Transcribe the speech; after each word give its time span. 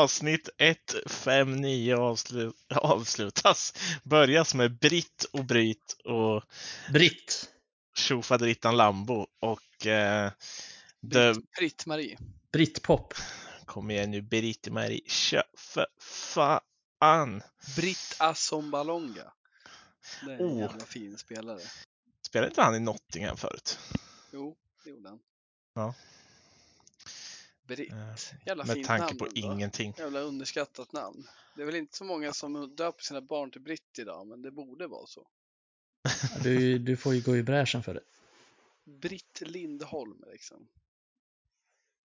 Avsnitt 0.00 0.48
159 0.58 1.94
avslu 1.96 2.52
avslutas. 2.74 3.74
Börjas 4.02 4.54
med 4.54 4.78
Britt 4.78 5.24
och 5.32 5.44
Bryt 5.44 5.96
och 6.04 6.42
Britt. 6.92 7.50
tjofaderittan 7.96 8.76
Lambo 8.76 9.26
och 9.40 9.86
eh, 9.86 10.32
det 11.00 11.36
Britt-Marie. 11.58 12.18
Britt-pop. 12.52 13.14
Kom 13.64 13.90
igen 13.90 14.10
nu 14.10 14.22
Britt-Marie, 14.22 15.00
kör 15.06 15.44
för 15.56 15.86
fan! 16.00 17.42
Britt 17.76 18.16
Assombalonga. 18.18 19.32
Det 20.24 20.32
är 20.32 20.38
en 20.38 20.46
Oh. 20.46 20.58
jävla 20.60 20.84
fin 20.84 21.18
spelare. 21.18 21.60
Spelade 22.26 22.48
inte 22.48 22.62
han 22.62 22.74
i 22.74 22.80
Nottingham 22.80 23.36
förut? 23.36 23.78
Jo, 24.32 24.56
det 24.84 24.90
gjorde 24.90 25.08
han. 25.08 25.18
Ja. 25.74 25.94
Britt. 27.76 27.92
Eh, 27.92 27.96
Jävla 28.46 28.64
Med 28.64 28.74
fint 28.74 28.86
tanke 28.86 29.04
namn 29.06 29.18
på 29.18 29.24
ändå. 29.24 29.36
ingenting. 29.40 29.94
Jävla 29.98 30.20
underskattat 30.20 30.92
namn. 30.92 31.26
Det 31.56 31.62
är 31.62 31.66
väl 31.66 31.74
inte 31.74 31.96
så 31.96 32.04
många 32.04 32.32
som 32.32 32.76
döper 32.76 33.02
sina 33.02 33.20
barn 33.20 33.50
till 33.50 33.60
Britt 33.60 33.98
idag, 33.98 34.26
men 34.26 34.42
det 34.42 34.50
borde 34.50 34.86
vara 34.86 35.06
så. 35.06 35.26
Du, 36.42 36.78
du 36.78 36.96
får 36.96 37.14
ju 37.14 37.20
gå 37.20 37.36
i 37.36 37.42
bräschen 37.42 37.82
för 37.82 37.94
det. 37.94 38.00
Britt 38.84 39.40
Lindholm 39.40 40.24
liksom. 40.32 40.68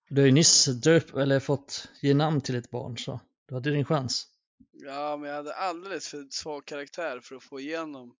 Du 0.09 0.21
har 0.21 0.25
ju 0.25 0.31
nyss 0.31 0.65
döpt, 0.65 1.13
eller 1.15 1.39
fått 1.39 1.89
ge 2.01 2.13
namn 2.13 2.41
till 2.41 2.55
ett 2.55 2.69
barn 2.69 2.97
så 2.97 3.19
du 3.45 3.55
hade 3.55 3.71
din 3.71 3.85
chans. 3.85 4.27
Ja, 4.71 5.17
men 5.17 5.29
jag 5.29 5.35
hade 5.35 5.55
alldeles 5.55 6.07
för 6.07 6.27
svag 6.29 6.65
karaktär 6.65 7.19
för 7.19 7.35
att 7.35 7.43
få 7.43 7.59
igenom 7.59 8.15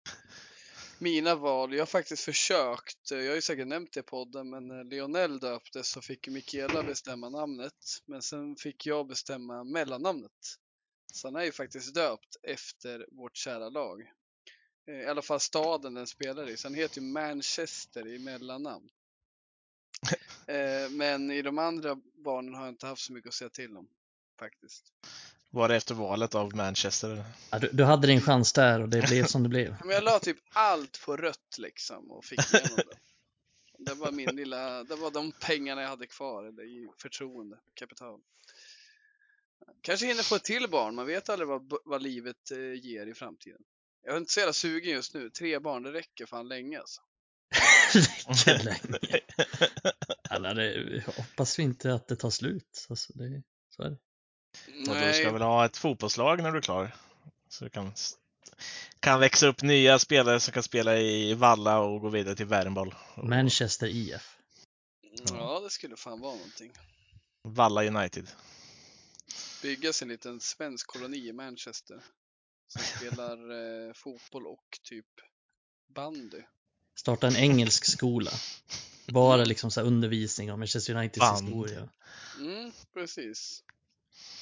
mina 1.00 1.36
val. 1.36 1.74
Jag 1.74 1.82
har 1.82 1.86
faktiskt 1.86 2.24
försökt, 2.24 3.12
jag 3.12 3.18
har 3.18 3.36
ju 3.36 3.42
säkert 3.42 3.68
nämnt 3.68 3.94
det 3.94 4.00
i 4.00 4.04
podden, 4.04 4.50
men 4.50 4.68
när 4.68 4.84
Lionel 4.84 5.40
döptes 5.40 5.88
så 5.90 6.02
fick 6.02 6.28
Mikaela 6.28 6.84
bestämma 6.84 7.30
namnet, 7.30 8.02
men 8.06 8.22
sen 8.22 8.56
fick 8.56 8.86
jag 8.86 9.08
bestämma 9.08 9.64
mellannamnet. 9.64 10.32
Så 11.14 11.28
han 11.28 11.36
är 11.36 11.44
ju 11.44 11.52
faktiskt 11.52 11.96
döpt 11.96 12.38
efter 12.44 13.08
vårt 13.12 13.38
kära 13.38 13.70
lag. 13.70 14.02
Eh, 14.88 14.96
I 14.96 15.06
alla 15.06 15.22
fall 15.22 15.40
staden 15.40 15.94
den 15.94 16.08
spelar 16.08 16.50
i, 16.50 16.58
så 16.58 16.68
han 16.68 16.76
heter 16.76 17.02
ju 17.02 17.08
Manchester 17.08 18.08
i 18.08 18.20
mellannamn. 18.20 18.90
Eh, 20.48 20.90
Men 20.90 21.32
i 21.32 21.42
de 21.42 21.58
andra 21.58 21.96
barnen 22.26 22.54
har 22.54 22.66
jag 22.66 22.72
inte 22.72 22.88
haft 22.88 23.02
så 23.02 23.14
mycket 23.14 23.28
att 23.30 23.34
säga 23.34 23.50
till 23.50 23.78
om, 23.78 23.88
faktiskt. 24.40 24.94
Var 25.56 25.70
det 25.70 25.75
efter 25.75 25.95
valet 25.95 26.36
av 26.36 26.56
Manchester? 26.56 27.23
Ja, 27.52 27.59
du, 27.59 27.70
du 27.73 27.84
hade 27.84 28.08
din 28.08 28.22
chans 28.22 28.53
där 28.53 28.81
och 28.81 28.89
det 28.89 29.08
blev 29.08 29.25
som 29.25 29.44
det 29.44 29.50
blev. 29.50 29.75
Men 29.84 29.89
jag 29.89 30.03
la 30.03 30.20
typ 30.20 30.38
allt 30.53 31.02
på 31.06 31.17
rött 31.17 31.58
liksom 31.58 32.12
och 32.12 32.25
fick 32.25 32.53
igenom 32.53 32.75
det. 32.75 32.97
Det 33.78 33.94
var 33.94 34.12
min 34.12 34.36
lilla, 34.36 34.84
det 34.84 34.95
var 34.95 35.12
de 35.12 35.31
pengarna 35.31 35.81
jag 35.81 35.89
hade 35.89 36.08
kvar, 36.08 36.44
eller 36.44 36.64
i 36.64 36.88
förtroende, 36.97 37.58
kapital. 37.73 38.20
Kanske 39.81 40.06
hinner 40.06 40.23
få 40.23 40.36
ett 40.36 40.44
till 40.44 40.70
barn, 40.70 40.95
man 40.95 41.06
vet 41.06 41.30
aldrig 41.30 41.47
vad, 41.47 41.73
vad 41.86 42.02
livet 42.02 42.52
eh, 42.52 42.86
ger 42.86 43.08
i 43.08 43.14
framtiden. 43.14 43.62
Jag 44.03 44.14
är 44.14 44.17
inte 44.17 44.31
så 44.31 44.40
jävla 44.40 44.53
sugen 44.53 44.92
just 44.92 45.14
nu, 45.14 45.30
tre 45.30 45.59
barn 45.59 45.84
det 45.84 45.92
räcker 45.92 46.25
fan 46.25 46.47
länge 46.47 46.80
alltså. 46.80 47.02
Räcker 47.94 48.64
länge. 48.64 49.19
Alla, 50.30 50.53
det, 50.53 51.03
hoppas 51.06 51.59
vi 51.59 51.63
inte 51.63 51.94
att 51.94 52.07
det 52.07 52.16
tar 52.16 52.30
slut. 52.30 52.85
Alltså, 52.90 53.13
det, 53.13 53.44
så 53.69 53.84
är 53.84 53.90
det. 53.90 53.97
Och 54.90 54.96
du 54.96 55.14
ska 55.14 55.32
väl 55.32 55.42
ha 55.42 55.66
ett 55.66 55.78
fotbollslag 55.78 56.44
när 56.44 56.52
du 56.52 56.58
är 56.58 56.62
klar? 56.62 56.96
Så 57.50 57.64
du 57.64 57.70
kan, 57.70 57.94
kan 59.00 59.20
växa 59.20 59.48
upp 59.48 59.62
nya 59.62 60.00
spelare 60.00 60.40
som 60.40 60.54
kan 60.54 60.64
spela 60.64 60.98
i 60.98 61.34
Valla 61.34 61.80
och 61.80 62.02
gå 62.02 62.10
vidare 62.10 62.36
till 62.36 62.46
Värmboll. 62.46 62.96
Manchester 63.16 63.88
IF. 63.88 64.38
Ja, 65.28 65.60
det 65.60 65.70
skulle 65.70 65.96
fan 65.96 66.20
vara 66.20 66.36
någonting. 66.36 66.72
Valla 67.44 67.84
United. 67.84 68.28
Bygga 69.62 69.94
sig 69.94 70.06
en 70.06 70.10
liten 70.10 70.40
svensk 70.40 70.88
koloni 70.88 71.28
i 71.28 71.34
Manchester. 71.34 72.04
Som 72.68 72.82
spelar 72.82 73.38
eh, 73.88 73.94
fotboll 73.94 74.48
och 74.48 74.80
typ 74.84 75.06
bandy. 75.88 76.42
Starta 76.96 77.28
en 77.28 77.36
engelsk 77.36 77.86
skola. 77.86 78.32
Bara 79.08 79.46
liksom 79.46 79.72
så 79.72 79.80
här 79.80 79.88
undervisning 79.88 80.52
om 80.52 80.60
Manchester 80.60 80.96
Uniteds 80.96 81.20
Band. 81.20 81.48
historia. 81.48 81.90
Mm, 82.40 82.72
precis. 82.94 83.64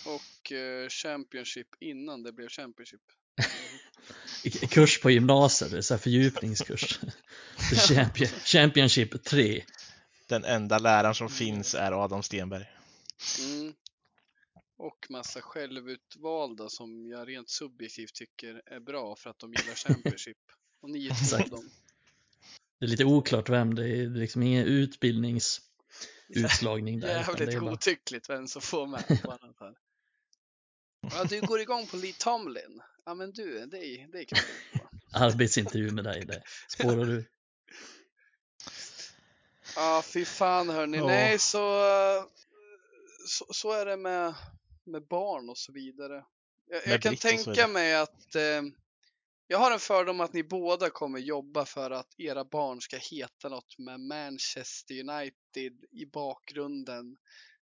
Och 0.05 0.51
eh, 0.51 0.89
Championship 0.89 1.67
innan 1.79 2.23
det 2.23 2.31
blev 2.31 2.49
Championship. 2.49 3.01
Kurs 4.69 5.01
på 5.01 5.11
gymnasiet, 5.11 5.85
så 5.85 5.93
här 5.93 5.99
fördjupningskurs. 5.99 6.99
Champion, 7.87 8.29
Championship 8.45 9.23
3. 9.23 9.63
Den 10.27 10.45
enda 10.45 10.79
läraren 10.79 11.15
som 11.15 11.29
finns 11.29 11.75
är 11.75 12.03
Adam 12.03 12.23
Stenberg. 12.23 12.65
Mm. 13.39 13.73
Och 14.77 15.07
massa 15.09 15.41
självutvalda 15.41 16.69
som 16.69 17.07
jag 17.07 17.27
rent 17.27 17.49
subjektivt 17.49 18.13
tycker 18.13 18.61
är 18.65 18.79
bra 18.79 19.15
för 19.15 19.29
att 19.29 19.39
de 19.39 19.53
gillar 19.53 19.75
Championship. 19.75 20.37
Och 20.81 20.89
ni 20.89 21.05
är 21.05 21.09
två 21.09 21.15
Exakt. 21.21 21.43
av 21.43 21.49
dem. 21.49 21.69
Det 22.79 22.85
är 22.85 22.89
lite 22.89 23.05
oklart 23.05 23.49
vem, 23.49 23.75
det 23.75 23.87
är 23.87 24.09
liksom 24.09 24.43
ingen 24.43 24.65
utbildningsutslagning 26.33 26.99
där. 26.99 27.07
Jävligt 27.07 27.37
det 27.37 27.53
är 27.53 27.59
bara, 27.59 27.69
godtyckligt 27.69 28.29
vem 28.29 28.47
som 28.47 28.61
får 28.61 28.87
med. 28.87 29.03
Ja, 31.11 31.23
du 31.23 31.41
går 31.41 31.59
igång 31.59 31.87
på 31.87 31.97
Lee 31.97 32.13
Tomlin. 32.13 32.81
Ja, 33.05 33.13
men 33.13 33.31
du, 33.31 33.65
det 33.65 33.85
är, 33.85 34.07
det 34.11 34.19
är 34.19 34.25
kul. 34.25 34.39
arbetsintervju 35.13 35.91
med 35.91 36.03
dig, 36.03 36.25
det 36.25 36.43
spårar 36.67 37.05
du. 37.05 37.25
Ja, 39.75 40.03
fy 40.05 40.25
fan 40.25 40.69
hörni. 40.69 40.97
Ja. 40.97 41.05
Nej, 41.05 41.39
så, 41.39 41.83
så, 43.27 43.45
så 43.53 43.71
är 43.71 43.85
det 43.85 43.97
med, 43.97 44.33
med 44.83 45.07
barn 45.07 45.49
och 45.49 45.57
så 45.57 45.71
vidare. 45.71 46.23
Jag, 46.69 46.87
jag 46.87 47.01
kan 47.01 47.15
tänka 47.15 47.67
mig 47.67 47.95
att 47.95 48.35
eh, 48.35 48.61
jag 49.53 49.59
har 49.59 49.71
en 49.71 49.79
fördom 49.79 50.21
att 50.21 50.33
ni 50.33 50.43
båda 50.43 50.89
kommer 50.89 51.19
jobba 51.19 51.65
för 51.65 51.91
att 51.91 52.19
era 52.19 52.45
barn 52.45 52.81
ska 52.81 52.97
heta 52.97 53.49
något 53.49 53.77
med 53.77 53.99
Manchester 53.99 54.99
United 54.99 55.85
i 55.91 56.05
bakgrunden. 56.05 57.17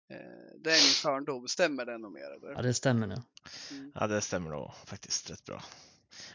Eh, 0.09 0.18
det 0.59 0.69
är 0.69 0.85
min 0.85 0.94
fördom. 0.94 1.47
Stämmer 1.47 1.85
det 1.85 1.97
nog 1.97 2.12
mer 2.12 2.31
eller? 2.35 2.53
Ja, 2.56 2.62
det 2.62 2.74
stämmer 2.74 3.07
nu. 3.07 3.22
Mm. 3.72 3.91
Ja, 3.96 4.07
det 4.07 4.22
stämmer 4.22 4.50
nog 4.50 4.72
faktiskt 4.85 5.29
rätt 5.29 5.46
bra. 5.46 5.63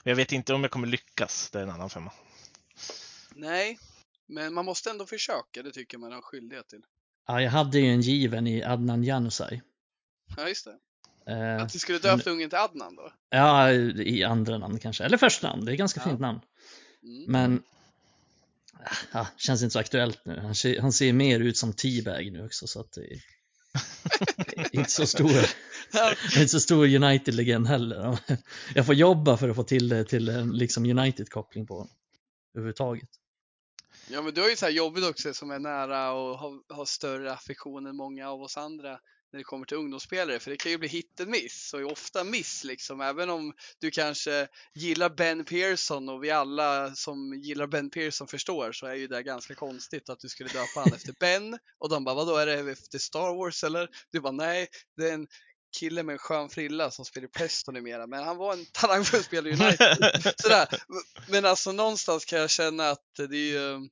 Men 0.03 0.11
jag 0.11 0.17
vet 0.17 0.33
inte 0.33 0.55
om 0.55 0.63
jag 0.63 0.71
kommer 0.71 0.87
lyckas. 0.87 1.51
Det 1.51 1.59
är 1.59 1.63
en 1.63 1.71
annan 1.71 1.91
femma. 1.91 2.13
Nej, 3.35 3.79
men 4.27 4.55
man 4.55 4.65
måste 4.65 4.91
ändå 4.91 5.07
försöka. 5.07 5.63
Det 5.63 5.73
tycker 5.73 5.99
man 5.99 6.13
har 6.13 6.23
skyldighet 6.23 6.69
till. 6.69 6.83
Ja, 7.27 7.43
jag 7.43 7.51
hade 7.51 7.79
ju 7.79 7.87
en 7.87 8.01
given 8.01 8.47
i 8.47 8.63
Adnan 8.63 9.05
Januzaj. 9.05 9.63
Ja, 10.37 10.49
just 10.49 10.65
det. 10.65 10.79
Eh, 11.29 11.63
Att 11.63 11.73
du 11.73 11.79
skulle 11.79 11.99
döpa 11.99 12.31
ungen 12.31 12.51
till 12.51 12.59
Adnan 12.59 12.97
då? 12.97 13.13
ja, 13.31 13.73
i 13.73 14.25
andra 14.25 14.59
namn 14.59 14.79
kanske, 14.79 15.05
eller 15.05 15.17
första 15.17 15.49
namn, 15.49 15.65
det 15.65 15.73
är 15.73 15.77
ganska 15.77 16.01
Ja. 16.01 16.05
fint 16.09 16.21
namn. 16.21 16.41
Mm. 17.03 17.25
Men 17.33 17.63
ja, 19.13 19.27
känns 19.37 19.63
inte 19.63 19.73
så 19.73 19.79
aktuellt 19.79 20.25
nu. 20.25 20.39
Han 20.41 20.55
ser, 20.55 20.81
han 20.81 20.93
ser 20.93 21.13
mer 21.13 21.41
ut 21.41 21.57
som 21.57 21.73
T-bag 21.73 22.33
nu 22.33 22.45
också 22.45 22.67
så 22.67 22.81
att 22.81 22.93
det 22.93 23.01
är 23.01 23.21
inte 24.73 24.91
så 24.91 25.07
stor, 25.07 25.31
inte 26.37 26.49
så 26.49 26.61
stor 26.61 26.87
United-legend 26.87 27.67
heller. 27.67 28.19
Jag 28.75 28.87
får 28.87 28.95
jobba 28.95 29.37
för 29.37 29.49
att 29.49 29.57
få 29.57 29.63
till 29.63 29.89
det 29.89 30.05
till 30.05 30.29
en 30.29 30.51
liksom 30.53 30.85
United-koppling 30.85 31.67
på 31.67 31.75
honom 31.75 31.91
överhuvudtaget. 32.55 33.09
Ja 34.11 34.23
men 34.23 34.35
du 34.35 34.41
har 34.41 34.49
ju 34.49 34.57
så 34.57 34.65
här 34.67 34.73
jobbigt 34.73 35.05
också 35.05 35.35
som 35.35 35.51
är 35.51 35.59
nära 35.59 36.13
och 36.13 36.39
har, 36.39 36.75
har 36.75 36.85
större 36.85 37.33
affektion 37.33 37.87
än 37.87 37.97
många 37.97 38.29
av 38.31 38.43
oss 38.43 38.57
andra 38.57 38.99
när 39.37 39.41
det 39.41 39.45
kommer 39.45 39.67
till 39.67 39.77
ungdomsspelare 39.77 40.39
för 40.39 40.51
det 40.51 40.57
kan 40.57 40.73
ju 40.73 40.79
bli 40.79 40.89
hit 40.89 41.21
and 41.21 41.31
miss 41.31 41.75
och 41.75 41.93
ofta 41.93 42.25
miss 42.25 42.65
liksom 42.65 43.01
även 43.01 43.31
om 43.31 43.53
du 43.79 43.91
kanske 43.91 44.49
gillar 44.75 45.11
Ben 45.11 45.45
Pearson 45.45 46.09
och 46.09 46.25
vi 46.25 46.31
alla 46.31 46.95
som 46.95 47.35
gillar 47.35 47.67
Ben 47.67 47.91
Pearson 47.91 48.29
förstår 48.29 48.73
så 48.73 48.87
är 48.87 48.95
ju 48.95 49.07
det 49.07 49.23
ganska 49.23 49.55
konstigt 49.55 50.09
att 50.09 50.21
du 50.21 50.29
skulle 50.29 50.49
döpa 50.49 50.81
han 50.81 50.93
efter 50.93 51.15
Ben 51.21 51.59
och 51.79 51.89
de 51.89 52.05
bara 52.05 52.15
vadå 52.15 52.37
är 52.37 52.47
det 52.47 52.73
efter 52.73 52.99
Star 52.99 53.37
Wars 53.37 53.65
eller? 53.65 53.89
Du 54.13 54.21
bara 54.21 54.33
nej 54.33 54.69
det 54.97 55.09
är 55.09 55.15
en 55.15 55.27
kille 55.79 56.03
med 56.03 56.13
en 56.13 56.19
skön 56.19 56.49
frilla 56.49 56.91
som 56.91 57.05
spelar 57.05 57.29
i 57.29 57.31
Preston 57.31 57.75
numera 57.75 58.07
men 58.07 58.25
han 58.25 58.37
var 58.37 58.53
en 58.53 58.67
talangfull 58.73 59.23
spelare 59.23 59.53
i 59.53 59.63
United. 59.63 60.35
Sådär. 60.37 60.69
Men 61.29 61.45
alltså 61.45 61.73
någonstans 61.73 62.25
kan 62.25 62.39
jag 62.39 62.51
känna 62.51 62.91
att 62.91 63.15
det 63.17 63.37
är 63.37 63.53
ju 63.53 63.89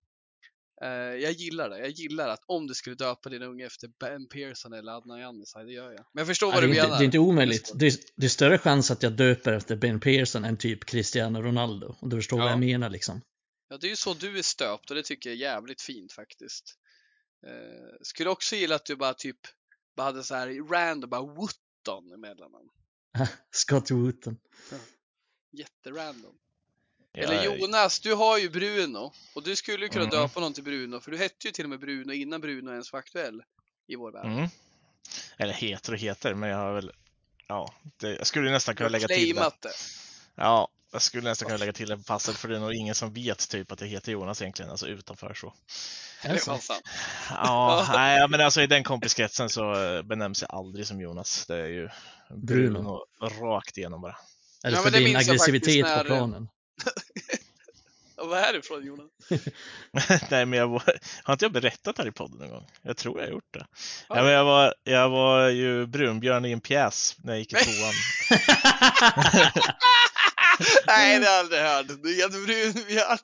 jag 0.88 1.32
gillar 1.32 1.70
det. 1.70 1.78
Jag 1.78 1.90
gillar 1.90 2.28
att 2.28 2.40
om 2.46 2.66
du 2.66 2.74
skulle 2.74 2.96
döpa 2.96 3.28
din 3.28 3.42
unge 3.42 3.66
efter 3.66 3.88
Ben 4.00 4.28
Pearson 4.28 4.72
eller 4.72 4.92
Adnan 4.92 5.18
Januzaj, 5.20 5.64
det 5.64 5.72
gör 5.72 5.92
jag. 5.92 6.06
Men 6.12 6.20
jag 6.20 6.26
förstår 6.26 6.48
Ja, 6.48 6.54
vad 6.54 6.62
du 6.62 6.66
är 6.66 6.70
inte, 6.70 6.82
menar. 6.82 6.98
det 6.98 7.02
är 7.02 7.04
inte 7.04 7.18
omöjligt. 7.18 7.72
Det 7.74 7.86
är, 7.86 7.92
det 8.16 8.26
är 8.26 8.30
större 8.30 8.58
chans 8.58 8.90
att 8.90 9.02
jag 9.02 9.12
döper 9.12 9.52
efter 9.52 9.76
Ben 9.76 10.00
Pearson 10.00 10.44
än 10.44 10.56
typ 10.56 10.84
Cristiano 10.84 11.42
Ronaldo. 11.42 11.94
Och 12.00 12.08
du 12.08 12.16
förstår 12.16 12.36
vad 12.38 12.46
Ja. 12.46 12.50
jag 12.50 12.58
menar 12.60 12.90
liksom. 12.90 13.20
Ja, 13.68 13.76
det 13.78 13.86
är 13.86 13.88
ju 13.90 13.96
så 13.96 14.14
du 14.14 14.38
är 14.38 14.42
stöpt 14.42 14.90
och 14.90 14.96
det 14.96 15.02
tycker 15.02 15.30
jag 15.30 15.34
är 15.36 15.40
jävligt 15.40 15.82
fint 15.82 16.12
faktiskt. 16.12 16.74
Eh, 17.46 17.96
skulle 18.02 18.30
också 18.30 18.56
gilla 18.56 18.74
att 18.74 18.86
du 18.86 18.96
bara 18.96 19.14
typ 19.14 19.38
bara 19.96 20.04
hade 20.04 20.22
så 20.24 20.34
här 20.34 20.68
random, 20.70 21.10
bara 21.10 21.22
Wootton 21.22 22.12
emellan. 22.14 22.50
Scott 23.50 23.90
Wooten. 23.90 24.36
Jätterandom. 25.52 26.34
Jag- 27.14 27.24
Eller 27.24 27.44
Jonas, 27.44 28.00
du 28.00 28.14
har 28.14 28.38
ju 28.38 28.50
Bruno 28.50 29.12
och 29.34 29.42
du 29.42 29.56
skulle 29.56 29.84
ju 29.84 29.88
kunna 29.88 30.04
Mm. 30.04 30.16
döpa 30.16 30.40
någon 30.40 30.52
till 30.54 30.64
Bruno 30.64 31.00
för 31.00 31.10
du 31.10 31.16
hette 31.18 31.46
ju 31.48 31.52
till 31.52 31.64
och 31.64 31.70
med 31.70 31.80
Bruno 31.80 32.12
innan 32.12 32.40
Bruno 32.40 32.70
ens 32.70 32.92
var 32.92 32.98
aktuell 32.98 33.42
i 33.86 33.96
vår 33.96 34.12
värld. 34.12 34.26
Mm. 34.26 34.48
Eller 35.36 35.52
heter 35.52 35.92
och 35.92 35.98
heter, 35.98 36.34
men 36.34 36.48
jag 36.48 36.56
har 36.56 36.74
väl 36.74 36.92
ja, 37.48 37.74
det, 37.96 38.16
jag 38.16 38.26
skulle 38.26 38.50
nästan 38.50 38.74
kunna 38.76 38.88
lägga 38.88 39.08
till 39.08 39.34
det. 39.34 39.50
det. 39.62 39.68
Ja, 40.34 40.68
jag 40.92 41.02
skulle 41.02 41.28
nästan 41.28 41.46
kunna 41.46 41.58
lägga 41.58 41.72
till 41.72 41.88
det 41.88 41.96
på 41.96 42.02
passet 42.02 42.36
för 42.36 42.48
det 42.48 42.56
är 42.56 42.60
nog 42.60 42.74
ingen 42.74 42.94
som 42.94 43.12
vet 43.12 43.48
typ 43.48 43.72
att 43.72 43.78
det 43.78 43.86
heter 43.86 44.12
Jonas 44.12 44.42
egentligen, 44.42 44.70
alltså 44.70 44.86
utanför 44.86 45.34
så. 45.34 45.54
Alltså. 46.28 46.58
Ja, 47.30 47.86
nej, 47.94 48.28
men 48.28 48.40
alltså 48.40 48.62
i 48.62 48.66
den 48.66 48.84
kompiskretsen 48.84 49.48
så 49.50 49.62
benämns 50.04 50.42
jag 50.42 50.54
aldrig 50.54 50.86
som 50.86 51.00
Jonas. 51.00 51.46
Det 51.46 51.56
är 51.56 51.66
ju 51.66 51.88
Bruno, 52.30 52.72
Bruno 52.72 53.06
rakt 53.20 53.78
igenom 53.78 54.00
bara. 54.00 54.16
Är 54.62 54.70
det 54.70 54.76
ja, 54.76 54.82
för 54.82 54.90
din 54.90 55.16
aggressivitet 55.16 55.84
när... 55.84 55.98
på 55.98 56.04
planen? 56.04 56.48
vad 58.16 58.38
är 58.38 58.52
det 58.52 58.62
från 58.62 58.86
Jonas? 58.86 59.10
Nej, 60.30 60.46
men 60.46 60.58
jag 60.58 60.68
var, 60.68 60.82
har 61.22 61.34
inte 61.34 61.44
jag 61.44 61.52
berättat 61.52 61.98
här 61.98 62.06
i 62.06 62.12
podden 62.12 62.38
någon 62.38 62.50
gång? 62.50 62.70
Jag 62.82 62.96
tror 62.96 63.18
jag 63.18 63.26
har 63.26 63.32
gjort 63.32 63.54
det. 63.54 63.66
Ja. 64.08 64.14
men 64.14 64.26
jag, 64.26 64.44
var, 64.44 64.74
jag 64.84 65.08
var 65.10 65.48
ju 65.48 65.86
brunbjörn 65.86 66.44
i 66.44 66.52
en 66.52 66.60
pjäs 66.60 67.16
när 67.22 67.32
jag 67.32 67.38
gick 67.38 67.52
i 67.52 67.56
tvåan. 67.56 67.92
Nej, 70.86 71.20
det 71.20 71.26
har 71.26 71.32
jag 71.32 71.40
aldrig 71.40 71.60
hört. 71.60 71.86
Du 72.02 72.22
är 72.22 72.28
brunbjörn. 72.28 73.18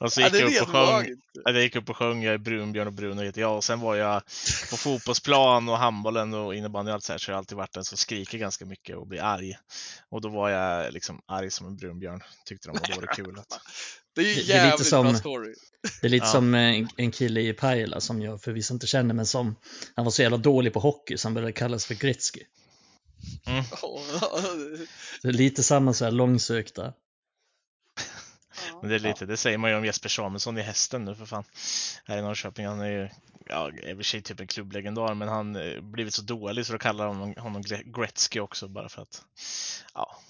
Och 0.00 0.12
så 0.12 0.20
gick 0.20 0.34
ja, 0.34 0.38
jag, 0.38 0.62
upp 0.62 0.68
och 0.68 0.74
sjöng, 0.74 1.16
jag 1.44 1.62
gick 1.62 1.76
upp 1.76 1.90
och 1.90 1.96
sjöng 1.96 2.22
Jag 2.22 2.34
är 2.34 2.38
brunbjörn 2.38 2.86
och 2.86 2.92
Bruno 2.92 3.22
heter 3.22 3.40
jag. 3.40 3.56
Och 3.56 3.64
sen 3.64 3.80
var 3.80 3.96
jag 3.96 4.22
på 4.70 4.76
fotbollsplan 4.76 5.68
och 5.68 5.78
handbollen 5.78 6.34
och 6.34 6.54
innebandy 6.54 6.90
och 6.90 6.94
allt 6.94 7.04
så 7.04 7.12
här. 7.12 7.18
Så 7.18 7.30
jag 7.30 7.34
har 7.34 7.38
alltid 7.38 7.58
varit 7.58 7.72
den 7.72 7.84
som 7.84 7.98
skriker 7.98 8.38
ganska 8.38 8.66
mycket 8.66 8.96
och 8.96 9.06
blir 9.06 9.22
arg. 9.22 9.56
Och 10.10 10.20
då 10.20 10.28
var 10.28 10.50
jag 10.50 10.92
liksom 10.92 11.20
arg 11.26 11.50
som 11.50 11.66
en 11.66 11.76
brunbjörn. 11.76 12.20
Tyckte 12.44 12.68
de 12.68 12.72
och 12.72 12.86
då 12.88 12.94
var 12.94 13.02
det 13.02 13.14
kul. 13.14 13.38
Att... 13.38 13.46
Det 14.14 14.20
är 14.20 14.24
ju 14.24 14.30
jävligt 14.30 14.48
det 14.48 14.58
är 14.58 14.70
lite 14.70 14.84
som, 14.84 15.06
bra 15.06 15.14
story. 15.14 15.54
Det 16.00 16.06
är 16.06 16.10
lite 16.10 16.26
ja. 16.26 16.32
som 16.32 16.54
en, 16.54 16.88
en 16.96 17.10
kille 17.10 17.40
i 17.40 17.52
Pajala 17.52 18.00
som 18.00 18.22
jag 18.22 18.42
förvisso 18.42 18.74
inte 18.74 18.86
känner 18.86 19.14
men 19.14 19.26
som 19.26 19.56
han 19.94 20.04
var 20.04 20.12
så 20.12 20.22
jävla 20.22 20.36
dålig 20.36 20.72
på 20.72 20.80
hockey 20.80 21.18
så 21.18 21.28
han 21.28 21.34
började 21.34 21.52
kallas 21.52 21.86
för 21.86 21.94
Gretzky. 21.94 22.40
Mm. 23.46 23.64
det 25.22 25.28
är 25.28 25.32
lite 25.32 25.62
samma 25.62 25.92
så 25.92 26.04
här 26.04 26.12
långsökta. 26.12 26.92
Men 28.80 28.90
det 28.90 28.94
är 28.94 28.98
lite, 28.98 29.26
det 29.26 29.36
säger 29.36 29.58
man 29.58 29.70
ju 29.70 29.76
om 29.76 29.84
Jesper 29.84 30.08
Samuelsson 30.08 30.58
i 30.58 30.62
hästen 30.62 31.04
nu 31.04 31.14
för 31.14 31.26
fan. 31.26 31.44
Här 32.04 32.18
i 32.18 32.22
Norrköping. 32.22 32.66
Han 32.66 32.80
är 32.80 32.90
ju, 32.90 33.08
ja, 33.46 33.70
i 33.70 33.92
och 33.92 33.96
för 33.96 34.02
sig 34.02 34.22
typ 34.22 34.40
en 34.40 34.46
klubblegendar, 34.46 35.14
men 35.14 35.28
han 35.28 35.56
eh, 35.56 35.80
blivit 35.80 36.14
så 36.14 36.22
dålig 36.22 36.66
så 36.66 36.72
då 36.72 36.78
kallar 36.78 37.06
de 37.06 37.34
honom 37.34 37.62
Gretzky 37.84 38.40
också 38.40 38.68
bara 38.68 38.88
för 38.88 39.02
att, 39.02 39.24
ja, 39.94 40.20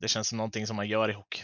det 0.00 0.08
känns 0.08 0.28
som 0.28 0.38
någonting 0.38 0.66
som 0.66 0.76
man 0.76 0.88
gör 0.88 1.08
i 1.08 1.12
hockey. 1.12 1.42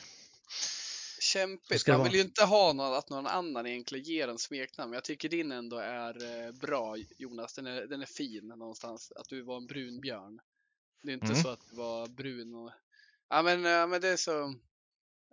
Kämpigt. 1.20 1.88
Man 1.88 2.04
vill 2.04 2.14
ju 2.14 2.20
inte 2.20 2.44
ha 2.44 2.72
någon, 2.72 2.94
att 2.94 3.10
någon 3.10 3.26
annan 3.26 3.66
egentligen 3.66 4.04
ger 4.04 4.28
en 4.28 4.38
smeknamn. 4.38 4.90
Men 4.90 4.94
jag 4.94 5.04
tycker 5.04 5.28
din 5.28 5.52
ändå 5.52 5.76
är 5.76 6.46
eh, 6.46 6.52
bra 6.52 6.96
Jonas. 7.18 7.54
Den 7.54 7.66
är, 7.66 7.86
den 7.86 8.02
är 8.02 8.06
fin 8.06 8.48
någonstans. 8.48 9.12
Att 9.16 9.28
du 9.28 9.42
var 9.42 9.56
en 9.56 9.66
brun 9.66 10.00
björn. 10.00 10.40
Det 11.02 11.10
är 11.10 11.14
inte 11.14 11.26
mm. 11.26 11.42
så 11.42 11.48
att 11.48 11.60
du 11.70 11.76
var 11.76 12.06
brun 12.06 12.54
och... 12.54 12.72
Ja 13.28 13.42
men, 13.42 13.64
ja, 13.64 13.86
men 13.86 14.00
det 14.00 14.08
är 14.08 14.16
så... 14.16 14.54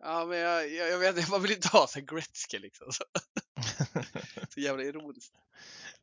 Ja 0.01 0.25
men 0.25 0.38
jag, 0.38 0.72
jag, 0.72 0.90
jag 0.90 1.13
vet 1.13 1.30
man 1.30 1.42
vill 1.42 1.51
inte 1.51 1.68
ha 1.68 1.88
så 1.88 2.01
Gretzky 2.01 2.60
liksom. 2.60 2.92
Så, 2.92 3.04
så 4.54 4.60
jävla 4.60 4.84
ironiskt. 4.84 5.34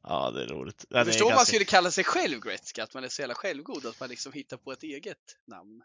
Ja 0.03 0.31
det 0.31 0.43
är 0.43 0.47
roligt. 0.47 0.85
Jag 0.89 1.07
förstår 1.07 1.25
ganska... 1.25 1.37
man 1.37 1.47
skulle 1.47 1.65
kalla 1.65 1.91
sig 1.91 2.05
själv 2.05 2.41
Gretzky, 2.41 2.81
att 2.81 2.95
man 2.95 3.05
är 3.05 3.09
så 3.09 3.23
jävla 3.23 3.35
självgod 3.35 3.87
att 3.87 4.01
man 4.01 4.09
liksom 4.09 4.33
hittar 4.33 4.57
på 4.57 4.73
ett 4.73 4.83
eget 4.83 5.37
namn. 5.47 5.83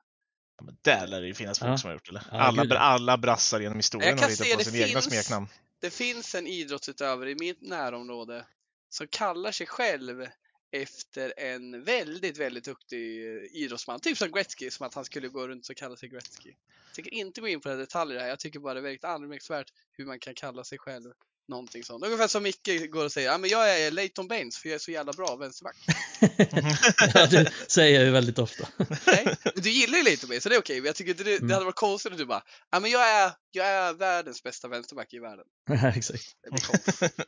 Ja, 0.57 0.65
men 0.65 0.77
där 0.81 1.07
lär 1.07 1.21
det 1.21 1.27
ju 1.27 1.33
finnas 1.33 1.59
folk 1.59 1.71
ja. 1.71 1.77
som 1.77 1.87
har 1.87 1.93
gjort 1.93 2.13
det. 2.13 2.23
Ja, 2.31 2.37
alla, 2.37 2.79
alla 2.79 3.17
brassar 3.17 3.59
genom 3.59 3.77
historien 3.77 4.19
har 4.19 4.29
hittat 4.29 4.57
på 4.57 4.63
sina 4.63 4.87
egna 4.87 5.01
smeknamn. 5.01 5.47
Det 5.79 5.89
finns 5.89 6.35
en 6.35 6.47
idrottsutövare 6.47 7.31
i 7.31 7.35
mitt 7.35 7.61
närområde 7.61 8.45
som 8.89 9.07
kallar 9.07 9.51
sig 9.51 9.67
själv 9.67 10.27
efter 10.71 11.33
en 11.37 11.83
väldigt, 11.83 12.37
väldigt 12.37 12.65
duktig 12.65 13.27
eh, 13.27 13.61
idrottsman. 13.63 13.99
Typ 13.99 14.17
som 14.17 14.31
Gretzky, 14.31 14.71
som 14.71 14.87
att 14.87 14.93
han 14.93 15.05
skulle 15.05 15.27
gå 15.27 15.47
runt 15.47 15.69
och 15.69 15.75
kalla 15.75 15.95
sig 15.95 16.09
Gretzky. 16.09 16.49
Jag 16.87 16.95
tänker 16.95 17.13
inte 17.13 17.41
gå 17.41 17.47
in 17.47 17.61
på 17.61 17.69
detaljer 17.69 18.19
här. 18.19 18.27
Jag 18.27 18.39
tycker 18.39 18.59
bara 18.59 18.73
det 18.73 18.79
är 18.79 18.83
väldigt 18.83 19.03
anmärkningsvärt 19.03 19.67
hur 19.91 20.05
man 20.05 20.19
kan 20.19 20.33
kalla 20.33 20.63
sig 20.63 20.77
själv 20.77 21.11
någonting 21.51 21.83
sånt. 21.83 22.05
Ungefär 22.05 22.27
som 22.27 22.43
Micke 22.43 22.91
går 22.91 23.05
och 23.05 23.11
säger, 23.11 23.31
ja 23.31 23.37
men 23.37 23.49
jag 23.49 23.79
är 23.79 23.91
Leighton 23.91 24.27
Baines 24.27 24.57
för 24.57 24.69
jag 24.69 24.75
är 24.75 24.79
så 24.79 24.91
jävla 24.91 25.13
bra 25.13 25.35
vänsterback. 25.35 25.75
ja, 27.13 27.27
det 27.27 27.51
säger 27.67 27.95
jag 27.95 28.05
ju 28.05 28.11
väldigt 28.11 28.39
ofta. 28.39 28.67
Nej, 29.07 29.35
du 29.55 29.69
gillar 29.69 29.97
ju 29.97 30.03
Leighton 30.03 30.27
Baines 30.27 30.43
så 30.43 30.49
det 30.49 30.55
är 30.55 30.59
okej. 30.59 30.79
Men 30.79 30.85
jag 30.85 30.95
tycker 30.95 31.13
det, 31.13 31.23
det 31.23 31.37
mm. 31.37 31.51
hade 31.51 31.65
varit 31.65 31.75
konstigt 31.75 32.11
om 32.11 32.17
du 32.17 32.25
bara, 32.25 32.43
ja 32.71 32.79
men 32.79 32.91
jag 32.91 33.09
är, 33.09 33.31
jag 33.51 33.67
är 33.67 33.93
världens 33.93 34.43
bästa 34.43 34.67
vänsterback 34.67 35.13
i 35.13 35.19
världen. 35.19 35.45
Ja, 35.81 35.89
exakt. 35.89 36.23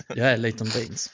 jag 0.08 0.28
är 0.32 0.38
Leighton 0.38 0.70
Baines. 0.70 1.10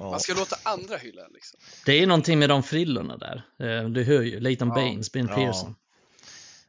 Man 0.00 0.20
ska 0.20 0.34
låta 0.34 0.56
andra 0.62 0.96
hylla 0.96 1.28
liksom. 1.28 1.60
Det 1.84 1.92
är 1.92 2.06
någonting 2.06 2.38
med 2.38 2.48
de 2.48 2.62
frillorna 2.62 3.16
där. 3.16 3.42
Eh, 3.58 3.88
du 3.88 4.04
hör 4.04 4.22
ju, 4.22 4.40
Leighton 4.40 4.68
ja. 4.68 4.74
Baines, 4.74 5.12
Ben 5.12 5.26
ja. 5.26 5.34
Pearson. 5.34 5.74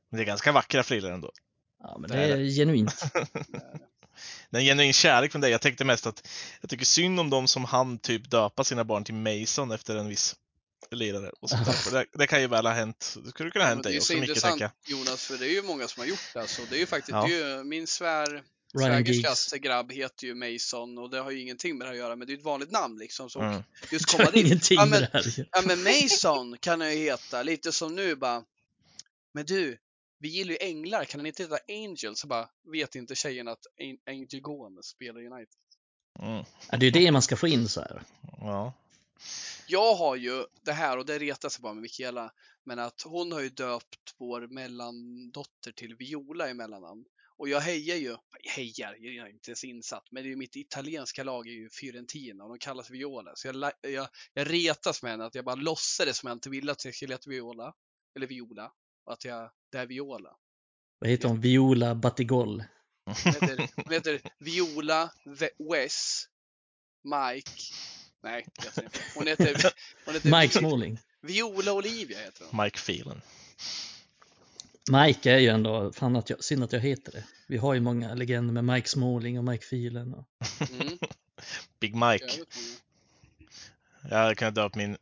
Men 0.10 0.18
det 0.18 0.24
är 0.24 0.26
ganska 0.26 0.52
vackra 0.52 0.84
frillor 0.84 1.12
ändå. 1.12 1.32
Ja, 1.84 1.98
men 2.00 2.12
det, 2.12 2.18
det 2.18 2.24
är, 2.24 2.38
är 2.38 2.50
genuint. 2.50 3.04
det 4.50 4.58
är 4.58 4.60
en 4.60 4.66
genuin 4.66 4.94
kärlek 4.94 5.32
från 5.32 5.42
dig. 5.42 5.52
Jag 5.52 5.62
tänkte 5.62 5.86
mest 5.86 6.08
att 6.08 6.28
jag 6.62 6.70
tycker 6.70 6.86
synd 6.86 7.20
om 7.20 7.30
de 7.30 7.48
som 7.48 7.66
han 7.66 8.00
typ 8.00 8.30
döpa 8.30 8.64
sina 8.64 8.84
barn 8.84 9.04
till 9.04 9.14
Mason 9.14 9.72
efter 9.72 9.96
en 9.96 10.08
viss 10.08 10.36
lirare. 10.92 11.32
Och 11.42 11.50
sånt 11.50 11.66
det, 11.92 12.06
det, 12.14 12.28
kan 12.28 12.42
ju 12.42 12.48
väl 12.48 12.66
ha 12.66 12.74
hänt. 12.74 13.16
Det 13.24 13.30
skulle 13.30 13.52
kunna 13.52 13.66
ha 13.66 13.70
hänt 13.70 13.84
dig 13.84 13.98
också, 13.98 14.14
mycket 14.14 14.42
tänka. 14.42 14.72
Jonas, 14.86 15.26
för 15.26 15.38
det 15.38 15.46
är 15.46 15.54
ju 15.54 15.62
många 15.64 15.88
som 15.88 16.02
har 16.02 16.08
gjort 16.08 16.34
det. 16.34 16.42
Alltså, 16.42 16.62
det 16.70 16.76
är 16.76 16.80
ju 16.80 16.86
faktiskt, 16.86 17.12
ja. 17.12 17.26
det 17.28 17.34
är 17.34 17.58
ju, 17.58 17.64
min 17.64 17.88
svär 17.88 18.44
Svägerskas 18.80 19.52
grabb 19.52 19.92
heter 19.92 20.28
ju 20.28 20.36
Mason 20.36 20.98
och 20.98 21.10
det 21.10 21.20
har 21.20 21.32
ju 21.32 21.42
ingenting 21.42 21.78
med 21.78 21.88
det 21.88 21.92
att 21.92 21.98
göra, 21.98 22.16
men 22.16 22.28
det 22.28 22.34
är 22.34 22.38
ett 22.38 22.44
vanligt 22.44 22.72
namn 22.72 22.98
liksom. 23.00 23.30
Så 23.30 23.42
mm. 23.42 23.64
just 23.92 24.06
komma 24.18 24.32
dit. 24.32 24.46
Ingenting 24.46 24.78
ja, 24.78 24.86
men, 24.86 24.90
med 24.90 25.10
det 25.12 25.18
här. 25.18 25.48
ja, 25.52 25.62
men 25.66 25.84
Mason 25.84 26.58
kan 26.58 26.82
han 26.82 26.92
ju 26.92 26.98
heta, 26.98 27.44
lite 27.44 27.72
som 27.72 27.96
nu 27.96 28.16
bara. 28.16 28.44
Men 29.34 29.46
du, 29.46 29.78
vi 30.20 30.28
gillar 30.28 30.52
ju 30.52 30.58
änglar, 30.62 31.06
kan 31.06 31.20
han 31.20 31.28
inte 31.28 31.44
heta 31.44 31.58
Angel? 31.68 32.16
Så 32.16 32.28
bara, 32.28 32.50
vet 32.72 32.96
inte 32.96 33.16
tjejen 33.16 33.48
att 33.48 33.66
Angel 34.08 34.42
Gone 34.42 34.84
spelar 34.84 35.22
United? 35.22 35.56
Mm. 36.20 36.44
Ja, 36.72 36.78
det 36.78 36.86
är 36.86 36.92
ju 36.92 37.06
det 37.06 37.12
man 37.12 37.22
ska 37.22 37.36
få 37.36 37.48
in 37.48 37.68
så 37.68 37.82
här. 37.82 38.04
Ja. 38.40 38.74
Jag 39.68 39.96
har 39.96 40.16
ju 40.16 40.46
det 40.62 40.74
här 40.74 40.98
och 40.98 41.06
det 41.06 41.20
retar 41.20 41.50
sig 41.50 41.62
bara 41.62 41.74
med 41.74 41.82
Mikaela, 41.82 42.32
men 42.64 42.80
att 42.80 43.02
hon 43.02 43.32
har 43.32 43.42
ju 43.42 43.50
döpt 43.50 44.16
vår 44.18 44.48
mellandotter 44.48 45.72
till 45.72 45.96
Viola 45.96 46.50
i 46.50 46.54
mellannamn. 46.54 47.06
Och 47.38 47.50
jag 47.50 47.60
hejar 47.62 47.96
ju, 47.96 48.18
hejar, 48.56 48.96
jag 49.00 49.28
är 49.28 49.30
inte 49.30 49.52
ens 49.52 49.64
insatt, 49.64 50.04
men 50.12 50.24
det 50.24 50.32
är 50.32 50.36
mitt 50.36 50.56
italienska 50.56 51.24
lag 51.24 51.48
är 51.48 51.52
ju 51.52 51.70
Fiorentina 51.70 52.44
och 52.44 52.50
de 52.50 52.60
kallas 52.60 52.90
Viola. 52.90 53.32
Så 53.36 53.48
jag, 53.48 53.72
jag, 53.82 54.08
jag 54.34 54.50
retas 54.54 55.04
med 55.04 55.12
henne 55.12 55.26
att 55.26 55.36
jag 55.36 55.46
bara 55.46 55.56
låtsades 55.56 56.18
som 56.18 56.28
jag 56.28 56.36
inte 56.36 56.50
ville 56.50 56.72
att 56.72 56.86
jag 56.86 56.96
skulle 56.96 57.14
heta 57.14 57.30
Viola, 57.30 57.74
eller 58.16 58.28
Viola, 58.28 58.72
och 59.06 59.14
att 59.14 59.26
jag, 59.26 59.52
det 59.72 59.78
är 59.78 59.86
Viola. 59.86 60.36
Vad 61.00 61.10
heter 61.10 61.28
hon? 61.28 61.42
Viola 61.42 61.96
Batigol? 61.96 62.64
Hon 63.06 63.16
heter, 63.34 63.70
hon 63.76 63.94
heter 63.94 64.22
Viola 64.40 65.12
Wes 65.70 66.28
Mike 67.04 67.52
Nej, 68.24 68.46
hon 69.16 69.28
heter, 69.28 69.74
hon 70.06 70.14
heter 70.14 70.42
Mike 70.42 70.60
Smalling. 70.60 71.00
Viola 71.22 71.74
Olivia 71.74 72.20
heter 72.20 72.46
hon. 72.50 72.64
Mike 72.64 72.80
Phelan. 72.80 73.22
Mike 74.92 75.32
är 75.32 75.38
ju 75.38 75.48
ändå, 75.48 75.92
fan 75.94 76.16
att 76.16 76.30
jag, 76.30 76.44
synd 76.44 76.64
att 76.64 76.74
jag 76.74 76.80
heter 76.80 77.12
det. 77.12 77.24
Vi 77.48 77.58
har 77.58 77.74
ju 77.74 77.80
många 77.80 78.14
legender 78.14 78.54
med 78.54 78.76
Mike 78.76 78.90
Smalling 78.90 79.38
och 79.38 79.44
Mike 79.44 79.66
Phelan. 79.66 80.14
Och... 80.14 80.28
Mm. 80.72 80.98
Big 81.80 81.96
Mike. 81.96 82.46
Jag 84.10 84.18
hade 84.18 84.36
kunnat 84.36 84.56
döpa 84.56 84.78
min, 84.78 84.98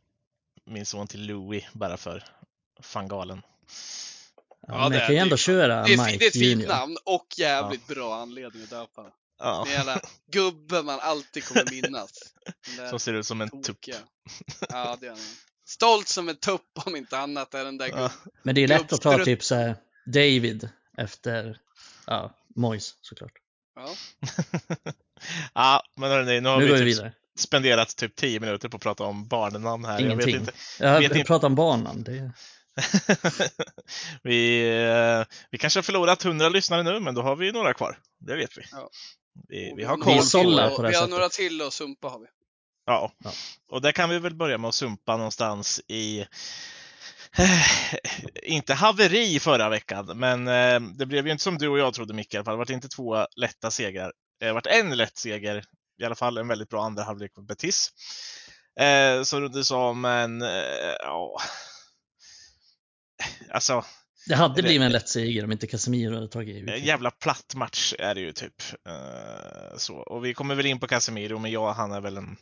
min 0.64 0.86
son 0.86 1.06
till 1.06 1.26
Louis 1.26 1.64
bara 1.72 1.96
för 1.96 2.24
fangalen. 2.82 3.42
Ja, 4.66 4.74
ja 4.74 4.88
men 4.88 4.98
jag 4.98 5.06
kan 5.06 5.14
ju 5.14 5.20
ändå 5.20 5.36
köra 5.36 5.82
det 5.82 5.92
är, 5.92 6.04
Mike 6.06 6.18
Det 6.18 6.24
är 6.24 6.28
ett 6.28 6.32
fint 6.32 6.68
namn 6.68 6.96
och 7.04 7.26
jävligt 7.36 7.82
ja. 7.88 7.94
bra 7.94 8.14
anledning 8.14 8.62
att 8.62 8.70
döpa. 8.70 9.06
Ja. 9.38 9.62
Den 9.64 9.72
jävla 9.72 10.00
gubben 10.32 10.84
man 10.84 11.00
alltid 11.00 11.44
kommer 11.44 11.70
minnas. 11.70 12.10
Som 12.90 13.00
ser 13.00 13.12
ut 13.12 13.26
som 13.26 13.40
en 13.40 13.62
tupp. 13.62 13.78
Ja, 14.68 14.96
det 15.00 15.06
är 15.06 15.10
han 15.10 15.18
stolt 15.66 16.08
som 16.08 16.28
en 16.28 16.36
tupp 16.36 16.70
om 16.86 16.96
inte 16.96 17.18
annat 17.18 17.54
är 17.54 17.64
den 17.64 17.78
där 17.78 17.88
ja. 17.88 18.10
Men 18.42 18.54
det 18.54 18.60
är 18.60 18.68
lätt 18.68 18.92
att 18.92 19.00
ta 19.00 19.24
typ 19.24 19.44
så 19.44 19.74
David 20.06 20.68
efter 20.98 21.58
ja, 22.06 22.34
Mois 22.56 22.96
såklart. 23.00 23.32
Ja. 23.74 23.94
ja, 25.54 25.82
men 25.96 26.10
hörni, 26.10 26.40
nu 26.40 26.48
har 26.48 26.58
nu 26.58 26.66
vi, 26.66 26.72
typ 26.72 26.86
vidare. 26.86 27.12
spenderat 27.38 27.96
typ 27.96 28.16
10 28.16 28.40
minuter 28.40 28.68
på 28.68 28.76
att 28.76 28.82
prata 28.82 29.04
om 29.04 29.28
barnnamn 29.28 29.84
här. 29.84 30.00
Ingenting. 30.00 30.34
Jag 30.34 30.40
vet 30.40 30.40
inte. 30.40 30.52
Jag 30.78 31.00
vet 31.00 31.12
inte. 31.12 31.24
pratar 31.24 31.46
om 31.46 31.54
barnnamn. 31.54 32.02
Det... 32.02 32.32
vi, 34.22 34.68
eh, 34.68 35.24
vi 35.50 35.58
kanske 35.58 35.78
har 35.78 35.82
förlorat 35.82 36.24
100 36.24 36.48
lyssnare 36.48 36.82
nu, 36.82 37.00
men 37.00 37.14
då 37.14 37.22
har 37.22 37.36
vi 37.36 37.52
några 37.52 37.74
kvar. 37.74 37.98
Det 38.18 38.36
vet 38.36 38.58
vi. 38.58 38.62
Ja. 38.72 38.90
Vi, 39.48 39.74
vi, 39.76 39.84
har 39.84 39.96
koll. 39.96 40.14
Vi, 40.14 40.76
på 40.76 40.82
det 40.82 40.88
vi 40.88 40.94
har 40.94 41.08
några 41.08 41.28
till 41.28 41.62
och 41.62 41.72
sumpa 41.72 42.08
har 42.08 42.18
vi. 42.18 42.26
Ja. 42.84 43.12
ja, 43.24 43.30
och 43.68 43.82
där 43.82 43.92
kan 43.92 44.10
vi 44.10 44.18
väl 44.18 44.34
börja 44.34 44.58
med 44.58 44.68
att 44.68 44.74
sumpa 44.74 45.16
någonstans 45.16 45.80
i 45.88 46.20
eh, 47.38 47.62
inte 48.42 48.74
haveri 48.74 49.40
förra 49.40 49.68
veckan, 49.68 50.18
men 50.18 50.48
eh, 50.48 50.80
det 50.80 51.06
blev 51.06 51.26
ju 51.26 51.32
inte 51.32 51.44
som 51.44 51.58
du 51.58 51.68
och 51.68 51.78
jag 51.78 51.94
trodde 51.94 52.14
Micke. 52.14 52.32
Det 52.32 52.42
var 52.42 52.70
inte 52.70 52.88
två 52.88 53.26
lätta 53.36 53.70
segrar. 53.70 54.12
Det 54.40 54.46
har 54.46 54.54
varit 54.54 54.66
en 54.66 54.96
lätt 54.96 55.16
seger, 55.16 55.64
i 55.98 56.04
alla 56.04 56.14
fall 56.14 56.38
en 56.38 56.48
väldigt 56.48 56.68
bra 56.68 56.84
andra 56.84 57.02
halvlek 57.02 57.34
för 57.34 57.42
Betis. 57.42 57.90
Eh, 58.80 59.22
som 59.22 59.52
du 59.52 59.64
sa, 59.64 59.92
men 59.92 60.42
eh, 60.42 60.94
ja. 60.98 61.36
Alltså. 63.50 63.84
Det 64.26 64.34
hade 64.34 64.62
blivit 64.62 64.82
en 64.82 64.92
lätt 64.92 65.08
seger 65.08 65.44
om 65.44 65.52
inte 65.52 65.66
Casemiro 65.66 66.14
hade 66.14 66.28
tagit 66.28 66.62
ut. 66.62 66.70
En 66.70 66.84
jävla 66.84 67.10
platt 67.10 67.54
match 67.54 67.94
är 67.98 68.14
det 68.14 68.20
ju 68.20 68.32
typ. 68.32 68.62
Eh, 68.88 69.76
så. 69.76 69.96
Och 69.96 70.24
vi 70.24 70.34
kommer 70.34 70.54
väl 70.54 70.66
in 70.66 70.80
på 70.80 70.88
Casemiro, 70.88 71.38
men 71.38 71.50
ja, 71.50 71.72
han 71.72 71.92
är 71.92 72.00
väl 72.00 72.16
en, 72.16 72.36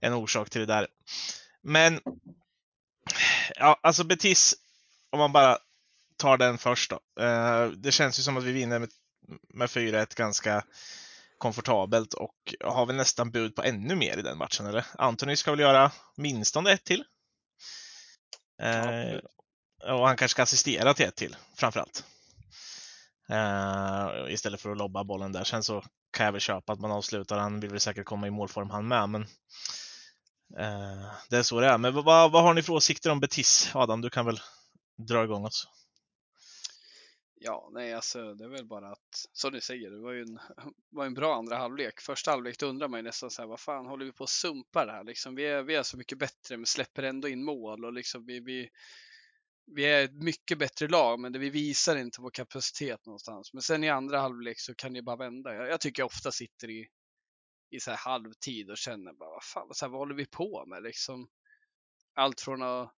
en 0.00 0.12
orsak 0.12 0.50
till 0.50 0.60
det 0.60 0.66
där. 0.66 0.86
Men 1.62 2.00
ja, 3.54 3.80
alltså 3.82 4.04
Betis, 4.04 4.54
om 5.10 5.18
man 5.18 5.32
bara 5.32 5.58
tar 6.16 6.38
den 6.38 6.58
först 6.58 6.90
då. 6.90 7.24
Eh, 7.24 7.66
det 7.66 7.92
känns 7.92 8.18
ju 8.18 8.22
som 8.22 8.36
att 8.36 8.44
vi 8.44 8.52
vinner 8.52 8.78
med, 8.78 8.90
med 9.54 9.68
4-1 9.68 10.16
ganska 10.16 10.64
komfortabelt 11.38 12.14
och 12.14 12.54
har 12.64 12.86
väl 12.86 12.96
nästan 12.96 13.30
bud 13.30 13.54
på 13.54 13.62
ännu 13.62 13.96
mer 13.96 14.18
i 14.18 14.22
den 14.22 14.38
matchen, 14.38 14.66
eller? 14.66 14.86
Anthony 14.98 15.36
ska 15.36 15.50
väl 15.50 15.60
göra 15.60 15.90
minst 16.16 16.54
det 16.54 16.72
ett 16.72 16.84
till? 16.84 17.04
Eh, 18.62 19.20
och 19.84 20.06
han 20.06 20.16
kanske 20.16 20.28
ska 20.28 20.42
assistera 20.42 20.94
till 20.94 21.06
ett 21.06 21.16
till, 21.16 21.36
framförallt. 21.54 22.04
Uh, 23.30 24.32
istället 24.32 24.60
för 24.60 24.70
att 24.70 24.78
lobba 24.78 25.04
bollen 25.04 25.32
där. 25.32 25.44
Sen 25.44 25.62
så 25.62 25.84
kan 26.10 26.26
jag 26.26 26.32
väl 26.32 26.40
köpa 26.40 26.72
att 26.72 26.80
man 26.80 26.90
avslutar. 26.90 27.38
Han 27.38 27.60
vill 27.60 27.70
väl 27.70 27.80
säkert 27.80 28.04
komma 28.04 28.26
i 28.26 28.30
målform 28.30 28.70
han 28.70 28.88
med, 28.88 29.08
men 29.08 29.22
uh, 29.22 31.12
det 31.30 31.36
är 31.36 31.42
så 31.42 31.60
det 31.60 31.66
är. 31.66 31.78
Men 31.78 31.94
vad, 31.94 32.32
vad 32.32 32.42
har 32.42 32.54
ni 32.54 32.62
för 32.62 32.72
åsikter 32.72 33.10
om 33.10 33.20
Betis? 33.20 33.70
Adam, 33.74 34.00
du 34.00 34.10
kan 34.10 34.26
väl 34.26 34.40
dra 35.08 35.24
igång 35.24 35.44
oss. 35.44 35.68
Ja, 37.40 37.70
nej, 37.72 37.94
alltså 37.94 38.34
det 38.34 38.44
är 38.44 38.48
väl 38.48 38.66
bara 38.66 38.88
att, 38.88 39.26
som 39.32 39.52
du 39.52 39.60
säger, 39.60 39.90
det 39.90 39.98
var 39.98 40.12
ju 40.12 40.22
en, 40.22 40.38
var 40.90 41.06
en 41.06 41.14
bra 41.14 41.36
andra 41.36 41.56
halvlek. 41.56 42.00
Första 42.00 42.30
halvlek, 42.30 42.58
då 42.58 42.66
undrar 42.66 42.88
man 42.88 42.98
ju 42.98 43.04
nästan 43.04 43.30
så 43.30 43.42
här, 43.42 43.48
vad 43.48 43.60
fan 43.60 43.86
håller 43.86 44.04
vi 44.04 44.12
på 44.12 44.24
att 44.24 44.30
sumpa 44.30 44.86
det 44.86 44.92
här 44.92 45.04
liksom? 45.04 45.34
Vi 45.34 45.46
är, 45.46 45.62
vi 45.62 45.74
är 45.74 45.82
så 45.82 45.96
mycket 45.96 46.18
bättre, 46.18 46.56
men 46.56 46.66
släpper 46.66 47.02
ändå 47.02 47.28
in 47.28 47.44
mål 47.44 47.84
och 47.84 47.92
liksom 47.92 48.26
vi, 48.26 48.40
vi, 48.40 48.70
vi 49.74 49.84
är 49.84 50.04
ett 50.04 50.22
mycket 50.22 50.58
bättre 50.58 50.88
lag, 50.88 51.20
men 51.20 51.32
det 51.32 51.38
vi 51.38 51.50
visar 51.50 51.96
inte 51.96 52.20
vår 52.20 52.30
kapacitet 52.30 53.06
någonstans. 53.06 53.52
Men 53.52 53.62
sen 53.62 53.84
i 53.84 53.88
andra 53.88 54.20
halvlek 54.20 54.60
så 54.60 54.74
kan 54.74 54.92
det 54.92 55.02
bara 55.02 55.16
vända. 55.16 55.54
Jag, 55.54 55.68
jag 55.68 55.80
tycker 55.80 56.02
jag 56.02 56.06
ofta 56.06 56.32
sitter 56.32 56.70
i, 56.70 56.88
i 57.70 57.80
så 57.80 57.90
här 57.90 57.98
halvtid 57.98 58.70
och 58.70 58.78
känner 58.78 59.12
bara, 59.12 59.30
vad 59.30 59.44
fan, 59.44 59.68
så 59.74 59.84
här, 59.84 59.90
vad 59.90 60.00
håller 60.00 60.14
vi 60.14 60.26
på 60.26 60.66
med 60.66 60.82
liksom? 60.82 61.28
Allt 62.14 62.40
från 62.40 62.62
att 62.62 62.94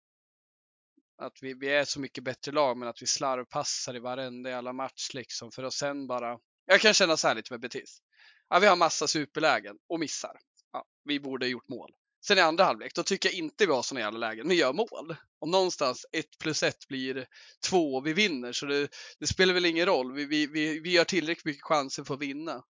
att 1.19 1.37
vi, 1.41 1.53
vi 1.53 1.69
är 1.69 1.85
så 1.85 1.99
mycket 1.99 2.23
bättre 2.23 2.51
lag, 2.51 2.77
men 2.77 2.87
att 2.87 3.01
vi 3.01 3.07
slarvpassar 3.07 3.95
i 3.95 3.99
varenda 3.99 4.49
jävla 4.49 4.73
match 4.73 5.13
liksom 5.13 5.51
för 5.51 5.63
att 5.63 5.73
sen 5.73 6.07
bara. 6.07 6.39
Jag 6.65 6.81
kan 6.81 6.93
känna 6.93 7.17
så 7.17 7.27
här 7.27 7.35
lite 7.35 7.53
med 7.53 7.59
Betis. 7.59 8.01
Ja, 8.49 8.59
vi 8.59 8.67
har 8.67 8.75
massa 8.75 9.07
superlägen 9.07 9.77
och 9.89 9.99
missar. 9.99 10.39
Ja, 10.71 10.85
vi 11.03 11.19
borde 11.19 11.45
ha 11.45 11.49
gjort 11.49 11.69
mål. 11.69 11.91
Sen 12.21 12.37
i 12.37 12.41
andra 12.41 12.63
halvlek, 12.63 12.95
då 12.95 13.03
tycker 13.03 13.29
jag 13.29 13.35
inte 13.35 13.65
vi 13.65 13.71
har 13.71 13.81
såna 13.81 13.99
jävla 13.99 14.19
lägen. 14.19 14.49
Vi 14.49 14.55
gör 14.55 14.73
mål. 14.73 15.15
Om 15.39 15.51
någonstans 15.51 16.05
ett 16.11 16.37
plus 16.39 16.63
ett 16.63 16.87
blir 16.87 17.27
två 17.69 17.95
och 17.95 18.07
vi 18.07 18.13
vinner, 18.13 18.51
så 18.51 18.65
det, 18.65 18.87
det 19.19 19.27
spelar 19.27 19.53
väl 19.53 19.65
ingen 19.65 19.85
roll. 19.85 20.13
Vi, 20.13 20.25
vi, 20.25 20.47
vi, 20.47 20.79
vi 20.79 20.97
har 20.97 21.05
tillräckligt 21.05 21.45
mycket 21.45 21.63
chanser 21.63 22.03
för 22.03 22.13
att 22.13 22.21
vinna. 22.21 22.63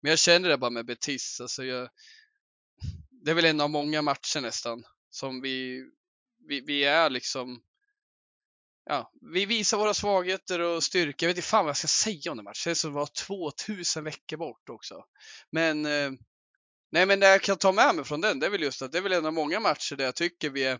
Men 0.00 0.10
jag 0.10 0.18
känner 0.18 0.48
det 0.48 0.58
bara 0.58 0.70
med 0.70 0.86
Betis. 0.86 1.40
Alltså 1.40 1.64
jag, 1.64 1.88
det 3.10 3.30
är 3.30 3.34
väl 3.34 3.44
en 3.44 3.60
av 3.60 3.70
många 3.70 4.02
matcher 4.02 4.40
nästan 4.40 4.84
som 5.10 5.40
vi, 5.40 5.84
vi, 6.48 6.60
vi 6.60 6.84
är 6.84 7.10
liksom 7.10 7.62
ja, 8.86 9.12
vi 9.32 9.46
visar 9.46 9.78
våra 9.78 9.94
svagheter 9.94 10.60
och 10.60 10.82
styrka. 10.82 11.26
Jag 11.26 11.28
vet 11.28 11.36
inte 11.36 11.48
fan 11.48 11.64
vad 11.64 11.70
jag 11.70 11.76
ska 11.76 11.88
säga 11.88 12.30
om 12.30 12.36
den 12.36 12.44
matchen. 12.44 12.62
Det 12.64 12.70
är 12.70 12.74
som 12.74 12.92
var 12.92 13.08
2000 13.26 14.04
veckor 14.04 14.36
bort 14.36 14.68
också. 14.68 15.04
Men, 15.50 15.86
eh, 15.86 16.10
nej 16.90 17.06
men 17.06 17.20
det 17.20 17.26
jag 17.26 17.42
kan 17.42 17.56
ta 17.56 17.72
med 17.72 17.94
mig 17.94 18.04
från 18.04 18.20
den, 18.20 18.38
det 18.38 18.46
är 18.46 18.50
väl 18.50 18.62
just 18.62 18.82
att 18.82 18.92
det 18.92 18.98
är 18.98 19.02
väl 19.02 19.12
en 19.12 19.26
av 19.26 19.32
många 19.32 19.60
matcher 19.60 19.96
där 19.96 20.04
jag 20.04 20.14
tycker 20.14 20.50
vi 20.50 20.64
är, 20.64 20.78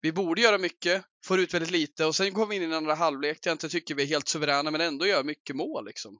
vi 0.00 0.12
borde 0.12 0.40
göra 0.40 0.58
mycket, 0.58 1.04
får 1.24 1.40
ut 1.40 1.54
väldigt 1.54 1.70
lite 1.70 2.04
och 2.04 2.16
sen 2.16 2.32
går 2.32 2.46
vi 2.46 2.56
in 2.56 2.62
i 2.62 2.64
en 2.64 2.72
andra 2.72 2.94
halvlek 2.94 3.42
där 3.42 3.50
jag 3.50 3.54
inte 3.54 3.68
tycker 3.68 3.94
vi 3.94 4.02
är 4.02 4.06
helt 4.06 4.28
suveräna 4.28 4.70
men 4.70 4.80
ändå 4.80 5.06
gör 5.06 5.24
mycket 5.24 5.56
mål 5.56 5.84
liksom. 5.84 6.18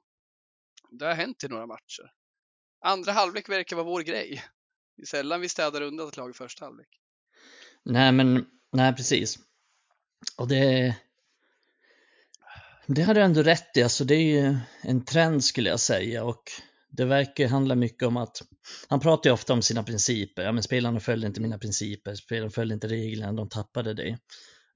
Det 0.91 1.05
har 1.05 1.13
hänt 1.13 1.43
i 1.43 1.47
några 1.47 1.65
matcher. 1.65 2.11
Andra 2.85 3.11
halvlek 3.11 3.49
verkar 3.49 3.75
vara 3.75 3.85
vår 3.85 4.01
grej. 4.01 4.43
Det 4.97 5.01
är 5.01 5.05
sällan 5.05 5.41
vi 5.41 5.49
städar 5.49 5.81
undan 5.81 6.07
ett 6.07 6.17
lag 6.17 6.29
i 6.29 6.33
första 6.33 6.65
halvlek. 6.65 6.87
Nej 7.83 8.11
men, 8.11 8.45
nej 8.71 8.95
precis. 8.95 9.39
Och 10.37 10.47
det, 10.47 10.95
det 12.87 13.01
har 13.01 13.13
du 13.13 13.21
ändå 13.21 13.43
rätt 13.43 13.77
i, 13.77 13.83
alltså 13.83 14.03
det 14.03 14.15
är 14.15 14.41
ju 14.41 14.57
en 14.81 15.05
trend 15.05 15.43
skulle 15.43 15.69
jag 15.69 15.79
säga 15.79 16.23
och 16.23 16.43
det 16.97 17.05
verkar 17.05 17.47
handla 17.47 17.75
mycket 17.75 18.07
om 18.07 18.17
att 18.17 18.41
han 18.87 18.99
pratar 18.99 19.29
ju 19.29 19.33
ofta 19.33 19.53
om 19.53 19.61
sina 19.61 19.83
principer. 19.83 20.43
Ja, 20.43 20.51
men 20.51 20.63
spelarna 20.63 20.99
följde 20.99 21.27
inte 21.27 21.41
mina 21.41 21.57
principer, 21.57 22.15
spelarna 22.15 22.51
följde 22.51 22.73
inte 22.73 22.87
reglerna, 22.87 23.33
de 23.33 23.49
tappade 23.49 23.93
det. 23.93 24.17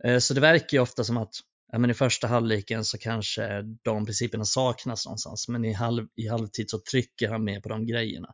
Eh, 0.04 0.20
så 0.20 0.34
det 0.34 0.42
verkar 0.42 0.78
ju 0.78 0.82
ofta 0.82 1.04
som 1.04 1.18
att 1.18 1.34
ja, 1.72 1.80
men 1.80 1.90
i 1.90 1.94
första 1.94 2.28
halvleken 2.28 2.86
så 2.86 2.98
kanske 2.98 3.62
de 3.84 4.06
principerna 4.06 4.46
saknas 4.46 5.06
någonstans, 5.06 5.48
men 5.48 5.66
i, 5.66 5.74
halv, 5.74 6.08
i 6.16 6.28
halvtid 6.28 6.70
så 6.70 6.80
trycker 6.92 7.30
han 7.30 7.44
mer 7.44 7.62
på 7.62 7.70
de 7.70 7.86
grejerna. 7.86 8.30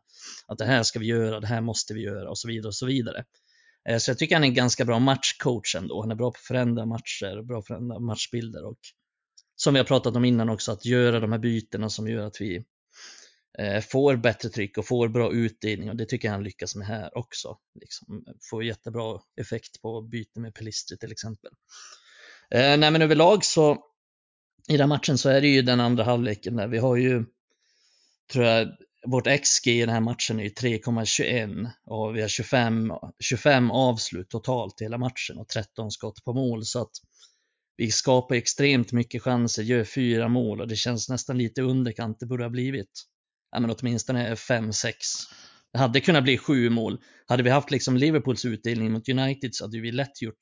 Att 0.46 0.58
det 0.58 0.64
här 0.64 0.82
ska 0.82 0.98
vi 0.98 1.06
göra, 1.06 1.40
det 1.40 1.46
här 1.46 1.60
måste 1.60 1.94
vi 1.94 2.00
göra 2.00 2.30
och 2.30 2.38
så 2.38 2.48
vidare 2.48 2.68
och 2.68 2.74
så 2.74 2.86
vidare. 2.86 3.24
Eh, 3.88 3.98
så 3.98 4.10
jag 4.10 4.18
tycker 4.18 4.36
han 4.36 4.44
är 4.44 4.48
en 4.48 4.54
ganska 4.54 4.84
bra 4.84 4.98
matchcoach 4.98 5.74
ändå. 5.74 6.00
Han 6.00 6.10
är 6.10 6.14
bra 6.14 6.30
på 6.30 6.36
att 6.36 6.46
förändra 6.46 6.86
matcher, 6.86 7.42
bra 7.42 7.56
på 7.56 7.58
att 7.58 7.66
förändra 7.66 7.98
matchbilder 7.98 8.64
och 8.64 8.78
som 9.56 9.74
vi 9.74 9.80
har 9.80 9.84
pratat 9.84 10.16
om 10.16 10.24
innan 10.24 10.48
också, 10.48 10.72
att 10.72 10.84
göra 10.84 11.20
de 11.20 11.32
här 11.32 11.38
bytena 11.38 11.90
som 11.90 12.08
gör 12.08 12.26
att 12.26 12.40
vi 12.40 12.64
Eh, 13.58 13.80
får 13.80 14.16
bättre 14.16 14.48
tryck 14.48 14.78
och 14.78 14.86
får 14.86 15.08
bra 15.08 15.32
utdelning 15.32 15.90
och 15.90 15.96
det 15.96 16.06
tycker 16.06 16.28
jag 16.28 16.32
han 16.32 16.44
lyckas 16.44 16.76
med 16.76 16.86
här 16.86 17.18
också. 17.18 17.58
Liksom, 17.80 18.24
får 18.50 18.64
jättebra 18.64 19.20
effekt 19.40 19.82
på 19.82 20.02
byte 20.02 20.40
med 20.40 20.54
Pelistri 20.54 20.98
till 20.98 21.12
exempel. 21.12 21.50
Eh, 22.50 22.76
nej 22.76 22.90
men 22.90 23.02
överlag 23.02 23.44
så 23.44 23.84
i 24.68 24.76
den 24.76 24.88
matchen 24.88 25.18
så 25.18 25.28
är 25.28 25.40
det 25.40 25.48
ju 25.48 25.62
den 25.62 25.80
andra 25.80 26.04
halvleken 26.04 26.56
där 26.56 26.68
vi 26.68 26.78
har 26.78 26.96
ju, 26.96 27.24
tror 28.32 28.44
jag, 28.44 28.68
vårt 29.06 29.42
XG 29.42 29.68
i 29.68 29.80
den 29.80 29.88
här 29.88 30.00
matchen 30.00 30.40
är 30.40 30.48
3,21 30.48 31.70
och 31.86 32.16
vi 32.16 32.20
har 32.20 32.28
25, 32.28 32.92
25 33.20 33.70
avslut 33.70 34.30
totalt 34.30 34.80
i 34.80 34.84
hela 34.84 34.98
matchen 34.98 35.38
och 35.38 35.48
13 35.48 35.90
skott 35.90 36.24
på 36.24 36.32
mål 36.32 36.64
så 36.64 36.80
att 36.80 36.92
vi 37.76 37.90
skapar 37.90 38.34
extremt 38.34 38.92
mycket 38.92 39.22
chanser, 39.22 39.62
gör 39.62 39.84
fyra 39.84 40.28
mål 40.28 40.60
och 40.60 40.68
det 40.68 40.76
känns 40.76 41.08
nästan 41.08 41.38
lite 41.38 41.62
underkant. 41.62 42.20
Det 42.20 42.26
borde 42.26 42.44
ha 42.44 42.50
blivit 42.50 43.04
ja, 43.54 43.60
men 43.60 43.70
åtminstone 43.70 44.36
fem, 44.36 44.72
sex. 44.72 45.06
Det 45.72 45.78
hade 45.78 46.00
kunnat 46.00 46.24
bli 46.24 46.38
sju 46.38 46.70
mål. 46.70 47.00
Hade 47.26 47.42
vi 47.42 47.50
haft 47.50 47.70
liksom 47.70 47.96
Liverpools 47.96 48.44
utdelning 48.44 48.92
mot 48.92 49.08
United 49.08 49.54
så 49.54 49.64
hade 49.64 49.80
vi 49.80 49.92
lätt 49.92 50.22
gjort 50.22 50.38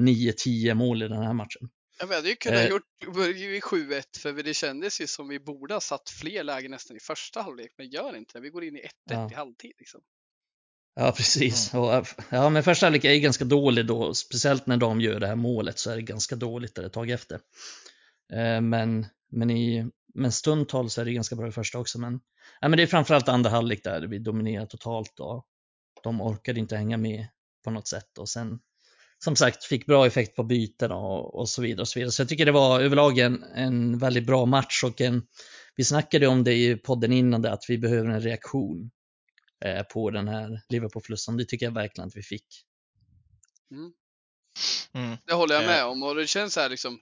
9-10 0.00 0.74
mål 0.74 1.02
i 1.02 1.08
den 1.08 1.22
här 1.22 1.32
matchen. 1.32 1.70
Ja, 2.00 2.06
vi 2.06 2.14
hade 2.14 2.28
ju 2.28 2.34
kunnat 2.34 2.60
eh, 2.60 2.68
gjort 2.68 2.82
7-1 3.02 4.02
för 4.18 4.42
det 4.42 4.54
kändes 4.54 5.00
ju 5.00 5.06
som 5.06 5.28
vi 5.28 5.40
borde 5.40 5.74
ha 5.74 5.80
satt 5.80 6.10
fler 6.10 6.44
lägen 6.44 6.70
nästan 6.70 6.96
i 6.96 7.00
första 7.00 7.42
halvlek, 7.42 7.70
men 7.78 7.90
gör 7.90 8.16
inte 8.16 8.38
det. 8.38 8.40
Vi 8.40 8.50
går 8.50 8.64
in 8.64 8.76
i 8.76 8.80
1-1 8.80 8.88
ja. 9.04 9.30
i 9.30 9.34
halvtid. 9.34 9.72
Liksom. 9.78 10.00
Ja, 10.94 11.12
precis. 11.16 11.74
Och, 11.74 12.06
ja, 12.30 12.50
men 12.50 12.62
första 12.62 12.86
halvlek 12.86 13.04
är 13.04 13.16
ganska 13.16 13.44
dålig 13.44 13.86
då, 13.86 14.14
speciellt 14.14 14.66
när 14.66 14.76
de 14.76 15.00
gör 15.00 15.20
det 15.20 15.26
här 15.26 15.36
målet 15.36 15.78
så 15.78 15.90
är 15.90 15.96
det 15.96 16.02
ganska 16.02 16.36
dåligt 16.36 16.74
där 16.74 16.82
ett 16.82 16.92
tag 16.92 17.10
efter. 17.10 17.40
Eh, 18.32 18.60
men, 18.60 19.06
men, 19.32 19.50
i, 19.50 19.90
men 20.14 20.32
stundtals 20.32 20.98
är 20.98 21.04
det 21.04 21.12
ganska 21.12 21.36
bra 21.36 21.48
i 21.48 21.52
första 21.52 21.78
också. 21.78 22.00
Men, 22.00 22.20
ja, 22.60 22.68
men 22.68 22.76
det 22.76 22.82
är 22.82 22.86
framförallt 22.86 23.28
andra 23.28 23.50
halvlek 23.50 23.84
där 23.84 24.06
vi 24.06 24.18
dominerar 24.18 24.66
totalt 24.66 25.20
och 25.20 25.46
de 26.02 26.20
orkade 26.20 26.60
inte 26.60 26.76
hänga 26.76 26.96
med 26.96 27.26
på 27.64 27.70
något 27.70 27.88
sätt. 27.88 28.18
Och 28.18 28.28
sen, 28.28 28.58
som 29.24 29.36
sagt, 29.36 29.64
fick 29.64 29.86
bra 29.86 30.06
effekt 30.06 30.36
på 30.36 30.44
byten 30.44 30.92
och, 30.92 31.34
och 31.34 31.48
så 31.48 31.62
vidare. 31.62 31.80
och 31.80 31.88
Så 31.88 31.98
vidare. 31.98 32.12
Så 32.12 32.22
jag 32.22 32.28
tycker 32.28 32.46
det 32.46 32.52
var 32.52 32.80
överlag 32.80 33.18
en, 33.18 33.42
en 33.42 33.98
väldigt 33.98 34.26
bra 34.26 34.46
match 34.46 34.84
och 34.84 35.00
en, 35.00 35.22
vi 35.76 35.84
snackade 35.84 36.26
om 36.26 36.44
det 36.44 36.54
i 36.54 36.76
podden 36.76 37.12
innan 37.12 37.42
det, 37.42 37.52
att 37.52 37.64
vi 37.68 37.78
behöver 37.78 38.10
en 38.10 38.20
reaktion 38.20 38.90
Eh, 39.64 39.82
på 39.82 40.10
den 40.10 40.28
här 40.28 40.60
Liverpool-förlusten. 40.68 41.36
Det 41.36 41.44
tycker 41.44 41.66
jag 41.66 41.74
verkligen 41.74 42.08
att 42.08 42.16
vi 42.16 42.22
fick. 42.22 42.46
Mm. 43.70 43.92
Mm. 44.94 45.16
Det 45.26 45.34
håller 45.34 45.54
jag 45.54 45.64
med 45.64 45.80
eh. 45.80 45.86
om 45.86 46.02
och 46.02 46.14
det 46.14 46.26
känns 46.26 46.54
så 46.54 46.60
här 46.60 46.68
liksom. 46.68 46.98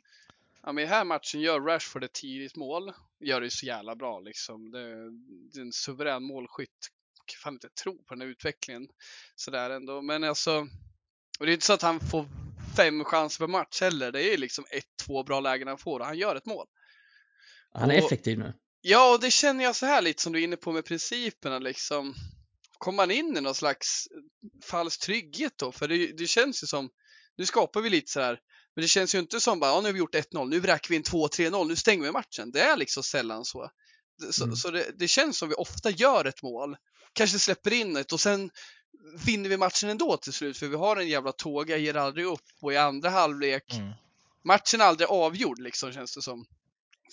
Ja, 0.62 0.72
men 0.72 0.84
i 0.84 0.86
här 0.86 1.04
matchen 1.04 1.40
gör 1.40 1.60
Rashford 1.60 2.04
ett 2.04 2.12
tidigt 2.12 2.56
mål. 2.56 2.92
Gör 3.20 3.40
det 3.40 3.50
så 3.50 3.66
jävla 3.66 3.96
bra 3.96 4.20
liksom. 4.20 4.70
Det, 4.70 5.10
det 5.52 5.60
är 5.60 5.62
en 5.62 5.72
suverän 5.72 6.22
målskytt. 6.22 6.88
Jag 7.16 7.42
kan 7.42 7.54
inte 7.54 7.68
tro 7.68 8.04
på 8.04 8.14
den 8.14 8.20
här 8.20 8.28
utvecklingen 8.28 8.88
sådär 9.34 9.70
ändå. 9.70 10.02
Men 10.02 10.24
alltså. 10.24 10.66
Och 11.38 11.46
det 11.46 11.52
är 11.52 11.54
inte 11.54 11.66
så 11.66 11.72
att 11.72 11.82
han 11.82 12.00
får 12.00 12.26
fem 12.76 13.04
chanser 13.04 13.46
per 13.46 13.52
match 13.52 13.80
heller. 13.80 14.12
Det 14.12 14.34
är 14.34 14.38
liksom 14.38 14.64
ett, 14.70 14.84
två 15.06 15.22
bra 15.22 15.40
lägen 15.40 15.68
han 15.68 15.78
får 15.78 16.00
och 16.00 16.06
han 16.06 16.18
gör 16.18 16.36
ett 16.36 16.46
mål. 16.46 16.66
Han 17.72 17.90
är 17.90 17.98
och, 17.98 18.06
effektiv 18.06 18.38
nu. 18.38 18.52
Ja, 18.80 19.14
och 19.14 19.20
det 19.20 19.30
känner 19.30 19.64
jag 19.64 19.76
så 19.76 19.86
här 19.86 20.02
lite 20.02 20.22
som 20.22 20.32
du 20.32 20.40
är 20.40 20.44
inne 20.44 20.56
på 20.56 20.72
med 20.72 20.84
principerna 20.84 21.58
liksom 21.58 22.14
kommer 22.80 22.96
man 22.96 23.10
in 23.10 23.36
i 23.36 23.40
någon 23.40 23.54
slags 23.54 24.08
falsk 24.62 25.00
trygghet 25.00 25.52
då? 25.56 25.72
För 25.72 25.88
det, 25.88 26.06
det 26.06 26.26
känns 26.26 26.62
ju 26.62 26.66
som, 26.66 26.90
nu 27.40 27.46
skapar 27.46 27.80
vi 27.80 27.90
lite 27.90 28.12
så 28.12 28.20
här, 28.20 28.38
men 28.74 28.82
det 28.82 28.88
känns 28.88 29.14
ju 29.14 29.18
inte 29.18 29.40
som 29.40 29.60
bara, 29.60 29.70
ja, 29.70 29.80
nu 29.80 29.88
har 29.88 29.92
vi 29.92 29.98
gjort 29.98 30.14
1-0, 30.14 30.48
nu 30.48 30.60
vräker 30.60 30.88
vi 30.88 30.96
in 30.96 31.02
2-3-0, 31.02 31.68
nu 31.68 31.76
stänger 31.76 32.02
vi 32.02 32.12
matchen. 32.12 32.50
Det 32.50 32.60
är 32.60 32.76
liksom 32.76 33.02
sällan 33.02 33.44
så. 33.44 33.70
Så, 34.30 34.44
mm. 34.44 34.56
så 34.56 34.70
det, 34.70 34.90
det, 34.98 35.08
känns 35.08 35.38
som 35.38 35.48
vi 35.48 35.54
ofta 35.54 35.90
gör 35.90 36.24
ett 36.24 36.42
mål, 36.42 36.76
kanske 37.12 37.38
släpper 37.38 37.72
in 37.72 37.96
ett 37.96 38.12
och 38.12 38.20
sen 38.20 38.50
vinner 39.26 39.48
vi 39.48 39.56
matchen 39.56 39.90
ändå 39.90 40.16
till 40.16 40.32
slut 40.32 40.58
för 40.58 40.66
vi 40.66 40.76
har 40.76 40.96
en 40.96 41.08
jävla 41.08 41.32
tåga, 41.32 41.76
ger 41.76 41.96
aldrig 41.96 42.26
upp 42.26 42.46
och 42.60 42.72
i 42.72 42.76
andra 42.76 43.10
halvlek, 43.10 43.74
Mm. 43.74 43.92
matchen 44.44 44.80
är 44.80 44.84
aldrig 44.84 45.08
avgjord 45.08 45.60
liksom 45.60 45.92
känns 45.92 46.14
det 46.14 46.22
som. 46.22 46.46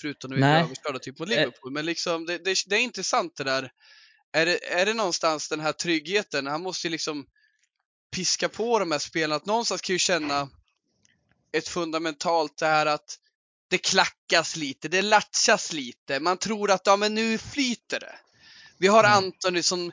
Förutom 0.01 0.29
när 0.31 0.35
vi 0.35 0.41
blir 0.41 0.49
överkörda 0.49 0.99
typ 0.99 1.19
mot 1.19 1.29
Eh. 1.29 1.35
Liverpool. 1.35 1.71
Men 1.71 1.85
liksom 1.85 2.25
det, 2.25 2.37
det, 2.37 2.55
det 2.67 2.75
är 2.75 2.79
intressant 2.79 3.35
det 3.35 3.43
där. 3.43 3.71
Är 4.31 4.45
det, 4.45 4.73
är 4.73 4.85
det 4.85 4.93
någonstans 4.93 5.49
den 5.49 5.59
här 5.59 5.71
tryggheten? 5.71 6.47
Han 6.47 6.61
måste 6.61 6.87
ju 6.87 6.91
liksom 6.91 7.27
piska 8.11 8.49
på 8.49 8.79
de 8.79 8.91
här 8.91 8.99
spelarna. 8.99 9.35
Att 9.35 9.45
någonstans 9.45 9.81
kan 9.81 9.93
ju 9.93 9.99
känna 9.99 10.49
ett 11.51 11.67
fundamentalt 11.67 12.57
det 12.57 12.65
här 12.65 12.85
att 12.85 13.19
det 13.69 13.77
klackas 13.77 14.55
lite, 14.55 14.87
det 14.87 15.01
latchas 15.01 15.73
lite. 15.73 16.19
Man 16.19 16.37
tror 16.37 16.71
att 16.71 16.81
ja, 16.85 16.95
men 16.95 17.15
nu 17.15 17.37
flyter 17.37 17.99
det. 17.99 18.15
Vi 18.77 18.87
har 18.87 19.03
Mm. 19.03 19.17
Antoni 19.17 19.63
som 19.63 19.91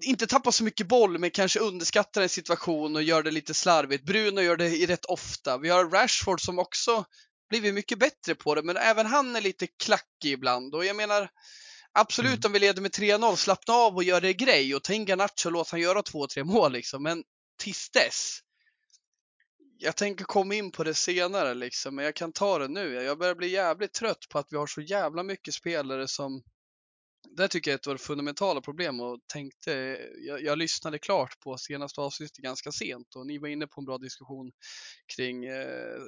inte 0.00 0.26
tappar 0.26 0.50
så 0.50 0.64
mycket 0.64 0.86
boll 0.86 1.18
men 1.18 1.30
kanske 1.30 1.60
underskattar 1.60 2.22
en 2.22 2.28
situation 2.28 2.96
och 2.96 3.02
gör 3.02 3.22
det 3.22 3.30
lite 3.30 3.54
slarvigt. 3.54 4.04
Bruno 4.04 4.40
gör 4.40 4.56
det 4.56 4.86
rätt 4.86 5.04
ofta. 5.04 5.58
Vi 5.58 5.68
har 5.68 5.90
Rashford 5.90 6.40
som 6.40 6.58
också 6.58 7.04
blivit 7.48 7.74
mycket 7.74 7.98
bättre 7.98 8.34
på 8.34 8.54
det 8.54 8.62
men 8.62 8.76
även 8.76 9.06
han 9.06 9.36
är 9.36 9.40
lite 9.40 9.66
klackig 9.66 10.32
ibland 10.32 10.74
och 10.74 10.84
jag 10.84 10.96
menar 10.96 11.30
absolut 11.92 12.44
Mm. 12.44 12.48
om 12.48 12.52
vi 12.52 12.58
leder 12.58 12.82
med 12.82 12.90
3-0 12.90 13.36
slappna 13.36 13.74
av 13.74 13.94
och 13.94 14.04
gör 14.04 14.20
det 14.20 14.34
grej 14.34 14.74
och 14.74 14.84
ta 14.84 14.92
in 14.92 15.04
Garnacho 15.04 15.46
och 15.46 15.52
låt 15.52 15.70
han 15.70 15.80
göra 15.80 16.02
två, 16.02 16.26
tre 16.26 16.44
mål 16.44 16.72
liksom 16.72 17.02
men 17.02 17.24
tills 17.58 17.90
dess 17.90 18.40
jag 19.82 19.96
tänker 19.96 20.24
komma 20.24 20.54
in 20.54 20.72
på 20.72 20.84
det 20.84 20.94
senare 20.94 21.54
liksom, 21.54 21.94
men 21.94 22.04
jag 22.04 22.16
kan 22.16 22.32
ta 22.32 22.58
det 22.58 22.68
nu. 22.68 22.92
Jag 22.92 23.18
börjar 23.18 23.34
bli 23.34 23.48
jävligt 23.48 23.92
trött 23.92 24.28
på 24.30 24.38
att 24.38 24.46
vi 24.50 24.56
har 24.56 24.66
så 24.66 24.80
jävla 24.80 25.22
mycket 25.22 25.54
spelare 25.54 26.08
som 26.08 26.42
det 27.36 27.48
tycker 27.48 27.70
jag 27.70 27.74
är 27.74 27.78
ett 27.78 27.86
av 27.86 27.90
våra 27.90 27.98
fundamentala 27.98 28.60
problem 28.60 29.00
och 29.00 29.18
tänkte, 29.26 29.72
jag, 30.26 30.42
jag 30.42 30.58
lyssnade 30.58 30.98
klart 30.98 31.40
på 31.40 31.56
senaste 31.56 32.00
avsnittet 32.00 32.36
ganska 32.36 32.72
sent 32.72 33.16
och 33.16 33.26
ni 33.26 33.38
var 33.38 33.48
inne 33.48 33.66
på 33.66 33.80
en 33.80 33.84
bra 33.84 33.98
diskussion 33.98 34.52
kring 35.16 35.44
eh, 35.44 35.98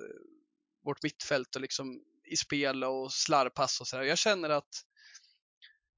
vårt 0.85 1.03
mittfält 1.03 1.55
och 1.55 1.63
liksom 1.63 2.03
i 2.25 2.37
spel 2.37 2.85
och 2.85 3.13
slarvpass 3.13 3.81
och 3.81 3.87
sådär. 3.87 4.03
Jag 4.03 4.19
känner 4.19 4.51
att 4.51 4.83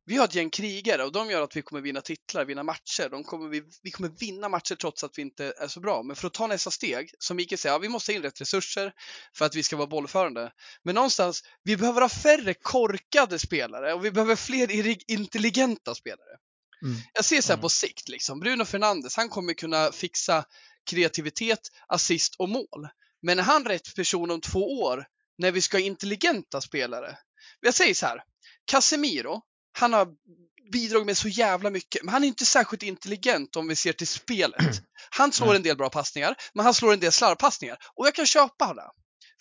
vi 0.06 0.16
har 0.16 0.24
ett 0.24 0.34
gäng 0.34 0.50
krigare 0.50 1.04
och 1.04 1.12
de 1.12 1.30
gör 1.30 1.42
att 1.42 1.56
vi 1.56 1.62
kommer 1.62 1.82
vinna 1.82 2.00
titlar, 2.00 2.44
vinna 2.44 2.62
matcher. 2.62 3.08
De 3.10 3.24
kommer, 3.24 3.48
vi, 3.48 3.62
vi 3.82 3.90
kommer 3.90 4.08
vinna 4.08 4.48
matcher 4.48 4.74
trots 4.74 5.04
att 5.04 5.18
vi 5.18 5.22
inte 5.22 5.54
är 5.58 5.68
så 5.68 5.80
bra. 5.80 6.02
Men 6.02 6.16
för 6.16 6.26
att 6.26 6.34
ta 6.34 6.46
nästa 6.46 6.70
steg, 6.70 7.10
som 7.18 7.36
Mikael 7.36 7.58
säger, 7.58 7.74
ja, 7.74 7.78
vi 7.78 7.88
måste 7.88 8.12
ha 8.12 8.16
in 8.16 8.22
rätt 8.22 8.40
resurser 8.40 8.92
för 9.36 9.44
att 9.44 9.54
vi 9.54 9.62
ska 9.62 9.76
vara 9.76 9.86
bollförande. 9.86 10.52
Men 10.82 10.94
någonstans, 10.94 11.42
vi 11.62 11.76
behöver 11.76 12.00
ha 12.00 12.08
färre 12.08 12.54
korkade 12.54 13.38
spelare 13.38 13.94
och 13.94 14.04
vi 14.04 14.10
behöver 14.10 14.36
fler 14.36 14.96
intelligenta 15.10 15.94
spelare. 15.94 16.38
Mm. 16.82 16.96
Jag 17.12 17.24
ser 17.24 17.40
så 17.40 17.48
här 17.48 17.54
Mm. 17.54 17.62
på 17.62 17.68
sikt, 17.68 18.08
liksom. 18.08 18.40
Bruno 18.40 18.64
Fernandes, 18.64 19.16
han 19.16 19.28
kommer 19.28 19.52
kunna 19.54 19.92
fixa 19.92 20.44
kreativitet, 20.90 21.60
assist 21.88 22.34
och 22.38 22.48
mål. 22.48 22.88
Men 23.22 23.38
är 23.38 23.42
han 23.42 23.64
rätt 23.64 23.94
person 23.94 24.30
om 24.30 24.40
två 24.40 24.80
år 24.82 25.06
när 25.38 25.52
vi 25.52 25.60
ska 25.60 25.76
ha 25.76 25.82
intelligenta 25.82 26.60
spelare? 26.60 27.18
Jag 27.60 27.74
säger 27.74 27.94
så 27.94 28.06
här, 28.06 28.22
Casemiro, 28.64 29.42
han 29.76 29.92
har 29.92 30.08
bidragit 30.72 31.06
med 31.06 31.18
så 31.18 31.28
jävla 31.28 31.70
mycket, 31.70 32.02
men 32.02 32.12
han 32.12 32.24
är 32.24 32.28
inte 32.28 32.44
särskilt 32.44 32.82
intelligent 32.82 33.56
om 33.56 33.68
vi 33.68 33.76
ser 33.76 33.92
till 33.92 34.06
spelet. 34.06 34.82
Han 35.10 35.32
slår 35.32 35.54
en 35.54 35.62
del 35.62 35.76
bra 35.76 35.90
passningar, 35.90 36.36
men 36.54 36.64
han 36.64 36.74
slår 36.74 36.92
en 36.92 37.00
del 37.00 37.12
slarvpassningar. 37.12 37.76
Och 37.94 38.06
jag 38.06 38.14
kan 38.14 38.26
köpa 38.26 38.74
det. 38.74 38.90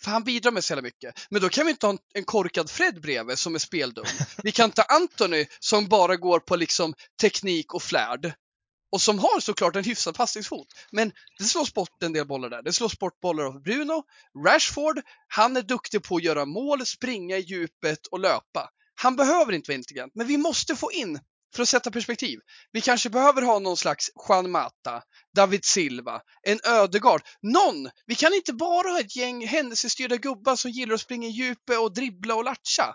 För 0.02 0.10
han 0.10 0.24
bidrar 0.24 0.52
med 0.52 0.64
så 0.64 0.72
jävla 0.72 0.82
mycket. 0.82 1.26
Men 1.30 1.42
då 1.42 1.48
kan 1.48 1.66
vi 1.66 1.70
inte 1.70 1.86
ha 1.86 1.92
en, 1.92 1.98
en 2.14 2.24
korkad 2.24 2.70
Fred 2.70 3.00
bredvid 3.00 3.38
som 3.38 3.54
är 3.54 3.58
speldum. 3.58 4.04
Vi 4.42 4.52
kan 4.52 4.70
ta 4.70 4.82
Anthony 4.82 5.46
som 5.60 5.88
bara 5.88 6.16
går 6.16 6.40
på 6.40 6.56
liksom 6.56 6.94
teknik 7.20 7.74
och 7.74 7.82
flärd. 7.82 8.32
Och 8.92 9.00
som 9.00 9.18
har 9.18 9.40
såklart 9.40 9.76
en 9.76 9.84
hyfsad 9.84 10.14
passningsfot. 10.16 10.66
Men 10.90 11.12
det 11.38 11.44
slås 11.44 11.74
bort 11.74 12.02
en 12.02 12.12
del 12.12 12.26
bollar 12.26 12.50
där. 12.50 12.62
Det 12.62 12.72
slås 12.72 12.98
bort 12.98 13.20
bollar 13.20 13.44
av 13.44 13.62
Bruno. 13.62 14.02
Rashford, 14.46 15.00
han 15.28 15.56
är 15.56 15.62
duktig 15.62 16.02
på 16.02 16.16
att 16.16 16.22
göra 16.22 16.44
mål, 16.44 16.86
springa 16.86 17.36
i 17.36 17.40
djupet 17.40 18.06
och 18.06 18.20
löpa. 18.20 18.70
Han 19.04 19.16
behöver 19.16 19.52
inte 19.52 19.70
vara 19.70 19.76
intelligent, 19.76 20.12
men 20.14 20.26
vi 20.26 20.36
måste 20.36 20.76
få 20.76 20.92
in, 20.92 21.20
för 21.54 21.62
att 21.62 21.68
sätta 21.68 21.90
perspektiv, 21.90 22.38
vi 22.72 22.80
kanske 22.80 23.10
behöver 23.10 23.42
ha 23.42 23.58
någon 23.58 23.76
slags 23.76 24.10
Juan 24.28 24.50
Mata, 24.50 25.02
David 25.34 25.64
Silva, 25.64 26.20
en 26.42 26.60
Ödegard, 26.64 27.22
någon! 27.42 27.90
Vi 28.06 28.14
kan 28.14 28.34
inte 28.34 28.52
bara 28.52 28.88
ha 28.88 29.00
ett 29.00 29.16
gäng 29.16 29.46
händelsestyrda 29.46 30.16
gubbar 30.16 30.56
som 30.56 30.70
gillar 30.70 30.94
att 30.94 31.00
springa 31.00 31.28
i 31.28 31.30
djupet 31.30 31.78
och 31.78 31.94
dribbla 31.94 32.34
och 32.34 32.44
latcha. 32.44 32.94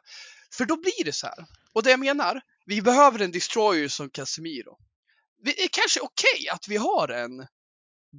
För 0.57 0.65
då 0.65 0.77
blir 0.77 1.05
det 1.05 1.13
så 1.13 1.27
här. 1.27 1.45
Och 1.73 1.83
det 1.83 1.89
jag 1.89 1.99
menar, 1.99 2.41
vi 2.65 2.81
behöver 2.81 3.19
en 3.19 3.31
destroyer 3.31 3.87
som 3.87 4.09
Casemiro. 4.09 4.77
Det 5.43 5.63
är 5.63 5.67
kanske 5.71 5.99
okej 5.99 6.49
att 6.51 6.67
vi 6.67 6.77
har 6.77 7.07
en 7.07 7.47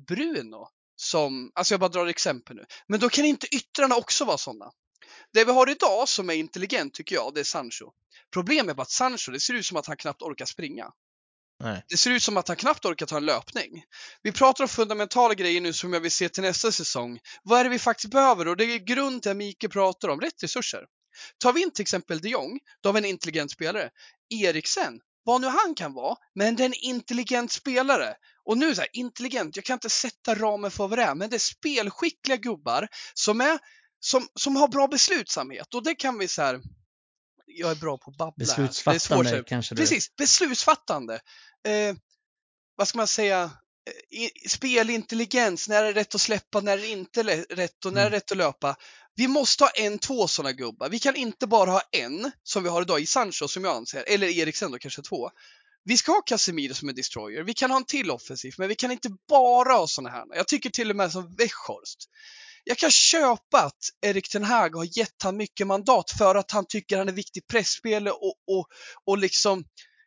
Bruno 0.09 0.68
som, 0.96 1.53
alltså 1.55 1.74
jag 1.74 1.81
bara 1.81 1.90
drar 1.90 2.07
exempel 2.07 2.57
nu, 2.57 2.64
men 2.88 3.00
då 3.00 3.09
kan 3.09 3.24
inte 3.24 3.55
yttrarna 3.55 3.96
också 3.96 4.24
vara 4.24 4.38
sådana. 4.38 4.70
Det 5.33 5.44
vi 5.44 5.53
har 5.53 5.70
idag 5.70 6.09
som 6.09 6.31
är 6.31 6.35
intelligent 6.35 6.94
tycker 6.94 7.14
jag, 7.14 7.35
det 7.35 7.40
är 7.40 7.44
Sancho. 7.44 7.90
Problemet 8.33 8.77
är 8.77 8.83
att 8.83 8.90
Sancho, 8.90 9.33
det 9.33 9.40
ser 9.40 9.55
ut 9.55 9.66
som 9.66 9.77
att 9.77 9.87
han 9.87 9.96
knappt 9.96 10.23
orkar 10.23 10.46
springa. 10.46 10.87
Nej. 11.64 11.85
Det 11.88 11.96
ser 11.96 12.11
ut 12.11 12.23
som 12.23 12.37
att 12.37 12.49
han 12.49 12.57
knappt 12.57 12.85
orkar 12.85 13.07
ta 13.07 13.16
en 13.16 13.27
löpning. 13.27 13.85
Vi 14.23 14.33
pratar 14.33 14.64
om 14.64 14.68
fundamentala 14.68 15.35
grejer 15.35 15.61
nu 15.61 15.73
som 15.73 15.92
jag 15.92 16.01
vill 16.01 16.11
se 16.11 16.29
till 16.29 16.42
nästa 16.42 16.73
säsong. 16.73 17.18
Vad 17.42 17.61
är 17.61 17.64
det 17.64 17.70
vi 17.70 17.79
faktiskt 17.79 18.12
behöver? 18.12 18.49
Och 18.49 18.57
det 18.57 18.64
är 18.64 18.79
grund 18.79 19.27
att 19.27 19.37
Mikael 19.37 19.70
pratar 19.70 20.09
om, 20.09 20.20
rätt 20.20 20.42
resurser. 20.42 20.85
Tar 21.38 21.53
vi 21.53 21.62
in 21.62 21.73
till 21.73 21.83
exempel 21.83 22.20
de 22.20 22.29
Jong, 22.29 22.59
då 22.81 22.88
har 22.88 22.94
vi 22.94 22.99
en 22.99 23.05
intelligent 23.05 23.51
spelare. 23.51 23.90
Eriksen, 24.31 25.01
vad 25.25 25.40
nu 25.40 25.46
han 25.46 25.75
kan 25.75 25.94
vara, 25.94 26.16
men 26.35 26.57
det 26.57 26.62
är 26.62 26.66
en 26.66 26.85
intelligent 26.85 27.53
spelare. 27.53 28.14
Och 28.44 28.59
nu 28.59 28.75
så 28.75 28.81
här, 28.81 28.90
intelligent, 28.92 29.57
jag 29.57 29.64
kan 29.64 29.75
inte 29.75 29.90
sätta 29.90 30.35
ramen 30.35 30.70
för 30.70 30.88
vad 30.88 30.99
det 30.99 31.03
är, 31.03 31.14
men 31.14 31.31
det 31.31 31.37
är 31.37 31.38
spelskickliga 31.38 32.37
gubbar 32.37 32.88
som 33.14 33.40
är 33.40 33.59
som, 34.00 34.28
som 34.34 34.56
har 34.56 34.68
bra 34.68 34.86
beslutsamhet 34.88 35.74
och 35.74 35.84
det 35.84 35.94
kan 35.94 36.18
vi 36.18 36.28
så 36.28 36.42
här. 36.42 36.60
Jag 37.46 37.70
är 37.70 37.74
bra 37.74 37.98
på 37.98 38.10
att 38.10 38.16
babbla 38.16 38.42
är 38.44 38.46
svårt, 38.46 38.56
Beslutsfattande 38.66 39.30
här. 39.30 39.42
kanske 39.42 39.74
du... 39.74 39.80
Precis, 39.80 40.16
beslutsfattande. 40.16 41.14
Eh, 41.68 41.96
vad 42.76 42.88
ska 42.88 42.98
man 42.98 43.06
säga? 43.06 43.42
Eh, 44.12 44.18
i- 44.20 44.48
Spelintelligens, 44.48 45.68
när 45.68 45.82
är 45.84 45.94
det 45.94 46.00
rätt 46.00 46.14
att 46.14 46.20
släppa, 46.20 46.60
när 46.60 46.72
är 46.78 46.82
det 46.82 46.86
inte 46.88 47.22
lä- 47.22 47.44
rätt 47.50 47.84
och 47.84 47.92
när 47.92 48.00
är 48.00 48.06
Mm. 48.06 48.10
det 48.12 48.16
rätt 48.16 48.30
att 48.32 48.36
löpa. 48.38 48.76
Vi 49.14 49.28
måste 49.28 49.64
ha 49.64 49.70
en, 49.70 49.98
två 49.98 50.28
sådana 50.28 50.52
gubbar. 50.52 50.88
Vi 50.88 50.98
kan 50.98 51.16
inte 51.16 51.46
bara 51.46 51.70
ha 51.70 51.82
en, 51.92 52.30
som 52.42 52.62
vi 52.62 52.68
har 52.68 52.82
idag 52.82 53.00
i 53.00 53.06
Sancho 53.06 53.48
som 53.48 53.64
jag 53.64 53.76
anser, 53.76 54.04
eller 54.06 54.26
Eriksen 54.38 54.70
då 54.72 54.78
kanske 54.78 55.02
två. 55.02 55.30
Vi 55.84 55.96
ska 55.96 56.12
ha 56.12 56.22
Casemiro 56.22 56.74
som 56.74 56.88
en 56.88 56.94
destroyer. 56.94 57.42
Vi 57.42 57.54
kan 57.54 57.70
ha 57.70 57.76
en 57.78 57.84
till 57.84 58.10
offensiv, 58.10 58.54
men 58.58 58.68
vi 58.68 58.74
kan 58.74 58.90
inte 58.90 59.08
bara 59.28 59.72
ha 59.72 59.86
sådana 59.86 60.10
här. 60.10 60.24
Jag 60.34 60.48
tycker 60.48 60.70
till 60.70 60.90
och 60.90 60.96
med 60.96 61.12
som 61.12 61.34
Weghorst. 61.38 61.98
Jag 62.64 62.79
kan 62.79 62.90
köpa 62.90 63.62
att 63.62 63.79
Erik 64.01 64.29
Ten 64.29 64.44
Hag 64.44 64.77
har 64.77 64.99
gett 64.99 65.23
han 65.23 65.37
mycket 65.37 65.66
mandat 65.66 66.11
för 66.18 66.35
att 66.35 66.51
han 66.51 66.66
tycker 66.68 66.99
han 66.99 67.09
är 67.09 67.12
viktig 67.12 67.46
pressspelare 67.46 68.14
och, 68.14 68.35
och, 68.46 68.66
och 69.05 69.18
liksom 69.18 69.64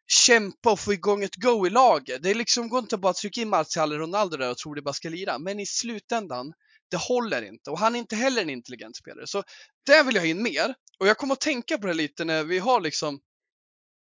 kämpa 0.07 0.71
och 0.71 0.79
få 0.79 0.93
igång 0.93 1.23
ett 1.23 1.35
go 1.35 1.67
i 1.67 1.69
laget. 1.69 2.23
Det 2.23 2.33
liksom, 2.33 2.69
går 2.69 2.79
inte 2.79 2.97
bara 2.97 3.09
att 3.09 3.15
trycka 3.15 3.41
in 3.41 3.49
Martial 3.49 3.91
eller 3.91 3.99
Ronaldo 3.99 4.37
där 4.37 4.51
och 4.51 4.57
tro 4.57 4.73
det 4.73 4.81
bara 4.81 4.93
ska 4.93 5.09
lira. 5.09 5.39
Men 5.39 5.59
i 5.59 5.65
slutändan, 5.65 6.53
det 6.91 6.97
håller 6.97 7.41
inte. 7.41 7.69
Och 7.69 7.79
han 7.79 7.95
är 7.95 7.99
inte 7.99 8.15
heller 8.15 8.41
en 8.41 8.49
intelligent 8.49 8.95
spelare. 8.95 9.27
Så 9.27 9.43
där 9.85 10.03
vill 10.03 10.15
jag 10.15 10.21
ha 10.21 10.27
in 10.27 10.43
mer. 10.43 10.75
Och 10.99 11.07
jag 11.07 11.17
kommer 11.17 11.33
att 11.33 11.41
tänka 11.41 11.77
på 11.77 11.87
det 11.87 11.93
lite 11.93 12.25
när 12.25 12.43
vi 12.43 12.59
har 12.59 12.81
liksom 12.81 13.19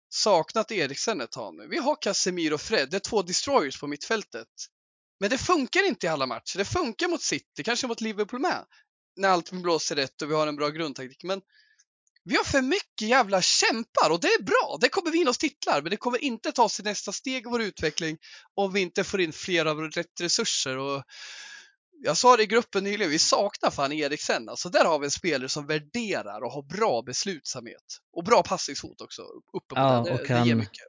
saknat 0.09 0.73
Eriksen 0.73 1.21
ett 1.21 1.33
tag 1.33 1.55
nu. 1.55 1.67
Vi 1.69 1.79
har 1.79 1.97
Casemiro 2.03 2.55
och 2.55 2.61
Fred, 2.61 2.91
det 2.91 2.97
är 2.97 3.01
två 3.01 3.23
destroyers 3.23 3.81
på 3.81 3.87
mittfältet. 3.87 4.49
Men 5.21 5.31
det 5.31 5.39
funkar 5.39 5.87
inte 5.89 6.07
i 6.07 6.09
alla 6.09 6.27
matcher. 6.27 6.59
Det 6.59 6.65
funkar 6.65 7.09
mot 7.09 7.23
City, 7.23 7.63
kanske 7.65 7.87
mot 7.87 8.01
Liverpool 8.01 8.41
med. 8.41 8.65
När 9.17 9.29
allt 9.29 9.51
blåser 9.51 9.97
rätt 9.97 10.23
och 10.23 10.31
vi 10.31 10.35
har 10.35 10.47
en 10.47 10.57
bra 10.57 10.69
grundtaktik. 10.69 11.25
Men 11.25 11.41
vi 12.25 12.37
har 12.37 12.45
för 12.45 12.63
mycket 12.63 13.09
jävla 13.09 13.43
kämpar 13.43 14.11
och 14.11 14.21
det 14.21 14.29
är 14.29 14.43
bra. 14.43 14.79
Det 14.81 14.89
kommer 14.89 15.11
vinna 15.11 15.31
oss 15.31 15.39
titlar, 15.39 15.83
men 15.83 15.91
det 15.91 15.97
kommer 15.97 16.19
inte 16.25 16.53
ta 16.53 16.69
till 16.69 16.85
nästa 16.85 17.13
steg 17.13 17.43
i 17.43 17.51
vår 17.51 17.63
utveckling 17.63 18.17
om 18.55 18.73
vi 18.73 18.81
inte 18.81 19.05
får 19.05 19.21
in 19.21 19.33
fler 19.33 19.67
av 19.67 19.81
rätt 19.81 20.21
resurser. 20.21 20.77
Och 20.79 21.03
jag 22.05 22.17
sa 22.17 22.37
det 22.37 22.43
i 22.43 22.47
gruppen 22.47 22.85
nyligen, 22.85 23.11
vi 23.11 23.19
saknar 23.19 23.71
fan 23.71 23.93
Eriksen. 23.93 24.49
Alltså 24.49 24.69
där 24.69 24.85
har 24.85 24.99
vi 24.99 25.05
en 25.05 25.11
spelare 25.11 25.49
som 25.49 25.67
värderar 25.67 26.45
och 26.45 26.53
har 26.53 26.63
bra 26.63 27.03
beslutsamhet. 27.03 27.99
Och 28.17 28.25
bra 28.25 28.43
passningsfot 28.43 29.01
också. 29.01 29.23
Uppe 29.53 29.75
på 29.75 29.81
Ja, 29.81 29.99
och 30.01 30.07
Det, 30.19 30.27
kan- 30.27 30.41
det 30.43 30.49
ger 30.49 30.55
mycket 30.55 30.87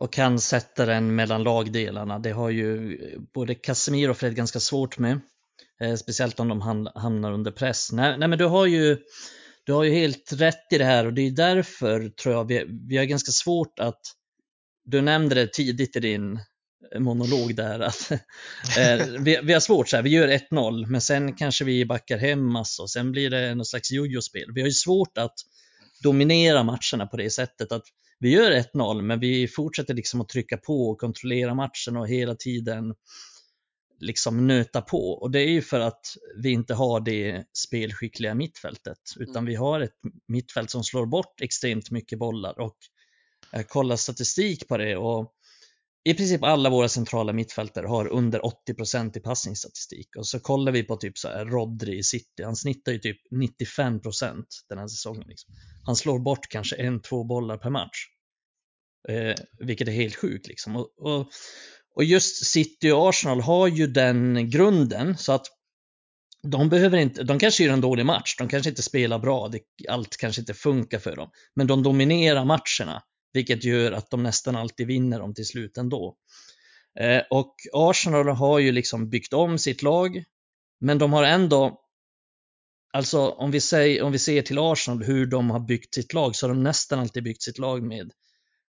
och 0.00 0.12
kan 0.12 0.40
sätta 0.40 0.86
den 0.86 1.14
mellan 1.14 1.42
lagdelarna. 1.42 2.18
Det 2.18 2.30
har 2.30 2.50
ju 2.50 2.94
eh, 2.94 3.20
både 3.34 3.54
Casemiro 3.54 4.10
och 4.10 4.16
Fred 4.16 4.34
ganska 4.34 4.60
svårt 4.60 4.98
med. 4.98 5.20
Eh, 5.80 5.94
speciellt 5.94 6.40
om 6.40 6.48
de 6.48 6.90
hamnar 6.94 7.32
under 7.32 7.50
press. 7.50 7.92
Nej, 7.92 8.18
nej 8.18 8.28
men 8.28 8.38
du 8.38 8.44
har 8.44 8.66
ju 8.66 8.98
du 9.64 9.72
har 9.72 9.84
ju 9.84 9.90
helt 9.90 10.32
rätt 10.32 10.72
i 10.72 10.78
det 10.78 10.84
här 10.84 11.06
och 11.06 11.12
det 11.12 11.22
är 11.22 11.30
därför 11.30 12.08
tror 12.08 12.34
jag 12.34 12.44
vi, 12.44 12.64
vi 12.88 12.96
har 12.96 13.04
ganska 13.04 13.32
svårt 13.32 13.78
att 13.78 14.00
du 14.84 15.00
nämnde 15.00 15.34
det 15.34 15.52
tidigt 15.52 15.96
i 15.96 16.00
din 16.00 16.40
eh, 16.94 17.00
monolog 17.00 17.56
där 17.56 17.80
att 17.80 18.10
eh, 18.78 19.06
vi, 19.18 19.40
vi 19.42 19.52
har 19.52 19.60
svårt 19.60 19.88
så 19.88 19.96
här, 19.96 20.02
vi 20.02 20.10
gör 20.10 20.28
1-0 20.28 20.86
men 20.86 21.00
sen 21.00 21.34
kanske 21.34 21.64
vi 21.64 21.86
backar 21.86 22.18
hem 22.18 22.56
alltså, 22.56 22.86
sen 22.86 23.12
blir 23.12 23.30
det 23.30 23.54
något 23.54 23.68
slags 23.68 23.92
jojo-spel. 23.92 24.52
Vi 24.54 24.60
har 24.60 24.68
ju 24.68 24.74
svårt 24.74 25.18
att 25.18 25.34
dominera 26.02 26.62
matcherna 26.62 27.06
på 27.10 27.16
det 27.16 27.30
sättet 27.30 27.72
att 27.72 27.84
vi 28.18 28.30
gör 28.30 28.52
1-0 28.52 29.02
men 29.02 29.20
vi 29.20 29.48
fortsätter 29.48 29.94
liksom 29.94 30.20
att 30.20 30.28
trycka 30.28 30.56
på 30.56 30.90
och 30.90 31.00
kontrollera 31.00 31.54
matchen 31.54 31.96
och 31.96 32.08
hela 32.08 32.34
tiden 32.34 32.94
liksom 34.00 34.46
nöta 34.46 34.82
på. 34.82 35.10
Och 35.10 35.30
det 35.30 35.40
är 35.40 35.50
ju 35.50 35.62
för 35.62 35.80
att 35.80 36.16
vi 36.36 36.50
inte 36.50 36.74
har 36.74 37.00
det 37.00 37.44
spelskickliga 37.52 38.34
mittfältet 38.34 38.98
utan 39.16 39.36
Mm. 39.36 39.44
vi 39.44 39.54
har 39.54 39.80
ett 39.80 39.96
mittfält 40.28 40.70
som 40.70 40.84
slår 40.84 41.06
bort 41.06 41.40
extremt 41.40 41.90
mycket 41.90 42.18
bollar 42.18 42.60
och 42.60 42.76
jag 43.52 43.68
kollar 43.68 43.96
statistik 43.96 44.68
på 44.68 44.76
det 44.76 44.96
och 44.96 45.34
i 46.04 46.14
princip 46.14 46.42
alla 46.42 46.70
våra 46.70 46.88
centrala 46.88 47.32
mittfältare 47.32 47.86
har 47.86 48.06
under 48.08 48.40
80% 48.40 49.18
i 49.18 49.20
passningsstatistik 49.20 50.16
och 50.16 50.26
så 50.26 50.40
kollar 50.40 50.72
vi 50.72 50.82
på 50.82 50.96
typ 50.96 51.18
så 51.18 51.28
här 51.28 51.46
Rodri 51.46 51.98
i 51.98 52.02
City, 52.02 52.42
han 52.44 52.56
snittar 52.56 52.92
ju 52.92 52.98
typ 52.98 53.18
95% 53.32 54.44
den 54.68 54.78
här 54.78 54.88
säsongen. 54.88 55.24
Liksom. 55.28 55.54
Han 55.84 55.96
slår 55.96 56.18
bort 56.18 56.48
kanske 56.48 56.76
en, 56.76 57.02
två 57.02 57.24
bollar 57.24 57.56
per 57.56 57.70
match. 57.70 58.06
Eh, 59.08 59.34
vilket 59.58 59.88
är 59.88 59.92
helt 59.92 60.16
sjukt 60.16 60.48
liksom. 60.48 60.76
Och, 60.76 60.98
och, 60.98 61.28
och 61.94 62.04
just 62.04 62.46
City 62.46 62.90
och 62.90 63.08
Arsenal 63.08 63.40
har 63.40 63.68
ju 63.68 63.86
den 63.86 64.50
grunden 64.50 65.16
så 65.16 65.32
att 65.32 65.46
de 66.42 66.68
behöver 66.68 66.98
inte, 66.98 67.22
de 67.22 67.38
kanske 67.38 67.64
gör 67.64 67.72
en 67.72 67.80
dålig 67.80 68.06
match, 68.06 68.36
de 68.38 68.48
kanske 68.48 68.70
inte 68.70 68.82
spelar 68.82 69.18
bra, 69.18 69.48
det, 69.48 69.60
allt 69.88 70.16
kanske 70.16 70.40
inte 70.42 70.54
funkar 70.54 70.98
för 70.98 71.16
dem. 71.16 71.30
Men 71.54 71.66
de 71.66 71.82
dominerar 71.82 72.44
matcherna, 72.44 73.02
vilket 73.32 73.64
gör 73.64 73.92
att 73.92 74.10
de 74.10 74.22
nästan 74.22 74.56
alltid 74.56 74.86
vinner 74.86 75.18
dem 75.18 75.34
till 75.34 75.46
slut 75.46 75.78
ändå. 75.78 76.16
Eh, 77.00 77.22
och 77.30 77.54
Arsenal 77.72 78.28
har 78.28 78.58
ju 78.58 78.72
liksom 78.72 79.10
byggt 79.10 79.32
om 79.32 79.58
sitt 79.58 79.82
lag, 79.82 80.24
men 80.80 80.98
de 80.98 81.12
har 81.12 81.24
ändå, 81.24 81.80
alltså 82.92 83.28
om 83.28 83.50
vi, 83.50 83.60
säger, 83.60 84.02
om 84.02 84.12
vi 84.12 84.18
ser 84.18 84.42
till 84.42 84.58
Arsenal 84.58 85.04
hur 85.04 85.26
de 85.26 85.50
har 85.50 85.60
byggt 85.60 85.94
sitt 85.94 86.12
lag, 86.12 86.36
så 86.36 86.46
har 86.46 86.54
de 86.54 86.62
nästan 86.62 86.98
alltid 86.98 87.24
byggt 87.24 87.42
sitt 87.42 87.58
lag 87.58 87.82
med 87.82 88.12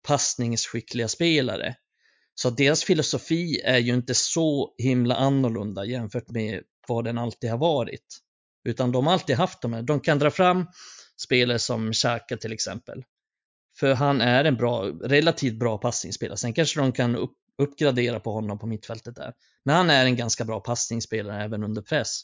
passningsskickliga 0.06 1.08
spelare. 1.08 1.76
Så 2.34 2.50
deras 2.50 2.84
filosofi 2.84 3.60
är 3.64 3.78
ju 3.78 3.94
inte 3.94 4.14
så 4.14 4.74
himla 4.78 5.14
annorlunda 5.14 5.84
jämfört 5.84 6.30
med 6.30 6.62
vad 6.88 7.04
den 7.04 7.18
alltid 7.18 7.50
har 7.50 7.58
varit. 7.58 8.20
Utan 8.64 8.92
de 8.92 9.06
har 9.06 9.12
alltid 9.12 9.36
haft 9.36 9.62
de 9.62 9.72
här. 9.72 9.82
De 9.82 10.00
kan 10.00 10.18
dra 10.18 10.30
fram 10.30 10.66
spelare 11.24 11.58
som 11.58 11.92
Xhaka 11.92 12.36
till 12.36 12.52
exempel. 12.52 13.04
För 13.78 13.94
han 13.94 14.20
är 14.20 14.44
en 14.44 14.56
bra, 14.56 14.84
relativt 14.84 15.58
bra 15.58 15.78
passningsspelare. 15.78 16.36
Sen 16.36 16.52
kanske 16.52 16.80
de 16.80 16.92
kan 16.92 17.16
upp, 17.16 17.34
uppgradera 17.62 18.20
på 18.20 18.32
honom 18.32 18.58
på 18.58 18.66
mittfältet 18.66 19.16
där. 19.16 19.32
Men 19.64 19.76
han 19.76 19.90
är 19.90 20.04
en 20.04 20.16
ganska 20.16 20.44
bra 20.44 20.60
passningsspelare 20.60 21.44
även 21.44 21.64
under 21.64 21.82
press. 21.82 22.20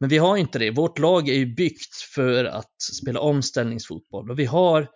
Men 0.00 0.08
vi 0.08 0.18
har 0.18 0.36
inte 0.36 0.58
det. 0.58 0.70
Vårt 0.70 0.98
lag 0.98 1.28
är 1.28 1.34
ju 1.34 1.54
byggt 1.54 1.94
för 2.14 2.44
att 2.44 2.82
spela 3.00 3.20
omställningsfotboll 3.20 4.30
och 4.30 4.38
vi 4.38 4.44
har, 4.44 4.88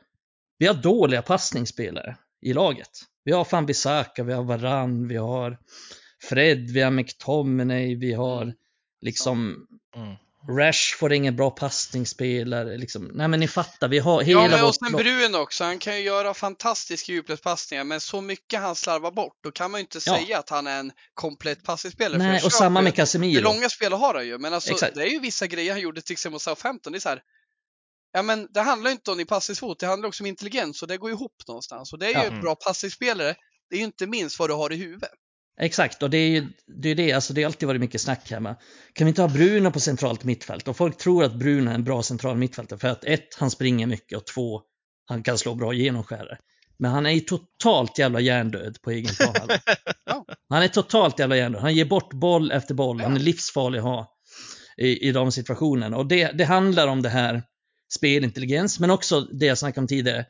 vi 0.59 0.67
har 0.67 0.75
dåliga 0.75 1.23
passningsspelare 1.23 2.17
i 2.41 2.53
laget. 2.53 2.91
Vi 3.25 3.33
har 3.33 3.45
fan 3.45 3.67
Bissaka, 3.67 4.25
vi 4.25 4.33
har 4.33 4.45
Varann, 4.45 5.09
vi 5.09 5.17
har 5.17 5.59
Fred, 6.23 6.71
vi 6.71 6.81
har 6.81 6.91
McTominay, 6.91 7.95
vi 7.95 8.13
har 8.13 8.43
Mm. 8.43 8.55
liksom 9.01 9.67
Mm. 9.97 10.15
Rashford 10.51 11.13
är 11.13 11.17
ingen 11.17 11.37
bra 11.37 11.51
passningsspelare. 11.51 12.77
Liksom. 12.77 13.11
Nej 13.15 13.29
men 13.29 13.41
ni 13.41 13.49
fattar, 13.49 13.89
vi 13.89 13.99
har 13.99 14.23
hela 14.23 14.41
Ja, 14.43 14.49
men 14.49 14.61
och 14.61 14.67
vårt 14.67 14.75
sen 14.75 14.93
lag- 14.93 15.01
Bruno 15.01 15.37
också. 15.37 15.65
Han 15.65 15.79
kan 15.79 15.97
ju 15.97 16.03
göra 16.03 16.35
fantastiska 16.35 17.13
djupledspassningar, 17.13 17.85
men 17.85 18.01
så 18.01 18.21
mycket 18.21 18.61
han 18.61 18.75
slarvar 18.77 19.11
bort, 19.11 19.37
då 19.43 19.51
kan 19.51 19.71
man 19.71 19.81
ju 19.81 19.83
inte 19.83 19.99
Ja. 20.07 20.17
säga 20.17 20.39
att 20.39 20.51
han 20.51 20.67
är 20.67 20.81
en 20.81 20.93
komplett 21.15 21.63
passningsspelare. 21.65 22.19
Nej, 22.19 22.43
och 22.45 22.53
samma 22.53 22.81
med 22.83 22.93
Det 22.93 22.97
Casemiro. 22.97 23.43
långa 23.43 23.69
spelet 23.69 23.99
har 23.99 24.15
han 24.15 24.27
ju, 24.27 24.39
men 24.39 24.55
alltså, 24.55 24.73
Exakt. 24.73 24.95
det 24.95 25.03
är 25.03 25.11
ju 25.11 25.21
vissa 25.21 25.47
grejer 25.47 25.73
han 25.73 25.81
gjorde 25.81 26.03
till 26.03 26.13
exempel 26.13 26.33
mot 26.33 26.43
Southampton. 26.43 26.93
Det 26.93 26.99
är 26.99 27.01
så 27.01 27.09
här, 27.09 27.23
ja 28.13 28.23
men 28.23 28.49
det 28.53 28.61
handlar 28.61 28.91
ju 28.91 28.93
inte 28.93 29.11
om 29.11 29.19
din 29.19 29.27
passningsfot, 29.27 29.79
det 29.81 29.87
handlar 29.87 30.09
också 30.09 30.23
om 30.23 30.27
intelligens 30.27 30.83
och 30.83 30.89
det 30.89 30.97
går 30.97 31.11
ihop 31.11 31.37
någonstans. 31.49 31.93
Och 31.93 31.99
det 31.99 32.07
är 32.07 32.11
ju 32.11 32.15
Ja. 32.15 32.25
en 32.25 32.41
bra 32.41 32.55
passningsspelare, 32.55 33.35
det 33.71 33.77
är 33.77 33.79
ju 33.79 33.85
inte 33.85 34.07
minst 34.07 34.39
vad 34.39 34.51
du 34.51 34.55
har 34.55 34.73
i 34.73 34.77
huvudet. 34.77 35.11
Exakt, 35.61 36.03
och 36.03 36.11
det 36.11 36.19
är 36.19 36.29
ju 36.29 36.47
det, 36.67 36.89
är 36.89 36.95
det, 36.95 37.13
alltså 37.13 37.33
det 37.33 37.43
har 37.43 37.47
alltid 37.47 37.67
varit 37.67 37.81
mycket 37.81 38.01
snack 38.01 38.31
här 38.31 38.41
med. 38.41 38.57
Kan 38.93 39.05
vi 39.05 39.09
inte 39.09 39.23
ha 39.23 39.29
Bruno 39.29 39.71
på 39.71 39.81
centralt 39.81 40.25
mittfält? 40.25 40.69
Och 40.69 40.77
folk 40.77 40.97
tror 40.99 41.25
att 41.25 41.35
Bruno 41.35 41.71
är 41.71 41.75
en 41.75 41.85
bra 41.85 42.03
central 42.03 42.37
mittfältare 42.37 42.79
för 42.79 42.89
att 42.89 43.05
ett, 43.05 43.35
han 43.39 43.51
springer 43.51 43.87
mycket 43.87 44.19
och 44.19 44.27
två, 44.27 44.63
han 45.05 45.23
kan 45.23 45.39
slå 45.39 45.55
bra 45.55 45.73
genomskärare. 45.73 46.39
Men 46.79 46.91
han 46.91 47.07
är 47.07 47.11
ju 47.11 47.21
totalt 47.21 47.99
jävla 47.99 48.21
hjärndöd 48.21 48.77
på 48.83 48.91
egen. 48.91 49.13
Ja. 50.05 50.25
Han 50.49 50.63
är 50.63 50.69
totalt 50.69 51.19
jävla 51.19 51.37
hjärndöd. 51.37 51.63
Han 51.63 51.75
ger 51.75 51.85
bort 51.85 52.13
boll 52.13 52.51
efter 52.51 52.75
boll. 52.75 53.01
Han 53.01 53.17
är 53.17 53.21
livsfarlig 53.21 53.79
att 53.79 53.85
ha 53.85 54.19
i, 54.77 55.09
i 55.09 55.13
de 55.13 55.33
situationerna. 55.33 55.97
Och 55.97 56.07
det, 56.07 56.33
det 56.33 56.45
handlar 56.45 56.89
om 56.89 57.03
det 57.03 57.09
här 57.09 57.43
spelintelligens, 57.95 58.81
men 58.81 58.91
också 58.91 59.21
det 59.21 59.47
jag 59.47 59.59
snackade 59.59 59.81
om 59.81 59.89
tidigare. 59.89 60.27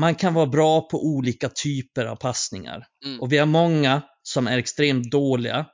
Man 0.00 0.14
kan 0.14 0.34
vara 0.34 0.46
bra 0.46 0.88
på 0.88 1.04
olika 1.04 1.48
typer 1.48 2.06
av 2.06 2.16
passningar. 2.16 2.86
Mm. 3.04 3.20
Och 3.20 3.32
vi 3.32 3.38
har 3.38 3.46
många 3.46 4.02
som 4.22 4.46
är 4.46 4.58
extremt 4.58 5.10
dåliga 5.10 5.66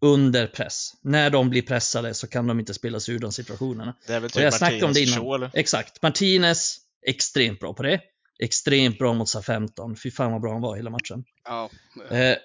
under 0.00 0.46
press. 0.46 0.92
När 1.02 1.30
de 1.30 1.50
blir 1.50 1.62
pressade 1.62 2.14
så 2.14 2.26
kan 2.26 2.46
de 2.46 2.60
inte 2.60 2.74
spela 2.74 3.00
sig 3.00 3.14
ur 3.14 3.18
de 3.18 3.32
situationerna. 3.32 3.96
Det 4.06 4.12
är 4.12 4.20
väl 4.20 4.30
Och 4.34 4.40
jag 4.40 4.52
typ 4.52 4.58
snackade 4.58 4.84
om 4.84 4.92
det 4.92 5.00
innan. 5.00 5.34
Eller? 5.34 5.50
Exakt. 5.54 6.02
Martinez, 6.02 6.76
extremt 7.06 7.60
bra 7.60 7.74
på 7.74 7.82
det. 7.82 8.00
Extremt 8.42 8.98
bra 8.98 9.14
mot 9.14 9.28
SA-15. 9.28 9.96
Fy 10.02 10.10
fan 10.10 10.32
vad 10.32 10.40
bra 10.40 10.52
han 10.52 10.62
var 10.62 10.76
hela 10.76 10.90
matchen. 10.90 11.24
Ja. 11.44 11.70
Eh, 12.10 12.36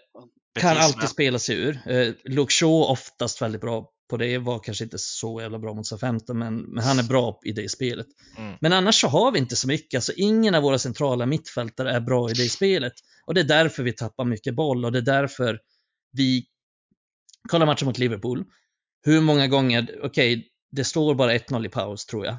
kan 0.60 0.78
alltid 0.78 1.10
spela 1.10 1.40
sig 1.40 1.56
ur. 1.56 1.80
Eh, 1.86 2.14
Luke 2.24 2.54
Shaw 2.54 2.92
oftast 2.92 3.42
väldigt 3.42 3.62
bra 3.62 3.90
på 4.12 4.18
det. 4.18 4.38
Var 4.38 4.60
kanske 4.60 4.84
inte 4.84 4.98
så 4.98 5.42
jävla 5.42 5.60
bra 5.60 5.74
mot 5.74 5.88
SA-15 5.88 6.34
men, 6.34 6.62
men 6.62 6.84
han 6.84 7.00
är 7.00 7.04
bra 7.04 7.40
i 7.44 7.52
det 7.52 7.70
spelet. 7.70 8.08
Mm. 8.38 8.58
Men 8.62 8.74
annars 8.74 9.02
så 9.02 9.08
har 9.08 9.32
vi 9.32 9.40
inte 9.40 9.56
så 9.56 9.68
mycket. 9.68 9.98
Alltså 9.98 10.14
ingen 10.16 10.56
av 10.56 10.64
våra 10.64 10.80
centrala 10.80 11.26
mittfältare 11.26 11.92
är 11.92 12.00
bra 12.00 12.30
i 12.30 12.34
det 12.34 12.50
spelet. 12.50 12.94
Och 13.26 13.34
det 13.34 13.42
är 13.42 13.46
därför 13.46 13.84
vi 13.84 13.94
tappar 13.94 14.26
mycket 14.26 14.56
boll 14.56 14.86
och 14.86 14.92
det 14.92 14.98
är 14.98 15.02
därför 15.02 15.60
vi 16.12 16.46
kollar 17.50 17.66
matchen 17.66 17.86
mot 17.86 17.98
Liverpool. 17.98 18.46
Hur 19.06 19.22
många 19.22 19.48
gånger, 19.48 20.00
okej, 20.04 20.48
det 20.72 20.84
står 20.84 21.16
bara 21.16 21.38
1-0 21.38 21.66
i 21.66 21.70
paus 21.70 22.06
tror 22.06 22.26
jag. 22.26 22.36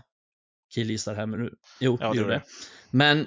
Killgissar 0.74 1.14
här 1.14 1.26
men 1.26 1.40
nu. 1.40 1.50
Jo, 1.80 1.98
Ja, 2.00 2.12
det 2.12 2.18
gjorde 2.18 2.30
det. 2.30 2.42
Men 2.90 3.26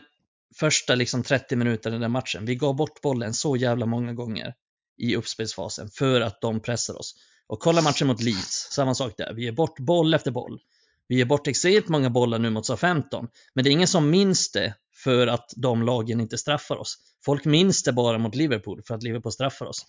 första 0.60 0.96
liksom 0.96 1.24
30 1.24 1.56
minuterna 1.56 1.96
i 1.96 2.00
den 2.00 2.12
matchen, 2.12 2.46
vi 2.46 2.56
gav 2.56 2.76
bort 2.76 3.02
bollen 3.02 3.34
så 3.34 3.56
jävla 3.56 3.86
många 3.86 4.14
gånger 4.14 4.54
i 4.98 5.16
uppspelsfasen 5.16 5.90
för 5.90 6.22
att 6.22 6.42
de 6.42 6.60
pressar 6.60 7.00
oss. 7.00 7.16
Och 7.48 7.60
kolla 7.60 7.82
matchen 7.82 8.08
mot 8.08 8.22
Leeds, 8.22 8.68
samma 8.72 8.96
sak 8.96 9.14
där. 9.18 9.34
Vi 9.34 9.44
ger 9.44 9.52
bort 9.52 9.80
boll 9.80 10.14
efter 10.14 10.32
boll. 10.32 10.62
Vi 11.08 11.16
ger 11.16 11.26
bort 11.26 11.48
extremt 11.48 11.88
många 11.88 12.10
bollar 12.10 12.40
nu 12.40 12.50
mot 12.50 12.66
SA-15, 12.66 13.28
men 13.54 13.64
det 13.64 13.70
är 13.70 13.72
ingen 13.72 13.88
som 13.88 14.10
minns 14.10 14.52
det 14.52 14.76
för 14.94 15.28
att 15.28 15.54
de 15.56 15.84
lagen 15.84 16.22
inte 16.22 16.38
straffar 16.38 16.76
oss. 16.76 16.98
Folk 17.26 17.46
minns 17.46 17.84
det 17.84 17.94
bara 17.94 18.18
mot 18.18 18.36
Liverpool 18.36 18.82
för 18.88 18.96
att 18.96 19.04
Liverpool 19.04 19.32
straffar 19.32 19.66
oss. 19.66 19.86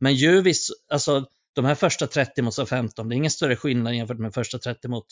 Men 0.00 0.14
gör 0.14 0.42
vi, 0.42 0.54
alltså 0.92 1.26
de 1.52 1.64
här 1.64 1.74
första 1.74 2.06
30 2.06 2.42
mot 2.42 2.54
SA-15, 2.54 3.08
det 3.08 3.14
är 3.14 3.16
ingen 3.16 3.30
större 3.30 3.56
skillnad 3.56 3.94
jämfört 3.94 4.18
med 4.18 4.34
första 4.34 4.58
30 4.58 4.88
mot 4.88 5.06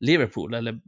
Liverpool 0.00 0.54
eller 0.54 0.80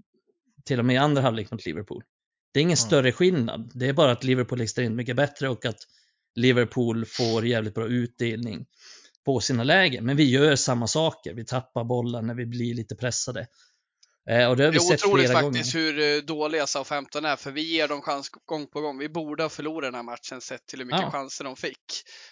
till 0.64 0.78
och 0.78 0.84
med 0.84 0.94
i 0.94 0.96
andra 0.96 1.22
halvlek 1.22 1.50
mot 1.50 1.66
Liverpool. 1.66 2.04
Det 2.52 2.60
är 2.60 2.62
ingen 2.62 2.78
Mm. 2.78 2.86
större 2.86 3.12
skillnad. 3.12 3.70
Det 3.74 3.88
är 3.88 3.92
bara 3.92 4.12
att 4.12 4.24
Liverpool 4.24 4.60
är 4.60 4.64
extremt 4.64 4.96
mycket 4.96 5.16
bättre 5.16 5.48
och 5.48 5.66
att 5.66 5.78
Liverpool 6.34 7.04
får 7.06 7.46
jävligt 7.46 7.74
bra 7.74 7.86
utdelning 7.86 8.66
på 9.24 9.40
sina 9.40 9.64
lägen. 9.64 10.04
Men 10.04 10.16
vi 10.16 10.30
gör 10.30 10.56
samma 10.56 10.86
saker. 10.86 11.34
Vi 11.34 11.44
tappar 11.44 11.84
bollar 11.84 12.22
när 12.22 12.34
vi 12.34 12.46
blir 12.46 12.74
lite 12.74 12.96
pressade. 12.96 13.46
Eh, 14.30 14.48
och 14.48 14.56
det 14.56 14.64
har 14.64 14.72
vi 14.72 14.78
Det 14.78 14.84
är 14.84 14.88
sett 14.88 15.04
otroligt 15.04 15.26
flera 15.30 15.40
faktiskt 15.42 15.72
gånger. 15.72 15.84
hur 15.92 16.16
eh, 16.16 16.22
dåliga 16.22 16.66
SA-15 16.66 17.26
är, 17.28 17.36
för 17.36 17.50
vi 17.50 17.62
ger 17.62 17.88
dem 17.88 18.02
chans 18.02 18.28
gång 18.28 18.66
på 18.66 18.80
gång. 18.80 18.98
Vi 18.98 19.08
borde 19.08 19.42
ha 19.42 19.50
förlorat 19.50 19.88
den 19.88 19.94
här 19.94 20.02
matchen 20.02 20.40
sett 20.40 20.66
till 20.66 20.78
hur 20.78 20.86
mycket 20.86 21.00
Ja. 21.00 21.10
chanser 21.10 21.44
de 21.44 21.56
fick. 21.56 21.76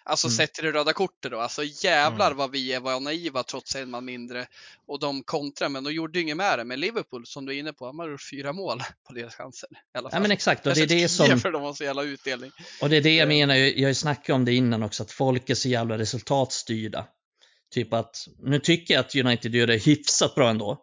Alltså 0.04 0.26
Mm. 0.26 0.36
sett 0.36 0.54
till 0.54 0.64
det 0.64 0.72
röda 0.72 0.92
kortet 0.92 1.30
då. 1.32 1.38
Alltså 1.40 1.62
jävlar 1.64 2.26
Mm. 2.26 2.36
vad 2.38 2.50
vi 2.50 2.76
var 2.78 3.00
naiva 3.00 3.42
trots 3.42 3.76
en 3.76 3.90
man 3.90 4.04
mindre. 4.04 4.46
Och 4.86 5.00
de 5.00 5.22
kontrar, 5.22 5.68
men 5.68 5.84
de 5.84 5.92
gjorde 5.92 6.18
ju 6.18 6.22
inget 6.22 6.36
med 6.36 6.58
det. 6.58 6.64
Men 6.64 6.80
Liverpool, 6.80 7.26
som 7.26 7.46
du 7.46 7.54
är 7.54 7.58
inne 7.58 7.72
på, 7.72 7.86
de 7.86 7.98
har 7.98 8.10
gjort 8.10 8.22
fyra 8.30 8.52
mål 8.52 8.82
på 9.08 9.14
deras 9.14 9.34
chanser. 9.34 9.68
I 9.72 9.98
alla 9.98 10.10
fall. 10.10 10.16
Ja 10.16 10.22
men 10.22 10.30
exakt, 10.30 10.66
och 10.66 10.74
det 10.74 10.80
är 10.82 10.86
det 10.86 11.08
som, 11.08 11.40
för 11.40 11.50
de 11.52 11.62
har 11.62 11.74
så 11.74 11.84
jävla 11.84 12.02
utdelning. 12.02 12.50
och 12.80 12.88
det 12.90 12.96
är 12.96 13.00
det 13.00 13.14
jag 13.16 13.22
Eh. 13.22 13.28
menar, 13.28 13.54
jag 13.54 13.82
har 13.84 13.88
ju 13.88 13.94
snackat 13.94 14.34
om 14.34 14.44
det 14.44 14.54
innan 14.54 14.82
också, 14.82 15.02
att 15.02 15.10
folk 15.12 15.50
är 15.50 15.54
så 15.54 15.68
jävla 15.68 15.98
resultatstyrda. 15.98 17.06
Typ 17.74 17.92
att, 17.92 18.16
nu 18.38 18.58
tycker 18.58 18.94
jag 18.94 19.00
att 19.00 19.14
United 19.14 19.54
gör 19.54 19.66
det 19.66 19.76
hyfsat 19.76 20.34
bra 20.34 20.50
ändå. 20.50 20.78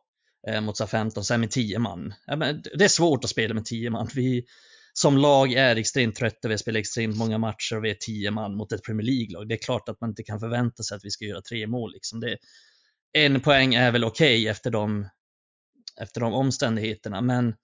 Eh, 0.48 0.62
mot 0.62 0.78
så 0.78 0.88
15, 0.88 1.24
sen 1.24 1.40
med 1.40 1.52
10 1.52 1.80
man. 1.80 2.14
Det 2.78 2.84
är 2.84 2.88
svårt 2.88 3.24
att 3.24 3.30
spela 3.30 3.54
med 3.54 3.66
10 3.66 3.90
man. 3.90 4.10
Vi 4.16 4.46
som 4.94 5.18
lag 5.18 5.54
är 5.54 5.76
extremt 5.76 6.16
trötta, 6.16 6.48
vi 6.48 6.54
har 6.54 6.58
spelat 6.58 6.80
extremt 6.80 7.18
många 7.18 7.38
matcher 7.38 7.78
och 7.78 7.84
vi 7.84 7.90
är 7.90 7.98
10 8.00 8.32
man 8.32 8.56
mot 8.56 8.72
ett 8.72 8.84
Premier 8.84 9.06
League-lag. 9.06 9.48
Det 9.48 9.56
är 9.56 9.60
klart 9.60 9.90
att 9.90 10.02
man 10.02 10.10
inte 10.10 10.24
kan 10.24 10.40
förvänta 10.40 10.84
sig 10.84 10.96
att 10.96 11.06
vi 11.06 11.12
ska 11.12 11.26
göra 11.26 11.42
tre 11.42 11.68
mål. 11.68 11.92
Liksom. 11.94 12.20
Det, 12.20 12.38
en 13.14 13.42
poäng 13.42 13.76
är 13.76 13.92
väl 13.92 14.04
okej 14.04 14.48
efter, 14.48 14.72
de, 14.72 15.10
efter 16.02 16.22
de 16.22 16.34
omständigheterna, 16.34 17.22
men, 17.22 17.56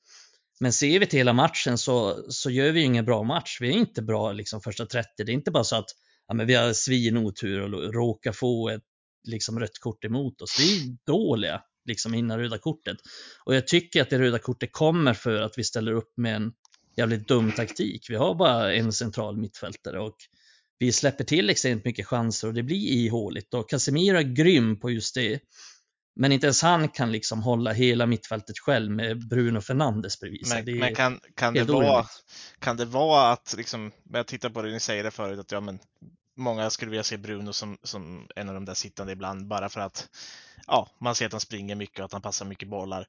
men 0.59 0.73
ser 0.73 0.99
vi 0.99 1.05
till 1.05 1.19
hela 1.19 1.33
matchen 1.33 1.77
så, 1.77 2.25
så 2.29 2.49
gör 2.49 2.71
vi 2.71 2.79
ju 2.79 2.85
ingen 2.85 3.05
bra 3.05 3.23
match. 3.23 3.57
Vi 3.61 3.67
är 3.67 3.73
inte 3.73 4.01
bra 4.01 4.31
liksom 4.31 4.61
första 4.61 4.85
30. 4.85 5.09
Det 5.17 5.31
är 5.31 5.33
inte 5.33 5.51
bara 5.51 5.63
så 5.63 5.75
att 5.75 5.89
ja, 6.27 6.33
men 6.33 6.47
vi 6.47 6.53
har 6.53 6.73
svinotur 6.73 7.73
och 7.73 7.93
råkar 7.93 8.31
få 8.31 8.69
ett 8.69 8.83
liksom, 9.27 9.59
rött 9.59 9.79
kort 9.79 10.05
emot 10.05 10.41
oss. 10.41 10.59
Vi 10.59 10.77
är 10.77 10.97
dåliga 11.05 11.61
liksom 11.85 12.13
innan 12.13 12.39
röda 12.39 12.57
kortet. 12.57 12.97
Och 13.43 13.55
jag 13.55 13.67
tycker 13.67 14.01
att 14.01 14.09
det 14.09 14.19
röda 14.19 14.39
kortet 14.39 14.71
kommer 14.71 15.13
för 15.13 15.41
att 15.41 15.57
vi 15.57 15.63
ställer 15.63 15.91
upp 15.91 16.13
med 16.17 16.35
en 16.35 16.53
jävligt 16.97 17.27
dum 17.27 17.51
taktik. 17.51 18.09
Vi 18.09 18.15
har 18.15 18.35
bara 18.35 18.73
en 18.73 18.93
central 18.93 19.37
mittfältare 19.37 19.99
och 19.99 20.15
vi 20.79 20.91
släpper 20.91 21.23
till 21.23 21.49
extremt 21.49 21.85
mycket 21.85 22.07
chanser 22.07 22.47
och 22.47 22.53
det 22.53 22.63
blir 22.63 22.77
ihåligt 22.77 23.53
och 23.53 23.69
Casemiro 23.69 24.17
är 24.17 24.21
grym 24.21 24.79
på 24.79 24.91
just 24.91 25.15
det. 25.15 25.39
Men 26.15 26.31
inte 26.31 26.45
ens 26.47 26.61
han 26.61 26.89
kan 26.89 27.11
liksom 27.11 27.43
hålla 27.43 27.71
hela 27.71 28.05
mittfältet 28.05 28.59
själv 28.59 28.91
med 28.91 29.27
Bruno 29.27 29.61
Fernandes 29.61 30.19
bredvid 30.19 30.47
sig. 30.47 30.63
Men, 30.65 30.79
men 30.79 30.95
kan, 30.95 31.19
kan, 31.35 31.53
det 31.53 31.63
vara, 31.63 32.05
kan 32.59 32.77
det 32.77 32.85
vara 32.85 33.31
att, 33.31 33.53
liksom, 33.57 33.91
jag 34.13 34.27
tittar 34.27 34.49
på 34.49 34.61
det, 34.61 34.71
ni 34.71 34.79
säger 34.79 35.03
det 35.03 35.11
förut, 35.11 35.39
att 35.39 35.51
ja, 35.51 35.61
men 35.61 35.79
många 36.35 36.69
skulle 36.69 36.91
vilja 36.91 37.03
se 37.03 37.17
Bruno 37.17 37.53
som, 37.53 37.77
som 37.83 38.27
en 38.35 38.49
av 38.49 38.55
de 38.55 38.65
där 38.65 38.73
sittande 38.73 39.13
ibland 39.13 39.47
bara 39.47 39.69
för 39.69 39.81
att 39.81 40.09
ja, 40.67 40.89
man 40.99 41.15
ser 41.15 41.25
att 41.25 41.31
han 41.31 41.41
springer 41.41 41.75
mycket 41.75 41.99
och 41.99 42.05
att 42.05 42.11
han 42.11 42.21
passar 42.21 42.45
mycket 42.45 42.69
bollar. 42.69 43.07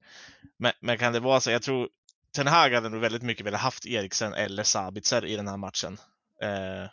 Men, 0.59 0.73
men 0.81 0.99
kan 0.99 1.13
det 1.13 1.21
vara 1.21 1.41
så? 1.41 1.51
Jag 1.51 1.63
tror 1.63 1.89
Ten 2.35 2.47
Hag 2.47 2.71
hade 2.71 2.89
nog 2.89 3.01
väldigt 3.01 3.23
mycket 3.23 3.47
velat 3.47 3.61
haft 3.61 3.87
Eriksen 3.87 4.35
eller 4.35 4.63
Sabitzer 4.63 5.25
i 5.25 5.37
den 5.37 5.49
här 5.49 5.57
matchen. 5.57 5.99
Eh, 6.43 6.91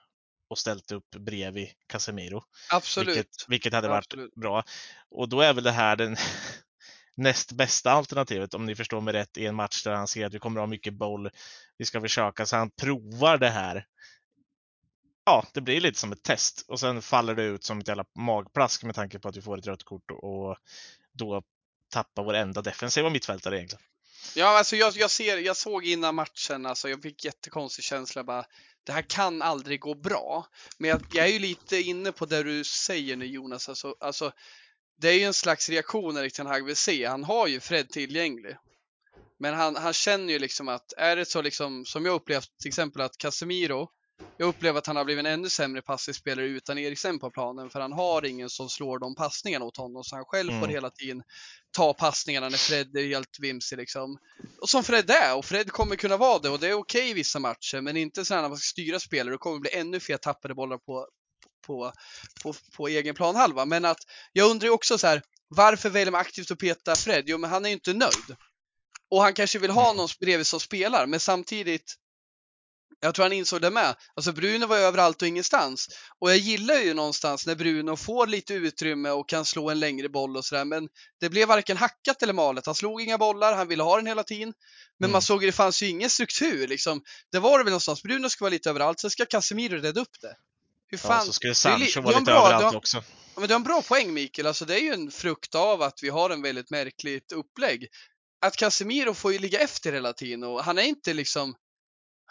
och 0.50 0.60
ställt 0.60 0.92
upp 0.92 1.10
bredvid 1.10 1.70
Casemiro. 1.88 2.44
Absolut. 2.70 3.18
Vilket, 3.18 3.46
vilket 3.48 3.74
hade 3.74 3.88
varit 3.88 4.06
Absolut. 4.06 4.36
bra. 4.36 4.64
Och 5.10 5.30
då 5.30 5.42
är 5.42 5.54
väl 5.54 5.64
det 5.64 5.72
här 5.72 5.96
den 5.96 6.16
näst 7.16 7.52
bästa 7.52 7.92
alternativet 7.92 8.54
om 8.54 8.66
ni 8.66 8.76
förstår 8.76 9.02
mig 9.02 9.14
rätt 9.14 9.38
i 9.38 9.46
en 9.46 9.56
match 9.56 9.84
där 9.84 9.94
han 9.94 10.08
ser 10.08 10.26
att 10.26 10.34
vi 10.34 10.40
kommer 10.40 10.60
att 10.60 10.62
ha 10.62 10.68
mycket 10.68 10.94
boll. 10.94 11.30
Vi 11.78 11.86
ska 11.86 12.02
försöka 12.02 12.46
så 12.46 12.56
han 12.56 12.72
provar 12.72 13.38
det 13.38 13.50
här. 13.50 13.86
Ja, 15.26 15.46
det 15.54 15.62
blir 15.62 15.82
lite 15.82 16.00
som 16.00 16.12
ett 16.12 16.24
test 16.24 16.66
och 16.68 16.80
sen 16.80 17.02
faller 17.02 17.36
det 17.36 17.44
ut 17.44 17.64
som 17.64 17.80
ett 17.80 17.88
jävla 17.88 18.06
magplask 18.16 18.84
med 18.84 18.96
tanke 18.96 19.20
på 19.20 19.28
att 19.28 19.38
vi 19.38 19.42
får 19.42 19.58
ett 19.58 19.68
rött 19.68 19.84
kort 19.84 20.12
och 20.12 20.58
då 21.14 21.44
tappar 21.92 22.24
vår 22.24 22.34
enda 22.34 22.62
defensiva 22.62 23.10
mittfältare 23.10 23.58
egentligen. 23.58 23.84
Ja, 24.36 24.58
alltså 24.58 24.76
jag, 24.76 24.94
jag, 24.96 25.12
ser, 25.12 25.38
jag 25.38 25.58
såg 25.58 25.86
innan 25.86 26.16
matchen, 26.16 26.66
alltså 26.66 26.90
jag 26.90 27.02
fick 27.02 27.26
jättekonstig 27.26 27.86
känsla 27.86 28.24
bara, 28.24 28.46
det 28.84 28.92
här 28.92 29.02
kan 29.02 29.42
aldrig 29.42 29.80
gå 29.80 29.96
bra. 29.96 30.48
Men 30.78 30.90
jag, 30.90 31.02
jag 31.14 31.26
är 31.26 31.32
ju 31.32 31.40
lite 31.40 31.82
inne 31.82 32.12
på 32.12 32.26
det 32.26 32.44
du 32.44 32.64
säger 32.64 33.16
nu 33.16 33.26
Jonas, 33.26 33.70
alltså, 33.70 33.96
alltså 34.00 34.32
det 34.98 35.10
är 35.10 35.14
ju 35.14 35.24
en 35.24 35.34
slags 35.34 35.70
reaktion 35.70 36.18
Erik 36.18 36.34
Ten 36.34 36.48
Hag 36.48 36.66
vill 36.66 36.76
se. 36.76 37.06
Han 37.06 37.24
har 37.24 37.48
ju 37.48 37.60
Fred 37.60 37.90
tillgänglig. 37.90 38.58
Men 39.40 39.54
han, 39.54 39.76
han 39.76 39.94
känner 39.94 40.34
ju 40.34 40.40
liksom 40.40 40.68
att, 40.68 40.94
är 40.98 41.16
det 41.16 41.26
så 41.26 41.42
liksom, 41.42 41.86
som 41.86 42.06
jag 42.06 42.16
upplevt 42.16 42.50
till 42.60 42.68
exempel 42.68 43.02
att 43.02 43.18
Casemiro 43.18 43.90
jag 44.38 44.48
upplever 44.48 44.80
att 44.80 44.88
han 44.88 44.96
har 44.96 45.06
blivit 45.06 45.26
en 45.26 45.32
ännu 45.32 45.50
sämre 45.50 45.82
passiv 45.82 46.14
spelare 46.14 46.46
utan 46.46 46.78
Eriksen 46.78 47.20
på 47.20 47.32
planen 47.32 47.70
för 47.70 47.80
han 47.80 47.94
har 47.94 48.26
ingen 48.26 48.50
som 48.50 48.70
slår 48.70 49.00
de 49.00 49.16
passningarna 49.16 49.66
åt 49.66 49.78
honom 49.78 50.04
så 50.04 50.16
han 50.16 50.26
själv 50.26 50.50
mm. 50.50 50.62
får 50.62 50.68
hela 50.68 50.90
tiden 50.90 51.24
ta 51.72 51.94
passningarna 51.94 52.50
när 52.50 52.58
Fred 52.58 52.98
är 52.98 53.08
helt 53.08 53.40
vimsig 53.40 53.78
liksom. 53.78 54.18
Och 54.62 54.70
som 54.70 54.84
Fred 54.84 55.10
är 55.10 55.36
och 55.36 55.46
Fred 55.46 55.72
kommer 55.72 55.96
kunna 55.96 56.18
vara 56.18 56.40
det 56.40 56.50
och 56.50 56.60
det 56.60 56.68
är 56.68 56.74
okej 56.74 57.02
okay 57.02 57.10
i 57.10 57.14
vissa 57.14 57.40
matcher 57.40 57.82
men 57.82 57.98
inte 57.98 58.26
så 58.26 58.36
när 58.36 58.50
man 58.50 58.58
ska 58.58 58.72
styra 58.72 59.00
spelare 59.00 59.36
och 59.36 59.42
kommer 59.42 59.60
bli 59.60 59.76
ännu 59.76 60.00
fler 60.00 60.18
tappade 60.18 60.56
bollar 60.56 60.78
på, 60.78 61.08
på, 61.68 61.94
på, 62.44 62.54
på 62.78 62.88
egen 62.88 63.16
planhalva. 63.16 63.66
Men 63.66 63.86
att 63.86 64.00
jag 64.34 64.52
undrar 64.52 64.68
ju 64.68 64.72
också 64.74 64.98
så 64.98 65.08
här 65.08 65.22
varför 65.48 65.90
väljer 65.90 66.12
man 66.12 66.22
aktivt 66.22 66.52
att 66.52 66.60
peta 66.60 66.96
Fred? 66.96 67.24
Jo 67.28 67.38
men 67.38 67.50
han 67.50 67.66
är 67.66 67.70
ju 67.70 67.74
inte 67.74 67.94
nöjd. 67.94 68.36
Och 69.10 69.22
han 69.22 69.34
kanske 69.34 69.60
vill 69.60 69.72
ha 69.72 69.94
någon 69.94 70.10
bredvid 70.20 70.48
som 70.48 70.60
spelar 70.60 71.06
men 71.06 71.20
samtidigt 71.20 71.96
jag 73.04 73.16
tror 73.16 73.26
han 73.26 73.34
insåg 73.34 73.62
det 73.62 73.70
med. 73.70 73.96
Alltså 74.16 74.32
Bruno 74.32 74.66
var 74.66 74.78
överallt 74.78 75.22
och 75.22 75.28
ingenstans. 75.28 75.88
Och 76.20 76.30
jag 76.30 76.38
gillar 76.38 76.76
ju 76.76 76.94
någonstans 76.94 77.46
när 77.46 77.56
Bruno 77.56 77.96
får 77.96 78.28
lite 78.28 78.54
utrymme 78.54 79.10
och 79.10 79.30
kan 79.30 79.46
slå 79.46 79.70
en 79.70 79.80
längre 79.80 80.10
boll 80.10 80.38
och 80.38 80.46
sådär. 80.46 80.66
Men 80.66 80.88
det 81.20 81.30
blev 81.30 81.48
varken 81.48 81.78
hackat 81.78 82.24
eller 82.24 82.34
malet. 82.34 82.66
Han 82.66 82.76
slog 82.76 83.02
inga 83.02 83.18
bollar, 83.18 83.56
han 83.56 83.68
ville 83.68 83.84
ha 83.84 83.96
den 83.96 84.08
hela 84.08 84.24
tiden. 84.24 84.54
Men 85.00 85.08
mm. 85.08 85.12
man 85.12 85.22
såg 85.22 85.38
att 85.38 85.48
det 85.48 85.52
fanns 85.52 85.84
ju 85.84 85.88
ingen 85.88 86.10
struktur 86.10 86.68
liksom. 86.68 87.02
Det 87.32 87.40
var 87.40 87.58
det 87.58 87.64
väl 87.64 87.72
någonstans. 87.72 88.04
Bruno 88.04 88.30
ska 88.30 88.46
vara 88.46 88.52
lite 88.52 88.70
överallt, 88.70 89.00
sen 89.00 89.10
ska 89.10 89.26
Casemiro 89.26 89.78
rädda 89.78 90.02
upp 90.02 90.22
det. 90.22 90.36
Hur 90.88 90.98
fan? 90.98 91.18
Ja, 91.18 91.26
så 91.26 91.34
skulle 91.34 91.56
Sancho 91.56 92.02
vara 92.02 92.20
lite 92.20 92.32
bra, 92.32 92.46
överallt 92.46 92.64
har, 92.64 92.76
också. 92.76 93.04
Men 93.36 93.48
du 93.48 93.54
har 93.54 93.60
en 93.60 93.64
bra 93.64 93.82
poäng 93.82 94.14
Mikael. 94.14 94.48
Alltså 94.48 94.66
det 94.66 94.76
är 94.76 94.84
ju 94.84 94.94
en 94.94 95.12
frukt 95.12 95.56
av 95.56 95.82
att 95.82 96.04
vi 96.04 96.10
har 96.10 96.30
en 96.30 96.42
väldigt 96.42 96.70
märkligt 96.70 97.32
upplägg. 97.32 97.88
Att 98.42 98.56
Casemiro 98.56 99.14
får 99.14 99.34
ju 99.34 99.40
ligga 99.40 99.60
efter 99.60 99.94
hela 99.94 100.14
tiden 100.14 100.44
och 100.44 100.64
han 100.64 100.78
är 100.78 100.84
inte 100.84 101.14
liksom 101.14 101.56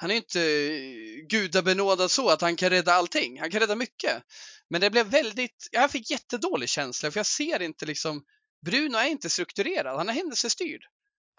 han 0.03 0.11
är 0.11 0.15
inte 0.15 0.41
eh, 0.41 1.27
gudabenådad 1.29 2.11
så 2.11 2.29
att 2.29 2.41
han 2.41 2.57
kan 2.57 2.71
rädda 2.71 2.93
allting. 2.93 3.41
Han 3.41 3.51
kan 3.51 3.61
rädda 3.61 3.77
mycket. 3.77 4.23
Men 4.71 4.81
det 4.81 4.91
blev 4.91 5.07
väldigt, 5.07 5.69
jag 5.71 5.91
fick 5.91 6.11
jättedålig 6.11 6.69
känsla 6.69 7.11
för 7.11 7.19
jag 7.19 7.27
ser 7.27 7.63
inte 7.63 7.87
liksom, 7.87 8.23
Bruno 8.65 8.97
är 8.97 9.07
inte 9.07 9.31
strukturerad, 9.31 9.97
han 9.97 10.09
är 10.09 10.13
händelsestyrd. 10.13 10.81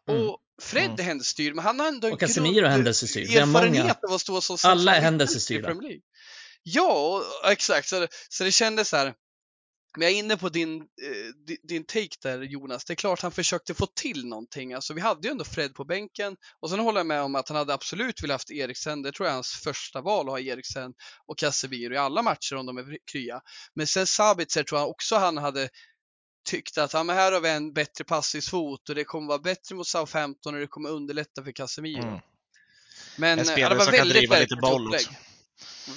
Mm. 0.09 0.21
Och 0.21 0.39
Fred 0.61 0.85
mm. 0.85 0.99
är 0.99 1.03
händelsestyrd, 1.03 1.55
men 1.55 1.65
han 1.65 1.79
har 1.79 1.87
ändå 1.87 2.11
och 2.11 2.19
Casemiro 2.19 2.65
är 2.65 2.69
händelsestyrd. 2.69 3.29
erfarenhet 3.29 4.03
av 4.07 4.13
att 4.13 4.21
stå 4.21 4.41
som 4.41 4.57
Alla 4.63 4.95
är 4.95 5.01
händelsestyrda. 5.01 5.75
Ja, 6.63 7.23
exakt. 7.51 7.87
Så, 7.87 8.07
så 8.29 8.43
det 8.43 8.51
kändes 8.51 8.89
så 8.89 8.97
här, 8.97 9.13
men 9.97 10.07
jag 10.07 10.11
är 10.11 10.19
inne 10.19 10.37
på 10.37 10.49
din, 10.49 10.81
eh, 10.81 11.55
din 11.63 11.85
take 11.85 12.17
där 12.21 12.41
Jonas. 12.41 12.85
Det 12.85 12.93
är 12.93 12.95
klart 12.95 13.21
han 13.21 13.31
försökte 13.31 13.73
få 13.73 13.85
till 13.85 14.25
någonting. 14.25 14.73
Alltså 14.73 14.93
vi 14.93 15.01
hade 15.01 15.27
ju 15.27 15.31
ändå 15.31 15.43
Fred 15.43 15.75
på 15.75 15.85
bänken 15.85 16.35
och 16.59 16.69
sen 16.69 16.79
håller 16.79 16.99
jag 16.99 17.07
med 17.07 17.21
om 17.21 17.35
att 17.35 17.49
han 17.49 17.57
hade 17.57 17.73
absolut 17.73 18.23
velat 18.23 18.33
haft 18.33 18.51
Eriksen. 18.51 19.01
Det 19.01 19.11
tror 19.11 19.27
jag 19.27 19.31
är 19.31 19.35
hans 19.35 19.51
första 19.63 20.01
val 20.01 20.27
att 20.27 20.31
ha 20.31 20.39
Eriksen 20.39 20.93
och 21.27 21.37
Casemiro 21.37 21.93
i 21.93 21.97
alla 21.97 22.21
matcher 22.21 22.55
om 22.55 22.65
de 22.65 22.77
är 22.77 22.97
krya. 23.11 23.41
Men 23.75 23.87
sen 23.87 24.07
Sabitzer 24.07 24.63
tror 24.63 24.79
jag 24.81 24.89
också 24.89 25.15
han 25.15 25.37
hade 25.37 25.69
tyckt 26.49 26.77
att 26.77 26.93
ja, 26.93 27.03
men 27.03 27.15
här 27.15 27.31
har 27.31 27.41
vi 27.41 27.49
en 27.49 27.73
bättre 27.73 28.03
passningsfot 28.03 28.89
och 28.89 28.95
det 28.95 29.03
kommer 29.03 29.27
vara 29.27 29.39
bättre 29.39 29.75
mot 29.75 29.87
Southampton 29.87 30.53
och 30.53 30.59
det 30.59 30.67
kommer 30.67 30.89
underlätta 30.89 31.43
för 31.43 31.51
Casemiro. 31.51 32.03
Mm. 32.03 32.19
Men 33.17 33.39
en 33.39 33.45
spelare 33.45 33.73
det 33.73 33.77
var 33.77 33.85
som 33.85 33.93
kan 33.93 34.09
driva 34.09 34.39
lite 34.39 34.55
boll 34.55 34.87
också. 34.87 35.09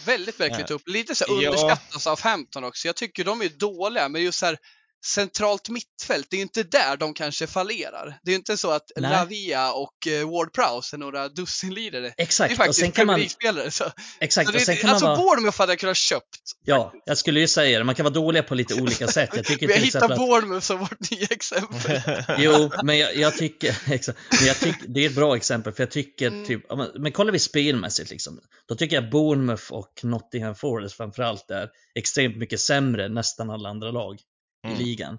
Väldigt 0.05 0.39
märkligt 0.39 0.71
upp. 0.71 0.89
Lite 0.89 1.15
så 1.15 1.25
underskattas 1.25 2.07
av 2.07 2.17
15 2.17 2.65
också. 2.65 2.89
Jag 2.89 2.97
tycker 2.97 3.25
de 3.25 3.43
är 3.43 3.49
dåliga, 3.49 4.09
men 4.09 4.23
just 4.23 4.39
så 4.39 4.47
här 4.47 4.59
centralt 5.05 5.69
mittfält, 5.69 6.27
det 6.31 6.37
är 6.37 6.39
ju 6.39 6.43
inte 6.43 6.63
där 6.63 6.97
de 6.97 7.15
kanske 7.15 7.47
fallerar. 7.47 8.19
Det 8.23 8.31
är 8.31 8.33
ju 8.33 8.37
inte 8.37 8.57
så 8.57 8.71
att 8.71 8.91
Nej. 8.97 9.11
Lavia 9.11 9.73
och 9.73 9.95
uh, 10.07 10.31
Ward 10.31 10.53
Prowse 10.53 10.97
är 10.97 10.99
några 10.99 11.29
dussinlirare. 11.29 12.15
Exakt. 12.17 12.51
Det 12.51 12.55
är 12.55 12.57
faktiskt 12.57 12.95
Premier 12.95 13.17
League-spelare. 13.17 13.71
Så. 13.71 13.85
Exakt. 14.21 14.47
Så 14.47 14.53
det, 14.53 14.59
och 14.59 14.65
sen 14.65 14.77
kan 14.77 14.91
alltså 14.91 15.07
man 15.07 15.17
vara... 15.17 15.27
Bournemouth 15.27 15.59
hade 15.59 15.73
jag 15.73 15.79
kunnat 15.79 15.97
köpt. 15.97 16.41
Ja, 16.65 16.93
jag 17.05 17.19
skulle 17.19 17.41
ju 17.41 17.49
säga 17.49 17.79
det. 17.79 17.85
Man 17.85 17.95
kan 17.95 18.05
vara 18.05 18.15
dåliga 18.15 18.43
på 18.43 18.55
lite 18.55 18.75
olika 18.75 19.07
sätt. 19.17 19.31
Jag 19.35 19.45
tycker 19.45 19.67
Vi 19.67 19.73
har 19.73 19.81
hittat 19.81 20.11
att... 20.11 20.19
Bournemouth 20.19 20.67
som 20.67 20.79
vårt 20.79 21.11
nya 21.11 21.27
exempel. 21.31 22.01
jo, 22.39 22.71
men 22.83 22.99
jag, 22.99 23.17
jag, 23.17 23.37
tycker, 23.37 23.79
exakt. 23.93 24.19
Men 24.39 24.47
jag 24.47 24.61
tycker, 24.61 24.89
det 24.89 25.05
är 25.05 25.09
ett 25.09 25.15
bra 25.15 25.37
exempel, 25.37 25.73
för 25.73 25.83
jag 25.83 25.91
tycker 25.91 26.27
mm. 26.27 26.47
typ, 26.47 26.63
men 26.99 27.13
kollar 27.13 27.33
vi 27.33 27.39
spelmässigt 27.39 28.11
liksom, 28.11 28.41
då 28.69 28.75
tycker 28.75 28.97
jag 28.97 29.11
Bournemouth 29.11 29.73
och 29.73 30.01
Nottingham 30.03 30.55
Forest 30.55 30.97
framförallt 30.97 31.51
är 31.51 31.69
extremt 31.95 32.37
mycket 32.37 32.61
sämre 32.61 33.05
än 33.05 33.15
nästan 33.15 33.51
alla 33.51 33.69
andra 33.69 33.91
lag 33.91 34.19
mm. 34.67 34.81
i 34.81 34.85
ligan. 34.85 35.19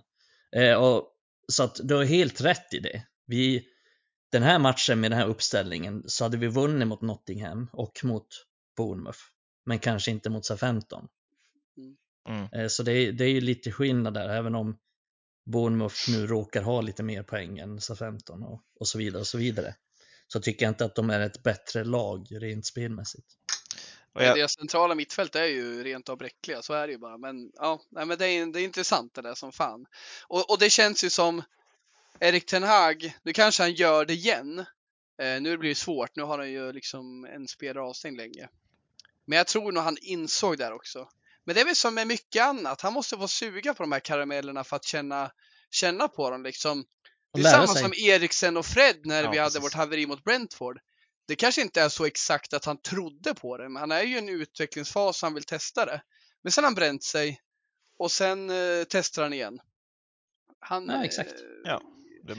Eh, 0.56 0.76
och, 0.76 1.14
så 1.48 1.64
att 1.64 1.80
du 1.84 1.96
har 1.96 2.04
helt 2.04 2.42
rätt 2.42 2.74
i 2.74 2.80
det. 2.80 3.04
Vi, 3.26 3.68
den 4.32 4.44
här 4.44 4.60
matchen 4.60 5.00
med 5.00 5.12
den 5.12 5.20
här 5.20 5.28
uppställningen 5.28 6.04
så 6.08 6.26
hade 6.26 6.38
vi 6.38 6.48
vunnit 6.48 6.88
mot 6.88 7.02
Nottingham 7.02 7.70
och 7.74 8.04
mot 8.04 8.28
Bournemouth. 8.78 9.20
Men 9.66 9.80
kanske 9.80 10.12
inte 10.12 10.30
mot 10.30 10.46
Sa-15. 10.46 11.08
Mm. 12.30 12.48
Eh, 12.54 12.68
så 12.68 12.84
det 12.84 12.92
är, 12.92 13.12
det 13.12 13.26
är 13.26 13.30
ju 13.30 13.42
lite 13.42 13.72
skillnad 13.72 14.14
där, 14.14 14.30
även 14.30 14.56
om 14.56 14.78
Bournemouth 15.46 16.12
nu 16.12 16.28
råkar 16.28 16.62
ha 16.62 16.82
lite 16.82 17.04
mer 17.04 17.24
poäng 17.24 17.60
än 17.60 17.82
Sa-15 17.82 18.44
och, 18.44 18.62
och 18.80 18.88
så 18.88 18.98
vidare 18.98 19.20
och 19.20 19.28
så 19.28 19.38
vidare. 19.38 19.76
Så 20.28 20.40
tycker 20.40 20.66
jag 20.66 20.72
inte 20.72 20.86
att 20.86 20.96
de 20.96 21.10
är 21.10 21.20
ett 21.20 21.44
bättre 21.44 21.84
lag 21.84 22.28
rent 22.32 22.66
spelmässigt. 22.66 23.28
Och 24.18 24.24
jag... 24.24 24.36
Deras 24.36 24.54
centrala 24.54 24.96
mittfält 24.96 25.36
är 25.36 25.46
ju 25.46 25.84
rent 25.84 26.10
av 26.10 26.18
bräckliga, 26.18 26.62
så 26.62 26.74
är 26.74 26.88
det 26.88 26.94
ju 26.94 27.00
bara. 27.00 27.18
Men 27.18 27.52
ja, 27.56 27.82
nej, 27.90 28.06
men 28.06 28.18
det, 28.18 28.28
är, 28.28 28.46
det 28.46 28.62
är 28.62 28.64
intressant 28.64 29.14
det 29.14 29.22
där 29.22 29.36
som 29.36 29.52
fan. 29.52 29.86
Och, 30.28 30.52
och 30.52 30.60
det 30.60 30.70
känns 30.70 31.04
ju 31.04 31.10
som 31.10 31.44
Erik 32.20 32.46
Ten 32.46 32.64
Hag, 32.64 33.14
nu 33.24 33.34
kanske 33.34 33.64
han 33.64 33.74
gör 33.74 34.06
det 34.06 34.14
igen. 34.14 34.66
Eh, 35.22 35.42
nu 35.42 35.58
blir 35.58 35.70
det 35.70 35.76
svårt, 35.76 36.16
nu 36.16 36.24
har 36.24 36.38
han 36.38 36.52
ju 36.52 36.72
liksom 36.72 37.26
en 37.26 37.48
spelare 37.48 37.84
avstängd 37.84 38.18
länge. 38.18 38.50
Men 39.26 39.38
jag 39.38 39.48
tror 39.48 39.72
nog 39.72 39.84
han 39.84 39.98
insåg 40.02 40.58
där 40.58 40.74
också. 40.74 41.10
Men 41.44 41.56
det 41.56 41.62
är 41.62 41.66
väl 41.66 41.76
som 41.76 41.96
med 41.96 42.08
mycket 42.08 42.44
annat, 42.44 42.82
han 42.82 42.94
måste 42.94 43.18
få 43.18 43.28
suga 43.28 43.74
på 43.74 43.84
de 43.84 43.92
här 43.92 44.00
karamellerna 44.00 44.64
för 44.64 44.76
att 44.76 44.86
känna, 44.86 45.32
känna 45.72 46.08
på 46.08 46.30
dem 46.30 46.44
liksom. 46.44 46.86
Det 47.34 47.42
är 47.42 47.52
samma 47.52 47.68
sig. 47.68 47.82
som 47.82 47.94
Eriksen 47.94 48.58
och 48.58 48.66
Fred 48.66 48.96
när 49.04 49.24
ja, 49.24 49.32
vi 49.32 49.38
precis. 49.38 49.54
hade 49.54 49.64
vårt 49.64 49.74
haveri 49.74 50.06
mot 50.06 50.24
Brentford 50.24 50.80
det 51.28 51.36
kanske 51.36 51.62
inte 51.62 51.82
är 51.82 51.90
så 51.90 52.06
exakt 52.06 52.54
att 52.54 52.66
han 52.66 52.82
trodde 52.82 53.34
på 53.34 53.58
det, 53.58 53.70
men 53.70 53.80
han 53.80 53.92
är 53.92 54.04
ju 54.04 54.16
i 54.16 54.18
en 54.18 54.30
utvecklingsfas 54.30 55.22
han 55.22 55.34
vill 55.34 55.44
testa 55.44 55.86
det. 55.86 56.02
Men 56.44 56.52
sen 56.52 56.64
har 56.64 56.68
han 56.68 56.76
bränt 56.76 57.04
sig 57.04 57.42
och 58.00 58.12
sen 58.12 58.50
eh, 58.50 58.86
testar 58.90 59.24
han 59.24 59.34
igen. 59.34 59.60
Han, 60.60 60.88
ja, 60.88 61.06
exakt. 61.06 61.32
Eh, 61.32 61.38
ja. 61.64 61.82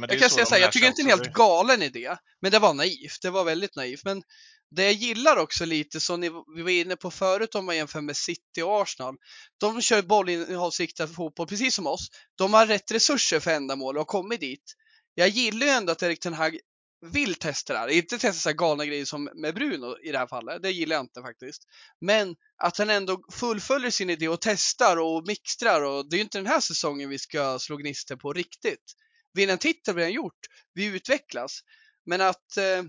jag 0.08 0.20
kan 0.20 0.30
säga 0.30 0.46
så 0.46 0.54
här, 0.54 0.62
jag 0.62 0.72
tycker 0.72 0.86
inte 0.86 1.02
det 1.02 1.10
är 1.10 1.12
en 1.12 1.18
helt 1.18 1.32
galen 1.32 1.82
idé, 1.82 2.16
men 2.40 2.52
det 2.52 2.58
var 2.58 2.74
naivt. 2.74 3.22
Det 3.22 3.30
var 3.30 3.44
väldigt 3.44 3.76
naivt. 3.76 4.04
Men 4.04 4.22
det 4.70 4.84
jag 4.84 4.92
gillar 4.92 5.36
också 5.36 5.64
lite, 5.64 6.00
som 6.00 6.20
ni, 6.20 6.30
vi 6.56 6.62
var 6.62 6.70
inne 6.70 6.96
på 6.96 7.10
förut 7.10 7.54
om 7.54 7.66
man 7.66 7.76
jämför 7.76 8.00
med 8.00 8.16
City 8.16 8.62
och 8.62 8.82
Arsenal. 8.82 9.16
De 9.60 9.82
kör 9.82 10.02
bollinnehavsriktad 10.02 11.08
fotboll 11.08 11.46
precis 11.46 11.74
som 11.74 11.86
oss. 11.86 12.08
De 12.34 12.54
har 12.54 12.66
rätt 12.66 12.90
resurser 12.90 13.40
för 13.40 13.50
ändamål 13.50 13.96
och 13.96 14.00
har 14.00 14.04
kommit 14.04 14.40
dit. 14.40 14.74
Jag 15.14 15.28
gillar 15.28 15.66
ju 15.66 15.72
ändå 15.72 15.92
att 15.92 16.02
Erik 16.02 16.20
Ten 16.20 16.34
Hag 16.34 16.58
vill 17.00 17.34
testa 17.34 17.72
det 17.72 17.78
här. 17.78 17.88
Inte 17.88 18.18
testa 18.18 18.40
så 18.40 18.48
här 18.48 18.56
galna 18.56 18.86
grejer 18.86 19.04
som 19.04 19.24
med 19.34 19.54
Bruno 19.54 19.96
i 20.02 20.12
det 20.12 20.18
här 20.18 20.26
fallet. 20.26 20.62
Det 20.62 20.70
gillar 20.70 20.96
jag 20.96 21.04
inte 21.04 21.22
faktiskt. 21.22 21.62
Men 22.00 22.36
att 22.56 22.78
han 22.78 22.90
ändå 22.90 23.22
fullföljer 23.32 23.90
sin 23.90 24.10
idé 24.10 24.28
och 24.28 24.40
testar 24.40 24.96
och 24.96 25.26
mixtrar 25.26 25.82
och 25.82 26.10
det 26.10 26.16
är 26.16 26.18
ju 26.18 26.24
inte 26.24 26.38
den 26.38 26.46
här 26.46 26.60
säsongen 26.60 27.08
vi 27.08 27.18
ska 27.18 27.58
slå 27.58 27.76
gnistor 27.76 28.16
på 28.16 28.32
riktigt. 28.32 28.94
Vinna 29.34 29.52
en 29.52 29.58
titel 29.58 29.94
vi 29.94 30.02
har 30.02 30.10
gjort. 30.10 30.40
Vi 30.74 30.86
utvecklas. 30.86 31.60
Men 32.06 32.20
att 32.20 32.56
eh, 32.56 32.82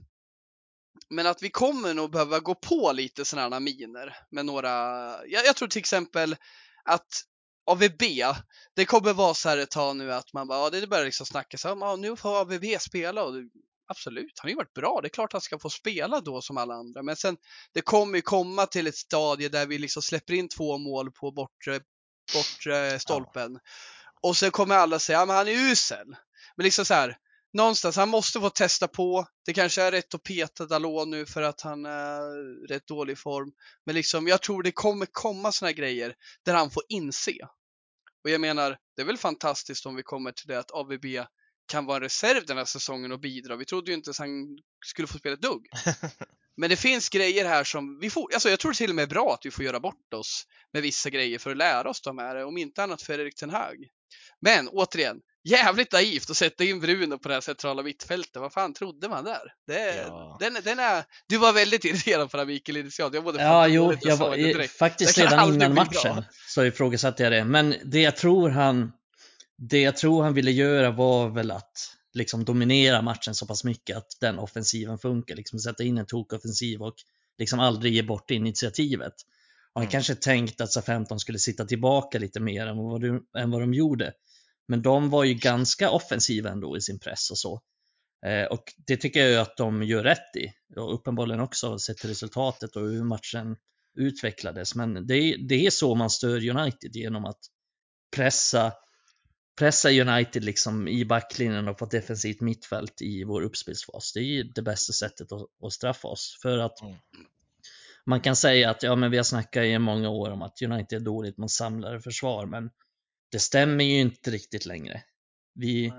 men 1.09 1.27
att 1.27 1.43
vi 1.43 1.49
kommer 1.49 1.93
nog 1.93 2.11
behöva 2.11 2.39
gå 2.39 2.55
på 2.55 2.91
lite 2.91 3.25
sådana 3.25 3.55
här 3.55 3.59
miner 3.59 4.17
med 4.31 4.45
några. 4.45 4.69
Jag, 5.27 5.45
jag 5.45 5.55
tror 5.55 5.67
till 5.67 5.79
exempel 5.79 6.35
att 6.85 7.07
AVB, 7.65 8.03
det 8.75 8.85
kommer 8.85 9.13
vara 9.13 9.33
så 9.33 9.49
här 9.49 9.57
ett 9.57 9.71
tag 9.71 9.95
nu 9.95 10.13
att 10.13 10.33
man 10.33 10.47
bara, 10.47 10.59
ja, 10.59 10.69
det 10.69 10.87
börjar 10.87 11.05
liksom 11.05 11.25
snackas 11.25 11.65
om, 11.65 11.81
ja, 11.81 11.95
nu 11.95 12.15
får 12.15 12.41
AVB 12.41 12.65
spela 12.79 13.23
och 13.23 13.33
absolut, 13.89 14.39
han 14.39 14.47
har 14.47 14.49
ju 14.49 14.55
varit 14.55 14.73
bra. 14.73 14.99
Det 15.01 15.07
är 15.07 15.09
klart 15.09 15.31
han 15.31 15.41
ska 15.41 15.59
få 15.59 15.69
spela 15.69 16.19
då 16.19 16.41
som 16.41 16.57
alla 16.57 16.73
andra. 16.73 17.03
Men 17.03 17.15
sen, 17.15 17.37
det 17.73 17.81
kommer 17.81 18.15
ju 18.15 18.21
komma 18.21 18.65
till 18.65 18.87
ett 18.87 18.95
stadie 18.95 19.49
där 19.49 19.65
vi 19.65 19.77
liksom 19.77 20.01
släpper 20.01 20.33
in 20.33 20.49
två 20.49 20.77
mål 20.77 21.11
på 21.11 21.31
bortre, 21.31 21.79
bortre 22.33 22.99
stolpen. 22.99 23.59
Och 24.21 24.37
så 24.37 24.51
kommer 24.51 24.75
alla 24.75 24.99
säga, 24.99 25.19
ja 25.19 25.25
men 25.25 25.35
han 25.35 25.47
är 25.47 25.71
usel. 25.71 26.07
Men 26.55 26.63
liksom 26.63 26.85
så 26.85 26.93
här, 26.93 27.17
någonstans, 27.53 27.95
han 27.95 28.09
måste 28.09 28.39
få 28.39 28.49
testa 28.49 28.87
på. 28.87 29.27
Det 29.45 29.53
kanske 29.53 29.81
är 29.81 29.91
rätt 29.91 30.13
att 30.13 30.23
peta 30.23 30.65
Dalot 30.65 31.07
nu 31.07 31.25
för 31.25 31.41
att 31.41 31.61
han 31.61 31.85
är 31.85 32.67
rätt 32.67 32.87
dålig 32.87 33.17
form. 33.17 33.51
Men 33.85 33.95
liksom, 33.95 34.27
jag 34.27 34.41
tror 34.41 34.63
det 34.63 34.71
kommer 34.71 35.07
komma 35.11 35.51
såna 35.51 35.71
grejer 35.71 36.15
där 36.45 36.53
han 36.53 36.71
får 36.71 36.83
inse. 36.89 37.37
Och 38.23 38.29
jag 38.29 38.41
menar, 38.41 38.77
det 38.95 39.01
är 39.01 39.05
väl 39.05 39.17
fantastiskt 39.17 39.85
om 39.85 39.95
vi 39.95 40.03
kommer 40.03 40.31
till 40.31 40.47
det 40.47 40.59
att 40.59 40.71
AVB 40.71 41.05
kan 41.69 41.85
vara 41.85 41.97
en 41.97 42.03
reserv 42.03 42.45
den 42.45 42.57
här 42.57 42.65
säsongen 42.65 43.11
och 43.11 43.19
bidra. 43.19 43.55
Vi 43.55 43.65
trodde 43.65 43.91
ju 43.91 43.97
inte 43.97 44.09
att 44.09 44.17
han 44.17 44.57
skulle 44.85 45.07
få 45.07 45.17
spela 45.17 45.33
ett 45.33 45.41
dugg. 45.41 45.67
Men 46.57 46.69
det 46.69 46.75
finns 46.75 47.09
grejer 47.09 47.45
här 47.45 47.63
som 47.63 47.99
vi 47.99 48.09
får, 48.09 48.33
alltså 48.33 48.49
jag 48.49 48.59
tror 48.59 48.73
till 48.73 48.89
och 48.89 48.95
med 48.95 49.03
är 49.03 49.07
bra 49.07 49.33
att 49.33 49.45
vi 49.45 49.51
får 49.51 49.65
göra 49.65 49.79
bort 49.79 50.13
oss 50.13 50.43
med 50.73 50.81
vissa 50.81 51.09
grejer 51.09 51.39
för 51.39 51.51
att 51.51 51.57
lära 51.57 51.89
oss 51.89 52.01
de 52.01 52.17
här, 52.17 52.45
om 52.45 52.57
inte 52.57 52.83
annat 52.83 53.01
för 53.01 53.19
Erik 53.19 53.35
Ten 53.35 53.49
Hag. 53.49 53.75
Men 54.41 54.67
återigen, 54.67 55.17
jävligt 55.43 55.91
naivt 55.91 56.29
att 56.29 56.37
sätta 56.37 56.63
in 56.63 56.79
Bruno 56.79 57.17
på 57.17 57.27
det 57.27 57.33
här 57.33 57.41
centrala 57.41 57.83
mittfältet. 57.83 58.35
Vad 58.35 58.53
fan 58.53 58.73
trodde 58.73 59.09
man 59.09 59.23
där? 59.23 59.53
Det, 59.67 59.95
ja. 59.95 60.37
den, 60.39 60.57
den 60.63 60.79
är, 60.79 61.03
du 61.27 61.37
var 61.37 61.53
väldigt 61.53 61.85
irriterad 61.85 62.31
på 62.31 62.37
det 62.37 62.41
här 62.41 62.47
Mikael 62.47 62.77
initialt. 62.77 63.13
Jag 63.13 63.23
både 63.23 63.41
ja, 63.41 63.67
jo, 63.67 63.93
jag 64.01 64.17
var, 64.17 64.67
faktiskt 64.67 65.17
redan 65.17 65.53
innan 65.53 65.73
matchen 65.73 66.15
bra. 66.15 66.23
så 66.47 66.63
ifrågasatte 66.63 67.23
jag 67.23 67.31
det. 67.31 67.43
Men 67.43 67.75
det 67.83 68.01
jag 68.01 68.17
tror 68.17 68.49
han 68.49 68.91
det 69.59 69.81
jag 69.81 69.97
tror 69.97 70.23
han 70.23 70.33
ville 70.33 70.51
göra 70.51 70.91
var 70.91 71.29
väl 71.29 71.51
att 71.51 71.95
liksom 72.13 72.45
dominera 72.45 73.01
matchen 73.01 73.35
så 73.35 73.47
pass 73.47 73.63
mycket 73.63 73.97
att 73.97 74.17
den 74.21 74.39
offensiven 74.39 74.97
funkar. 74.97 75.35
Liksom 75.35 75.59
sätta 75.59 75.83
in 75.83 75.97
en 75.97 76.05
tokoffensiv 76.05 76.81
och 76.81 76.95
liksom 77.37 77.59
aldrig 77.59 77.93
ge 77.93 78.01
bort 78.03 78.31
initiativet. 78.31 79.13
Och 79.73 79.81
han 79.81 79.83
mm. 79.83 79.91
kanske 79.91 80.15
tänkt 80.15 80.61
att 80.61 80.71
SA-15 80.71 81.17
skulle 81.17 81.39
sitta 81.39 81.65
tillbaka 81.65 82.19
lite 82.19 82.39
mer 82.39 82.67
än 82.67 82.77
vad, 82.77 83.01
de, 83.01 83.25
än 83.37 83.51
vad 83.51 83.61
de 83.61 83.73
gjorde. 83.73 84.13
Men 84.67 84.81
de 84.81 85.09
var 85.09 85.23
ju 85.23 85.33
ganska 85.33 85.89
offensiva 85.89 86.49
ändå 86.49 86.77
i 86.77 86.81
sin 86.81 86.99
press 86.99 87.31
och 87.31 87.37
så. 87.37 87.61
Eh, 88.25 88.45
och 88.45 88.63
det 88.87 88.97
tycker 88.97 89.27
jag 89.27 89.41
att 89.41 89.57
de 89.57 89.83
gör 89.83 90.03
rätt 90.03 90.35
i. 90.35 90.77
Och 90.79 90.93
uppenbarligen 90.93 91.41
också 91.41 91.79
sett 91.79 91.97
till 91.97 92.09
resultatet 92.09 92.75
och 92.75 92.81
hur 92.81 93.03
matchen 93.03 93.55
utvecklades. 93.95 94.75
Men 94.75 95.07
det, 95.07 95.35
det 95.49 95.65
är 95.65 95.69
så 95.69 95.95
man 95.95 96.09
stör 96.09 96.49
United 96.49 96.95
genom 96.95 97.25
att 97.25 97.39
pressa 98.15 98.73
pressa 99.59 99.89
United 99.89 100.43
liksom 100.43 100.87
i 100.87 101.05
backlinjen 101.05 101.67
och 101.67 101.77
på 101.77 101.85
ett 101.85 101.91
defensivt 101.91 102.41
mittfält 102.41 103.01
i 103.01 103.23
vår 103.23 103.41
uppspelsfas. 103.41 104.13
Det 104.13 104.19
är 104.19 104.43
det 104.43 104.61
bästa 104.61 104.93
sättet 104.93 105.31
att, 105.31 105.47
att 105.63 105.73
straffa 105.73 106.07
oss. 106.07 106.39
För 106.41 106.57
att 106.57 106.81
mm. 106.81 106.95
man 108.05 108.21
kan 108.21 108.35
säga 108.35 108.69
att 108.69 108.83
ja, 108.83 108.95
men 108.95 109.11
vi 109.11 109.17
har 109.17 109.23
snackat 109.23 109.63
i 109.63 109.79
många 109.79 110.09
år 110.09 110.29
om 110.29 110.41
att 110.41 110.61
United 110.61 111.01
är 111.01 111.05
dåligt 111.05 111.37
mot 111.37 111.51
samlare 111.51 111.99
försvar, 111.99 112.45
men 112.45 112.69
det 113.31 113.39
stämmer 113.39 113.83
ju 113.83 113.99
inte 113.99 114.31
riktigt 114.31 114.65
längre. 114.65 115.03
Vi, 115.53 115.93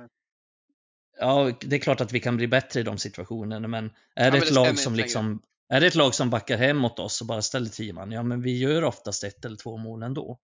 ja, 1.19 1.53
det 1.61 1.77
är 1.77 1.81
klart 1.81 2.01
att 2.01 2.13
vi 2.13 2.21
kan 2.21 2.37
bli 2.37 2.47
bättre 2.47 2.81
i 2.81 2.83
de 2.83 2.99
situationerna, 2.99 3.69
men 3.69 3.91
är 4.15 4.25
ja, 4.25 4.31
det 4.31 4.39
ett 4.39 4.49
det 4.49 4.55
lag 4.55 4.79
som 4.79 4.95
liksom 4.95 5.43
är 5.69 5.81
det 5.81 5.87
ett 5.87 5.95
lag 5.95 6.15
som 6.15 6.31
backar 6.31 6.57
hem 6.57 6.77
mot 6.77 6.99
oss 6.99 7.21
och 7.21 7.27
bara 7.27 7.43
ställer 7.43 7.69
tio 7.69 7.93
man, 7.93 8.13
ja 8.13 8.23
men 8.23 8.43
vi 8.43 8.59
gör 8.59 8.85
oftast 8.85 9.25
ett 9.25 9.45
eller 9.45 9.57
två 9.57 9.77
mål 9.77 10.03
ändå. 10.03 10.39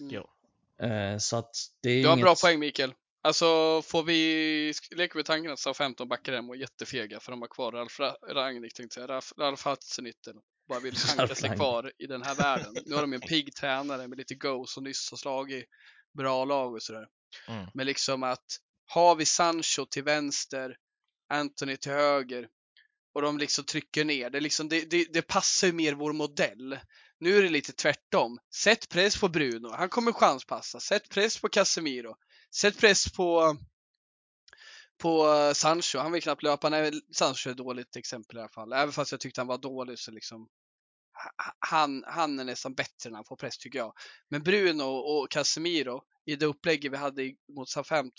Mm. 0.00 0.22
Så 1.18 1.36
att 1.36 1.50
det 1.82 1.90
är 1.90 2.02
du 2.02 2.08
har 2.08 2.14
inget... 2.14 2.24
bra 2.24 2.34
poäng 2.34 2.58
Mikael. 2.58 2.94
Alltså 3.22 3.82
får 3.82 4.02
vi, 4.02 4.72
leker 4.96 5.18
vi 5.18 5.24
tanken 5.24 5.52
att 5.52 5.58
SA-15 5.58 6.08
backar 6.08 6.32
hem 6.32 6.48
och 6.48 6.56
är 6.56 6.60
jättefega 6.60 7.20
för 7.20 7.32
de 7.32 7.40
har 7.40 7.48
kvar 7.48 7.72
Ralf 7.72 8.00
Rangnick 8.28 8.74
tänkte 8.74 9.00
jag, 9.00 9.10
Ralf, 9.10 9.32
Ralf 9.38 9.64
Hatzenüttel 9.64 10.34
bara 10.68 10.80
vill 10.80 10.94
tanka 11.16 11.34
sig 11.34 11.56
kvar 11.56 11.92
i 11.98 12.06
den 12.06 12.22
här 12.22 12.34
världen. 12.34 12.74
Nu 12.86 12.94
har 12.94 13.02
de 13.02 13.12
en 13.12 13.20
pigg 13.28 13.54
tränare 13.54 14.08
med 14.08 14.18
lite 14.18 14.34
go 14.34 14.66
som 14.66 14.84
nyss 14.84 15.10
har 15.10 15.18
slagit 15.18 15.64
bra 16.18 16.44
lag 16.44 16.74
och 16.74 16.82
sådär. 16.82 17.06
Mm. 17.48 17.66
Men 17.74 17.86
liksom 17.86 18.22
att 18.22 18.46
har 18.86 19.16
vi 19.16 19.24
Sancho 19.24 19.86
till 19.90 20.04
vänster, 20.04 20.76
Anthony 21.28 21.76
till 21.76 21.92
höger 21.92 22.48
och 23.14 23.22
de 23.22 23.38
liksom 23.38 23.64
trycker 23.64 24.04
ner. 24.04 24.30
Det, 24.30 24.40
liksom, 24.40 24.68
det, 24.68 24.90
det, 24.90 25.12
det 25.12 25.22
passar 25.22 25.66
ju 25.66 25.72
mer 25.72 25.92
vår 25.92 26.12
modell. 26.12 26.78
Nu 27.20 27.38
är 27.38 27.42
det 27.42 27.48
lite 27.48 27.72
tvärtom. 27.72 28.38
Sätt 28.54 28.88
press 28.88 29.20
på 29.20 29.28
Bruno, 29.28 29.68
han 29.68 29.88
kommer 29.88 30.12
chanspassa. 30.12 30.80
Sätt 30.80 31.08
press 31.08 31.40
på 31.40 31.48
Casemiro. 31.48 32.16
Sätt 32.54 32.78
press 32.78 33.12
på 33.12 33.56
på 34.98 35.52
Sancho, 35.54 35.98
han 35.98 36.12
vill 36.12 36.22
knappt 36.22 36.42
löpa. 36.42 36.68
Nej, 36.68 36.92
Sancho 37.12 37.48
är 37.48 37.50
ett 37.50 37.56
dåligt 37.56 37.96
exempel 37.96 38.36
i 38.36 38.40
alla 38.40 38.48
fall. 38.48 38.72
Även 38.72 38.92
fast 38.92 39.12
jag 39.12 39.20
tyckte 39.20 39.40
han 39.40 39.48
var 39.48 39.58
dålig 39.58 39.98
så 39.98 40.10
liksom 40.10 40.48
han, 41.58 42.04
han 42.06 42.38
är 42.38 42.44
nästan 42.44 42.74
bättre 42.74 43.10
när 43.10 43.16
han 43.16 43.24
får 43.24 43.36
press 43.36 43.58
tycker 43.58 43.78
jag. 43.78 43.92
Men 44.28 44.42
Bruno 44.42 44.82
och 44.82 45.30
Casemiro 45.30 46.02
i 46.24 46.36
det 46.36 46.46
upplägget 46.46 46.92
vi 46.92 46.96
hade 46.96 47.34
mot 47.56 47.68
SA-15, 47.68 48.10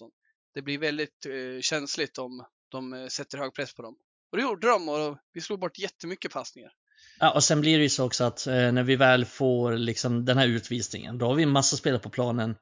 det 0.54 0.62
blir 0.62 0.78
väldigt 0.78 1.26
eh, 1.26 1.62
känsligt 1.62 2.18
om 2.18 2.46
de 2.70 2.94
eh, 2.94 3.08
sätter 3.08 3.38
hög 3.38 3.54
press 3.54 3.74
på 3.74 3.82
dem. 3.82 3.96
Och 4.32 4.38
det 4.38 4.44
gjorde 4.44 4.68
de 4.68 4.90
och 4.90 5.18
vi 5.34 5.42
slog 5.42 5.60
bort 5.60 5.78
jättemycket 5.78 6.32
passningar. 6.32 6.74
Ja, 7.20 7.32
och 7.32 7.44
sen 7.44 7.62
blir 7.62 7.78
det 7.78 7.84
ju 7.84 7.90
så 7.90 8.06
också 8.06 8.24
att 8.24 8.48
eh, 8.48 8.54
när 8.54 8.84
vi 8.84 8.96
väl 8.96 9.26
får 9.26 9.74
liksom 9.74 10.26
den 10.26 10.38
här 10.38 10.48
utvisningen, 10.48 11.18
då 11.18 11.26
har 11.26 11.36
vi 11.36 11.44
en 11.44 11.50
massa 11.50 11.78
spelare 11.78 12.00
på 12.00 12.10
planen 12.10 12.56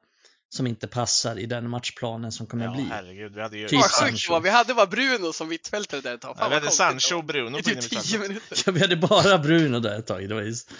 som 0.48 0.66
inte 0.66 0.86
passar 0.86 1.38
i 1.38 1.46
den 1.46 1.70
matchplanen 1.70 2.32
som 2.32 2.46
kommer 2.46 2.64
ja, 2.64 2.70
att 2.70 2.76
bli. 2.76 2.86
herregud, 2.90 3.34
vi 3.34 3.40
hade 3.40 3.58
ju 3.58 3.68
typ 3.68 3.82
Sancho. 3.82 4.40
Vi 4.40 4.50
hade 4.50 4.74
bara 4.74 4.86
Bruno 4.86 5.32
som 5.32 5.48
mittfältare 5.48 6.00
där 6.00 6.14
ett 6.14 6.20
tag. 6.20 6.36
Ja, 6.40 6.48
vi 6.48 6.54
hade 6.54 6.70
Sancho 6.70 7.16
och 7.16 7.24
Bruno 7.24 7.56
på 7.56 7.62
typ 7.62 7.90
10 7.90 8.18
minuter. 8.18 8.62
Ja, 8.66 8.72
vi 8.72 8.80
hade 8.80 8.96
bara 8.96 9.38
Bruno 9.38 9.80
där 9.80 9.98
ett 9.98 10.06
tag. 10.06 10.28
Det 10.28 10.34
var 10.34 10.42
just... 10.42 10.70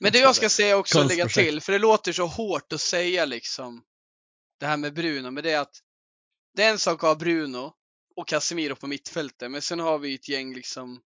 Men 0.00 0.12
det 0.12 0.18
jag 0.18 0.36
ska 0.36 0.48
säga 0.48 0.76
också, 0.76 1.04
lägga 1.04 1.28
till, 1.28 1.60
för 1.60 1.72
det 1.72 1.78
låter 1.78 2.12
så 2.12 2.26
hårt 2.26 2.72
att 2.72 2.80
säga 2.80 3.24
liksom 3.24 3.82
det 4.60 4.66
här 4.66 4.76
med 4.76 4.94
Bruno, 4.94 5.30
men 5.30 5.44
det 5.44 5.50
är 5.50 5.60
att 5.60 5.80
det 6.54 6.62
är 6.62 6.70
en 6.70 6.78
sak 6.78 6.94
att 6.94 7.08
ha 7.08 7.14
Bruno 7.14 7.72
och 8.16 8.28
Casemiro 8.28 8.76
på 8.76 8.86
mittfältet, 8.86 9.50
men 9.50 9.62
sen 9.62 9.80
har 9.80 9.98
vi 9.98 10.14
ett 10.14 10.28
gäng 10.28 10.54
liksom 10.54 11.00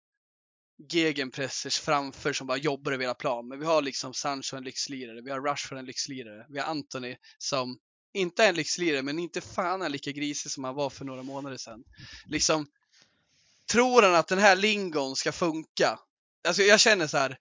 gegenpressers 0.89 1.79
framför 1.79 2.33
som 2.33 2.47
bara 2.47 2.57
jobbar 2.57 2.91
över 2.91 3.03
hela 3.03 3.13
plan. 3.13 3.47
Men 3.47 3.59
vi 3.59 3.65
har 3.65 3.81
liksom 3.81 4.13
Sancho 4.13 4.57
en 4.57 4.63
lyxlirare, 4.63 5.21
vi 5.21 5.31
har 5.31 5.41
Rashford 5.41 5.77
en 5.77 5.85
lyxlirare, 5.85 6.45
vi 6.49 6.59
har 6.59 6.65
Anthony 6.67 7.15
som 7.37 7.79
inte 8.13 8.43
är 8.43 8.49
en 8.49 8.55
lyxlirare, 8.55 9.01
men 9.01 9.19
inte 9.19 9.41
fan 9.41 9.81
är 9.81 9.89
lika 9.89 10.11
grisig 10.11 10.51
som 10.51 10.63
han 10.63 10.75
var 10.75 10.89
för 10.89 11.05
några 11.05 11.23
månader 11.23 11.57
sedan. 11.57 11.83
Liksom, 12.25 12.67
tror 13.71 14.01
han 14.01 14.15
att 14.15 14.27
den 14.27 14.39
här 14.39 14.55
lingon 14.55 15.15
ska 15.15 15.31
funka? 15.31 15.99
Alltså 16.47 16.61
jag 16.61 16.79
känner 16.79 17.07
så 17.07 17.17
här, 17.17 17.37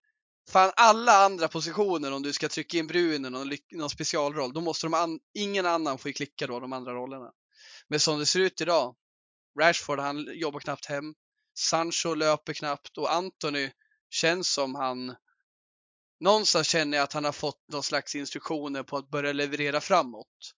fan 0.48 0.72
alla 0.76 1.24
andra 1.24 1.48
positioner 1.48 2.12
om 2.12 2.22
du 2.22 2.32
ska 2.32 2.48
trycka 2.48 2.78
in 2.78 2.86
Bruno 2.86 3.28
någon, 3.28 3.50
någon 3.72 3.90
specialroll, 3.90 4.52
då 4.52 4.60
måste 4.60 4.86
de 4.86 4.94
an 4.94 5.20
ingen 5.34 5.66
annan 5.66 5.98
få 5.98 6.12
klicka 6.12 6.46
då, 6.46 6.60
de 6.60 6.72
andra 6.72 6.92
rollerna. 6.92 7.32
Men 7.88 8.00
som 8.00 8.18
det 8.18 8.26
ser 8.26 8.40
ut 8.40 8.60
idag, 8.60 8.96
Rashford 9.60 9.98
han 9.98 10.28
jobbar 10.34 10.60
knappt 10.60 10.86
hem, 10.86 11.14
Sancho 11.54 12.14
löper 12.14 12.52
knappt 12.52 12.98
och 12.98 13.12
Anthony 13.12 13.70
känns 14.10 14.52
som 14.52 14.74
han 14.74 15.16
Någonstans 16.20 16.68
känner 16.68 16.96
jag 16.96 17.04
att 17.04 17.12
han 17.12 17.24
har 17.24 17.32
fått 17.32 17.68
någon 17.68 17.82
slags 17.82 18.14
instruktioner 18.14 18.82
på 18.82 18.96
att 18.96 19.10
börja 19.10 19.32
leverera 19.32 19.80
framåt. 19.80 20.54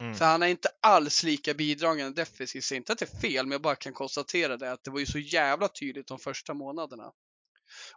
Mm. 0.00 0.14
För 0.14 0.24
han 0.24 0.42
är 0.42 0.46
inte 0.46 0.68
alls 0.80 1.22
lika 1.22 1.54
bidragande 1.54 2.22
defensivt. 2.22 2.70
Inte 2.70 2.92
att 2.92 2.98
det 2.98 3.14
är 3.14 3.20
fel, 3.20 3.46
men 3.46 3.52
jag 3.52 3.62
bara 3.62 3.76
kan 3.76 3.92
konstatera 3.92 4.56
det 4.56 4.72
att 4.72 4.84
det 4.84 4.90
var 4.90 5.00
ju 5.00 5.06
så 5.06 5.18
jävla 5.18 5.68
tydligt 5.68 6.06
de 6.06 6.18
första 6.18 6.54
månaderna. 6.54 7.12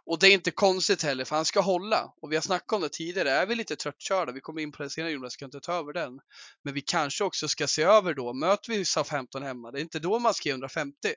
Och 0.04 0.18
det 0.18 0.28
är 0.28 0.32
inte 0.32 0.50
konstigt 0.50 1.02
heller, 1.02 1.24
för 1.24 1.36
han 1.36 1.44
ska 1.44 1.60
hålla. 1.60 2.12
Och 2.22 2.32
vi 2.32 2.36
har 2.36 2.42
snackat 2.42 2.72
om 2.72 2.82
det 2.82 2.88
tidigare, 2.88 3.30
är 3.30 3.46
vi 3.46 3.54
lite 3.54 3.76
tröttkörda, 3.76 4.32
vi 4.32 4.40
kommer 4.40 4.60
in 4.60 4.72
på 4.72 4.82
det 4.82 4.90
senare 4.90 5.12
Jonas, 5.12 5.32
ska 5.32 5.44
inte 5.44 5.60
ta 5.60 5.72
över 5.72 5.92
den. 5.92 6.20
Men 6.62 6.74
vi 6.74 6.80
kanske 6.80 7.24
också 7.24 7.48
ska 7.48 7.66
se 7.66 7.82
över 7.82 8.14
då, 8.14 8.32
möter 8.32 8.72
vi 8.72 8.84
SA-15 8.84 9.42
hemma, 9.42 9.70
det 9.70 9.78
är 9.78 9.82
inte 9.82 9.98
då 9.98 10.18
man 10.18 10.34
ska 10.34 10.48
ge 10.48 10.52
150. 10.52 11.14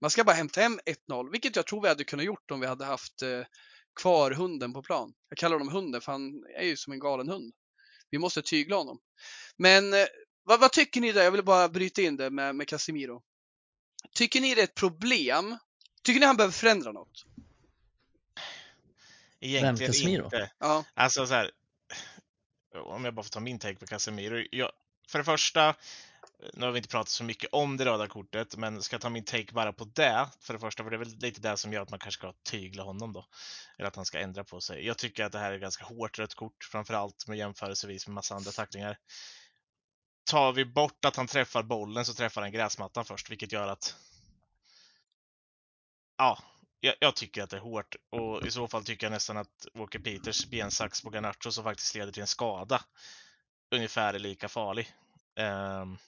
Man 0.00 0.10
ska 0.10 0.24
bara 0.24 0.36
hämta 0.36 0.60
hem 0.60 0.80
1-0, 1.08 1.32
vilket 1.32 1.56
jag 1.56 1.66
tror 1.66 1.82
vi 1.82 1.88
hade 1.88 2.04
kunnat 2.04 2.26
gjort 2.26 2.50
om 2.50 2.60
vi 2.60 2.66
hade 2.66 2.84
haft 2.84 3.22
eh, 3.22 3.42
kvar 4.00 4.30
hunden 4.30 4.72
på 4.72 4.82
plan. 4.82 5.14
Jag 5.28 5.38
kallar 5.38 5.58
honom 5.58 5.74
hunden 5.74 6.00
för 6.00 6.12
han 6.12 6.44
är 6.58 6.64
ju 6.64 6.76
som 6.76 6.92
en 6.92 6.98
galen 6.98 7.28
hund. 7.28 7.54
Vi 8.10 8.18
måste 8.18 8.42
tygla 8.42 8.76
honom. 8.76 8.98
Men 9.56 9.94
eh, 9.94 10.06
vad, 10.42 10.60
vad, 10.60 10.72
tycker 10.72 11.00
ni 11.00 11.12
där? 11.12 11.24
Jag 11.24 11.30
vill 11.30 11.44
bara 11.44 11.68
bryta 11.68 12.02
in 12.02 12.16
det 12.16 12.30
med, 12.30 12.56
med 12.56 12.68
Casemiro. 12.68 13.22
Tycker 14.14 14.40
ni 14.40 14.54
det 14.54 14.60
är 14.60 14.64
ett 14.64 14.74
problem? 14.74 15.58
Tycker 16.02 16.20
ni 16.20 16.26
han 16.26 16.36
behöver 16.36 16.52
förändra 16.52 16.92
något? 16.92 17.24
Egentligen 19.40 19.76
Vem, 19.76 19.86
Casemiro? 19.86 20.24
inte. 20.24 20.50
Ja. 20.58 20.84
Alltså 20.94 21.26
så 21.26 21.34
här, 21.34 21.50
om 22.74 23.04
jag 23.04 23.14
bara 23.14 23.22
får 23.22 23.30
ta 23.30 23.40
min 23.40 23.58
take 23.58 23.76
på 23.76 23.86
Casemiro. 23.86 24.46
Jag, 24.50 24.72
för 25.08 25.18
det 25.18 25.24
första, 25.24 25.74
nu 26.54 26.64
har 26.64 26.72
vi 26.72 26.78
inte 26.78 26.88
pratat 26.88 27.08
så 27.08 27.24
mycket 27.24 27.52
om 27.52 27.76
det 27.76 27.84
röda 27.84 28.08
kortet, 28.08 28.56
men 28.56 28.82
ska 28.82 28.94
jag 28.94 29.00
ta 29.00 29.08
min 29.08 29.24
take 29.24 29.52
bara 29.52 29.72
på 29.72 29.84
det, 29.84 30.28
för 30.40 30.54
det 30.54 30.60
första, 30.60 30.82
för 30.82 30.90
det 30.90 30.96
är 30.96 30.98
väl 30.98 31.18
lite 31.18 31.40
det 31.40 31.56
som 31.56 31.72
gör 31.72 31.82
att 31.82 31.90
man 31.90 31.98
kanske 31.98 32.18
ska 32.18 32.32
tygla 32.42 32.82
honom 32.82 33.12
då, 33.12 33.26
eller 33.78 33.88
att 33.88 33.96
han 33.96 34.04
ska 34.04 34.18
ändra 34.18 34.44
på 34.44 34.60
sig. 34.60 34.86
Jag 34.86 34.98
tycker 34.98 35.24
att 35.24 35.32
det 35.32 35.38
här 35.38 35.52
är 35.52 35.58
ganska 35.58 35.84
hårt 35.84 36.18
rött 36.18 36.34
kort, 36.34 36.64
framförallt 36.64 37.28
med 37.28 37.38
jämförelsevis 37.38 38.06
med 38.06 38.14
massa 38.14 38.34
andra 38.34 38.50
tacklingar. 38.50 38.98
Tar 40.30 40.52
vi 40.52 40.64
bort 40.64 41.04
att 41.04 41.16
han 41.16 41.26
träffar 41.26 41.62
bollen 41.62 42.04
så 42.04 42.14
träffar 42.14 42.42
han 42.42 42.52
gräsmattan 42.52 43.04
först, 43.04 43.30
vilket 43.30 43.52
gör 43.52 43.68
att 43.68 43.96
Ja, 46.18 46.38
jag, 46.80 46.94
jag 47.00 47.16
tycker 47.16 47.42
att 47.42 47.50
det 47.50 47.56
är 47.56 47.60
hårt 47.60 47.96
och 48.10 48.46
i 48.46 48.50
så 48.50 48.68
fall 48.68 48.84
tycker 48.84 49.06
jag 49.06 49.12
nästan 49.12 49.36
att 49.36 49.66
Walker 49.74 49.98
Peters 49.98 50.46
bensax 50.46 51.02
på 51.02 51.10
Garnacho 51.10 51.50
som 51.50 51.64
faktiskt 51.64 51.94
leder 51.94 52.12
till 52.12 52.20
en 52.20 52.26
skada 52.26 52.84
ungefär 53.70 54.14
är 54.14 54.18
lika 54.18 54.48
farlig. 54.48 54.92
Um, 55.36 55.98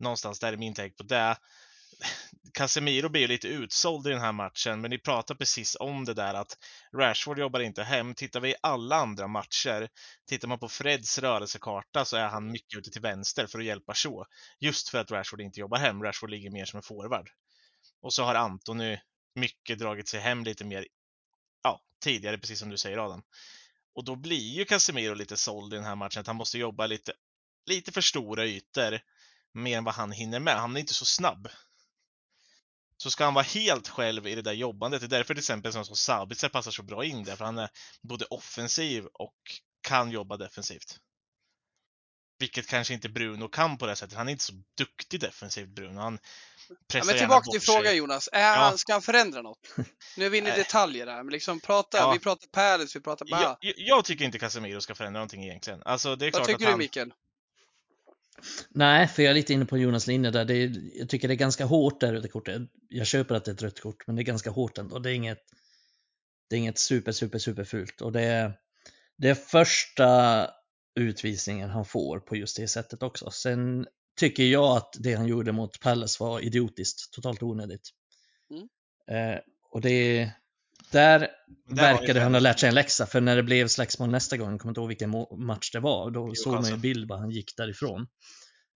någonstans 0.00 0.38
där 0.38 0.52
är 0.52 0.56
min 0.56 0.74
take 0.74 0.94
på 0.94 1.02
det. 1.02 1.36
Casemiro 2.54 3.08
blir 3.08 3.28
lite 3.28 3.48
utsåld 3.48 4.06
i 4.06 4.10
den 4.10 4.20
här 4.20 4.32
matchen, 4.32 4.80
men 4.80 4.90
ni 4.90 4.98
pratar 4.98 5.34
precis 5.34 5.76
om 5.80 6.04
det 6.04 6.14
där 6.14 6.34
att 6.34 6.58
Rashford 6.96 7.38
jobbar 7.38 7.60
inte 7.60 7.82
hem. 7.82 8.14
Tittar 8.14 8.40
vi 8.40 8.50
i 8.50 8.54
alla 8.62 8.96
andra 8.96 9.28
matcher, 9.28 9.88
tittar 10.28 10.48
man 10.48 10.58
på 10.58 10.68
Freds 10.68 11.18
rörelsekarta 11.18 12.04
så 12.04 12.16
är 12.16 12.28
han 12.28 12.52
mycket 12.52 12.78
ute 12.78 12.90
till 12.90 13.02
vänster 13.02 13.46
för 13.46 13.58
att 13.58 13.64
hjälpa 13.64 13.94
Shaw. 13.94 14.24
Just 14.58 14.88
för 14.88 14.98
att 14.98 15.10
Rashford 15.10 15.40
inte 15.40 15.60
jobbar 15.60 15.78
hem. 15.78 16.02
Rashford 16.02 16.30
ligger 16.30 16.50
mer 16.50 16.64
som 16.64 16.76
en 16.76 16.82
forward. 16.82 17.30
Och 18.02 18.14
så 18.14 18.24
har 18.24 18.34
Antony 18.34 18.98
mycket 19.34 19.78
dragit 19.78 20.08
sig 20.08 20.20
hem 20.20 20.44
lite 20.44 20.64
mer 20.64 20.86
ja, 21.62 21.80
tidigare, 22.02 22.38
precis 22.38 22.58
som 22.58 22.70
du 22.70 22.76
säger 22.76 22.98
Adam. 22.98 23.22
Och 23.94 24.04
då 24.04 24.16
blir 24.16 24.54
ju 24.58 24.64
Casemiro 24.64 25.14
lite 25.14 25.36
såld 25.36 25.72
i 25.72 25.76
den 25.76 25.84
här 25.84 25.96
matchen, 25.96 26.20
att 26.20 26.26
han 26.26 26.36
måste 26.36 26.58
jobba 26.58 26.86
lite, 26.86 27.12
lite 27.66 27.92
för 27.92 28.00
stora 28.00 28.46
ytor 28.46 29.00
mer 29.52 29.78
än 29.78 29.84
vad 29.84 29.94
han 29.94 30.12
hinner 30.12 30.40
med. 30.40 30.56
Han 30.56 30.76
är 30.76 30.80
inte 30.80 30.94
så 30.94 31.04
snabb. 31.04 31.48
Så 32.96 33.10
ska 33.10 33.24
han 33.24 33.34
vara 33.34 33.44
helt 33.44 33.88
själv 33.88 34.26
i 34.26 34.34
det 34.34 34.42
där 34.42 34.52
jobbandet, 34.52 35.00
det 35.00 35.06
är 35.06 35.08
därför 35.08 35.34
till 35.34 35.40
exempel 35.40 35.72
som 35.72 35.84
Sabitzer 35.84 36.48
passar 36.48 36.70
så 36.70 36.82
bra 36.82 37.04
in 37.04 37.24
där, 37.24 37.36
för 37.36 37.44
han 37.44 37.58
är 37.58 37.68
både 38.02 38.24
offensiv 38.24 39.06
och 39.06 39.36
kan 39.80 40.10
jobba 40.10 40.36
defensivt. 40.36 40.98
Vilket 42.38 42.66
kanske 42.66 42.94
inte 42.94 43.08
Bruno 43.08 43.48
kan 43.48 43.78
på 43.78 43.86
det 43.86 43.96
sättet. 43.96 44.16
Han 44.16 44.28
är 44.28 44.32
inte 44.32 44.44
så 44.44 44.52
duktig 44.76 45.20
defensivt, 45.20 45.68
Bruno. 45.68 46.00
Han 46.00 46.18
Ja, 46.94 47.04
men 47.04 47.18
tillbaka 47.18 47.50
till 47.50 47.60
frågan 47.60 47.96
Jonas. 47.96 48.28
Är 48.32 48.40
Ja. 48.40 48.54
han, 48.54 48.78
ska 48.78 48.92
han 48.92 49.02
förändra 49.02 49.42
något? 49.42 49.58
Nu 50.16 50.26
är 50.26 50.30
vi 50.30 50.38
inne 50.38 50.54
i 50.54 50.56
detaljer 50.58 51.06
här, 51.06 51.22
men 51.22 51.32
liksom 51.32 51.60
prata, 51.60 51.98
Ja. 51.98 52.12
vi 52.12 52.18
pratar 52.18 52.48
Palace, 52.48 52.98
vi 52.98 53.02
pratar 53.02 53.26
bara. 53.26 53.42
Jag, 53.42 53.56
jag, 53.60 53.74
jag 53.76 54.04
tycker 54.04 54.24
inte 54.24 54.38
Casemiro 54.38 54.80
ska 54.80 54.94
förändra 54.94 55.18
någonting 55.18 55.44
egentligen. 55.44 55.82
Alltså, 55.84 56.16
det 56.16 56.26
är 56.26 56.26
Vad 56.26 56.34
klart 56.34 56.46
tycker 56.46 56.54
att 56.54 56.60
du 56.60 56.66
han... 56.66 56.78
Mikael? 56.78 57.12
Nej, 58.70 59.08
för 59.08 59.22
jag 59.22 59.30
är 59.30 59.34
lite 59.34 59.52
inne 59.52 59.64
på 59.64 59.78
Jonas 59.78 60.06
linje 60.06 60.30
där. 60.30 60.44
Det 60.44 60.54
är, 60.54 60.98
jag 60.98 61.08
tycker 61.08 61.28
det 61.28 61.34
är 61.34 61.36
ganska 61.36 61.64
hårt 61.64 62.00
det 62.00 62.12
röda 62.12 62.28
kortet. 62.28 62.62
Jag 62.88 63.06
köper 63.06 63.34
att 63.34 63.44
det 63.44 63.50
är 63.50 63.54
ett 63.54 63.62
rött 63.62 63.80
kort, 63.80 64.06
men 64.06 64.16
det 64.16 64.22
är 64.22 64.24
ganska 64.24 64.50
hårt 64.50 64.78
ändå. 64.78 64.98
Det 64.98 65.10
är 65.10 65.14
inget, 65.14 65.38
det 66.48 66.56
är 66.56 66.58
inget 66.58 66.78
super, 66.78 67.12
super, 67.12 67.38
super 67.38 67.64
fult. 67.64 68.00
Och 68.00 68.12
det 68.12 68.22
är, 68.22 68.52
det 69.18 69.28
är 69.28 69.34
första 69.34 70.50
utvisningen 70.94 71.70
han 71.70 71.84
får 71.84 72.20
på 72.20 72.36
just 72.36 72.56
det 72.56 72.68
sättet 72.68 73.02
också. 73.02 73.30
Sen 73.30 73.86
tycker 74.16 74.42
jag 74.42 74.76
att 74.76 74.96
det 74.98 75.14
han 75.14 75.26
gjorde 75.26 75.52
mot 75.52 75.80
Palace 75.80 76.22
var 76.24 76.40
idiotiskt, 76.40 77.12
totalt 77.12 77.42
onödigt. 77.42 77.90
Mm. 78.50 78.68
Eh, 79.10 79.40
och 79.70 79.80
det 79.80 80.30
där 80.92 81.28
Där 81.68 81.76
verkade 81.76 82.20
han 82.20 82.34
ha 82.34 82.40
lärt 82.40 82.58
sig 82.58 82.68
en 82.68 82.74
läxa, 82.74 83.06
för 83.06 83.20
när 83.20 83.36
det 83.36 83.42
blev 83.42 83.68
slagsmål 83.68 84.10
nästa 84.10 84.36
gång, 84.36 84.50
jag 84.50 84.60
kommer 84.60 84.70
inte 84.70 84.80
ihåg 84.80 84.88
vilken 84.88 85.10
match 85.38 85.70
det 85.72 85.80
var, 85.80 86.10
då 86.10 86.34
såg 86.34 86.54
man 86.54 86.70
ju 86.70 86.76
bild 86.76 87.08
vad 87.08 87.18
han 87.18 87.30
gick 87.30 87.56
därifrån. 87.56 88.06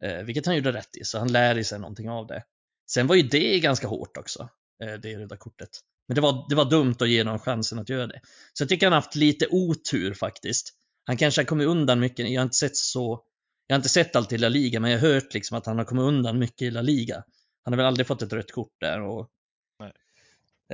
Eh, 0.05 0.23
vilket 0.23 0.47
han 0.47 0.57
gjorde 0.57 0.73
rätt 0.73 0.97
i, 0.97 1.05
så 1.05 1.19
han 1.19 1.33
lär 1.33 1.63
sig 1.63 1.79
någonting 1.79 2.11
av 2.11 2.27
det. 2.27 2.43
Sen 2.91 3.07
var 3.07 3.15
ju 3.15 3.23
det 3.23 3.61
ganska 3.61 3.87
hårt 3.87 4.17
också, 4.17 4.49
eh, 4.85 4.93
det 4.93 5.19
röda 5.19 5.37
kortet. 5.37 5.69
Men 6.09 6.15
det 6.15 6.21
var, 6.21 6.47
det 6.49 6.55
var 6.55 6.71
dumt 6.71 6.97
att 7.01 7.09
ge 7.09 7.21
honom 7.21 7.39
chansen 7.39 7.79
att 7.79 7.89
göra 7.89 8.07
det. 8.07 8.21
Så 8.53 8.63
jag 8.63 8.69
tycker 8.69 8.87
han 8.87 8.93
haft 8.93 9.15
lite 9.15 9.47
otur 9.51 10.15
faktiskt. 10.15 10.75
Han 11.05 11.17
kanske 11.17 11.41
har 11.41 11.47
kommit 11.47 11.67
undan 11.67 12.01
mycket, 12.01 12.31
jag 12.31 12.41
har 12.41 12.45
inte 12.45 12.57
sett 12.57 12.77
så 12.77 13.25
jag 13.67 13.75
har 13.75 13.79
inte 13.79 13.89
sett 13.89 14.17
allt 14.17 14.33
i 14.33 14.39
La 14.39 14.49
Liga, 14.49 14.81
men 14.81 14.91
jag 14.91 15.01
har 15.01 15.09
hört 15.09 15.35
liksom 15.35 15.59
att 15.59 15.67
han 15.67 15.79
har 15.79 15.85
kommit 15.85 16.03
undan 16.03 16.39
mycket 16.39 16.63
i 16.63 16.71
La 16.71 16.83
Liga. 16.83 17.25
Han 17.65 17.73
har 17.73 17.77
väl 17.77 17.87
aldrig 17.87 18.07
fått 18.07 18.23
ett 18.23 18.33
rött 18.33 18.53
kort 18.53 18.81
där. 18.81 19.01
Och, 19.01 19.31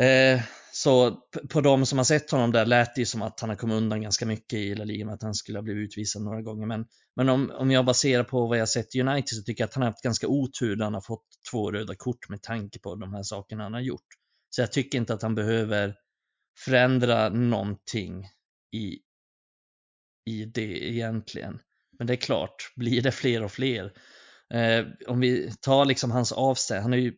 eh, 0.03 0.41
så 0.83 1.19
på 1.51 1.61
de 1.61 1.87
som 1.87 1.99
har 1.99 2.05
sett 2.05 2.31
honom 2.31 2.53
där 2.53 2.67
lät 2.67 2.95
det 2.95 3.01
ju 3.01 3.07
som 3.07 3.23
att 3.23 3.41
han 3.41 3.49
har 3.51 3.57
kommit 3.57 3.75
undan 3.75 4.03
ganska 4.03 4.27
mycket 4.27 4.59
i 4.59 4.75
La 4.75 4.85
Liga 4.85 5.07
med 5.07 5.15
att 5.15 5.23
han 5.23 5.35
skulle 5.35 5.59
ha 5.59 5.63
blivit 5.63 5.85
utvisad 5.85 6.23
några 6.23 6.43
gånger. 6.43 6.67
Men, 6.67 6.87
men 7.17 7.29
om, 7.29 7.51
om 7.55 7.71
jag 7.71 7.85
baserar 7.85 8.25
på 8.25 8.47
vad 8.47 8.59
jag 8.59 8.69
sett 8.69 8.95
i 8.95 9.01
United 9.01 9.29
så 9.37 9.43
tycker 9.43 9.63
jag 9.63 9.69
att 9.69 9.75
han 9.75 9.83
har 9.83 9.91
haft 9.91 10.03
ganska 10.03 10.29
otur 10.29 10.77
när 10.77 10.85
han 10.85 10.95
har 10.95 11.01
fått 11.01 11.27
två 11.51 11.71
röda 11.71 11.95
kort 11.95 12.29
med 12.29 12.43
tanke 12.43 12.79
på 12.79 12.95
de 12.95 13.15
här 13.15 13.23
sakerna 13.23 13.63
han 13.63 13.75
har 13.75 13.81
gjort. 13.81 14.07
Så 14.51 14.61
jag 14.61 14.73
tycker 14.73 14.99
inte 14.99 15.15
att 15.15 15.23
han 15.23 15.35
behöver 15.35 15.95
förändra 16.59 17.29
någonting 17.29 18.25
i, 18.73 18.99
i 20.31 20.45
det 20.45 20.91
egentligen. 20.91 21.61
Men 21.99 22.07
det 22.07 22.13
är 22.13 22.17
klart, 22.17 22.73
blir 22.77 23.03
det 23.03 23.13
fler 23.13 23.43
och 23.43 23.53
fler. 23.53 23.93
Eh, 24.55 24.87
om 25.07 25.21
vi 25.21 25.53
tar 25.61 25.85
liksom 25.85 26.11
hans 26.11 26.33
avstängning, 26.33 26.83
han 26.83 26.93
har 26.93 26.99
ju 26.99 27.15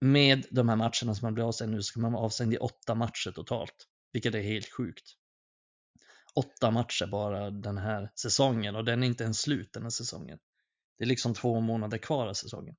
med 0.00 0.46
de 0.50 0.68
här 0.68 0.76
matcherna 0.76 1.14
som 1.14 1.24
han 1.24 1.34
blir 1.34 1.48
avstängd 1.48 1.72
nu 1.72 1.82
så 1.82 1.92
kan 1.92 2.02
man 2.02 2.12
vara 2.12 2.22
avstängd 2.24 2.54
i 2.54 2.56
åtta 2.56 2.94
matcher 2.94 3.30
totalt, 3.30 3.86
vilket 4.12 4.34
är 4.34 4.40
helt 4.40 4.72
sjukt. 4.72 5.14
Åtta 6.34 6.70
matcher 6.70 7.06
bara 7.06 7.50
den 7.50 7.78
här 7.78 8.10
säsongen 8.14 8.76
och 8.76 8.84
den 8.84 9.02
är 9.02 9.06
inte 9.06 9.24
ens 9.24 9.40
slut 9.40 9.72
den 9.72 9.82
här 9.82 9.90
säsongen. 9.90 10.38
Det 10.98 11.04
är 11.04 11.08
liksom 11.08 11.34
två 11.34 11.60
månader 11.60 11.98
kvar 11.98 12.26
av 12.26 12.34
säsongen. 12.34 12.76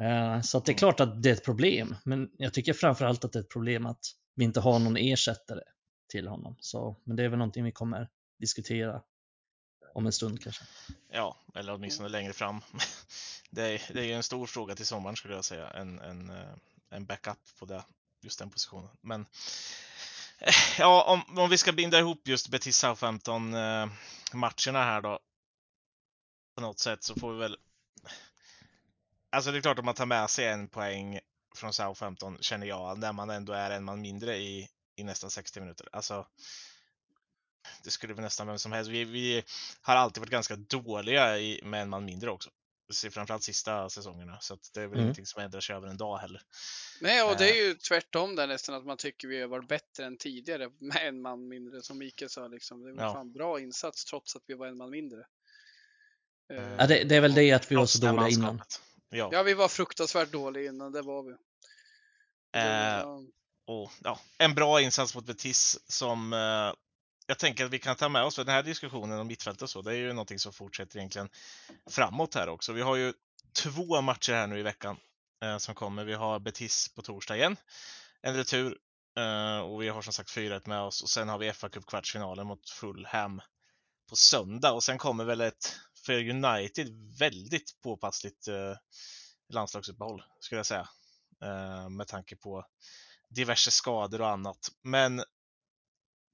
Eh, 0.00 0.40
Så 0.40 0.60
det 0.60 0.72
är 0.72 0.76
klart 0.76 1.00
att 1.00 1.22
det 1.22 1.28
är 1.28 1.32
ett 1.32 1.44
problem, 1.44 1.96
men 2.04 2.30
jag 2.38 2.54
tycker 2.54 2.72
framförallt 2.72 3.24
att 3.24 3.32
det 3.32 3.38
är 3.38 3.42
ett 3.42 3.50
problem 3.50 3.86
att 3.86 4.00
vi 4.34 4.44
inte 4.44 4.60
har 4.60 4.78
någon 4.78 4.96
ersättare 4.96 5.60
till 6.08 6.28
honom. 6.28 6.56
Så, 6.60 7.00
men 7.04 7.16
det 7.16 7.24
är 7.24 7.28
väl 7.28 7.38
någonting 7.38 7.64
vi 7.64 7.72
kommer 7.72 8.08
diskutera 8.38 9.02
om 9.94 10.06
en 10.06 10.12
stund 10.12 10.42
kanske. 10.42 10.64
Ja, 11.08 11.36
eller 11.54 11.74
åtminstone 11.74 12.08
längre 12.08 12.32
fram. 12.32 12.60
Det 13.52 13.62
är, 13.62 13.92
det 13.92 14.00
är 14.00 14.04
ju 14.04 14.12
en 14.12 14.22
stor 14.22 14.46
fråga 14.46 14.74
till 14.74 14.86
sommaren 14.86 15.16
skulle 15.16 15.34
jag 15.34 15.44
säga, 15.44 15.70
en, 15.70 15.98
en, 15.98 16.30
eh, 16.30 16.54
en 16.90 17.06
backup 17.06 17.38
på 17.58 17.66
det, 17.66 17.84
just 18.20 18.38
den 18.38 18.50
positionen. 18.50 18.88
Men 19.00 19.26
eh, 20.38 20.54
ja, 20.78 21.02
om, 21.02 21.38
om 21.38 21.50
vi 21.50 21.58
ska 21.58 21.72
binda 21.72 21.98
ihop 21.98 22.28
just 22.28 22.48
Betis 22.48 22.76
Southampton-matcherna 22.76 24.80
eh, 24.80 24.84
här 24.84 25.00
då 25.00 25.18
på 26.54 26.60
något 26.60 26.78
sätt 26.78 27.04
så 27.04 27.14
får 27.14 27.32
vi 27.32 27.38
väl 27.38 27.56
Alltså 29.32 29.52
det 29.52 29.58
är 29.58 29.62
klart 29.62 29.78
att 29.78 29.84
man 29.84 29.94
tar 29.94 30.06
med 30.06 30.30
sig 30.30 30.46
en 30.46 30.68
poäng 30.68 31.20
från 31.54 31.72
Southampton 31.72 32.38
känner 32.40 32.66
jag, 32.66 32.98
när 32.98 33.12
man 33.12 33.30
ändå 33.30 33.52
är 33.52 33.70
en 33.70 33.84
man 33.84 34.00
mindre 34.00 34.36
i, 34.36 34.68
i 34.96 35.04
nästan 35.04 35.30
60 35.30 35.60
minuter. 35.60 35.88
Alltså 35.92 36.26
det 37.84 37.90
skulle 37.90 38.14
väl 38.14 38.22
nästan 38.24 38.46
vem 38.46 38.58
som 38.58 38.72
helst. 38.72 38.90
Vi, 38.90 39.04
vi 39.04 39.42
har 39.80 39.96
alltid 39.96 40.20
varit 40.20 40.30
ganska 40.30 40.56
dåliga 40.56 41.38
i, 41.38 41.60
med 41.64 41.82
en 41.82 41.88
man 41.90 42.04
mindre 42.04 42.30
också. 42.30 42.50
Se- 42.92 43.10
Framförallt 43.10 43.42
sista 43.42 43.88
säsongerna, 43.90 44.38
så 44.40 44.54
att 44.54 44.70
det 44.74 44.80
är 44.80 44.86
väl 44.86 44.92
Mm. 44.94 45.02
ingenting 45.04 45.26
som 45.26 45.42
ändrar 45.42 45.60
sig 45.60 45.76
över 45.76 45.88
en 45.88 45.96
dag 45.96 46.18
heller. 46.18 46.42
Nej, 47.00 47.22
och 47.22 47.36
det 47.36 47.50
är 47.50 47.62
Eh. 47.62 47.68
ju 47.68 47.74
tvärtom 47.74 48.36
där 48.36 48.46
nästan 48.46 48.74
att 48.74 48.84
man 48.86 48.96
tycker 48.96 49.28
vi 49.28 49.40
har 49.40 49.48
varit 49.48 49.68
bättre 49.68 50.04
än 50.04 50.16
tidigare 50.16 50.70
med 50.78 51.08
en 51.08 51.20
man 51.22 51.48
mindre 51.48 51.82
som 51.82 51.98
Mikael 51.98 52.30
sa 52.30 52.48
liksom. 52.48 52.82
Det 52.82 52.92
var 52.92 53.02
Ja. 53.02 53.12
fan 53.12 53.32
bra 53.32 53.60
insats 53.60 54.04
trots 54.04 54.36
att 54.36 54.42
vi 54.46 54.54
var 54.54 54.66
en 54.66 54.76
man 54.76 54.90
mindre. 54.90 55.20
Eh, 56.52 56.72
Ja, 56.78 56.86
det, 56.86 57.04
det 57.04 57.16
är 57.16 57.20
väl 57.20 57.34
det 57.34 57.52
att 57.52 57.70
vi 57.72 57.76
var 57.76 57.86
så 57.86 57.98
dåliga 58.06 58.28
innan. 58.28 58.62
Ja. 59.08 59.28
Ja, 59.32 59.42
vi 59.42 59.54
var 59.54 59.68
fruktansvärt 59.68 60.32
dåliga 60.32 60.68
innan, 60.68 60.92
det 60.92 61.02
var 61.02 61.22
vi. 61.22 61.30
Eh, 62.56 62.64
Ja. 62.64 63.22
och, 63.66 63.92
ja, 64.04 64.20
en 64.38 64.54
bra 64.54 64.80
insats 64.80 65.14
mot 65.14 65.24
Betis 65.26 65.78
som 65.88 66.32
eh, 66.32 66.72
jag 67.30 67.38
tänker 67.38 67.64
att 67.64 67.70
vi 67.70 67.78
kan 67.78 67.96
ta 67.96 68.08
med 68.08 68.22
oss 68.22 68.34
för 68.34 68.44
den 68.44 68.54
här 68.54 68.62
diskussionen 68.62 69.18
om 69.18 69.26
mittfält 69.26 69.62
och 69.62 69.70
så. 69.70 69.82
Det 69.82 69.90
är 69.90 69.96
ju 69.96 70.12
någonting 70.12 70.38
som 70.38 70.52
fortsätter 70.52 70.98
egentligen 70.98 71.28
framåt 71.90 72.34
här 72.34 72.48
också. 72.48 72.72
Vi 72.72 72.82
har 72.82 72.96
ju 72.96 73.12
två 73.52 74.00
matcher 74.00 74.32
här 74.32 74.46
nu 74.46 74.58
i 74.58 74.62
veckan 74.62 74.96
eh, 75.44 75.58
som 75.58 75.74
kommer. 75.74 76.04
Vi 76.04 76.14
har 76.14 76.38
Betis 76.38 76.94
på 76.94 77.02
torsdag 77.02 77.36
igen, 77.36 77.56
en 78.22 78.36
retur 78.36 78.78
eh, 79.18 79.58
och 79.58 79.82
vi 79.82 79.88
har 79.88 80.02
som 80.02 80.12
sagt 80.12 80.36
4-1 80.36 80.68
med 80.68 80.80
oss 80.80 81.02
och 81.02 81.08
sen 81.08 81.28
har 81.28 81.38
vi 81.38 81.52
FA 81.52 81.68
Cup 81.68 81.86
kvartsfinalen 81.86 82.46
mot 82.46 82.70
Fulham 82.70 83.40
på 84.08 84.16
söndag 84.16 84.72
och 84.72 84.82
sen 84.82 84.98
kommer 84.98 85.24
väl 85.24 85.40
ett 85.40 85.76
för 86.06 86.28
United 86.28 87.18
väldigt 87.18 87.80
påpassligt 87.82 88.48
eh, 88.48 88.76
landslagsuppehåll 89.48 90.22
skulle 90.40 90.58
jag 90.58 90.66
säga 90.66 90.88
eh, 91.42 91.88
med 91.88 92.06
tanke 92.06 92.36
på 92.36 92.66
diverse 93.28 93.70
skador 93.70 94.20
och 94.20 94.28
annat. 94.28 94.68
Men 94.82 95.22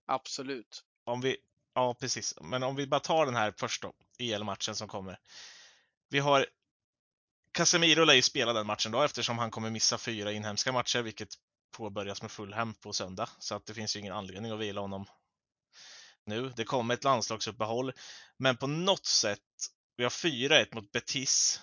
Absolut 0.06 0.84
om 1.06 1.20
vi, 1.20 1.36
ja 1.74 1.94
precis, 1.94 2.34
men 2.40 2.62
om 2.62 2.76
vi 2.76 2.86
bara 2.86 3.00
tar 3.00 3.26
den 3.26 3.36
här 3.36 3.54
först 3.56 3.82
då, 3.82 3.92
EL-matchen 4.18 4.74
som 4.74 4.88
kommer. 4.88 5.18
Vi 6.08 6.18
har 6.18 6.46
Casemiro 7.52 8.04
lär 8.04 8.14
ju 8.14 8.22
spela 8.22 8.52
den 8.52 8.66
matchen 8.66 8.92
då 8.92 9.02
eftersom 9.02 9.38
han 9.38 9.50
kommer 9.50 9.70
missa 9.70 9.98
fyra 9.98 10.32
inhemska 10.32 10.72
matcher, 10.72 11.02
vilket 11.02 11.28
påbörjas 11.70 12.22
med 12.22 12.30
full 12.30 12.54
hem 12.54 12.74
på 12.74 12.92
söndag. 12.92 13.28
Så 13.38 13.54
att 13.54 13.66
det 13.66 13.74
finns 13.74 13.96
ju 13.96 14.00
ingen 14.00 14.12
anledning 14.12 14.52
att 14.52 14.58
vila 14.58 14.80
honom 14.80 15.06
nu. 16.24 16.52
Det 16.56 16.64
kommer 16.64 16.94
ett 16.94 17.04
landslagsuppehåll, 17.04 17.92
men 18.36 18.56
på 18.56 18.66
något 18.66 19.06
sätt, 19.06 19.40
vi 19.96 20.02
har 20.02 20.10
4-1 20.10 20.74
mot 20.74 20.92
Betis. 20.92 21.60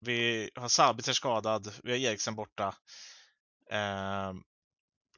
Vi 0.00 0.50
har 0.54 0.68
Sabitzer 0.68 1.12
skadad, 1.12 1.72
vi 1.82 1.90
har 1.90 1.98
Eriksen 1.98 2.34
borta. 2.34 2.74
Eh, 3.70 4.32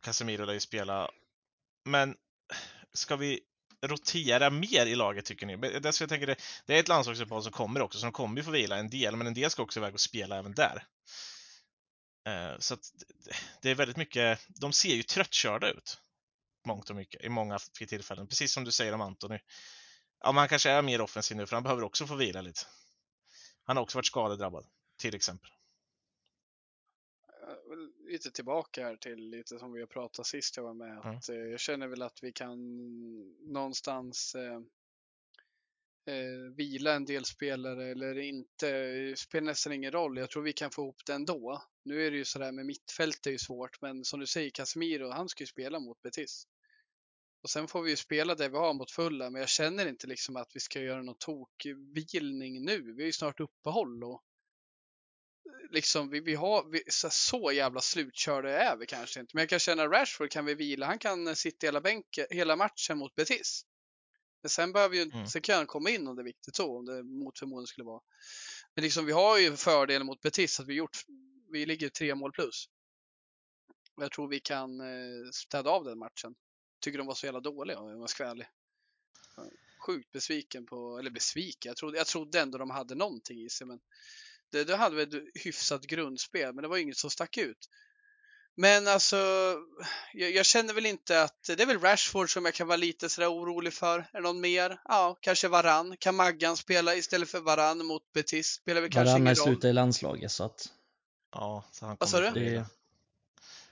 Casemiro 0.01 0.45
lär 0.45 0.55
ju 0.55 0.61
spela. 0.61 1.11
Men 1.85 2.17
ska 2.95 3.17
vi 3.17 3.41
rotera 3.87 4.51
mer 4.51 4.87
i 4.87 4.95
laget 4.95 5.25
tycker 5.25 5.47
ni? 5.47 5.53
Eh, 5.53 5.61
det, 5.61 6.01
jag 6.01 6.09
tänker 6.09 6.27
det, 6.27 6.37
det 6.67 6.75
är 6.77 6.81
ett 6.81 6.89
landslagsuppehåll 6.89 7.43
som 7.43 7.53
kommer 7.53 7.83
också, 7.83 7.99
så 7.99 8.07
de 8.07 8.13
kommer 8.13 8.37
ju 8.37 8.45
få 8.45 8.51
vila 8.51 8.77
en 8.77 8.91
del, 8.91 9.17
men 9.17 9.27
en 9.27 9.35
del 9.35 9.51
ska 9.51 9.63
också 9.63 9.81
iväg 9.81 9.95
och 9.95 10.01
spela 10.01 10.39
även 10.39 10.55
där. 10.55 10.87
Eh, 12.27 12.59
så 12.59 12.75
att 12.75 12.81
det 13.63 13.71
är 13.71 13.75
väldigt 13.75 13.97
mycket, 13.97 14.41
de 14.49 14.73
ser 14.73 14.95
ju 14.95 15.03
tröttkörda 15.03 15.71
ut. 15.71 15.99
Mångt 16.67 16.91
och 16.91 16.97
mycket, 16.97 17.25
i 17.25 17.29
många 17.29 17.59
tillfällen. 17.89 18.29
Precis 18.29 18.53
som 18.53 18.65
du 18.65 18.73
säger 18.73 18.93
om 18.93 19.01
Antoni. 19.01 19.39
Ja, 20.21 20.33
men 20.33 20.39
han 20.39 20.49
kanske 20.49 20.71
är 20.71 20.83
mer 20.83 21.01
offensiv 21.01 21.37
nu, 21.37 21.47
för 21.47 21.57
han 21.57 21.63
behöver 21.63 21.83
också 21.83 22.07
få 22.07 22.15
vila 22.15 22.41
lite. 22.41 22.61
Han 23.65 23.77
har 23.77 23.83
också 23.83 23.99
varit 23.99 24.07
skadedrabbad, 24.07 24.67
till 24.99 25.15
exempel. 25.15 25.51
Lite 28.09 28.31
tillbaka 28.31 28.85
här 28.85 28.97
till 28.97 29.31
lite 29.31 29.59
som 29.59 29.73
vi 29.73 29.81
har 29.81 29.87
pratat 29.87 30.27
sist 30.27 30.57
jag 30.57 30.65
var 30.65 30.75
med. 30.75 30.99
Att, 30.99 31.29
mm. 31.29 31.51
Jag 31.51 31.61
känner 31.61 31.87
väl 31.87 32.03
att 32.03 32.19
vi 32.23 32.33
kan 32.33 32.59
någonstans 33.53 34.35
eh, 34.35 34.61
eh, 36.15 36.55
vila 36.57 36.95
en 36.95 37.05
del 37.05 37.25
spelare 37.25 37.91
eller 37.91 38.19
inte. 38.19 38.71
Det 38.71 39.19
spelar 39.19 39.45
nästan 39.45 39.73
ingen 39.73 39.93
roll. 39.93 40.19
Jag 40.19 40.31
tror 40.31 40.43
vi 40.43 40.53
kan 40.53 40.71
få 40.71 40.83
ihop 40.83 41.03
det 41.07 41.13
ändå. 41.13 41.63
Nu 41.85 42.07
är 42.07 42.11
det 42.11 42.17
ju 42.17 42.25
sådär 42.25 42.53
med 42.53 42.67
mittfält 42.67 43.27
är 43.27 43.31
ju 43.31 43.39
svårt, 43.39 43.81
men 43.81 44.05
som 44.05 44.21
du 44.21 44.27
säger 44.27 44.51
Casemiro, 44.51 45.11
han 45.11 45.29
ska 45.29 45.43
ju 45.43 45.47
spela 45.47 45.81
mot 45.81 46.03
Betis. 46.03 46.47
Och 47.43 47.51
sen 47.51 47.69
får 47.69 47.83
vi 47.83 47.91
ju 47.91 47.97
spela 47.97 48.35
det 48.35 48.49
vi 48.49 48.57
har 48.57 48.75
mot 48.75 48.91
fulla, 48.91 49.31
men 49.31 49.41
jag 49.41 49.49
känner 49.49 49.87
inte 49.87 50.07
liksom 50.07 50.37
att 50.37 50.57
vi 50.57 50.61
ska 50.61 50.81
göra 50.81 51.03
någon 51.03 51.19
tokvilning 51.19 52.65
nu. 52.65 52.93
Vi 52.93 53.03
har 53.03 53.07
ju 53.07 53.13
snart 53.13 53.41
uppehåll 53.41 54.05
och 54.05 54.23
liksom 55.73 56.11
vi, 56.11 56.21
vi 56.21 56.35
har 56.35 56.71
vi, 56.71 56.83
så, 56.89 57.11
så 57.11 57.53
jävla 57.53 57.81
slutkörda 57.81 58.51
är 58.51 58.77
vi 58.77 58.87
kanske 58.87 59.21
inte. 59.21 59.31
Men 59.37 59.43
jag 59.43 59.49
kan 59.49 59.59
känna 59.59 59.87
Rashford 59.89 60.31
kan 60.31 60.45
vi 60.45 60.55
vila. 60.55 60.87
Han 60.87 60.99
kan 60.99 61.37
sitta 61.37 61.67
hela 61.67 61.81
bänken 61.81 62.27
hela 62.31 62.57
matchen 62.57 62.99
mot 62.99 63.15
Betis. 63.15 63.67
Men 64.43 64.51
sen 64.51 64.73
behöver 64.73 64.97
ju, 64.97 65.03
mm. 65.03 65.27
sen 65.27 65.43
kan 65.43 65.57
han 65.57 65.67
komma 65.67 65.91
in 65.91 66.09
om 66.09 66.17
det 66.17 66.23
är 66.23 66.25
viktigt 66.25 66.57
så, 66.57 66.79
om 66.79 66.87
det 66.87 67.03
mot 67.03 67.39
förmodan 67.39 67.67
skulle 67.67 67.85
vara. 67.85 68.03
Men 68.75 68.83
liksom 68.85 69.07
vi 69.07 69.13
har 69.13 69.39
ju 69.39 69.57
fördelen 69.57 70.07
mot 70.07 70.21
Betis 70.21 70.61
att 70.61 70.69
vi 70.69 70.75
gjort, 70.75 71.05
vi 71.53 71.67
ligger 71.67 71.89
tre 71.89 72.15
mål 72.15 72.33
plus. 72.33 72.69
Jag 73.97 74.13
tror 74.13 74.29
vi 74.29 74.41
kan 74.41 74.81
eh, 74.81 75.31
städa 75.33 75.71
av 75.71 75.85
den 75.85 75.99
matchen. 75.99 76.35
Tycker 76.81 76.99
de 76.99 77.07
var 77.07 77.15
så 77.15 77.27
jävla 77.27 77.41
dåliga 77.41 77.79
om 77.79 77.91
jag 77.91 77.99
var 77.99 78.07
skvärlig. 78.07 78.47
Sjukt 79.87 80.13
besviken 80.13 80.67
på, 80.67 80.99
eller 80.99 81.11
besviken, 81.11 81.71
jag 81.71 81.77
trodde, 81.77 81.99
jag 81.99 82.07
trodde 82.07 82.41
ändå 82.41 82.59
de 82.59 82.71
hade 82.71 82.95
någonting 82.95 83.41
i 83.41 83.51
sig 83.51 83.67
men 83.67 83.81
det, 84.53 84.65
det 84.65 84.77
hade 84.77 84.97
väl 84.97 85.09
ett 85.09 85.23
hyfsat 85.35 85.83
grundspel 85.83 86.55
men 86.55 86.63
det 86.63 86.69
var 86.69 86.77
inget 86.77 86.97
som 86.97 87.11
stack 87.11 87.39
ut. 87.39 87.69
Men 88.57 88.89
alltså, 88.89 89.17
jag, 90.13 90.31
jag, 90.31 90.47
känner 90.47 90.75
väl 90.75 90.87
inte 90.87 91.23
att, 91.23 91.43
det 91.47 91.63
är 91.63 91.67
väl 91.67 91.81
Rashford 91.81 92.33
som 92.33 92.45
jag 92.45 92.55
kan 92.55 92.67
vara 92.67 92.77
lite 92.77 93.09
sådär 93.09 93.33
orolig 93.33 93.73
för. 93.73 93.99
Är 93.99 94.09
det 94.13 94.21
någon 94.21 94.41
mer? 94.41 94.81
Ja, 94.85 95.19
kanske 95.21 95.49
Varann. 95.49 95.97
Kan 95.99 96.15
Maggan 96.15 96.57
spela 96.57 96.95
istället 96.95 97.29
för 97.29 97.41
Varann 97.41 97.87
mot 97.87 98.13
Betis? 98.13 98.47
Spelar 98.47 98.81
väl 98.81 98.91
kanske 98.91 99.05
Varann 99.05 99.21
ingen 99.21 99.31
är 99.31 99.35
slut 99.35 99.65
i 99.65 99.73
landslaget 99.73 100.33
så 100.33 100.45
att... 100.45 100.69
Ja, 101.33 101.65
så 101.73 101.87
han 101.87 101.97
Vad 102.01 102.09
sa 102.09 102.21
du? 102.21 102.31
Det... 102.31 102.65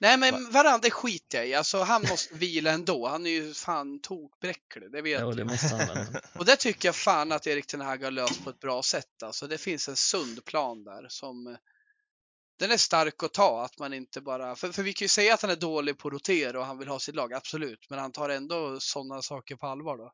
Nej 0.01 0.17
men 0.17 0.51
Varann, 0.51 0.81
det 0.81 0.91
skiter 0.91 1.39
jag 1.39 1.49
i. 1.49 1.55
Alltså 1.55 1.83
han 1.83 2.03
måste 2.03 2.35
vila 2.35 2.71
ändå. 2.71 3.09
Han 3.09 3.27
är 3.27 3.31
ju 3.31 3.55
fan 3.55 4.01
tokbräcklig, 4.01 4.93
det 4.93 5.03
vet 5.03 5.21
ja, 5.21 5.31
det 5.31 5.45
måste 5.45 5.67
han. 5.67 6.17
Och 6.39 6.45
det 6.45 6.57
tycker 6.57 6.89
jag 6.89 6.97
fan 6.97 7.33
att 7.33 7.47
Erik 7.47 7.67
Ten 7.67 7.81
Hag 7.81 8.03
har 8.05 8.11
löst 8.11 8.45
på 8.45 8.51
ett 8.51 8.61
bra 8.61 8.83
sätt. 8.83 9.23
Alltså 9.23 9.47
det 9.47 9.59
finns 9.59 9.89
en 9.89 9.97
sund 9.97 10.45
plan 10.45 10.85
där 10.85 11.07
som 11.09 11.57
den 12.59 12.71
är 12.71 12.77
stark 12.77 13.23
att 13.23 13.33
ta, 13.33 13.65
att 13.65 13.79
man 13.79 13.93
inte 13.93 14.21
bara, 14.21 14.57
för, 14.57 14.73
för 14.73 14.83
vi 14.83 14.93
kan 14.93 15.05
ju 15.05 15.09
säga 15.09 15.35
att 15.35 15.43
han 15.43 15.51
är 15.51 15.57
dålig 15.57 15.99
på 15.99 16.09
att 16.09 16.15
rotera 16.15 16.61
och 16.61 16.67
han 16.67 16.79
vill 16.79 16.89
ha 16.89 16.99
sitt 16.99 17.15
lag, 17.15 17.33
absolut, 17.33 17.91
men 17.91 17.99
han 17.99 18.13
tar 18.13 18.29
ändå 18.29 18.81
sådana 18.81 19.23
saker 19.23 19.57
på 19.57 19.67
allvar 19.67 19.97
då. 19.97 20.13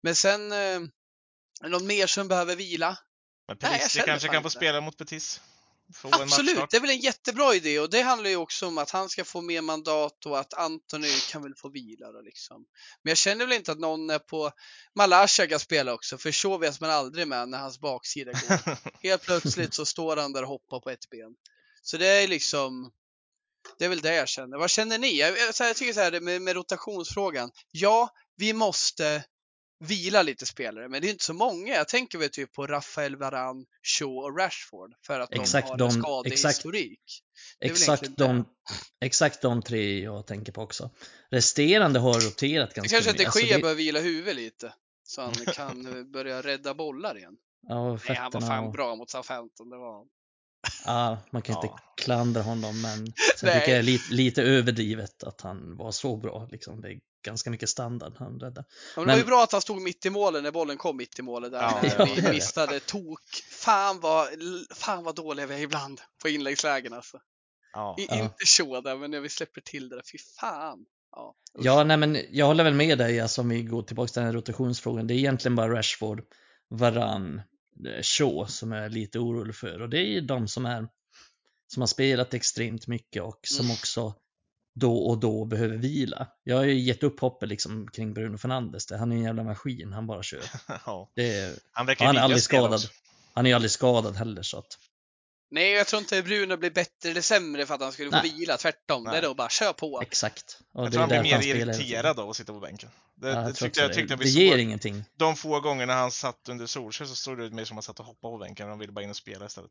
Men 0.00 0.14
sen, 0.14 0.52
eh, 0.52 0.80
någon 1.62 1.86
mer 1.86 2.06
som 2.06 2.28
behöver 2.28 2.56
vila? 2.56 2.98
Men 3.48 3.56
Pelissi 3.56 4.00
kanske 4.06 4.28
kan 4.28 4.42
få 4.42 4.50
spela 4.50 4.80
mot 4.80 4.96
Betis? 4.96 5.40
Absolut, 6.02 6.70
det 6.70 6.76
är 6.76 6.80
väl 6.80 6.90
en 6.90 7.00
jättebra 7.00 7.54
idé 7.54 7.78
och 7.78 7.90
det 7.90 8.02
handlar 8.02 8.30
ju 8.30 8.36
också 8.36 8.66
om 8.66 8.78
att 8.78 8.90
han 8.90 9.08
ska 9.08 9.24
få 9.24 9.40
mer 9.40 9.60
mandat 9.60 10.26
och 10.26 10.38
att 10.38 10.54
Antoni 10.54 11.18
kan 11.30 11.42
väl 11.42 11.54
få 11.56 11.68
vila 11.68 12.12
då 12.12 12.20
liksom. 12.20 12.64
Men 13.02 13.10
jag 13.10 13.18
känner 13.18 13.46
väl 13.46 13.56
inte 13.56 13.72
att 13.72 13.78
någon 13.78 14.10
är 14.10 14.18
på 14.18 14.50
Malasha 14.94 15.46
kan 15.46 15.60
spela 15.60 15.94
också, 15.94 16.18
för 16.18 16.32
så 16.32 16.58
vet 16.58 16.80
man 16.80 16.90
aldrig 16.90 17.28
med 17.28 17.48
när 17.48 17.58
hans 17.58 17.80
baksida 17.80 18.32
går. 18.32 18.78
Helt 19.02 19.22
plötsligt 19.22 19.74
så 19.74 19.86
står 19.86 20.16
han 20.16 20.32
där 20.32 20.42
och 20.42 20.48
hoppar 20.48 20.80
på 20.80 20.90
ett 20.90 21.10
ben. 21.10 21.34
Så 21.82 21.96
det 21.96 22.06
är 22.06 22.28
liksom, 22.28 22.92
det 23.78 23.84
är 23.84 23.88
väl 23.88 24.00
det 24.00 24.14
jag 24.14 24.28
känner. 24.28 24.58
Vad 24.58 24.70
känner 24.70 24.98
ni? 24.98 25.18
Jag, 25.18 25.38
jag 25.58 25.76
tycker 25.76 25.92
så 25.92 26.00
här 26.00 26.20
med, 26.20 26.42
med 26.42 26.54
rotationsfrågan. 26.54 27.50
Ja, 27.70 28.08
vi 28.36 28.52
måste 28.52 29.24
vila 29.82 30.22
lite 30.22 30.46
spelare, 30.46 30.88
men 30.88 31.00
det 31.00 31.08
är 31.08 31.10
inte 31.10 31.24
så 31.24 31.34
många. 31.34 31.74
Jag 31.74 31.88
tänker 31.88 32.18
väl 32.18 32.30
typ 32.30 32.52
på 32.52 32.66
Rafael 32.66 33.16
Varan, 33.16 33.66
Shaw 33.82 34.24
och 34.24 34.38
Rashford 34.38 34.94
för 35.06 35.20
att 35.20 35.34
exakt 35.34 35.68
de 35.68 35.70
har 35.70 35.78
de, 35.78 35.84
en 35.84 36.02
skadehistorik. 36.02 37.22
Exakt 37.60 38.16
de, 38.16 38.44
exakt 39.00 39.42
de 39.42 39.62
tre 39.62 40.00
jag 40.00 40.26
tänker 40.26 40.52
på 40.52 40.62
också. 40.62 40.90
Resterande 41.30 41.98
har 41.98 42.14
roterat 42.14 42.74
ganska 42.74 42.80
mycket. 42.82 42.90
Det 42.90 42.94
kanske 42.94 43.10
inte 43.10 43.30
sker 43.30 43.54
alltså, 43.54 43.68
det... 43.68 43.74
vila 43.74 44.00
huvudet 44.00 44.36
lite 44.36 44.74
så 45.02 45.22
han 45.22 45.34
kan 45.54 46.10
börja 46.12 46.42
rädda 46.42 46.74
bollar 46.74 47.18
igen. 47.18 47.36
Ja, 47.68 47.98
Nej, 48.08 48.16
han 48.16 48.30
var 48.32 48.40
fan 48.40 48.64
och... 48.64 48.72
bra 48.72 48.96
mot 48.96 49.10
Southampton, 49.10 49.70
det 49.70 49.76
var 49.76 50.06
Ja, 50.84 51.18
man 51.30 51.42
kan 51.42 51.54
ja. 51.54 51.62
inte 51.62 51.82
klandra 51.96 52.42
honom, 52.42 52.82
men 52.82 53.12
sen 53.40 53.60
tycker 53.60 53.76
jag 53.76 53.84
lite, 53.84 54.14
lite 54.14 54.42
överdrivet 54.42 55.22
att 55.22 55.40
han 55.40 55.76
var 55.76 55.92
så 55.92 56.16
bra. 56.16 56.48
Liksom. 56.50 56.80
Det 56.80 56.98
ganska 57.22 57.50
mycket 57.50 57.68
standard 57.68 58.12
han 58.18 58.40
räddade. 58.40 58.64
Ja, 58.96 59.00
men 59.00 59.06
det 59.06 59.12
var 59.12 59.18
ju 59.18 59.24
bra 59.24 59.42
att 59.42 59.52
han 59.52 59.60
stod 59.60 59.82
mitt 59.82 60.06
i 60.06 60.10
målet 60.10 60.42
när 60.42 60.50
bollen 60.50 60.76
kom 60.76 60.96
mitt 60.96 61.18
i 61.18 61.22
målet 61.22 61.52
där. 61.52 61.62
Ja, 61.62 62.06
vi 62.16 62.22
missade 62.30 62.80
tok. 62.80 63.20
Fan 63.50 64.00
vad, 64.00 64.28
fan 64.74 65.04
vad 65.04 65.14
dåliga 65.14 65.46
vi 65.46 65.54
är 65.54 65.58
ibland 65.58 66.00
på 66.22 66.28
inläggslägen 66.28 66.92
alltså. 66.92 67.20
Ja. 67.72 67.96
I, 67.98 68.02
inte 68.02 68.80
där, 68.80 68.96
men 68.96 69.10
när 69.10 69.20
vi 69.20 69.28
släpper 69.28 69.60
till 69.60 69.88
det 69.88 69.96
där, 69.96 70.02
fy 70.12 70.18
fan. 70.40 70.84
Ja, 71.10 71.34
ja 71.58 71.84
nej, 71.84 71.96
men 71.96 72.18
jag 72.30 72.46
håller 72.46 72.64
väl 72.64 72.74
med 72.74 72.98
dig, 72.98 73.20
alltså, 73.20 73.40
om 73.40 73.48
vi 73.48 73.62
går 73.62 73.82
tillbaka 73.82 74.08
till 74.08 74.20
den 74.20 74.26
här 74.26 74.34
rotationsfrågan. 74.34 75.06
Det 75.06 75.14
är 75.14 75.18
egentligen 75.18 75.56
bara 75.56 75.78
Rashford, 75.78 76.22
Varann, 76.70 77.40
Eh, 77.86 78.02
Shaw 78.02 78.46
som 78.46 78.72
är 78.72 78.88
lite 78.88 79.18
orolig 79.18 79.54
för 79.54 79.82
och 79.82 79.88
det 79.88 79.98
är 79.98 80.20
de 80.20 80.48
som 80.48 80.66
är 80.66 80.88
som 81.66 81.82
har 81.82 81.86
spelat 81.86 82.34
extremt 82.34 82.86
mycket 82.86 83.22
och 83.22 83.40
som 83.42 83.64
mm. 83.64 83.74
också 83.74 84.14
då 84.74 84.96
och 84.96 85.20
då 85.20 85.44
behöver 85.44 85.76
vila. 85.76 86.26
Jag 86.44 86.56
har 86.56 86.64
ju 86.64 86.80
gett 86.80 87.02
upp 87.02 87.20
hoppet 87.20 87.48
liksom 87.48 87.88
kring 87.88 88.14
Bruno 88.14 88.38
Fernandes. 88.38 88.90
Han 88.90 89.12
är 89.12 89.16
en 89.16 89.22
jävla 89.22 89.44
maskin, 89.44 89.92
han 89.92 90.06
bara 90.06 90.22
kör. 90.22 90.42
ja. 90.86 91.10
är, 91.16 91.54
han, 91.72 91.88
han 91.98 92.16
är 92.16 92.20
aldrig 92.20 92.42
skadad. 92.42 92.80
Han 93.34 93.46
är 93.46 93.54
aldrig 93.54 93.70
skadad 93.70 94.16
heller 94.16 94.42
så 94.42 94.58
att 94.58 94.78
Nej, 95.52 95.70
jag 95.70 95.86
tror 95.86 96.02
inte 96.02 96.22
Bruno 96.22 96.56
blir 96.56 96.70
bättre 96.70 97.10
eller 97.10 97.20
sämre 97.20 97.66
för 97.66 97.74
att 97.74 97.80
han 97.80 97.92
skulle 97.92 98.10
få 98.10 98.16
Nej. 98.16 98.34
vila. 98.38 98.56
Tvärtom, 98.56 99.04
Nej. 99.04 99.12
det 99.12 99.18
är 99.18 99.22
då 99.22 99.34
bara 99.34 99.48
kör 99.48 99.72
på. 99.72 100.00
Exakt. 100.02 100.58
Och 100.74 100.84
jag 100.84 100.92
tror 100.92 101.00
han 101.00 101.08
blir 101.08 101.22
mer 101.22 101.42
irriterad 101.42 102.20
av 102.20 102.30
att 102.30 102.36
sitta 102.36 102.52
på 102.52 102.60
bänken. 102.60 102.90
Det, 103.14 103.28
ja, 103.28 103.40
det 103.40 103.52
tyckte, 103.52 103.80
jag 103.80 103.92
tyckte 103.92 104.16
det. 104.16 104.24
det 104.24 104.30
ger 104.30 104.50
såg, 104.50 104.60
ingenting. 104.60 105.04
De 105.16 105.36
få 105.36 105.60
gångerna 105.60 105.92
han 105.92 106.10
satt 106.10 106.48
under 106.48 106.66
Solskjaer 106.66 107.08
så 107.08 107.14
stod 107.14 107.38
det 107.38 107.44
ut 107.44 107.52
mer 107.52 107.64
som 107.64 107.78
att 107.78 107.86
han 107.86 107.94
satt 107.94 108.00
och 108.00 108.06
hoppade 108.06 108.32
på 108.32 108.38
bänken 108.38 108.66
och 108.66 108.70
de 108.70 108.78
ville 108.78 108.92
bara 108.92 109.04
in 109.04 109.10
och 109.10 109.16
spela 109.16 109.46
istället. 109.46 109.70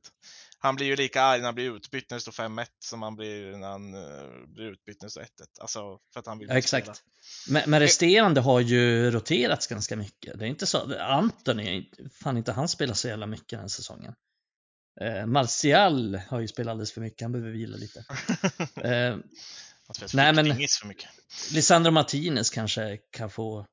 Han 0.59 0.75
blir 0.75 0.86
ju 0.88 0.95
lika 0.95 1.21
arg 1.21 1.39
när 1.39 1.45
han 1.45 1.55
blir 1.55 1.75
utbytt 1.75 2.09
när 2.09 2.17
det 2.17 2.21
står 2.21 2.32
5-1 2.32 2.65
som 2.79 3.01
han 3.01 3.15
blir 3.15 3.57
när 3.57 3.67
han 3.67 3.93
uh, 3.93 4.47
blir 4.47 4.65
utbytt 4.65 5.01
när 5.01 5.07
det 5.07 5.11
står 5.11 5.21
1-1. 5.21 5.25
Alltså 5.61 5.99
för 6.13 6.19
att 6.19 6.25
han 6.25 6.39
vill 6.39 6.47
ja, 6.49 6.57
exakt. 6.57 6.86
Spela. 6.86 6.97
Men, 7.59 7.69
men 7.69 7.79
resterande 7.79 8.41
har 8.41 8.59
ju 8.59 9.11
roterats 9.11 9.67
ganska 9.67 9.95
mycket. 9.95 10.39
Det 10.39 10.45
är 10.45 10.49
inte 10.49 10.67
så, 10.67 10.99
Anthony, 10.99 11.89
fan 12.23 12.38
inte 12.38 12.51
han 12.51 12.67
spelar 12.67 12.93
så 12.93 13.07
jävla 13.07 13.27
mycket 13.27 13.59
den 13.59 13.69
säsongen. 13.69 14.13
Eh, 15.01 15.25
Martial 15.25 16.15
har 16.15 16.39
ju 16.39 16.47
spelat 16.47 16.71
alldeles 16.71 16.91
för 16.91 17.01
mycket, 17.01 17.21
han 17.21 17.31
behöver 17.31 17.51
vila 17.51 17.77
lite. 17.77 17.99
eh, 18.75 19.17
nej 20.13 20.33
men, 20.33 20.45
för 20.45 20.87
mycket. 20.87 21.09
Lisandro 21.53 21.91
Martinez 21.91 22.49
kanske 22.49 22.97
kan 22.97 23.29
få 23.29 23.65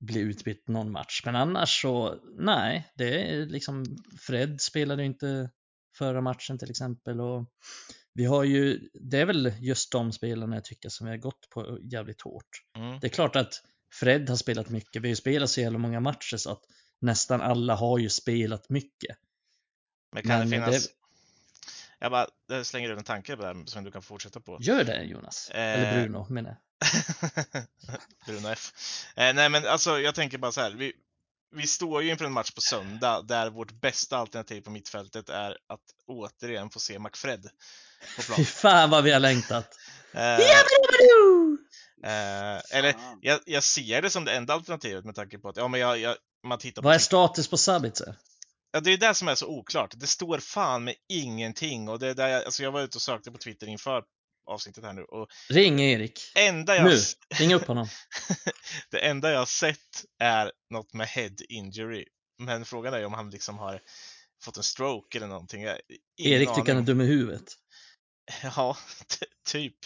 bli 0.00 0.20
utbytt 0.20 0.68
någon 0.68 0.92
match, 0.92 1.22
men 1.24 1.36
annars 1.36 1.82
så 1.82 2.20
nej, 2.38 2.92
det 2.94 3.30
är 3.30 3.46
liksom 3.46 3.84
Fred 4.20 4.60
spelade 4.60 5.04
inte 5.04 5.50
förra 5.98 6.20
matchen 6.20 6.58
till 6.58 6.70
exempel 6.70 7.20
och 7.20 7.50
vi 8.14 8.24
har 8.24 8.44
ju, 8.44 8.88
det 8.94 9.20
är 9.20 9.26
väl 9.26 9.52
just 9.60 9.92
de 9.92 10.12
spelarna 10.12 10.56
jag 10.56 10.64
tycker 10.64 10.88
som 10.88 11.06
vi 11.06 11.10
har 11.10 11.18
gått 11.18 11.48
på 11.50 11.78
jävligt 11.82 12.22
hårt. 12.22 12.48
Mm. 12.78 13.00
Det 13.00 13.06
är 13.06 13.08
klart 13.08 13.36
att 13.36 13.62
Fred 13.94 14.28
har 14.28 14.36
spelat 14.36 14.68
mycket, 14.68 15.02
vi 15.02 15.08
har 15.08 15.10
ju 15.10 15.16
spelat 15.16 15.50
så 15.50 15.60
jävla 15.60 15.78
många 15.78 16.00
matcher 16.00 16.36
så 16.36 16.50
att 16.50 16.62
nästan 17.00 17.40
alla 17.40 17.74
har 17.74 17.98
ju 17.98 18.08
spelat 18.08 18.68
mycket. 18.68 19.16
Men 20.12 20.22
kan 20.22 20.38
Men 20.38 20.50
det 20.50 20.56
det- 20.56 20.64
finnas... 20.66 20.88
Jag 21.98 22.10
bara 22.10 22.26
jag 22.46 22.66
slänger 22.66 22.90
ut 22.92 22.98
en 22.98 23.04
tanke 23.04 23.36
där 23.36 23.64
som 23.66 23.84
du 23.84 23.90
kan 23.90 24.02
fortsätta 24.02 24.40
på. 24.40 24.58
Gör 24.60 24.84
det 24.84 25.02
Jonas. 25.02 25.50
Eller 25.54 25.92
Eh, 25.98 26.02
Bruno 26.02 26.26
menar 26.30 26.50
jag. 26.50 26.58
Bruno 28.26 28.48
F. 28.48 28.72
Eh, 29.16 29.34
nej 29.34 29.48
men 29.48 29.66
alltså 29.66 29.98
jag 30.00 30.14
tänker 30.14 30.38
bara 30.38 30.52
så 30.52 30.60
här. 30.60 30.70
Vi, 30.70 30.92
vi 31.54 31.66
står 31.66 32.02
ju 32.02 32.10
inför 32.10 32.24
en 32.24 32.32
match 32.32 32.50
på 32.50 32.60
söndag 32.60 33.22
där 33.22 33.50
vårt 33.50 33.72
bästa 33.72 34.16
alternativ 34.18 34.60
på 34.60 34.70
mittfältet 34.70 35.28
är 35.28 35.50
att 35.66 35.80
återigen 36.06 36.70
få 36.70 36.78
se 36.80 36.98
McFred 36.98 37.48
på 38.16 38.22
plan. 38.22 38.36
Fy 38.38 38.44
fan 38.44 38.90
vad 38.90 39.04
vi 39.04 39.12
har 39.12 39.20
längtat. 39.20 39.74
Eh, 40.12 40.34
eh, 42.04 42.60
eller 42.70 42.94
jag, 43.20 43.40
jag 43.46 43.62
ser 43.64 44.02
det 44.02 44.10
som 44.10 44.24
det 44.24 44.32
enda 44.32 44.54
alternativet 44.54 45.04
med 45.04 45.14
tanke 45.14 45.38
på 45.38 45.48
att 45.48 45.56
ja, 45.56 45.68
men 45.68 45.80
jag, 45.80 45.98
jag, 45.98 46.16
man 46.46 46.58
tittar 46.58 46.82
på 46.82 46.86
Vad 46.88 46.94
är 46.94 46.98
Twitter- 46.98 47.04
status 47.06 47.48
på 47.48 47.56
Sabitzer? 47.56 48.14
Ja, 48.72 48.80
det 48.80 48.92
är 48.92 48.96
det 48.96 49.14
som 49.14 49.28
är 49.28 49.34
så 49.34 49.46
oklart. 49.46 49.94
Det 49.96 50.06
står 50.06 50.38
fan 50.38 50.84
med 50.84 50.94
ingenting 51.08 51.88
och 51.88 51.98
det 51.98 52.08
är 52.08 52.14
där 52.14 52.28
jag, 52.28 52.44
alltså 52.44 52.62
jag 52.62 52.72
var 52.72 52.82
ute 52.82 52.98
och 52.98 53.02
sökte 53.02 53.30
på 53.32 53.38
Twitter 53.38 53.66
inför 53.66 54.02
avsnittet 54.46 54.84
här 54.84 54.92
nu 54.92 55.02
och 55.02 55.28
Ring 55.50 55.80
Erik. 55.80 56.20
enda 56.34 56.76
jag, 56.76 56.84
Nu, 56.84 56.98
ring 57.34 57.54
upp 57.54 57.66
honom. 57.66 57.88
det 58.90 58.98
enda 58.98 59.30
jag 59.30 59.38
har 59.38 59.46
sett 59.46 60.04
är 60.18 60.52
något 60.70 60.92
med 60.92 61.08
head 61.08 61.36
injury. 61.48 62.04
Men 62.38 62.64
frågan 62.64 62.94
är 62.94 63.04
om 63.04 63.12
han 63.12 63.30
liksom 63.30 63.58
har 63.58 63.80
fått 64.44 64.56
en 64.56 64.62
stroke 64.62 65.18
eller 65.18 65.26
någonting. 65.26 65.62
Erik 65.62 66.48
tycker 66.48 66.54
han 66.54 66.68
är 66.68 66.72
aning. 66.72 66.84
dum 66.84 67.00
i 67.00 67.04
huvudet. 67.06 67.54
Ja, 68.56 68.76
typ. 69.48 69.76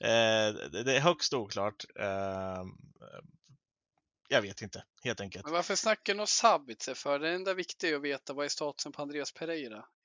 Eh, 0.00 0.08
det, 0.70 0.82
det 0.84 0.96
är 0.96 1.00
högst 1.00 1.34
oklart. 1.34 1.84
Eh, 2.00 2.64
jag 4.28 4.42
vet 4.42 4.62
inte, 4.62 4.84
helt 5.04 5.20
enkelt. 5.20 5.44
Men 5.44 5.52
varför 5.54 5.74
snackar 5.76 6.14
du 6.14 6.20
om 6.20 6.26
Sabitzer 6.26 6.94
för? 6.94 7.18
Det 7.18 7.30
enda 7.30 7.54
viktiga 7.54 7.90
är 7.90 7.94
att 7.96 8.02
veta 8.02 8.32
vad 8.32 8.44
är 8.44 8.48
statusen 8.48 8.92
på 8.92 9.02
Andreas 9.02 9.32
Pereira. 9.32 9.84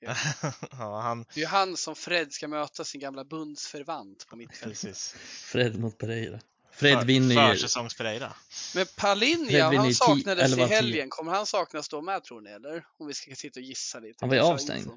Ja. 0.70 1.00
han, 1.00 1.22
Det 1.34 1.40
är 1.40 1.40
ju 1.40 1.46
han 1.46 1.76
som 1.76 1.94
Fred 1.94 2.32
ska 2.32 2.48
möta 2.48 2.84
sin 2.84 3.00
gamla 3.00 3.24
bundsförvant 3.24 4.26
på 4.28 4.36
mittfältet. 4.36 4.98
Fred 5.26 5.78
mot 5.80 5.98
Pereira. 5.98 6.40
Fred 6.72 6.98
För, 6.98 7.06
vinner 7.06 7.48
ju. 7.48 7.52
Försäsongspereira. 7.54 8.32
Men 8.74 8.86
Palinja, 8.96 9.72
han 9.78 9.94
saknades 9.94 10.56
i 10.58 10.60
helgen. 10.60 11.10
Kommer 11.10 11.32
han 11.32 11.46
saknas 11.46 11.88
då 11.88 12.02
med 12.02 12.24
tror 12.24 12.40
ni 12.40 12.50
eller? 12.50 12.86
Om 12.98 13.06
vi 13.06 13.14
ska 13.14 13.34
sitta 13.34 13.60
och 13.60 13.64
gissa 13.64 13.98
lite. 14.00 14.16
Han 14.20 14.28
var 14.28 14.36
ju 14.36 14.42
avstängd. 14.42 14.90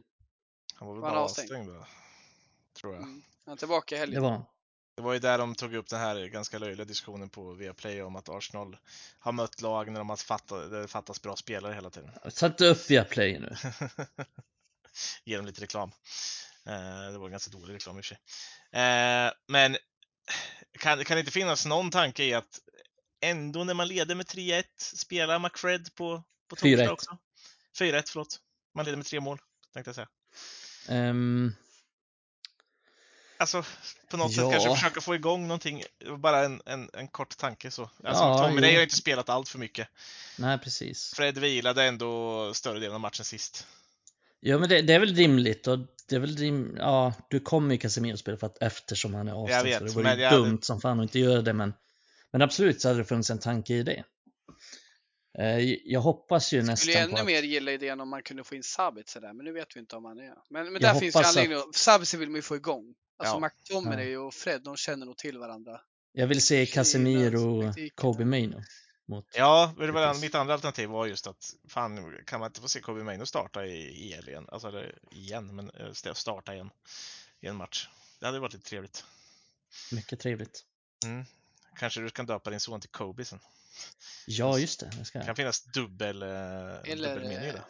Han 0.73 0.87
var 0.87 0.95
väl 0.95 1.01
bara 1.01 1.19
avstängd? 1.19 1.51
avstängd 1.51 1.69
då, 1.69 1.85
tror 2.79 2.93
jag. 2.93 3.03
Mm. 3.03 3.21
Han 3.45 3.53
är 3.53 3.57
tillbaka 3.57 3.95
i 3.95 3.97
Det 3.97 3.99
helgen. 3.99 4.21
var 4.23 4.31
han. 4.31 4.45
Det 4.97 5.03
var 5.03 5.13
ju 5.13 5.19
där 5.19 5.37
de 5.37 5.55
tog 5.55 5.75
upp 5.75 5.89
den 5.89 5.99
här 5.99 6.25
ganska 6.25 6.59
löjliga 6.59 6.85
diskussionen 6.85 7.29
på 7.29 7.53
Viaplay 7.53 8.01
om 8.01 8.15
att 8.15 8.29
Arsenal 8.29 8.77
har 9.19 9.31
mött 9.31 9.61
lag 9.61 9.91
när 9.91 9.99
de 9.99 10.09
har 10.09 10.17
fattat, 10.17 10.71
det 10.71 10.87
fattas 10.87 11.21
bra 11.21 11.35
spelare 11.35 11.73
hela 11.73 11.89
tiden. 11.89 12.11
Satt 12.29 12.61
upp 12.61 12.89
via 12.89 13.03
play 13.03 13.39
nu. 13.39 13.55
Ge 15.23 15.37
dem 15.37 15.45
lite 15.45 15.61
reklam. 15.61 15.91
Eh, 16.65 17.11
det 17.11 17.17
var 17.17 17.29
ganska 17.29 17.51
dålig 17.51 17.73
reklam 17.73 17.97
i 17.97 18.01
och 18.01 18.05
för 18.05 18.15
sig. 18.15 18.19
Eh, 18.81 19.31
men 19.47 19.77
kan, 20.79 21.03
kan 21.03 21.15
det 21.15 21.19
inte 21.19 21.31
finnas 21.31 21.65
någon 21.65 21.91
tanke 21.91 22.23
i 22.23 22.33
att 22.33 22.59
ändå 23.21 23.63
när 23.63 23.73
man 23.73 23.87
leder 23.87 24.15
med 24.15 24.25
3-1 24.25 24.63
spela 24.77 25.39
McFred 25.39 25.95
på, 25.95 26.23
på 26.49 26.55
torsdag 26.55 26.85
4-1. 26.85 26.89
också? 26.89 27.17
4-1, 27.79 28.03
förlåt. 28.07 28.39
Man 28.75 28.85
leder 28.85 28.97
med 28.97 29.05
tre 29.05 29.19
mål, 29.19 29.39
tänkte 29.73 29.89
jag 29.89 29.95
säga. 29.95 30.09
Ehm, 30.89 31.53
Alltså, 33.39 33.63
på 34.09 34.17
något 34.17 34.31
Ja. 34.31 34.43
sätt 34.43 34.51
kanske 34.51 34.75
försöka 34.75 35.01
få 35.01 35.15
igång 35.15 35.41
någonting. 35.47 35.83
Bara 36.17 36.45
en, 36.45 36.61
en, 36.65 36.89
en 36.93 37.07
kort 37.07 37.37
tanke 37.37 37.71
så. 37.71 37.81
Alltså, 37.81 38.23
Ja, 38.23 38.47
Tommy 38.47 38.61
Ray 38.61 38.75
har 38.75 38.81
inte 38.83 38.95
spelat 38.95 39.29
allt 39.29 39.49
för 39.49 39.59
mycket. 39.59 39.87
nej, 40.37 40.57
precis. 40.59 41.13
Fred 41.15 41.37
vilade 41.37 41.83
ändå 41.83 42.51
större 42.53 42.79
delen 42.79 42.95
av 42.95 42.99
matchen 43.01 43.25
sist. 43.25 43.67
Ja, 44.39 44.57
men 44.57 44.69
det, 44.69 44.81
det 44.81 44.93
är 44.93 44.99
väl 44.99 45.15
rimligt 45.15 45.67
och 45.67 45.79
det 46.09 46.15
är 46.15 46.19
väl 46.19 46.37
rim, 46.37 46.75
ja, 46.77 47.13
du 47.29 47.39
kommer 47.39 47.71
ju 47.71 47.77
Casemiro 47.77 48.17
spela 48.17 48.37
för 48.37 48.47
att 48.47 48.57
eftersom 48.61 49.13
han 49.13 49.27
är 49.27 49.33
avstängd 49.33 49.63
vet, 49.65 49.77
så 49.77 49.83
det 49.83 49.91
vore 49.91 50.15
ju 50.15 50.21
jag 50.21 50.29
hade- 50.29 50.43
dumt 50.43 50.59
som 50.61 50.81
fan 50.81 50.99
att 50.99 51.03
inte 51.03 51.19
göra 51.19 51.41
det 51.41 51.53
men 51.53 51.73
men 52.31 52.41
absolut 52.41 52.81
så 52.81 52.87
hade 52.87 52.99
det 52.99 53.05
funnits 53.05 53.29
en 53.29 53.39
tanke 53.39 53.73
i 53.73 53.83
det. 53.83 54.03
Eh, 55.39 55.59
jag 55.85 55.99
hoppas 56.01 56.53
ju 56.53 56.59
Skulle 56.61 56.71
nästan 56.71 56.89
ju 56.89 56.93
på 56.95 56.99
ännu 57.09 57.19
att, 57.19 57.25
mer 57.25 57.41
gilla 57.43 57.71
idén 57.71 58.01
om 58.01 58.09
man 58.09 58.23
kunde 58.23 58.43
få 58.43 58.55
in 58.55 58.63
Sabitzer 58.63 59.21
där, 59.21 59.33
men 59.33 59.45
nu 59.45 59.51
vet 59.51 59.75
vi 59.75 59.79
inte 59.79 59.95
om 59.95 60.05
han 60.05 60.19
är. 60.19 60.23
Men, 60.49 60.63
men 60.63 60.73
Jag 60.73 60.81
där 60.81 60.99
finns 60.99 61.15
ju 61.15 61.19
anledning. 61.19 61.57
att... 61.57 61.75
Sabitzer 61.75 62.17
vill 62.17 62.29
man 62.29 62.35
ju 62.35 62.41
få 62.41 62.55
igång. 62.55 62.95
Alltså 63.17 63.35
Ja. 63.35 63.39
McTominay 63.39 64.17
och 64.17 64.33
Fred, 64.33 64.61
de 64.63 64.77
känner 64.77 65.05
nog 65.05 65.17
till 65.17 65.37
varandra. 65.37 65.81
jag 66.11 66.27
vill 66.27 66.41
se 66.41 66.65
Casemiro 66.65 67.67
och. 67.67 67.75
Kobe 67.95 68.25
Maino 68.25 68.63
mot, 69.05 69.25
Ja, 69.35 69.73
det 69.77 69.91
var 69.91 70.21
mitt 70.21 70.35
andra 70.35 70.53
alternativ 70.53 70.89
var 70.89 71.05
just 71.05 71.27
att 71.27 71.53
fan, 71.69 72.17
kan 72.25 72.39
man 72.39 72.49
inte 72.49 72.61
få 72.61 72.67
se 72.67 72.81
Kobe 72.81 73.03
Maino 73.03 73.25
starta 73.25 73.65
i, 73.65 73.71
i 73.77 74.13
EL 74.13 74.29
igen? 74.29 74.45
Alltså, 74.51 74.67
eller 74.67 74.97
igen, 75.11 75.55
men 75.55 75.69
eh, 75.69 75.87
st- 75.89 76.15
starta 76.15 76.53
igen 76.53 76.69
i 77.41 77.47
en 77.47 77.55
match. 77.55 77.87
Det 78.19 78.25
hade 78.25 78.39
varit 78.39 78.53
lite 78.53 78.69
trevligt. 78.69 79.05
mycket 79.91 80.19
trevligt. 80.19 80.63
Mm. 81.05 81.25
Kanske 81.79 82.01
du 82.01 82.09
kan 82.09 82.25
döpa 82.25 82.49
din 82.49 82.59
son 82.59 82.81
till 82.81 82.89
Kobe 82.89 83.25
sen. 83.25 83.39
Ja, 84.27 84.59
just 84.59 84.79
det, 84.79 84.91
det 84.97 85.05
ska 85.05 85.19
Det 85.19 85.21
jag. 85.21 85.25
kan 85.25 85.35
finnas 85.35 85.63
dubbel, 85.63 86.21
eh, 86.21 86.29
Eller 86.29 86.95
dubbelmening 87.15 87.47
i 87.47 87.51
det. 87.51 87.63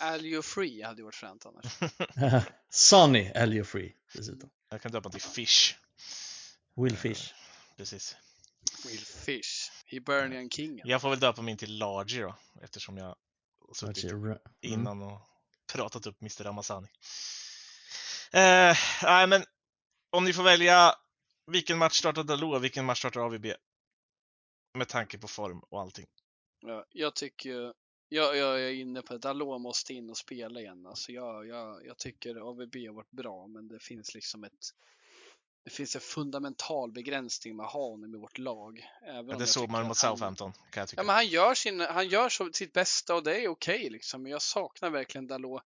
Eh, 0.00 0.06
Alio 0.06 0.42
Free 0.42 0.82
hade 0.82 0.96
ju 1.00 1.04
varit 1.04 1.14
fränt 1.14 1.46
annars. 1.46 1.78
Sonny 2.68 3.32
Elio 3.34 3.64
Free 3.64 3.94
dessutom. 4.14 4.50
Jag 4.70 4.82
kan 4.82 4.92
döpa 4.92 5.10
till 5.10 5.20
Fish. 5.22 5.74
Will 6.76 6.96
Fish. 6.96 7.34
Precis. 7.76 8.16
Will 8.86 8.98
Fish. 9.06 9.70
Hibernian 9.86 10.50
King. 10.50 10.80
Jag 10.84 11.00
får 11.00 11.10
väl 11.10 11.20
döpa 11.20 11.42
min 11.42 11.56
till 11.56 11.78
Largy 11.78 12.20
då, 12.20 12.34
eftersom 12.62 12.96
jag 12.96 13.16
suttit 13.74 14.04
Mm. 14.12 14.38
innan 14.60 15.02
och 15.02 15.20
pratat 15.72 16.06
upp 16.06 16.20
Mr. 16.20 16.44
Ramazani. 16.44 16.88
Eh, 18.32 18.76
nej, 19.02 19.26
men 19.26 19.44
om 20.10 20.24
ni 20.24 20.32
får 20.32 20.42
välja 20.42 20.94
vilken 21.46 21.78
match 21.78 21.98
startar 21.98 22.24
Dalot 22.24 22.56
och 22.56 22.64
vilken 22.64 22.84
match 22.84 22.98
startar 22.98 23.20
AVB? 23.20 23.46
Med 24.74 24.88
tanke 24.88 25.18
på 25.18 25.28
form 25.28 25.58
och 25.58 25.80
allting. 25.80 26.06
Ja, 26.60 26.86
jag 26.90 27.14
tycker 27.14 27.72
jag, 28.08 28.36
jag 28.36 28.60
är 28.60 28.70
inne 28.70 29.02
på 29.02 29.14
att 29.14 29.22
Dalot 29.22 29.60
måste 29.60 29.94
in 29.94 30.10
och 30.10 30.16
spela 30.16 30.60
igen. 30.60 30.86
Alltså 30.86 31.12
jag, 31.12 31.46
jag, 31.46 31.86
jag 31.86 31.98
tycker 31.98 32.36
AVB 32.50 32.76
har 32.76 32.94
varit 32.94 33.10
bra, 33.10 33.46
men 33.46 33.68
det 33.68 33.82
finns 33.82 34.14
liksom 34.14 34.44
ett 34.44 34.74
det 35.64 35.74
finns 35.74 35.94
en 35.94 36.00
fundamental 36.00 36.92
begränsning 36.92 37.56
med 37.56 37.66
att 37.66 37.72
ha 37.72 37.90
honom 37.90 38.14
i 38.14 38.18
vårt 38.18 38.38
lag. 38.38 38.86
Även 39.06 39.38
det 39.38 39.46
såg 39.46 39.70
man 39.70 39.86
mot 39.86 39.96
Southampton, 39.96 40.52
kan 40.52 40.80
jag 40.80 40.88
tycka. 40.88 41.00
Ja, 41.00 41.06
men 41.06 41.14
han 41.14 41.26
gör, 41.26 41.54
sin, 41.54 41.80
han 41.80 42.08
gör 42.08 42.52
sitt 42.52 42.72
bästa 42.72 43.14
och 43.14 43.22
det 43.22 43.44
är 43.44 43.48
okej 43.48 43.90
liksom. 43.90 44.22
Men 44.22 44.32
jag 44.32 44.42
saknar 44.42 44.90
verkligen 44.90 45.26
Dalot. 45.26 45.62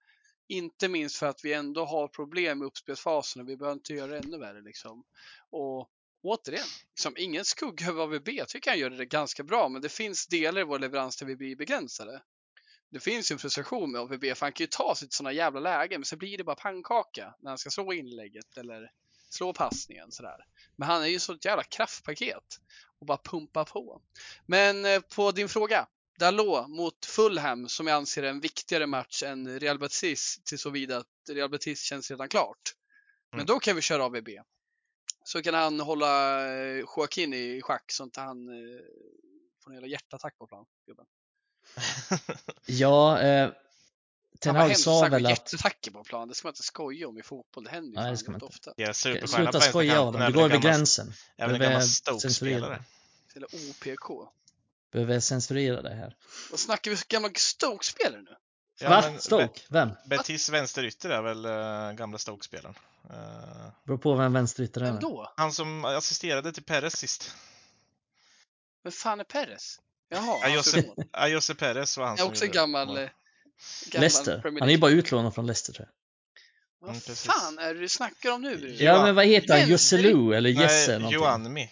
Inte 0.48 0.88
minst 0.88 1.16
för 1.16 1.26
att 1.26 1.44
vi 1.44 1.52
ändå 1.52 1.84
har 1.84 2.08
problem 2.08 2.58
med 2.58 2.66
uppspelsfasen 2.66 3.42
och 3.42 3.48
vi 3.48 3.56
behöver 3.56 3.74
inte 3.74 3.94
göra 3.94 4.10
det 4.10 4.18
ännu 4.18 4.38
värre 4.38 4.60
liksom. 4.60 5.04
Och 5.50 5.88
återigen, 6.22 6.66
liksom, 6.94 7.14
ingen 7.18 7.44
skugga 7.44 7.88
över 7.88 8.02
AVB. 8.02 8.28
Jag 8.28 8.48
tycker 8.48 8.70
han 8.70 8.80
gör 8.80 8.90
det 8.90 9.06
ganska 9.06 9.42
bra, 9.42 9.68
men 9.68 9.82
det 9.82 9.88
finns 9.88 10.26
delar 10.26 10.60
i 10.60 10.64
vår 10.64 10.78
leverans 10.78 11.16
där 11.16 11.26
vi 11.26 11.36
blir 11.36 11.56
begränsade. 11.56 12.22
Det 12.92 13.00
finns 13.00 13.30
ju 13.30 13.32
en 13.32 13.38
frustration 13.38 13.92
med 13.92 14.00
AVB, 14.00 14.20
för 14.36 14.40
han 14.46 14.52
kan 14.52 14.64
ju 14.64 14.68
ta 14.70 14.94
sig 14.94 15.08
till 15.08 15.16
sådana 15.16 15.32
jävla 15.32 15.60
lägen, 15.60 16.00
men 16.00 16.04
så 16.04 16.16
blir 16.16 16.38
det 16.38 16.44
bara 16.44 16.56
pannkaka 16.56 17.34
när 17.40 17.50
han 17.50 17.58
ska 17.58 17.70
slå 17.70 17.92
inlägget 17.92 18.56
eller 18.56 18.90
slå 19.30 19.52
passningen 19.52 20.12
sådär. 20.12 20.44
Men 20.76 20.88
han 20.88 21.02
är 21.02 21.06
ju 21.06 21.18
så 21.18 21.32
ett 21.32 21.44
jävla 21.44 21.62
kraftpaket 21.62 22.60
och 22.98 23.06
bara 23.06 23.18
pumpa 23.18 23.64
på. 23.64 24.02
Men 24.46 24.84
eh, 24.84 25.00
på 25.00 25.30
din 25.32 25.48
fråga, 25.48 25.86
Dalot 26.18 26.68
mot 26.68 27.06
Fulham 27.06 27.68
som 27.68 27.86
jag 27.86 27.96
anser 27.96 28.22
är 28.22 28.28
en 28.30 28.40
viktigare 28.40 28.86
match 28.86 29.22
än 29.22 29.60
Real 29.60 29.78
Betis 29.78 30.40
till 30.44 30.58
såvida 30.58 30.96
att 30.96 31.06
Real 31.30 31.50
Betis 31.50 31.82
känns 31.82 32.10
redan 32.10 32.28
klart. 32.28 32.74
Men 33.30 33.40
Mm. 33.40 33.46
då 33.46 33.58
kan 33.58 33.76
vi 33.76 33.82
köra 33.82 34.04
AVB. 34.04 34.28
Så 35.24 35.42
kan 35.42 35.54
han 35.54 35.80
hålla 35.80 36.40
eh, 36.54 36.78
Joaquin 36.96 37.34
i 37.34 37.60
schack 37.62 37.92
så 37.92 38.04
inte 38.04 38.20
han 38.20 38.48
eh, 38.48 38.80
får 39.64 39.70
en 39.70 39.74
jävla 39.74 39.88
hjärtattack 39.88 40.38
på 40.38 40.46
plan. 40.46 40.66
gubben. 40.86 41.06
Ja, 42.66 43.20
eh, 43.20 43.50
Ten 44.40 44.54
vad 44.54 44.62
Hag 44.62 44.76
sa 44.76 45.00
väl 45.02 45.12
om 45.12 45.16
att 45.16 45.30
hjärtattacker 45.30 45.90
på 45.90 46.04
plan. 46.04 46.28
Det 46.28 46.34
ska 46.34 46.46
man 46.48 46.50
inte 46.50 46.62
skoja 46.62 47.08
om 47.08 47.18
i 47.18 47.22
fotboll. 47.22 47.64
Det 47.64 47.70
händer 47.70 47.90
ju 47.90 48.02
Nej, 48.02 48.10
det 48.10 48.16
ska 48.16 48.30
man 48.30 48.36
inte. 48.36 48.46
ofta. 48.46 48.70
Superstjärna 48.94 49.26
sluta 49.52 49.60
skoja 49.60 50.00
Adam, 50.02 50.22
är 50.22 50.26
du 50.26 50.32
går 50.32 50.42
över 50.44 50.58
gränsen. 50.58 51.12
väl 51.38 51.54
en 51.54 51.60
gammal 51.60 51.82
censurera 51.82 52.18
Stoke-spelare. 52.18 52.84
det. 53.32 53.36
Eller 53.36 53.48
OPK. 53.70 54.32
Behöver 54.92 55.20
censurera 55.20 55.82
det 55.82 55.94
här. 55.94 56.16
Och 56.52 56.60
snackar 56.60 56.90
vi 56.90 56.96
gamla 57.08 57.30
Stoke-spelare 57.34 58.22
nu? 58.22 58.36
Ja, 58.80 58.88
Va? 58.90 59.18
Stoke? 59.18 59.60
Vem? 59.68 59.88
Be- 59.88 59.96
Betis 60.06 60.48
vänsterytter 60.48 61.10
är 61.10 61.22
väl 61.22 61.46
uh, 61.46 61.92
gamla 61.98 62.18
Stoke-spelaren. 62.18 62.74
Eh, 63.10 63.66
Beror 63.84 63.98
på 63.98 64.14
vem 64.14 64.32
vänsterytter 64.32 64.80
Vem 64.80 64.96
är. 64.96 65.00
då? 65.00 65.32
han 65.36 65.52
som 65.52 65.84
assisterade 65.84 66.52
till 66.52 66.62
Perez 66.62 66.96
sist. 66.96 67.34
Vem 68.82 68.92
fan 68.92 69.20
är 69.20 69.24
Perez? 69.24 69.80
Jaha, 70.12 70.24
Ja, 70.26 70.38
han 70.42 70.52
Jose, 71.32 71.50
ja, 71.50 71.54
Perez 71.58 71.96
var 71.98 72.04
han 72.04 72.14
är 72.14 72.18
som 72.18 72.28
också 72.28 72.44
gjorde 72.44 72.58
gammal, 72.58 72.86
mål. 72.86 72.96
eh, 72.98 73.02
gammal 73.02 74.00
Leicester. 74.00 74.42
Han 74.44 74.68
är 74.68 74.72
ju 74.72 74.78
bara 74.78 74.90
utlånad 74.90 75.34
från 75.34 75.46
Leicester 75.46 75.72
tror 75.72 75.88
jag. 75.88 75.92
Vad 76.80 76.90
Mm, 76.90 77.00
fan 77.16 77.58
är 77.58 77.74
det 77.74 77.80
du 77.80 77.88
snackar 77.88 78.30
om 78.30 78.42
nu? 78.42 78.56
Bruno? 78.56 78.74
Ja, 78.78 79.02
men 79.02 79.14
vad 79.14 79.26
heter 79.26 79.58
han? 79.60 79.68
Joselu 79.68 80.32
eller 80.34 80.50
Jesse 80.50 80.98
Nej? 80.98 81.12
Joanmi. 81.12 81.70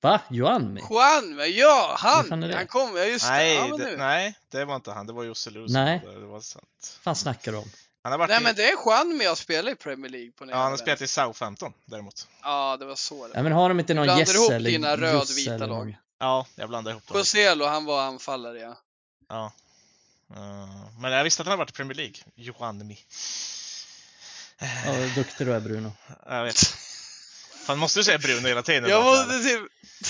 Va? 0.00 0.20
Joanmi? 0.30 0.80
Juan, 0.90 1.34
men 1.36 1.52
ja, 1.52 1.96
han! 1.98 2.40
det? 2.40 2.54
Han 2.56 2.66
kom, 2.66 2.96
ja 2.96 3.04
just 3.04 3.24
det. 3.26 3.30
Nej, 3.32 3.54
Ja, 3.54 3.66
men 3.68 3.78
det, 3.78 3.84
nu. 3.84 3.96
nej, 3.96 4.38
det 4.50 4.64
var 4.64 4.76
inte 4.76 4.90
han. 4.90 5.06
Det 5.06 5.12
var 5.12 5.24
Joselu 5.24 5.68
som 5.68 5.72
Nej. 5.84 6.00
var 6.04 6.12
det. 6.12 6.20
Det 6.20 6.26
var 6.26 6.40
sant. 6.40 6.98
fan 7.02 7.16
snackar 7.16 7.52
du 7.52 7.58
om? 7.58 7.64
Han 8.02 8.12
har 8.12 8.18
varit 8.18 8.28
Nej 8.30 8.40
i, 8.40 8.42
men 8.42 8.54
det 8.54 8.64
är 8.64 8.76
Juan 8.86 9.16
med 9.16 9.30
att 9.30 9.38
spela 9.38 9.70
i 9.70 9.74
Premier 9.74 10.10
League 10.10 10.30
på 10.32 10.46
ja, 10.50 10.56
han 10.56 10.70
har 10.70 10.76
spelat 10.76 11.00
i 11.00 11.06
Southampton 11.06 11.72
däremot. 11.84 12.28
Ja, 12.42 12.76
det 12.76 12.84
var 12.84 12.94
så 12.94 13.14
det 13.14 13.20
Ja, 13.20 13.36
var. 13.36 13.42
men 13.42 13.52
har 13.52 13.68
de 13.68 13.80
inte 13.80 13.94
någon 13.94 14.04
Blandar 14.04 14.20
Jesse 14.20 14.34
ihop 14.36 14.50
eller 14.50 14.70
dina 14.70 14.90
Josse 14.90 15.02
rödvita 15.04 15.54
eller 15.54 15.66
lag. 15.66 15.96
Ja, 16.18 16.46
jag 16.54 16.68
blandar 16.68 16.90
ihop 16.90 17.06
dem. 17.06 17.18
Joselo, 17.18 17.64
han 17.64 17.84
var 17.84 18.02
anfallare 18.02 18.58
ja. 18.58 18.78
Ja. 19.28 19.52
Eh, 20.36 21.00
men 21.00 21.12
jag 21.12 21.24
visste 21.24 21.42
att 21.42 21.46
han 21.46 21.52
har 21.52 21.58
varit 21.58 21.70
i 21.70 21.72
Premier 21.72 21.94
League. 21.96 22.16
Johan 22.34 22.86
Mi. 22.86 22.98
Ja, 24.60 24.92
vad 24.98 25.14
duktig 25.14 25.46
du 25.46 25.54
är 25.54 25.60
Bruno. 25.60 25.92
Jag 26.26 26.44
vet. 26.44 26.56
Fan, 27.66 27.78
måste 27.78 28.00
du 28.00 28.04
säga 28.04 28.18
Bruno 28.18 28.48
hela 28.48 28.62
tiden? 28.62 28.90
Jag 28.90 29.04
måste 29.04 29.42
typ... 29.42 29.60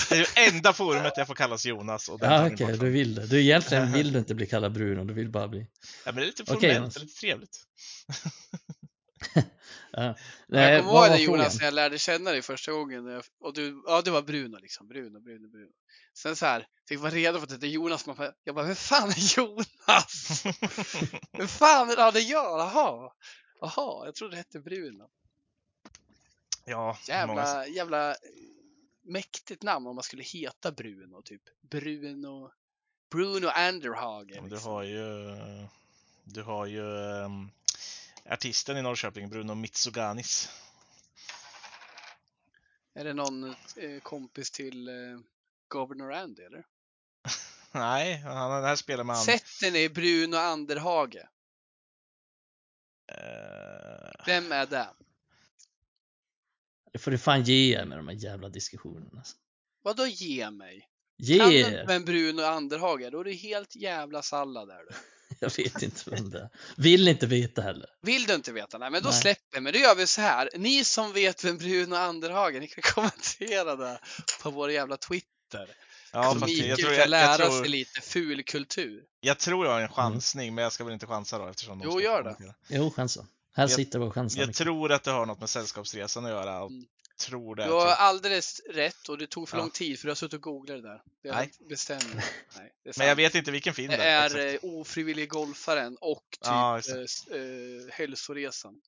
Det 0.09 0.15
är 0.15 0.19
ju 0.19 0.25
enda 0.35 0.73
forumet 0.73 1.13
jag 1.17 1.27
får 1.27 1.35
kallas 1.35 1.65
Jonas. 1.65 2.09
Och 2.09 2.19
Ja 2.23 2.47
okej, 2.47 2.67
bort. 2.67 2.79
du 2.79 2.89
vill 2.89 3.15
det. 3.15 3.27
Du 3.27 3.41
egentligen 3.41 3.91
vill 3.91 4.13
du 4.13 4.19
inte 4.19 4.35
bli 4.35 4.45
kallad 4.47 4.71
Bruno, 4.71 5.03
du 5.03 5.13
vill 5.13 5.29
bara 5.29 5.47
bli... 5.47 5.59
Ja, 5.59 5.65
men 6.05 6.15
det 6.15 6.21
är 6.21 6.25
lite 6.25 6.45
formellt, 6.45 6.75
Jonas. 6.77 6.93
det 6.93 6.99
är 6.99 7.01
lite 7.01 7.19
trevligt. 7.19 7.59
Ja. 9.97 10.03
jag 10.03 10.15
Nej, 10.47 10.81
kommer 10.81 10.93
ihåg 10.93 11.09
det 11.11 11.23
Jonas 11.23 11.57
när 11.57 11.65
jag 11.65 11.73
lärde 11.73 11.97
känna 11.99 12.31
dig 12.31 12.41
första 12.41 12.71
gången. 12.71 13.05
jag- 13.05 13.23
Och 13.39 13.53
du, 13.53 13.83
ja 13.85 14.01
det 14.01 14.11
var 14.11 14.21
Bruno 14.21 14.57
liksom. 14.57 14.87
Bruno, 14.87 15.19
Bruno, 15.19 15.47
Bruno. 15.49 15.71
Sen 16.13 16.35
så 16.35 16.45
här, 16.45 16.67
fick 16.87 16.99
vara 16.99 17.11
redo 17.11 17.39
för 17.39 17.47
att 17.53 17.61
det 17.61 17.67
är 17.67 17.69
Jonas. 17.71 18.05
Man 18.05 18.31
jag 18.43 18.55
bara, 18.55 18.65
vem 18.65 18.75
fan 18.75 19.09
är 19.09 19.37
Jonas? 19.37 20.43
vem 21.31 21.47
fan 21.47 21.89
är 21.89 22.11
det? 22.11 22.19
Jag. 22.19 22.59
Jaha. 22.59 23.11
Jaha, 23.61 24.05
jag 24.05 24.15
trodde 24.15 24.31
det 24.33 24.37
hette 24.37 24.59
Bruno. 24.59 25.09
Ja, 26.65 26.97
många... 27.27 27.41
Jävla, 27.41 27.67
jävla 27.67 28.11
eh, 28.11 28.15
mäktigt 29.03 29.63
namn 29.63 29.87
om 29.87 29.95
man 29.95 30.03
skulle 30.03 30.23
heta 30.23 30.71
Bruno. 30.71 31.21
Typ 31.21 31.41
Bruno, 31.61 32.51
Bruno 33.11 33.47
Anderhage. 33.47 34.31
Men 34.35 34.43
Du 34.43 34.49
Liksom. 34.49 34.71
har 34.71 34.83
ju, 34.83 35.35
du 36.23 36.41
har 36.43 36.65
ju 36.65 36.81
ehm, 37.23 37.49
artisten 38.29 38.77
i 38.77 38.81
Norrköping, 38.81 39.29
Bruno 39.29 39.55
Mitsuganis. 39.55 40.49
Är 42.93 43.03
det 43.03 43.13
någon 43.13 43.43
eh, 43.75 43.99
kompis 44.03 44.51
till 44.51 44.87
eh, 44.87 45.19
Governor 45.67 46.13
Andy 46.13 46.43
eller? 46.43 46.65
Nej, 47.71 48.17
han 48.17 48.51
den 48.51 48.63
här 48.63 48.75
spelar 48.75 49.03
med 49.03 49.15
han. 49.15 49.25
Sätter 49.25 49.71
ni 49.71 49.89
Bruno 49.89 50.35
Anderhage? 50.37 51.15
eh, 53.11 54.25
Vem 54.25 54.51
är 54.51 54.65
det? 54.65 54.89
Det 56.93 56.99
får 56.99 57.11
du 57.11 57.17
fan 57.17 57.43
ge 57.43 57.75
er 57.77 57.85
med 57.85 57.97
de 57.97 58.07
här 58.07 58.15
jävla 58.15 58.49
diskussionerna. 58.49 59.23
Vadå 59.81 60.05
ge 60.07 60.51
mig? 60.51 60.79
Kan 61.17 61.25
Ge 61.27 61.37
du 61.43 61.59
er! 61.59 61.87
vem 61.87 62.05
Bruno 62.05 62.41
Anderhage 62.41 63.01
är, 63.01 63.11
då 63.11 63.19
är 63.19 63.23
du 63.23 63.33
helt 63.33 63.75
jävla 63.75 64.21
sallad 64.21 64.67
där 64.67 64.83
du. 64.89 64.95
Jag 65.39 65.57
vet 65.57 65.81
inte 65.81 66.09
vem 66.09 66.29
det 66.29 66.39
är. 66.39 66.49
Vill 66.77 67.07
inte 67.07 67.25
veta 67.27 67.61
heller. 67.61 67.89
Vill 68.01 68.25
du 68.25 68.33
inte 68.35 68.51
veta? 68.51 68.77
Nej, 68.77 68.91
men 68.91 69.03
då 69.03 69.09
Nej. 69.09 69.21
släpper 69.21 69.59
Men 69.61 69.73
då 69.73 69.79
gör 69.79 69.95
vi 69.95 70.07
så 70.07 70.21
här. 70.21 70.49
Ni 70.55 70.83
som 70.83 71.13
vet 71.13 71.43
vem 71.43 71.57
Bruno 71.57 71.95
Anderhage 71.95 72.55
är, 72.55 72.59
ni 72.59 72.67
kan 72.67 72.81
kommentera 72.93 73.75
det 73.75 73.99
på 74.43 74.49
vår 74.51 74.71
jävla 74.71 74.97
Twitter. 74.97 75.67
ja, 76.13 76.33
så 76.39 76.45
Mikael 76.45 76.69
jag 76.69 76.79
tror 76.79 76.95
kan 76.97 77.09
lära 77.09 77.29
jag, 77.29 77.37
sig 77.39 77.47
tror, 77.61 77.65
lite 77.65 78.01
ful 78.01 78.43
kultur. 78.43 79.03
jag 79.19 79.39
tror 79.39 79.65
jag 79.65 79.73
har 79.73 79.81
en 79.81 79.89
chansning, 79.89 80.55
men 80.55 80.63
jag 80.63 80.73
ska 80.73 80.83
väl 80.83 80.93
inte 80.93 81.07
chansa 81.07 81.37
då 81.37 81.47
eftersom 81.47 81.81
Jo, 81.83 82.01
gör 82.01 82.23
det. 82.23 82.35
Jo, 82.69 82.91
chansa. 82.95 83.25
Här 83.55 83.63
Jag- 83.63 83.71
sitter 83.71 83.99
vi 83.99 84.05
och 84.05 84.13
chansar. 84.13 84.39
Jag 84.39 84.47
mycket. 84.47 84.57
tror 84.57 84.91
att 84.91 85.03
det 85.03 85.11
har 85.11 85.25
något 85.25 85.39
med 85.39 85.49
Sällskapsresan 85.49 86.25
att 86.25 86.31
göra. 86.31 86.63
Och 86.63 86.69
Mm. 86.71 86.85
Tror 87.17 87.55
det. 87.55 87.63
Du 87.65 87.71
har 87.71 87.85
typ. 87.89 87.99
alldeles 87.99 88.61
rätt 88.69 89.09
och 89.09 89.17
det 89.17 89.27
tog 89.27 89.49
för 89.49 89.57
Ja. 89.57 89.61
lång 89.63 89.71
tid 89.71 89.99
för 89.99 90.07
du 90.07 90.11
har 90.11 90.15
suttit 90.15 90.33
och 90.33 90.41
googlat 90.41 90.83
det 90.83 90.89
där. 90.89 91.01
Det 91.23 91.31
Nej. 91.31 91.51
bestämmer. 91.69 92.15
Nej, 92.57 92.73
det 92.83 92.89
är 92.89 92.93
Men 92.97 93.07
jag 93.07 93.15
vet 93.15 93.35
inte 93.35 93.51
vilken 93.51 93.73
film 93.73 93.91
Det 93.91 93.97
det 93.97 94.03
är 94.03 94.25
exakt. 94.47 94.63
eh, 94.63 94.69
ofrivillig 94.69 95.29
golfaren 95.29 95.97
och 96.01 96.25
typ 96.31 96.39
Ja, 96.41 96.77
eh, 96.79 97.39
eh, 97.39 97.93
hälsoresan. 97.93 98.81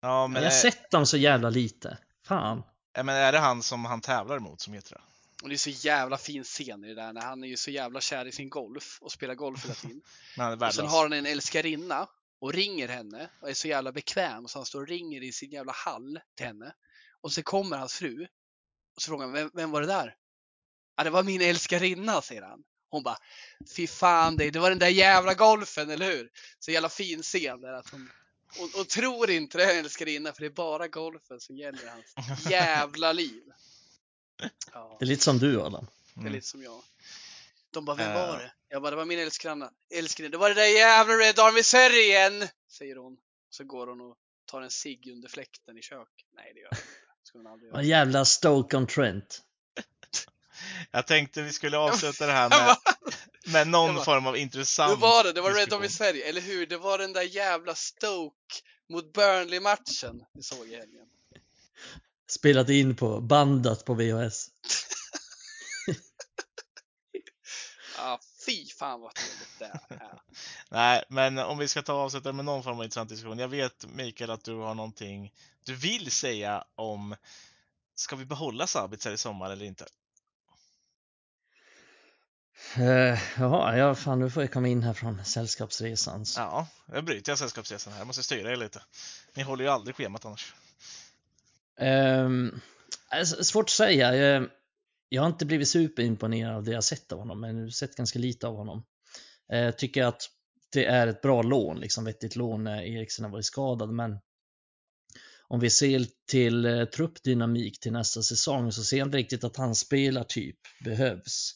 Ja, 0.00 0.26
Men 0.26 0.42
jag 0.42 0.50
har 0.50 0.56
är, 0.56 0.60
sett 0.60 0.90
dem 0.90 1.06
så 1.06 1.16
jävla 1.16 1.50
lite. 1.50 1.98
Fan. 2.26 2.62
ja, 2.92 3.02
men 3.02 3.16
är 3.16 3.32
det 3.32 3.38
han 3.38 3.62
som 3.62 3.84
han 3.84 4.00
tävlar 4.00 4.38
mot 4.38 4.60
som 4.60 4.72
heter 4.74 4.94
det? 4.94 5.00
Och 5.42 5.48
det 5.48 5.54
är 5.54 5.58
så 5.58 5.70
jävla 5.70 6.18
fin 6.18 6.44
scen 6.44 6.84
i 6.84 6.88
det 6.88 6.94
där 6.94 7.12
när 7.12 7.20
han 7.20 7.44
är 7.44 7.48
ju 7.48 7.56
så 7.56 7.70
jävla 7.70 8.00
kär 8.00 8.26
i 8.26 8.32
sin 8.32 8.48
golf 8.50 8.98
och 9.00 9.12
spelar 9.12 9.34
golf 9.34 9.64
hela 9.64 9.74
tiden. 9.74 10.00
Men 10.36 10.62
är 10.62 10.66
och 10.68 10.74
sen 10.74 10.86
har 10.86 11.02
han 11.02 11.12
en 11.12 11.26
älskarinna 11.26 12.08
och 12.40 12.52
ringer 12.52 12.88
henne 12.88 13.30
och 13.40 13.50
är 13.50 13.54
så 13.54 13.68
jävla 13.68 13.92
bekväm 13.92 14.48
så 14.48 14.58
han 14.58 14.66
står 14.66 14.80
och 14.80 14.88
ringer 14.88 15.22
i 15.22 15.32
sin 15.32 15.50
jävla 15.50 15.72
hall 15.72 16.20
till 16.36 16.46
henne. 16.46 16.72
Och 17.20 17.32
så 17.32 17.42
kommer 17.42 17.76
hans 17.78 17.94
fru 17.94 18.22
och 18.96 19.02
så 19.02 19.06
frågar 19.08 19.24
han, 19.26 19.32
vem, 19.32 19.50
vem 19.54 19.70
var 19.70 19.80
det 19.80 19.86
där? 19.86 20.16
Ja, 20.96 21.04
det 21.04 21.10
var 21.10 21.22
min 21.22 21.40
älskarinna, 21.42 22.22
säger 22.22 22.42
han. 22.42 22.64
Hon 22.90 23.02
bara, 23.02 23.16
fy 23.76 23.86
fan 23.86 24.36
dig, 24.36 24.50
det 24.50 24.58
var 24.58 24.70
den 24.70 24.78
där 24.78 24.88
jävla 24.88 25.34
golfen, 25.34 25.90
eller 25.90 26.10
hur? 26.10 26.30
Så 26.58 26.70
jävla 26.70 26.88
fin 26.88 27.22
scen 27.22 27.60
där 27.60 27.72
att 27.72 27.90
hon 27.90 28.10
och, 28.60 28.80
och 28.80 28.88
tror 28.88 29.30
inte 29.30 29.58
det 29.58 29.64
är 29.64 29.72
en 29.72 29.78
älskarinna 29.84 30.32
för 30.32 30.40
det 30.40 30.46
är 30.46 30.50
bara 30.50 30.88
golfen 30.88 31.40
som 31.40 31.56
gäller 31.56 31.88
hans 31.88 32.46
jävla 32.50 33.12
liv. 33.12 33.42
Ja. 34.72 34.96
Det 34.98 35.04
är 35.04 35.06
lite 35.06 35.24
som 35.24 35.38
du 35.38 35.60
Adam. 35.60 35.86
Det 36.14 36.20
är 36.20 36.22
Mm. 36.22 36.32
lite 36.32 36.46
som 36.46 36.62
jag. 36.62 36.82
De 37.70 37.84
bara, 37.84 37.96
vem 37.96 38.08
Eh. 38.10 38.14
var 38.28 38.38
det? 38.38 38.52
Jag 38.68 38.82
bara, 38.82 38.90
det 38.90 38.96
var 38.96 39.04
min 39.04 39.18
älskarinna. 39.18 39.72
Älskarinna. 39.94 40.30
Det 40.30 40.36
var 40.38 40.48
det 40.48 40.54
där 40.54 40.66
jävla 40.66 41.14
Red 41.14 41.38
Army 41.38 41.98
igen! 42.02 42.48
Säger 42.72 42.96
hon. 42.96 43.16
Så 43.50 43.64
går 43.64 43.86
hon 43.86 44.00
och 44.00 44.16
tar 44.46 44.62
en 44.62 44.70
cigg 44.70 45.10
under 45.12 45.28
fläkten 45.28 45.78
i 45.78 45.82
köket. 45.82 46.26
Nej, 46.32 46.52
det 46.54 46.60
gör 46.60 46.68
hon 46.70 46.78
skulle 47.28 47.48
aldrig 47.48 47.72
Vad 47.72 47.84
göra. 47.84 47.98
jävla 47.98 48.24
Stoke 48.24 48.76
on 48.76 48.86
Trent. 48.86 49.42
Jag 50.90 51.06
tänkte 51.06 51.42
vi 51.42 51.52
skulle 51.52 51.78
avsluta 51.78 52.26
det 52.26 52.32
här 52.32 52.48
med, 52.48 52.76
med 53.52 53.68
någon 53.68 53.94
bara- 53.94 54.04
form 54.04 54.26
av 54.26 54.34
Hur 54.34 54.40
intressant 54.40 55.00
var 55.00 55.24
det? 55.24 55.32
Det 55.32 55.40
var 55.40 55.52
Red. 55.52 55.72
Army 55.72 55.88
Sverige, 55.88 56.28
eller 56.28 56.40
hur? 56.40 56.66
Det 56.66 56.76
var 56.78 56.98
den 56.98 57.12
där 57.12 57.22
jävla 57.22 57.74
Stoke 57.74 58.54
mot 58.88 59.12
Burnley-matchen 59.12 60.24
vi 60.34 60.42
såg 60.42 60.66
i 60.68 60.76
helgen. 60.76 61.06
Spelat 62.30 62.68
in 62.68 62.96
på 62.96 63.20
bandat 63.20 63.84
på 63.84 63.94
VHS. 63.94 64.48
Ja, 67.96 68.20
fy 68.48 68.66
fan 68.66 69.00
vad 69.00 69.14
trevligt 69.14 69.58
det 69.58 69.94
är. 69.94 70.12
Nej, 70.70 71.04
men 71.08 71.38
om 71.38 71.58
vi 71.58 71.68
ska 71.68 71.82
ta 71.82 71.92
avsluta 71.92 72.32
med 72.32 72.44
någon 72.44 72.62
form 72.62 72.78
av 72.78 72.84
intressant 72.84 73.08
diskussion. 73.10 73.38
Jag 73.38 73.48
vet 73.48 73.86
Mikael 73.86 74.30
att 74.30 74.44
du 74.44 74.54
har 74.54 74.74
någonting 74.74 75.32
du 75.64 75.74
vill 75.74 76.10
säga 76.10 76.64
om 76.74 77.16
Ska 77.94 78.16
vi 78.16 78.24
behålla 78.24 78.66
Sabitzer 78.66 79.12
i 79.12 79.16
sommar 79.16 79.50
eller 79.50 79.64
inte? 79.64 79.86
Uh, 82.78 83.18
ja, 83.38 83.94
fan 83.94 84.18
nu 84.18 84.30
får 84.30 84.42
jag 84.42 84.52
komma 84.52 84.68
in 84.68 84.82
här 84.82 84.92
från 84.92 85.24
Sällskapsresan. 85.24 86.26
så- 86.26 86.40
Ja, 86.40 86.66
jag 86.86 87.04
bryter 87.04 87.32
jag 87.32 87.38
sällskapsresan 87.38 87.92
här. 87.92 88.00
Jag 88.00 88.06
måste 88.06 88.22
styra 88.22 88.52
er 88.52 88.56
lite. 88.56 88.82
Ni 89.34 89.42
håller 89.42 89.64
ju 89.64 89.70
aldrig 89.70 89.96
schemat 89.96 90.24
annars. 90.24 90.54
Alltså, 93.08 93.44
svårt 93.44 93.64
att 93.64 93.70
säga. 93.70 94.48
Jag, 95.08 95.22
har 95.22 95.28
inte 95.28 95.46
blivit 95.46 95.68
superimponerad 95.68 96.56
av 96.56 96.64
det 96.64 96.72
jag 96.72 96.84
sett 96.84 97.12
av 97.12 97.18
honom, 97.18 97.40
men 97.40 97.56
jag 97.56 97.64
har 97.64 97.70
sett 97.70 97.96
ganska 97.96 98.18
lite 98.18 98.46
av 98.46 98.56
honom. 98.56 98.84
Uh, 99.54 99.70
tycker 99.70 100.04
att 100.04 100.22
det 100.72 100.84
är 100.84 101.06
ett 101.06 101.22
bra 101.22 101.42
lån, 101.42 101.80
liksom 101.80 102.04
vettigt 102.04 102.36
lån 102.36 102.64
när 102.64 102.82
Eriksen 102.82 103.24
har 103.24 103.32
varit 103.32 103.44
skadad, 103.44 103.92
men 103.92 104.18
om 105.48 105.60
vi 105.60 105.70
ser 105.70 106.06
till 106.30 106.64
eh, 106.64 106.84
truppdynamik 106.84 107.80
till 107.80 107.92
nästa 107.92 108.22
säsong 108.22 108.72
så 108.72 108.84
ser 108.84 108.98
jag 108.98 109.06
inte 109.06 109.18
riktigt 109.18 109.44
att 109.44 109.56
hans 109.56 109.80
spelartyp 109.80 110.58
behövs. 110.84 111.52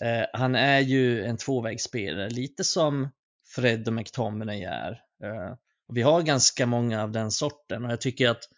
Eh, 0.00 0.26
han 0.32 0.54
är 0.54 0.80
ju 0.80 1.24
en 1.24 1.36
tvåvägsspelare, 1.36 2.30
lite 2.30 2.64
som 2.64 3.08
Fred 3.54 3.88
och 3.88 3.94
McTominay 3.94 4.62
är. 4.62 4.90
Eh, 5.22 5.54
vi 5.92 6.02
har 6.02 6.22
ganska 6.22 6.66
många 6.66 7.02
av 7.02 7.12
den 7.12 7.30
sorten 7.30 7.84
och 7.84 7.92
jag 7.92 8.00
tycker 8.00 8.28
att 8.28 8.48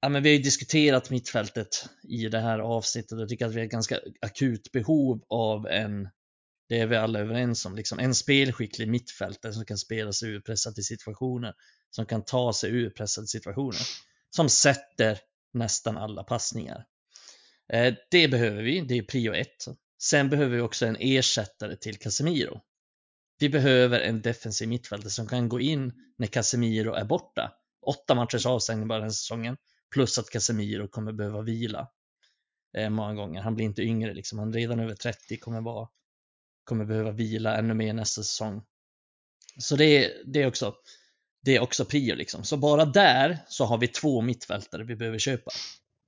ja, 0.00 0.08
men 0.08 0.22
vi 0.22 0.28
har 0.28 0.36
ju 0.36 0.42
diskuterat 0.42 1.10
mittfältet 1.10 1.88
i 2.02 2.28
det 2.28 2.40
här 2.40 2.58
avsnittet 2.58 3.12
och 3.12 3.20
jag 3.20 3.28
tycker 3.28 3.46
att 3.46 3.54
vi 3.54 3.58
har 3.58 3.66
ett 3.66 3.72
ganska 3.72 4.00
akut 4.20 4.72
behov 4.72 5.24
av 5.28 5.66
en, 5.66 6.08
det 6.68 6.80
är 6.80 6.86
vi 6.86 6.96
alla 6.96 7.18
överens 7.18 7.66
om, 7.66 7.76
liksom 7.76 7.98
en 7.98 8.14
spelskicklig 8.14 8.88
mittfältare 8.88 9.52
som 9.52 9.64
kan 9.64 9.78
spela 9.78 10.12
sig 10.12 10.28
ur 10.28 10.40
pressade 10.40 10.82
situationer, 10.82 11.54
som 11.90 12.06
kan 12.06 12.24
ta 12.24 12.52
sig 12.52 12.70
ur 12.70 12.90
pressade 12.90 13.26
situationer, 13.26 13.82
som 14.30 14.48
sätter 14.48 15.18
nästan 15.52 15.96
alla 15.96 16.24
passningar. 16.24 16.84
Eh, 17.72 17.94
det 18.10 18.28
behöver 18.28 18.62
vi, 18.62 18.80
det 18.80 18.98
är 18.98 19.02
prio 19.02 19.34
ett. 19.34 19.64
Sen 20.02 20.30
behöver 20.30 20.56
vi 20.56 20.62
också 20.62 20.86
en 20.86 20.96
ersättare 21.00 21.76
till 21.76 21.98
Casemiro. 21.98 22.60
Vi 23.38 23.48
behöver 23.48 24.00
en 24.00 24.22
defensiv 24.22 24.68
mittfältare 24.68 25.10
som 25.10 25.26
kan 25.26 25.48
gå 25.48 25.60
in 25.60 25.92
när 26.18 26.26
Casemiro 26.26 26.92
är 26.92 27.04
borta. 27.04 27.52
Åtta 27.86 28.14
matchers 28.14 28.46
avstängning 28.46 28.88
bara 28.88 29.00
den 29.00 29.12
säsongen. 29.12 29.56
Plus 29.90 30.18
att 30.18 30.30
Casemiro 30.30 30.88
kommer 30.88 31.12
behöva 31.12 31.42
vila 31.42 31.88
eh, 32.76 32.90
många 32.90 33.14
gånger. 33.14 33.42
Han 33.42 33.54
blir 33.54 33.66
inte 33.66 33.82
yngre 33.82 34.14
liksom. 34.14 34.38
Han 34.38 34.48
är 34.48 34.52
redan 34.52 34.80
över 34.80 34.94
30 34.94 35.36
kommer 35.36 35.60
vara 35.60 35.88
kommer 36.64 36.84
behöva 36.84 37.10
vila 37.10 37.56
ännu 37.56 37.74
mer 37.74 37.92
nästa 37.92 38.22
säsong. 38.22 38.62
Så 39.58 39.76
det 39.76 39.84
är, 39.84 40.22
det 40.26 40.42
är 40.42 40.46
också 40.46 40.74
det 41.42 41.56
är 41.56 41.60
också 41.60 41.84
prio 41.84 42.14
liksom. 42.14 42.44
Så 42.44 42.56
bara 42.56 42.84
där 42.84 43.38
så 43.48 43.64
har 43.64 43.78
vi 43.78 43.88
två 43.88 44.20
mittfältare 44.20 44.84
vi 44.84 44.96
behöver 44.96 45.18
köpa. 45.18 45.50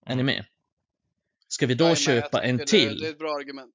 Är 0.06 0.16
ni 0.16 0.22
med? 0.22 0.44
Ska 1.48 1.66
vi 1.66 1.74
då 1.74 1.84
jag 1.84 1.98
köpa 1.98 2.42
en 2.42 2.56
det- 2.56 2.66
till? 2.66 3.00
Det 3.00 3.06
är 3.06 3.10
ett 3.10 3.18
bra 3.18 3.34
argument. 3.34 3.74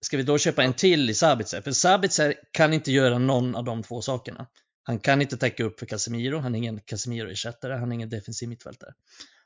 Ska 0.00 0.16
vi 0.16 0.22
då 0.22 0.38
köpa 0.38 0.62
en 0.64 0.74
till 0.74 1.10
i 1.10 1.14
Sabitzer? 1.14 1.60
För 1.62 1.72
Sabitzer 1.72 2.34
kan 2.50 2.72
inte 2.72 2.92
göra 2.92 3.18
någon 3.18 3.54
av 3.54 3.64
de 3.64 3.82
två 3.82 4.02
sakerna. 4.02 4.46
Han 4.90 4.98
kan 4.98 5.22
inte 5.22 5.36
täcka 5.36 5.64
upp 5.64 5.78
för 5.78 5.86
Casemiro, 5.86 6.38
han 6.38 6.54
är 6.54 6.58
ingen 6.58 6.80
Casemiro-ersättare, 6.80 7.72
han 7.78 7.92
är 7.92 7.94
ingen 7.94 8.08
defensiv 8.08 8.48
mittfältare. 8.48 8.94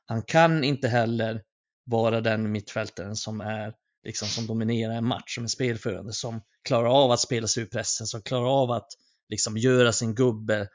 Han 0.07 0.23
kan 0.23 0.65
inte 0.65 0.89
heller 0.89 1.43
vara 1.85 2.21
den 2.21 2.53
mittfältaren 2.53 3.17
som 3.17 3.41
är 3.41 3.75
liksom 4.05 4.29
som 4.29 4.47
dominerar 4.47 4.95
en 4.95 5.07
match, 5.07 5.35
som 5.35 5.45
är 5.45 5.49
spelförande, 5.49 6.13
som 6.13 6.41
klarar 6.63 7.05
av 7.05 7.11
att 7.11 7.21
spela 7.21 7.47
sig 7.47 7.63
ur 7.63 7.67
pressen, 7.67 8.07
som 8.07 8.23
klarar 8.23 8.63
av 8.63 8.71
att 8.71 8.89
liksom 9.29 9.57
göra 9.57 9.93
sin 9.93 10.15
gubbe 10.15 10.69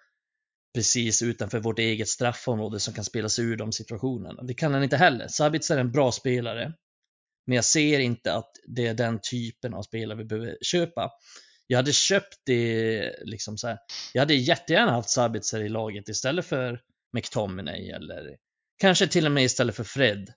precis 0.73 1.21
utanför 1.21 1.59
vårt 1.59 1.79
eget 1.79 2.07
straffområde 2.07 2.79
som 2.79 2.93
kan 2.93 3.05
spela 3.05 3.29
sig 3.29 3.45
ur 3.45 3.57
de 3.57 3.71
situationerna. 3.71 4.43
Det 4.43 4.53
kan 4.53 4.73
han 4.73 4.83
inte 4.83 4.97
heller. 4.97 5.27
Sabitz 5.27 5.71
är 5.71 5.77
en 5.77 5.91
bra 5.91 6.11
spelare, 6.11 6.73
men 7.45 7.55
jag 7.55 7.65
ser 7.65 7.99
inte 7.99 8.33
att 8.33 8.51
det 8.67 8.87
är 8.87 8.93
den 8.93 9.19
typen 9.31 9.73
av 9.73 9.83
spelare 9.83 10.17
vi 10.17 10.25
behöver 10.25 10.57
köpa. 10.61 11.11
Jag 11.71 11.77
hade 11.77 11.93
köpt 11.93 12.41
det 12.45 13.15
liksom 13.25 13.57
så 13.57 13.67
här. 13.67 13.77
Jag 14.13 14.21
hade 14.21 14.33
jättegärna 14.33 14.91
haft 14.91 15.09
Sabitzer 15.09 15.61
i 15.61 15.69
laget 15.69 16.09
istället 16.09 16.45
för 16.45 16.81
McTominay 17.13 17.89
eller 17.89 18.37
kanske 18.77 19.07
till 19.07 19.25
och 19.25 19.31
med 19.31 19.43
istället 19.43 19.75
för 19.75 19.83
Fred. 19.83 20.33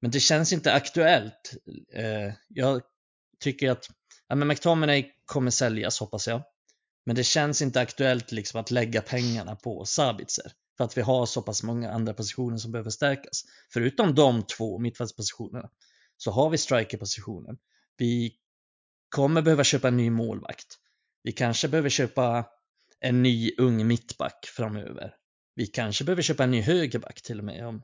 Men 0.00 0.10
det 0.10 0.20
känns 0.20 0.52
inte 0.52 0.72
aktuellt. 0.72 1.52
Eh, 1.94 2.32
jag 2.48 2.82
tycker 3.40 3.70
att 3.70 3.86
ja, 4.28 4.34
men 4.34 4.48
McTominay 4.48 5.10
kommer 5.24 5.50
säljas 5.50 6.00
hoppas 6.00 6.28
jag. 6.28 6.42
Men 7.04 7.16
det 7.16 7.24
känns 7.24 7.62
inte 7.62 7.80
aktuellt 7.80 8.32
liksom 8.32 8.60
att 8.60 8.70
lägga 8.70 9.02
pengarna 9.02 9.56
på 9.56 9.84
Sabitzer. 9.84 10.52
För 10.76 10.84
att 10.84 10.96
vi 10.98 11.02
har 11.02 11.26
så 11.26 11.42
pass 11.42 11.62
många 11.62 11.92
andra 11.92 12.14
positioner 12.14 12.56
som 12.56 12.72
behöver 12.72 12.90
stärkas. 12.90 13.42
Förutom 13.72 14.14
de 14.14 14.46
två 14.46 14.78
mittfältspositionerna 14.78 15.70
så 16.16 16.30
har 16.30 16.50
vi 16.50 16.58
strikerpositionen. 16.58 17.58
Vi 17.96 18.36
kommer 19.08 19.42
behöva 19.42 19.64
köpa 19.64 19.88
en 19.88 19.96
ny 19.96 20.10
målvakt. 20.10 20.78
Vi 21.22 21.32
kanske 21.32 21.68
behöver 21.68 21.88
köpa 21.88 22.46
en 23.00 23.22
ny 23.22 23.52
ung 23.58 23.86
mittback 23.86 24.46
framöver. 24.46 25.14
Vi 25.54 25.66
kanske 25.66 26.04
behöver 26.04 26.22
köpa 26.22 26.44
en 26.44 26.50
ny 26.50 26.60
högerback 26.60 27.22
till 27.22 27.38
och 27.38 27.44
med 27.44 27.66
om 27.66 27.82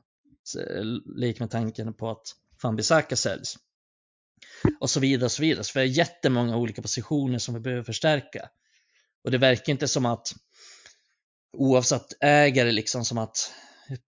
lek 1.15 1.39
med 1.39 1.51
tanken 1.51 1.93
på 1.93 2.11
att 2.11 2.35
Fambisaka 2.61 3.15
säljs. 3.15 3.55
Och 4.79 4.89
så 4.89 4.99
vidare 4.99 5.25
och 5.25 5.31
så 5.31 5.41
vidare. 5.41 5.63
Så 5.63 5.79
vi 5.79 5.79
har 5.79 5.95
jättemånga 5.95 6.57
olika 6.57 6.81
positioner 6.81 7.39
som 7.39 7.53
vi 7.53 7.59
behöver 7.59 7.83
förstärka. 7.83 8.49
Och 9.23 9.31
det 9.31 9.37
verkar 9.37 9.73
inte 9.73 9.87
som 9.87 10.05
att 10.05 10.35
oavsett 11.57 12.13
ägare 12.19 12.71
liksom 12.71 13.05
som 13.05 13.17
att 13.17 13.53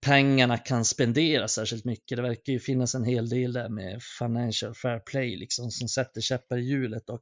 pengarna 0.01 0.57
kan 0.57 0.85
spenderas 0.85 1.53
särskilt 1.53 1.85
mycket. 1.85 2.15
Det 2.15 2.21
verkar 2.21 2.53
ju 2.53 2.59
finnas 2.59 2.95
en 2.95 3.03
hel 3.03 3.29
del 3.29 3.53
där 3.53 3.69
med 3.69 4.03
financial 4.19 4.75
fair 4.75 4.99
play 4.99 5.35
liksom 5.35 5.71
som 5.71 5.87
sätter 5.87 6.21
käppar 6.21 6.57
i 6.57 6.61
hjulet 6.61 7.09
och 7.09 7.21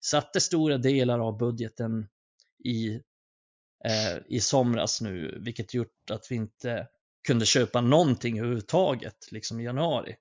satte 0.00 0.40
stora 0.40 0.78
delar 0.78 1.18
av 1.18 1.38
budgeten 1.38 2.08
i, 2.64 2.88
eh, 3.84 4.18
i 4.28 4.40
somras 4.40 5.00
nu, 5.00 5.38
vilket 5.44 5.74
gjort 5.74 6.10
att 6.10 6.26
vi 6.30 6.34
inte 6.34 6.88
kunde 7.26 7.46
köpa 7.46 7.80
någonting 7.80 8.38
överhuvudtaget 8.38 9.32
liksom 9.32 9.60
i 9.60 9.64
januari. 9.64 10.16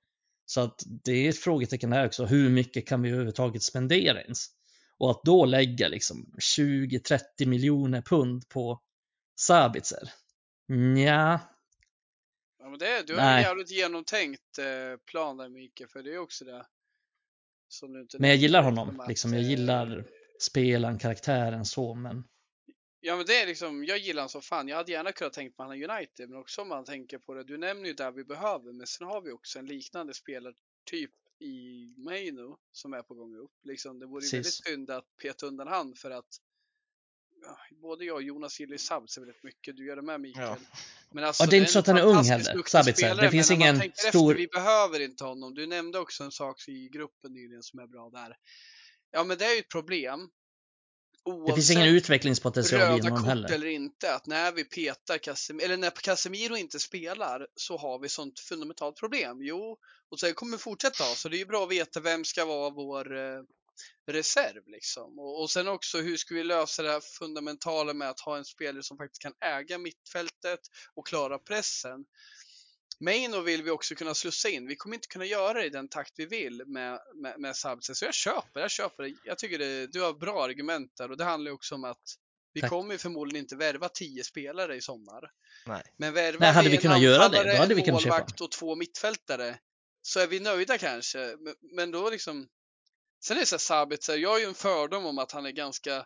Så 0.46 0.62
att 0.62 0.84
det 1.04 1.12
är 1.12 1.30
ett 1.30 1.38
frågetecken 1.38 1.90
där 1.90 2.06
också. 2.06 2.26
Hur 2.26 2.50
mycket 2.50 2.88
kan 2.88 3.02
vi 3.02 3.10
överhuvudtaget 3.10 3.64
spendera 3.64 4.22
ens? 4.22 4.48
Och 4.98 5.12
att 5.12 5.22
då 5.24 5.46
lägga 5.46 5.88
liksom 5.88 6.34
20-30 6.58 7.46
miljoner 7.46 8.02
pund 8.02 8.50
på 8.50 8.82
Sabitzer? 9.40 10.10
Nja, 10.68 11.40
men 12.72 12.80
det, 12.80 13.08
du 13.08 13.14
har 13.14 13.22
Nej. 13.22 13.38
en 13.38 13.50
jävligt 13.50 13.72
genomtänkt 13.72 14.58
eh, 14.58 14.98
plan 15.06 15.38
där 15.38 15.50
Mikael, 15.50 15.90
för 15.90 16.04
det 16.04 16.14
är 16.14 16.18
också 16.18 16.46
det. 16.46 16.66
Som 17.68 17.94
du 17.94 18.02
inte 18.02 18.20
men 18.20 18.30
jag 18.30 18.38
gillar 18.38 18.64
honom, 18.64 19.06
liksom. 19.08 19.34
Jag 19.34 19.44
gillar 19.44 19.98
eh, 19.98 20.04
spelaren, 20.40 21.00
karaktären 21.00 21.66
så, 21.66 21.94
men. 21.94 22.24
Ja, 23.00 23.16
men 23.16 23.26
det 23.26 23.42
är 23.42 23.48
liksom, 23.48 23.86
jag 23.86 23.98
gillar 23.98 24.22
honom 24.22 24.30
som 24.30 24.42
fan. 24.42 24.68
Jag 24.68 24.78
hade 24.78 24.92
gärna 24.92 25.12
kunnat 25.12 25.34
tänka 25.34 25.56
på 25.56 25.64
honom 25.64 25.90
United, 25.90 26.30
men 26.30 26.40
också 26.40 26.62
om 26.62 26.68
man 26.68 26.86
tänker 26.86 27.18
på 27.18 27.34
det. 27.34 27.44
Du 27.44 27.58
nämner 27.58 27.88
ju 27.88 27.94
där 27.94 28.12
vi 28.12 28.24
behöver, 28.24 28.74
men 28.74 28.88
sen 28.88 29.08
har 29.08 29.22
vi 29.22 29.32
också 29.32 29.60
en 29.60 29.66
liknande 29.66 30.14
spelartyp 30.14 31.12
i 31.40 31.88
Maino 31.98 32.58
som 32.72 32.94
är 32.94 33.02
på 33.02 33.14
gång 33.14 33.36
upp. 33.36 33.52
Liksom, 33.64 34.00
det 34.00 34.06
vore 34.06 34.26
ju 34.26 34.32
väldigt 34.32 34.54
synd 34.54 34.90
att 34.90 35.06
peta 35.22 35.46
undan 35.46 35.68
han 35.68 35.96
för 35.96 36.12
att 36.12 36.38
både 37.82 38.06
jag 38.06 38.16
och 38.16 38.24
Jonas 38.24 38.60
gillar 38.60 38.72
ju 38.72 38.78
Sabitzer 38.78 39.22
väldigt 39.22 39.44
mycket. 39.44 39.78
Du 39.78 39.86
gör 39.86 39.96
det 39.96 40.02
med 40.02 40.22
Mikael. 40.22 40.48
Ja. 40.48 40.78
Men 41.12 41.24
alltså, 41.24 41.44
ja, 41.44 41.50
det 41.50 41.56
är 41.56 41.60
inte 41.60 41.72
så 41.72 41.80
att 41.80 41.88
han 41.88 41.98
är 41.98 42.06
ung 42.06 42.24
heller, 42.24 42.64
Sabitzer. 42.66 43.16
Det 43.16 43.32
finns 43.32 43.52
ingen 43.52 43.76
stor... 43.76 44.32
Efter, 44.32 44.36
vi 44.36 44.48
behöver 44.48 45.00
inte 45.00 45.24
honom. 45.24 45.54
Du 45.54 45.68
nämnde 45.68 46.00
också 46.00 46.24
en 46.24 46.32
sak 46.32 46.68
i 46.68 46.90
gruppen 46.90 47.34
nyligen 47.34 47.64
som 47.64 47.80
är 47.80 47.88
bra 47.88 48.10
där. 48.10 48.36
Ja, 49.12 49.24
men 49.24 49.38
det 49.38 49.46
är 49.46 49.54
ju 49.54 49.60
ett 49.60 49.70
problem. 49.70 50.30
Oavsett 51.24 51.48
det 51.48 51.54
finns 51.56 51.72
ingen 51.72 51.88
utvecklingspotential 51.88 53.00
i 53.00 53.02
honom 53.02 53.24
heller. 53.26 53.52
eller 53.52 53.68
inte, 53.68 54.16
att 54.16 54.26
när 54.26 54.52
vi 54.52 54.64
petar 54.64 55.18
Casemiro, 55.18 55.66
eller 55.66 55.78
när 55.78 55.90
Casemiro 55.90 56.58
inte 56.58 56.80
spelar 56.80 57.48
så 57.56 57.78
har 57.78 58.00
vi 58.00 58.10
sånt 58.10 58.40
fundamentalt 58.40 58.96
problem. 58.96 59.38
Jo, 59.42 59.78
och 60.10 60.20
så 60.20 60.34
kommer 60.34 60.52
vi 60.52 60.58
fortsätta 60.58 61.04
ha, 61.04 61.16
så 61.16 61.30
det 61.30 61.36
är 61.36 61.40
ju 61.40 61.46
bra 61.46 61.64
att 61.64 61.72
veta 61.72 62.00
vem 62.00 62.26
ska 62.26 62.46
vara 62.46 62.70
vår 62.70 63.18
eh, 63.18 63.42
reserv 64.08 64.68
liksom. 64.68 65.20
Och, 65.20 65.42
och 65.42 65.50
sen 65.52 65.68
också 65.68 65.98
hur 65.98 66.18
ska 66.18 66.36
vi 66.36 66.44
lösa 66.44 66.84
det 66.84 66.92
här 66.92 67.02
fundamentala 67.20 67.94
med 67.94 68.10
att 68.10 68.20
ha 68.20 68.38
en 68.38 68.46
spelare 68.46 68.84
som 68.84 68.98
faktiskt 68.98 69.22
kan 69.22 69.34
äga 69.46 69.78
mittfältet 69.78 70.60
och 70.96 71.08
klara 71.08 71.40
pressen. 71.40 72.06
Maino 73.00 73.42
vill 73.42 73.64
vi 73.64 73.70
också 73.70 73.96
kunna 73.96 74.14
slussa 74.14 74.50
in. 74.50 74.68
Vi 74.68 74.76
kommer 74.76 74.96
inte 74.96 75.08
kunna 75.08 75.26
göra 75.26 75.54
det 75.54 75.66
i 75.66 75.70
den 75.70 75.90
takt 75.90 76.14
vi 76.16 76.26
vill 76.26 76.64
med, 76.68 77.00
med, 77.22 77.40
med 77.40 77.56
Sabitzer. 77.56 77.94
Så 77.94 78.06
jag 78.06 78.14
köper, 78.14 78.60
jag 78.60 78.72
köper 78.72 79.04
det. 79.04 79.16
Jag 79.24 79.38
tycker 79.38 79.60
det, 79.60 79.88
du 79.88 80.02
har 80.02 80.14
bra 80.14 80.44
argument 80.44 80.92
där 80.98 81.12
och 81.12 81.18
det 81.18 81.24
handlar 81.24 81.52
också 81.52 81.76
om 81.76 81.84
att 81.84 82.02
vi 82.54 82.62
Tack. 82.62 82.70
kommer 82.70 82.98
förmodligen 82.98 83.44
inte 83.46 83.56
värva 83.56 83.90
tio 83.90 84.24
spelare 84.24 84.76
i 84.76 84.82
sommar. 84.82 85.32
Nej. 85.66 85.84
Men 85.98 86.14
värvar 86.14 86.40
Nej, 86.40 86.52
hade 86.52 86.70
vi, 86.70 86.76
vi 86.76 86.82
kunnat 86.82 87.02
göra 87.02 87.30
det, 87.30 87.44
då 87.44 87.58
hade 87.58 87.76
vi 87.76 87.82
kunnat 87.82 88.04
köpa. 88.04 88.26
och 88.44 88.52
två 88.52 88.76
mittfältare 88.76 89.60
så 90.02 90.20
är 90.20 90.28
vi 90.28 90.40
nöjda 90.40 90.78
kanske. 90.78 91.36
Men 91.76 91.92
då 91.92 92.10
liksom 92.10 92.48
Sen 93.24 93.38
är 93.38 93.42
det 93.42 93.46
så 93.46 93.56
här 93.56 93.60
Sabitzer, 93.60 94.18
jag 94.18 94.30
har 94.30 94.40
ju 94.40 94.46
en 94.46 94.54
fördom 94.54 95.06
om 95.06 95.18
att 95.18 95.32
han 95.32 95.46
är 95.46 95.52
ganska 95.52 96.06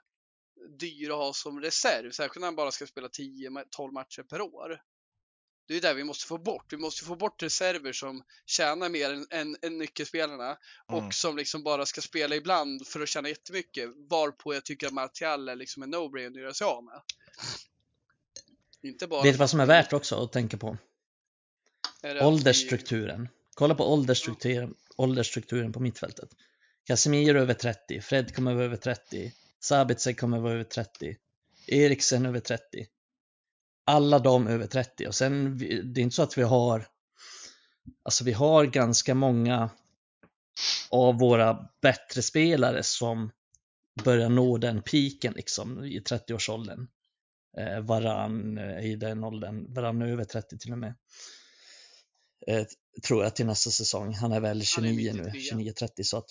dyr 0.79 1.09
att 1.09 1.17
ha 1.17 1.33
som 1.33 1.61
reserv, 1.61 2.11
särskilt 2.11 2.41
när 2.41 2.47
han 2.47 2.55
bara 2.55 2.71
ska 2.71 2.87
spela 2.87 3.07
10-12 3.07 3.91
matcher 3.91 4.23
per 4.23 4.41
år. 4.41 4.81
Det 5.67 5.73
är 5.73 5.75
ju 5.75 5.81
där 5.81 5.93
vi 5.93 6.03
måste 6.03 6.27
få 6.27 6.37
bort. 6.37 6.73
Vi 6.73 6.77
måste 6.77 7.05
få 7.05 7.15
bort 7.15 7.43
reserver 7.43 7.93
som 7.93 8.23
tjänar 8.45 8.89
mer 8.89 9.13
än, 9.13 9.27
än, 9.29 9.55
än 9.61 9.77
nyckelspelarna 9.77 10.57
mm. 10.89 11.05
och 11.05 11.13
som 11.13 11.37
liksom 11.37 11.63
bara 11.63 11.85
ska 11.85 12.01
spela 12.01 12.35
ibland 12.35 12.87
för 12.87 13.01
att 13.01 13.09
tjäna 13.09 13.29
jättemycket. 13.29 13.89
Varpå 14.09 14.53
jag 14.53 14.65
tycker 14.65 14.87
att 14.87 14.93
Martial 14.93 15.49
är 15.49 15.55
liksom 15.55 15.83
en 15.83 15.93
no-brainer 15.93 16.29
att 16.29 16.41
göra 16.41 16.53
sig 16.53 16.65
av 16.65 16.83
med. 16.83 17.01
Inte 18.81 19.07
bara 19.07 19.23
Vet 19.23 19.33
du 19.33 19.37
vad 19.37 19.49
som 19.49 19.59
är 19.59 19.65
värt 19.65 19.93
också 19.93 20.23
att 20.23 20.31
tänka 20.31 20.57
på? 20.57 20.77
Åldersstrukturen. 22.21 23.29
Kolla 23.53 23.75
på 23.75 23.93
åldersstrukturen, 23.93 24.75
åldersstrukturen 24.97 25.73
på 25.73 25.79
mittfältet. 25.79 26.29
Casemiro 26.85 27.39
över 27.39 27.53
30, 27.53 28.01
Fred 28.01 28.35
kommer 28.35 28.53
vara 28.53 28.65
över 28.65 28.77
30, 28.77 29.31
Sabitzer 29.59 30.13
kommer 30.13 30.39
vara 30.39 30.53
över 30.53 30.63
30, 30.63 31.15
Eriksen 31.67 32.25
över 32.25 32.39
30. 32.39 32.63
Alla 33.85 34.19
de 34.19 34.47
över 34.47 34.67
30 34.67 35.07
och 35.07 35.15
sen 35.15 35.57
det 35.93 36.01
är 36.01 36.03
inte 36.03 36.15
så 36.15 36.23
att 36.23 36.37
vi 36.37 36.43
har 36.43 36.87
Alltså 38.03 38.23
vi 38.23 38.31
har 38.31 38.65
ganska 38.65 39.15
många 39.15 39.69
av 40.89 41.19
våra 41.19 41.69
bättre 41.81 42.21
spelare 42.21 42.83
som 42.83 43.31
börjar 44.03 44.29
nå 44.29 44.57
den 44.57 44.81
piken 44.81 45.33
liksom 45.33 45.83
i 45.83 45.99
30-årsåldern. 45.99 46.87
Eh, 47.57 47.79
varann 47.79 48.57
eh, 48.57 48.85
i 48.85 48.95
den 48.95 49.23
åldern, 49.23 49.73
varann 49.73 50.01
över 50.01 50.23
30 50.23 50.57
till 50.57 50.71
och 50.71 50.77
med. 50.77 50.95
Eh, 52.47 52.65
tror 53.07 53.23
jag 53.23 53.35
till 53.35 53.45
nästa 53.45 53.71
säsong. 53.71 54.13
Han 54.13 54.31
är 54.31 54.39
väl 54.39 54.61
29 54.61 55.09
är 55.09 55.13
nu, 55.13 55.23
29-30 55.23 56.03
så 56.03 56.17
att 56.17 56.29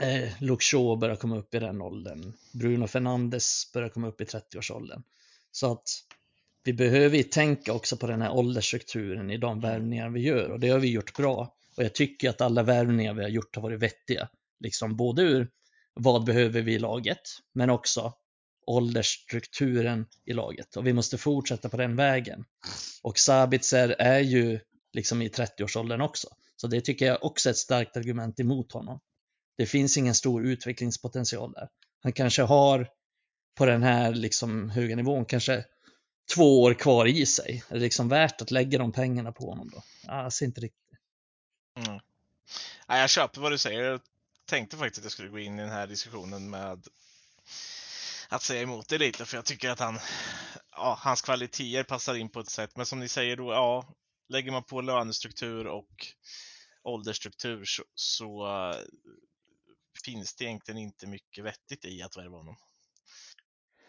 Eh, 0.00 0.32
Luke 0.40 0.64
Shaw 0.64 0.96
börjar 0.96 1.16
komma 1.16 1.38
upp 1.38 1.54
i 1.54 1.58
den 1.58 1.82
åldern. 1.82 2.32
Bruno 2.52 2.86
Fernandes 2.86 3.72
börjar 3.72 3.88
komma 3.88 4.08
upp 4.08 4.20
i 4.20 4.24
30-årsåldern. 4.24 5.02
Så 5.50 5.72
att 5.72 5.88
vi 6.64 6.72
behöver 6.72 7.16
ju 7.16 7.22
tänka 7.22 7.72
också 7.72 7.96
på 7.96 8.06
den 8.06 8.22
här 8.22 8.32
åldersstrukturen 8.32 9.30
i 9.30 9.36
de 9.36 9.60
värvningar 9.60 10.10
vi 10.10 10.20
gör 10.20 10.50
och 10.50 10.60
det 10.60 10.68
har 10.68 10.78
vi 10.78 10.90
gjort 10.90 11.16
bra. 11.16 11.56
Och 11.76 11.84
jag 11.84 11.94
tycker 11.94 12.30
att 12.30 12.40
alla 12.40 12.62
värvningar 12.62 13.14
vi 13.14 13.22
har 13.22 13.30
gjort 13.30 13.56
har 13.56 13.62
varit 13.62 13.80
vettiga. 13.80 14.28
Liksom 14.60 14.96
både 14.96 15.22
ur 15.22 15.50
vad 15.94 16.24
behöver 16.24 16.62
vi 16.62 16.74
i 16.74 16.78
laget, 16.78 17.20
men 17.54 17.70
också 17.70 18.12
åldersstrukturen 18.66 20.06
i 20.24 20.32
laget. 20.32 20.76
Och 20.76 20.86
vi 20.86 20.92
måste 20.92 21.18
fortsätta 21.18 21.68
på 21.68 21.76
den 21.76 21.96
vägen. 21.96 22.44
Och 23.02 23.18
Sabitzer 23.18 23.88
är 23.98 24.20
ju 24.20 24.60
liksom 24.92 25.22
i 25.22 25.28
30-årsåldern 25.28 26.00
också. 26.00 26.28
Så 26.56 26.66
det 26.66 26.80
tycker 26.80 27.06
jag 27.06 27.24
också 27.24 27.48
är 27.48 27.50
ett 27.50 27.56
starkt 27.56 27.96
argument 27.96 28.40
emot 28.40 28.72
honom. 28.72 29.00
Det 29.62 29.66
finns 29.66 29.96
ingen 29.96 30.14
stor 30.14 30.46
utvecklingspotential 30.46 31.52
där. 31.52 31.68
Han 32.02 32.12
kanske 32.12 32.42
har 32.42 32.88
på 33.54 33.66
den 33.66 33.82
här 33.82 34.14
liksom 34.14 34.70
höga 34.70 34.96
nivån 34.96 35.24
kanske 35.24 35.64
två 36.34 36.62
år 36.62 36.74
kvar 36.74 37.06
i 37.06 37.26
sig. 37.26 37.64
Är 37.68 37.74
det 37.74 37.80
liksom 37.80 38.08
värt 38.08 38.40
att 38.40 38.50
lägga 38.50 38.78
de 38.78 38.92
pengarna 38.92 39.32
på 39.32 39.50
honom 39.50 39.70
då? 39.72 39.82
Jag 40.06 40.32
ser 40.32 40.46
inte 40.46 40.60
riktigt. 40.60 40.98
Mm. 41.76 42.00
Ja, 42.88 42.98
jag 42.98 43.10
köper 43.10 43.40
vad 43.40 43.52
du 43.52 43.58
säger. 43.58 43.82
Jag 43.82 44.00
tänkte 44.44 44.76
faktiskt 44.76 44.98
att 44.98 45.04
jag 45.04 45.12
skulle 45.12 45.28
gå 45.28 45.38
in 45.38 45.58
i 45.58 45.62
den 45.62 45.70
här 45.70 45.86
diskussionen 45.86 46.50
med 46.50 46.86
att 48.28 48.42
säga 48.42 48.62
emot 48.62 48.88
det 48.88 48.98
lite 48.98 49.24
för 49.24 49.36
jag 49.36 49.44
tycker 49.44 49.70
att 49.70 49.80
han, 49.80 49.98
ja, 50.70 50.98
hans 51.00 51.22
kvaliteter 51.22 51.84
passar 51.84 52.14
in 52.14 52.28
på 52.28 52.40
ett 52.40 52.50
sätt. 52.50 52.76
Men 52.76 52.86
som 52.86 53.00
ni 53.00 53.08
säger 53.08 53.36
då, 53.36 53.52
ja, 53.52 53.94
lägger 54.28 54.52
man 54.52 54.64
på 54.64 54.80
lönestruktur 54.80 55.66
och 55.66 56.06
åldersstruktur 56.82 57.64
så, 57.64 57.82
så 57.94 58.46
finns 60.04 60.34
det 60.34 60.44
egentligen 60.44 60.78
inte 60.78 61.06
mycket 61.06 61.44
vettigt 61.44 61.84
i 61.84 62.02
att 62.02 62.16
värva 62.16 62.36
honom. 62.36 62.56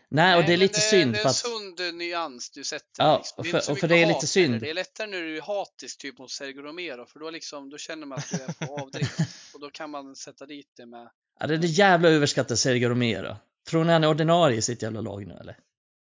Nej, 0.09 0.37
och 0.37 0.43
det 0.43 0.53
är 0.53 0.57
lite 0.57 0.77
det, 0.77 0.81
synd. 0.81 1.13
Det 1.13 1.19
är 1.19 1.25
en 1.27 1.33
sund 1.33 1.95
nyans 1.95 2.49
du 2.49 2.63
sätter. 2.63 2.85
Ja, 3.03 3.17
liksom. 3.17 3.35
och 3.37 3.43
Det 3.43 3.49
är 3.49 3.51
för- 3.51 3.57
inte 3.57 3.65
så 3.65 3.71
och 3.71 3.79
för 3.79 3.87
det 3.87 3.95
är 4.03 4.05
lite 4.07 4.27
synd. 4.27 4.53
heller. 4.53 4.59
Det 4.59 4.69
är 4.69 4.73
lättare 4.73 5.07
när 5.07 5.21
du 5.21 5.37
är 5.37 5.41
hatisk 5.41 5.97
typ 5.97 6.17
mot 6.19 6.31
Sergio 6.31 6.61
Romero 6.61 7.05
för 7.05 7.19
då, 7.19 7.29
liksom, 7.29 7.69
då 7.69 7.77
känner 7.77 8.05
man 8.05 8.17
att 8.17 8.29
du 8.29 8.35
är 8.35 8.67
på 8.67 8.81
avdrift 8.81 9.19
och 9.53 9.59
då 9.59 9.69
kan 9.69 9.89
man 9.89 10.15
sätta 10.15 10.45
dit 10.45 10.67
det 10.77 10.85
med 10.85 11.09
ja, 11.39 11.47
det 11.47 11.53
är 11.53 11.57
det 11.57 11.67
jävla 11.67 12.09
överskattade 12.09 12.57
Sergio 12.57 12.89
Romero. 12.89 13.35
Tror 13.69 13.83
ni 13.83 13.93
han 13.93 14.03
är 14.03 14.07
ordinarie 14.07 14.57
i 14.57 14.61
sitt 14.61 14.81
jävla 14.81 15.01
lag 15.01 15.27
nu 15.27 15.33
eller? 15.33 15.57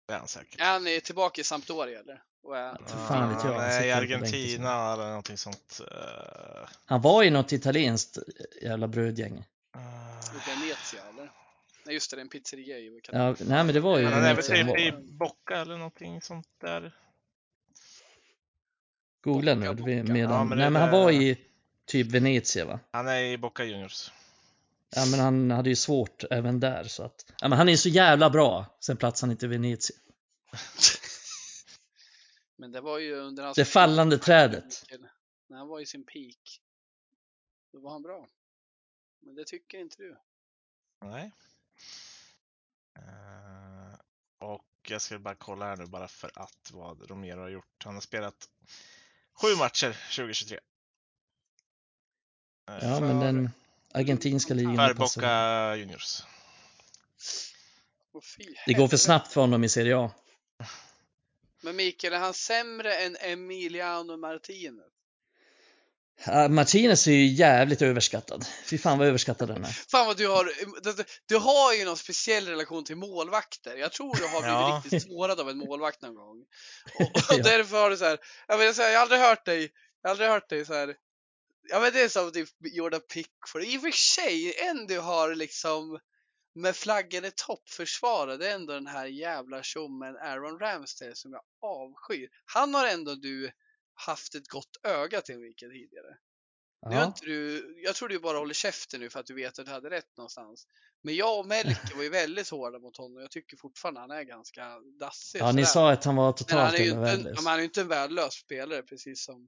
Det 0.07 0.13
är 0.13 0.17
han 0.17 0.27
säkert. 0.27 0.61
Är 0.61 0.65
han 0.65 0.87
är 0.87 0.99
tillbaka 0.99 1.41
i 1.41 1.43
Sampdoria 1.43 1.99
eller? 1.99 2.23
Och 2.43 2.57
är... 2.57 2.73
För 2.87 3.07
fan 3.07 3.35
vet 3.35 3.43
jag, 3.43 3.57
Nej, 3.57 3.87
i 3.87 3.91
Argentina 3.91 4.93
eller 4.93 5.07
någonting 5.07 5.37
sånt. 5.37 5.81
Uh, 5.81 6.67
Han 6.85 7.01
var 7.01 7.23
i 7.23 7.29
något 7.29 7.51
italienskt 7.51 8.17
jävla 8.61 8.87
brödgäng. 8.87 9.45
Uh, 9.75 10.35
I 10.35 10.49
Venezia 10.49 11.01
eller? 11.09 11.31
Nej 11.85 11.93
just 11.93 12.11
det, 12.11 12.17
det 12.17 12.19
är 12.19 12.21
en 12.21 12.29
pizzeria 12.29 12.77
i 12.77 13.01
Ja, 13.11 13.35
nej 13.39 13.63
men 13.63 13.67
det 13.67 13.79
var 13.79 13.99
ju 13.99 14.05
han 14.05 14.23
Venezia 14.23 14.57
han 14.57 14.65
typ 14.65 14.69
var. 14.69 14.79
i 14.79 14.91
Bocca 14.91 15.57
eller 15.57 15.77
någonting 15.77 16.21
sånt 16.21 16.47
där. 16.61 16.95
Googla 19.23 19.55
nu. 19.55 19.65
Bocca, 19.65 19.73
Bocca. 19.73 20.13
Medan, 20.13 20.31
Ja, 20.31 20.43
men 20.43 20.57
nej 20.57 20.69
men 20.69 20.81
han 20.81 20.91
var 20.91 21.11
i 21.11 21.37
typ 21.85 22.07
Venezia 22.07 22.65
va? 22.65 22.79
Han 22.91 23.07
är 23.07 23.23
i 23.23 23.37
Boca 23.37 23.63
Juniors. 23.63 24.11
Ja 24.95 25.05
men 25.05 25.19
han 25.19 25.51
hade 25.51 25.69
ju 25.69 25.75
svårt 25.75 26.23
även 26.31 26.59
där 26.59 26.83
så 26.83 27.03
att. 27.03 27.33
Ja 27.41 27.47
men 27.47 27.57
han 27.57 27.69
är 27.69 27.75
så 27.75 27.89
jävla 27.89 28.29
bra. 28.29 28.65
Sen 28.79 28.97
platsade 28.97 29.27
han 29.27 29.31
inte 29.31 29.45
i 29.45 29.49
Venezia. 29.49 29.97
Men 32.61 32.71
det 32.71 32.81
var 32.81 32.99
ju 32.99 33.15
under 33.15 33.43
hans 33.43 33.55
Det 33.55 33.65
fallande 33.65 34.17
trädet. 34.17 34.83
När 35.47 35.57
han 35.57 35.67
var 35.67 35.79
i 35.79 35.85
sin 35.85 36.03
peak. 36.03 36.61
Då 37.73 37.79
var 37.79 37.91
han 37.91 38.01
bra. 38.01 38.27
Men 39.21 39.35
det 39.35 39.45
tycker 39.45 39.77
inte 39.77 39.95
du. 39.97 40.17
Nej. 41.01 41.31
Eh, 42.97 43.99
och 44.39 44.65
jag 44.87 45.01
ska 45.01 45.19
bara 45.19 45.35
kolla 45.35 45.65
här 45.65 45.77
nu 45.77 45.85
bara 45.85 46.07
för 46.07 46.31
att 46.35 46.71
vad 46.71 47.09
Romero 47.09 47.39
har 47.41 47.49
gjort. 47.49 47.83
Han 47.83 47.93
har 47.93 48.01
spelat 48.01 48.49
sju 49.41 49.55
matcher 49.55 50.15
2023. 50.15 50.59
Eh, 52.69 52.89
Ja 52.89 52.99
men 52.99 53.19
den 53.19 53.49
argentinska 53.93 54.53
ligan. 54.53 54.75
För. 54.75 54.93
Boca 54.93 55.75
Juniors. 55.75 56.23
Det 58.65 58.73
går 58.73 58.87
för 58.87 58.97
snabbt 58.97 59.33
för 59.33 59.41
honom 59.41 59.63
i 59.63 59.69
Serie 59.69 59.97
A. 59.97 60.11
Men 61.61 61.75
Mikael, 61.75 62.13
är 62.13 62.19
han 62.19 62.33
sämre 62.33 62.95
än 62.95 63.17
Emiliano 63.19 64.17
Martinez? 64.17 65.00
Ja, 66.25 66.47
Martinez 66.47 67.07
är 67.07 67.11
ju 67.11 67.25
jävligt 67.25 67.81
överskattad. 67.81 68.45
Fy 68.65 68.77
fan 68.77 68.97
vad 68.97 69.07
överskattad 69.07 69.47
den 69.47 69.63
är. 69.65 69.71
Fan 69.91 70.07
vad 70.07 70.17
du 70.17 70.27
har, 70.27 70.45
du, 70.83 71.03
du 71.25 71.37
har 71.37 71.73
ju 71.73 71.85
någon 71.85 71.97
speciell 71.97 72.47
relation 72.47 72.83
till 72.85 72.95
målvakter. 72.95 73.75
Jag 73.77 73.91
tror 73.91 74.15
du 74.15 74.23
har 74.23 74.41
blivit 74.41 74.45
Ja. 74.57 74.81
riktigt 74.85 75.03
sårad 75.03 75.39
av 75.39 75.49
en 75.49 75.57
målvakt 75.57 76.01
någon 76.01 76.15
gång. 76.15 76.37
Och, 76.99 77.01
och 77.15 77.23
Ja. 77.29 77.43
därför 77.43 77.81
har 77.81 77.89
du 77.89 77.97
så 77.97 78.05
här, 78.05 78.17
jag, 78.47 78.59
menar, 78.59 78.73
så 78.73 78.81
här, 78.81 78.89
jag 78.89 78.97
har 78.97 79.01
aldrig 79.03 79.19
hört 79.21 79.45
dig, 79.45 79.71
jag 80.01 80.09
har 80.09 80.11
aldrig 80.11 80.29
hört 80.29 80.49
dig 80.49 80.65
så 80.65 80.73
här. 80.73 80.95
Ja 81.69 81.79
men 81.79 81.93
det 81.93 82.01
är 82.01 82.09
som 82.09 82.31
typ 82.31 82.49
Jordan 82.59 83.01
Pickford. 83.13 83.63
I 83.63 83.77
och 83.77 83.81
för 83.81 83.91
sig, 83.91 84.53
en 84.59 84.87
du 84.87 84.99
har 84.99 85.35
liksom 85.35 85.99
med 86.55 86.75
flaggan 86.75 87.25
i 87.25 87.31
topp 87.35 87.69
försvarade 87.69 88.49
är 88.49 88.55
ändå 88.55 88.73
den 88.73 88.87
här 88.87 89.05
jävla 89.05 89.63
tjommen 89.63 90.15
Aaron 90.17 90.59
Ramsdale 90.59 91.15
som 91.15 91.31
jag 91.31 91.41
avskyr. 91.61 92.29
Han 92.45 92.73
har 92.73 92.87
ändå 92.87 93.15
du 93.15 93.51
haft 94.07 94.35
ett 94.35 94.47
gott 94.47 94.77
öga 94.83 95.21
till 95.21 95.39
Mikael 95.39 95.71
tidigare. 95.71 96.17
Nu 96.89 96.95
har 96.95 97.05
inte 97.05 97.25
du, 97.25 97.75
jag 97.83 97.95
tror 97.95 98.09
du 98.09 98.19
bara 98.19 98.37
håller 98.37 98.53
käften 98.53 98.99
nu 98.99 99.09
för 99.09 99.19
att 99.19 99.25
du 99.25 99.33
vet 99.33 99.59
att 99.59 99.65
du 99.65 99.71
hade 99.71 99.89
rätt 99.89 100.17
någonstans. 100.17 100.67
Men 101.03 101.15
jag 101.15 101.39
och 101.39 101.45
Melker 101.45 101.95
var 101.95 102.03
ju 102.03 102.09
väldigt 102.09 102.49
hårda 102.49 102.79
mot 102.79 102.97
honom. 102.97 103.21
Jag 103.21 103.31
tycker 103.31 103.57
fortfarande 103.57 103.99
han 103.99 104.11
är 104.11 104.23
ganska 104.23 104.79
dassig. 104.99 105.39
ja, 105.39 105.51
ni 105.51 105.65
sa 105.65 105.91
att 105.91 106.03
han 106.03 106.15
var 106.15 106.23
Men 106.23 106.27
han 106.27 106.33
totalt 106.33 106.79
är 106.79 107.17
inte, 107.17 107.33
men 107.35 107.45
han 107.45 107.59
är 107.59 107.63
inte 107.63 107.81
en 107.81 107.87
värdelös 107.87 108.33
spelare 108.33 108.83
precis 108.83 109.25
som 109.25 109.47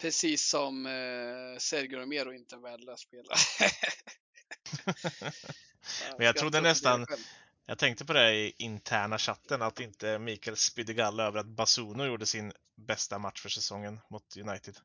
Precis 0.00 0.48
som 0.48 0.86
eh, 0.86 1.58
Sergio 1.58 1.98
Romero 1.98 2.32
inte 2.32 2.54
är 2.54 2.56
en 2.56 2.62
värdelös 2.62 3.00
spelare. 3.00 3.36
Men 6.18 6.26
jag 6.26 6.36
trodde 6.36 6.60
nästan-. 6.60 7.06
Jag 7.66 7.78
tänkte 7.78 8.04
på 8.04 8.12
det 8.12 8.34
i 8.34 8.54
interna 8.58 9.18
chatten 9.18 9.62
att 9.62 9.80
inte 9.80 10.18
Mikael 10.18 10.56
spydde 10.56 10.94
galla 10.94 11.24
över 11.24 11.40
att 11.40 11.46
Basuno 11.46 12.04
gjorde 12.04 12.26
sin 12.26 12.52
bästa 12.76 13.18
match 13.18 13.42
för 13.42 13.48
säsongen 13.48 14.00
mot 14.10 14.36
United. 14.36 14.76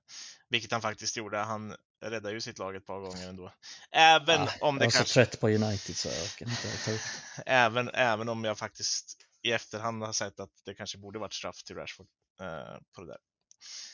Vilket 0.49 0.71
han 0.71 0.81
faktiskt 0.81 1.17
gjorde. 1.17 1.37
Han 1.37 1.75
räddade 2.01 2.33
ju 2.33 2.41
sitt 2.41 2.57
lag 2.57 2.75
ett 2.75 2.85
par 2.85 2.99
gånger 2.99 3.29
ändå. 3.29 3.53
Även 3.91 4.41
Ja, 4.41 4.51
om 4.61 4.75
jag 4.75 4.81
det 4.81 4.85
var 4.85 4.91
så 4.91 4.97
kanske, 4.97 5.13
trött 5.13 5.39
på 5.39 5.49
United 5.49 5.95
så 5.95 6.07
jag 6.07 6.23
orkar 6.23 6.45
inte 6.45 6.85
ta 6.85 6.91
upp 6.91 7.01
även, 7.45 7.89
även 7.89 8.29
om 8.29 8.43
jag 8.43 8.57
faktiskt 8.57 9.17
i 9.41 9.51
efterhand 9.51 10.03
har 10.03 10.13
sett 10.13 10.39
att 10.39 10.51
det 10.65 10.73
kanske 10.73 10.97
borde 10.97 11.19
varit 11.19 11.33
straff 11.33 11.63
till 11.63 11.75
Rashford 11.75 12.07
eh, 12.41 12.79
på 12.95 13.01
det 13.01 13.07
där. 13.07 13.17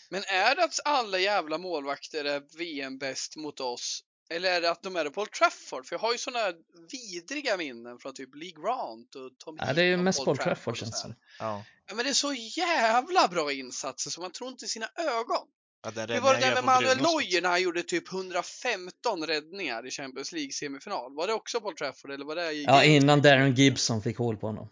Men 0.09 0.23
är 0.23 0.55
det 0.55 0.63
att 0.63 0.79
alla 0.85 1.19
jävla 1.19 1.57
målvakter 1.57 2.25
är 2.25 2.57
VM-bäst 2.57 3.35
mot 3.35 3.59
oss? 3.59 4.03
Eller 4.29 4.51
är 4.51 4.61
det 4.61 4.71
att 4.71 4.83
de 4.83 4.95
är 4.95 5.03
det 5.03 5.11
på 5.11 5.21
Old 5.21 5.31
Trafford? 5.31 5.85
För 5.85 5.95
jag 5.95 5.99
har 5.99 6.11
ju 6.11 6.17
sådana 6.17 6.53
vidriga 6.91 7.57
minnen 7.57 7.99
från 7.99 8.13
typ 8.13 8.35
Lee 8.35 8.51
Grant 8.51 9.15
och 9.15 9.37
Tom 9.37 9.57
Ja, 9.59 9.73
det 9.73 9.81
är 9.81 9.85
ju 9.85 9.97
mest 9.97 10.27
Old 10.27 10.39
Trafford 10.39 10.71
och 10.71 10.77
känns 10.77 11.03
det. 11.03 11.15
Ja. 11.39 11.63
Ja, 11.87 11.95
men 11.95 12.05
det 12.05 12.11
är 12.11 12.13
så 12.13 12.33
jävla 12.33 13.27
bra 13.27 13.51
insatser 13.51 14.11
så 14.11 14.21
man 14.21 14.31
tror 14.31 14.49
inte 14.49 14.67
sina 14.67 14.87
ögon. 14.95 15.47
Ja, 15.83 15.91
den 15.91 16.09
Hur 16.09 16.19
var 16.19 16.33
det 16.33 16.39
där 16.39 16.53
med 16.53 16.63
Manuel. 16.63 16.97
Neuer 16.97 17.41
när 17.41 17.49
han 17.49 17.61
gjorde 17.61 17.83
typ 17.83 18.13
115 18.13 19.27
räddningar 19.27 19.87
i 19.87 19.91
Champions 19.91 20.31
League 20.31 20.51
semifinal? 20.51 21.15
Var 21.15 21.27
det 21.27 21.33
också 21.33 21.61
på 21.61 21.67
Old 21.67 21.77
Trafford 21.77 22.11
eller 22.11 22.25
var 22.25 22.35
det 22.35 22.51
i 22.51 22.63
Ja, 22.63 22.83
innan 22.83 23.21
Darren 23.21 23.55
Gibson 23.55 24.01
fick 24.01 24.17
hål 24.17 24.37
på 24.37 24.47
honom. 24.47 24.69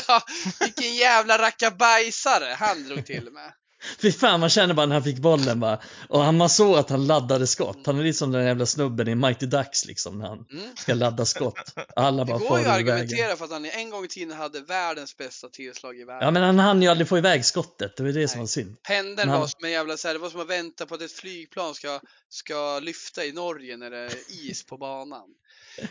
Vilken 0.60 0.94
jävla 0.94 1.38
rackabajsare 1.38 2.54
han 2.58 2.84
drog 2.84 3.06
till 3.06 3.30
med. 3.30 3.52
Fy 3.98 4.12
fan, 4.12 4.40
man 4.40 4.48
känner 4.50 4.74
bara 4.74 4.86
när 4.86 4.94
han 4.94 5.04
fick 5.04 5.18
bollen 5.18 5.60
bara. 5.60 5.78
Och 6.08 6.20
han, 6.24 6.36
man 6.36 6.48
såg 6.48 6.76
att 6.78 6.90
han 6.90 7.06
laddade 7.06 7.46
skott. 7.46 7.78
Han 7.86 7.98
är 7.98 8.02
lite 8.04 8.18
som 8.18 8.32
den 8.32 8.44
jävla 8.46 8.66
snubben 8.66 9.08
i 9.08 9.14
Mighty 9.14 9.46
Ducks 9.46 9.84
liksom 9.84 10.18
när 10.18 10.28
han 10.28 10.46
Mm. 10.52 10.76
ska 10.76 10.94
ladda 10.94 11.24
skott. 11.24 11.74
Alla 11.96 12.24
Det 12.24 12.32
bara 12.32 12.38
går 12.38 12.48
far 12.48 12.58
ju 12.58 12.64
att 12.64 12.70
vägen. 12.76 12.94
argumentera 12.94 13.36
för 13.36 13.44
att 13.44 13.50
han 13.50 13.64
en 13.64 13.90
gång 13.90 14.04
i 14.04 14.08
tiden 14.08 14.36
hade 14.36 14.60
världens 14.60 15.16
bästa 15.16 15.48
tillslag 15.48 15.96
i 15.98 16.04
världen. 16.04 16.24
Ja, 16.24 16.30
men 16.30 16.42
han 16.42 16.58
hann 16.58 16.82
ju 16.82 16.88
aldrig 16.88 17.08
få 17.08 17.18
iväg 17.18 17.44
skottet. 17.44 17.96
Det 17.96 18.02
var 18.02 18.10
det 18.10 18.28
som 18.28 18.38
Nej. 18.38 18.42
var 18.42 18.46
synd. 18.48 18.82
Pendeln 18.82 19.28
han- 19.28 19.40
var 19.40 19.46
som 19.46 19.64
en 19.64 19.70
jävla 19.70 19.96
så 19.96 20.08
här, 20.08 20.14
det 20.14 20.20
var 20.20 20.30
som 20.30 20.40
att 20.40 20.48
vänta 20.50 20.86
på 20.86 20.94
att 20.94 21.02
ett 21.02 21.12
flygplan 21.12 21.74
ska, 21.74 22.00
ska 22.28 22.78
lyfta 22.78 23.24
i 23.24 23.32
Norge 23.32 23.76
när 23.76 23.90
det 23.90 23.98
är 23.98 24.12
is 24.50 24.66
på 24.66 24.76
banan. 24.78 25.28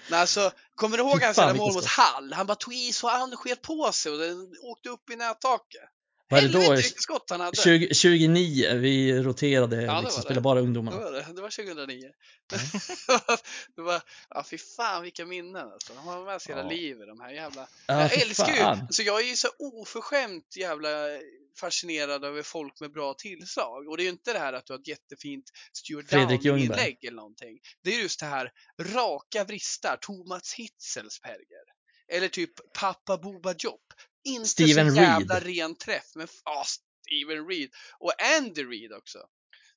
Men 0.10 0.20
alltså, 0.20 0.52
kommer 0.76 0.98
du 0.98 1.04
ihåg 1.04 1.22
hans 1.24 1.38
mål 1.58 1.74
mot. 1.74 1.86
Hall? 1.86 2.34
Han 2.34 2.46
bara 2.48 2.56
tog 2.56 2.74
i 2.74 2.94
så 2.94 3.08
han 3.08 3.32
sket 3.38 3.62
på 3.62 3.92
sig 3.94 4.12
och 4.12 4.18
den 4.18 4.38
åkte 4.64 4.89
upp 4.89 5.10
i 5.10 5.16
nättaket. 5.16 5.82
Var 6.32 6.41
det 6.41 6.47
då? 6.47 6.59
Helvete 6.59 6.82
vilket 6.82 7.01
skott 7.01 7.29
han 7.29 7.41
hade! 7.41 7.57
20, 7.61 7.93
29, 7.93 8.73
vi 8.75 9.13
roterade 9.23 9.75
det 9.82 9.88
var 9.88 10.01
liksom, 10.01 10.19
det. 10.19 10.23
spelade 10.23 10.41
bara 10.41 10.55
Det 10.55 10.61
ungdomarna. 10.61 10.97
var 10.99 11.11
det, 11.11 11.25
det 11.36 11.41
var 11.41 11.49
2009. 11.49 12.11
det 13.75 13.82
var, 13.82 14.01
ja 14.29 14.43
fy 14.49 14.57
fan 14.57 15.03
vilka 15.03 15.25
minnen 15.25 15.71
alltså. 15.71 15.93
De 15.93 15.99
har 16.07 16.25
med 16.25 16.41
sig 16.41 16.55
hela 16.55 16.63
Ja. 16.67 16.77
livet 16.77 17.07
de 17.07 17.19
här 17.19 17.32
jävla 17.32 17.67
Ja, 17.88 18.01
jag 18.01 18.21
älskar 18.21 18.47
ju, 18.53 18.53
fan. 18.59 18.79
alltså 18.79 19.01
jag 19.03 19.21
är 19.21 19.25
ju 19.29 19.36
så 19.36 19.47
oförskämt 19.59 20.55
jävla 20.57 20.89
fascinerad 21.59 22.25
över 22.25 22.43
folk 22.43 22.79
med 22.79 22.91
bra 22.91 23.13
tillslag. 23.13 23.88
Och 23.88 23.97
det 23.97 24.03
är 24.03 24.05
ju 24.05 24.09
inte 24.09 24.34
det 24.34 24.39
här 24.39 24.53
att 24.53 24.65
du 24.65 24.73
har 24.73 24.79
ett 24.79 24.88
jättefint 24.88 25.45
Stuart. 25.73 26.09
Downing-inlägg 26.09 26.97
eller 27.03 27.15
någonting. 27.15 27.59
Det 27.84 27.95
är 27.95 28.01
just 28.01 28.19
det 28.19 28.25
här 28.25 28.51
raka 28.82 29.43
vristar, 29.43 29.97
Thomas 30.01 30.53
Hitzelsperger. 30.53 31.65
Eller 32.07 32.27
typ 32.27 32.73
Pappa 32.73 33.17
Boba 33.17 33.53
Jopp. 33.59 33.82
Inte 34.24 34.49
Steven 34.49 34.91
så 34.91 35.01
jävla 35.01 35.39
Reed. 35.39 35.57
ren 35.57 35.76
träff, 35.76 36.15
men 36.15 36.28
ja, 36.45 36.63
Steven 36.65 37.47
Reed. 37.47 37.69
Och 37.99 38.13
Andy 38.38 38.63
Reed 38.63 38.93
också. 38.93 39.19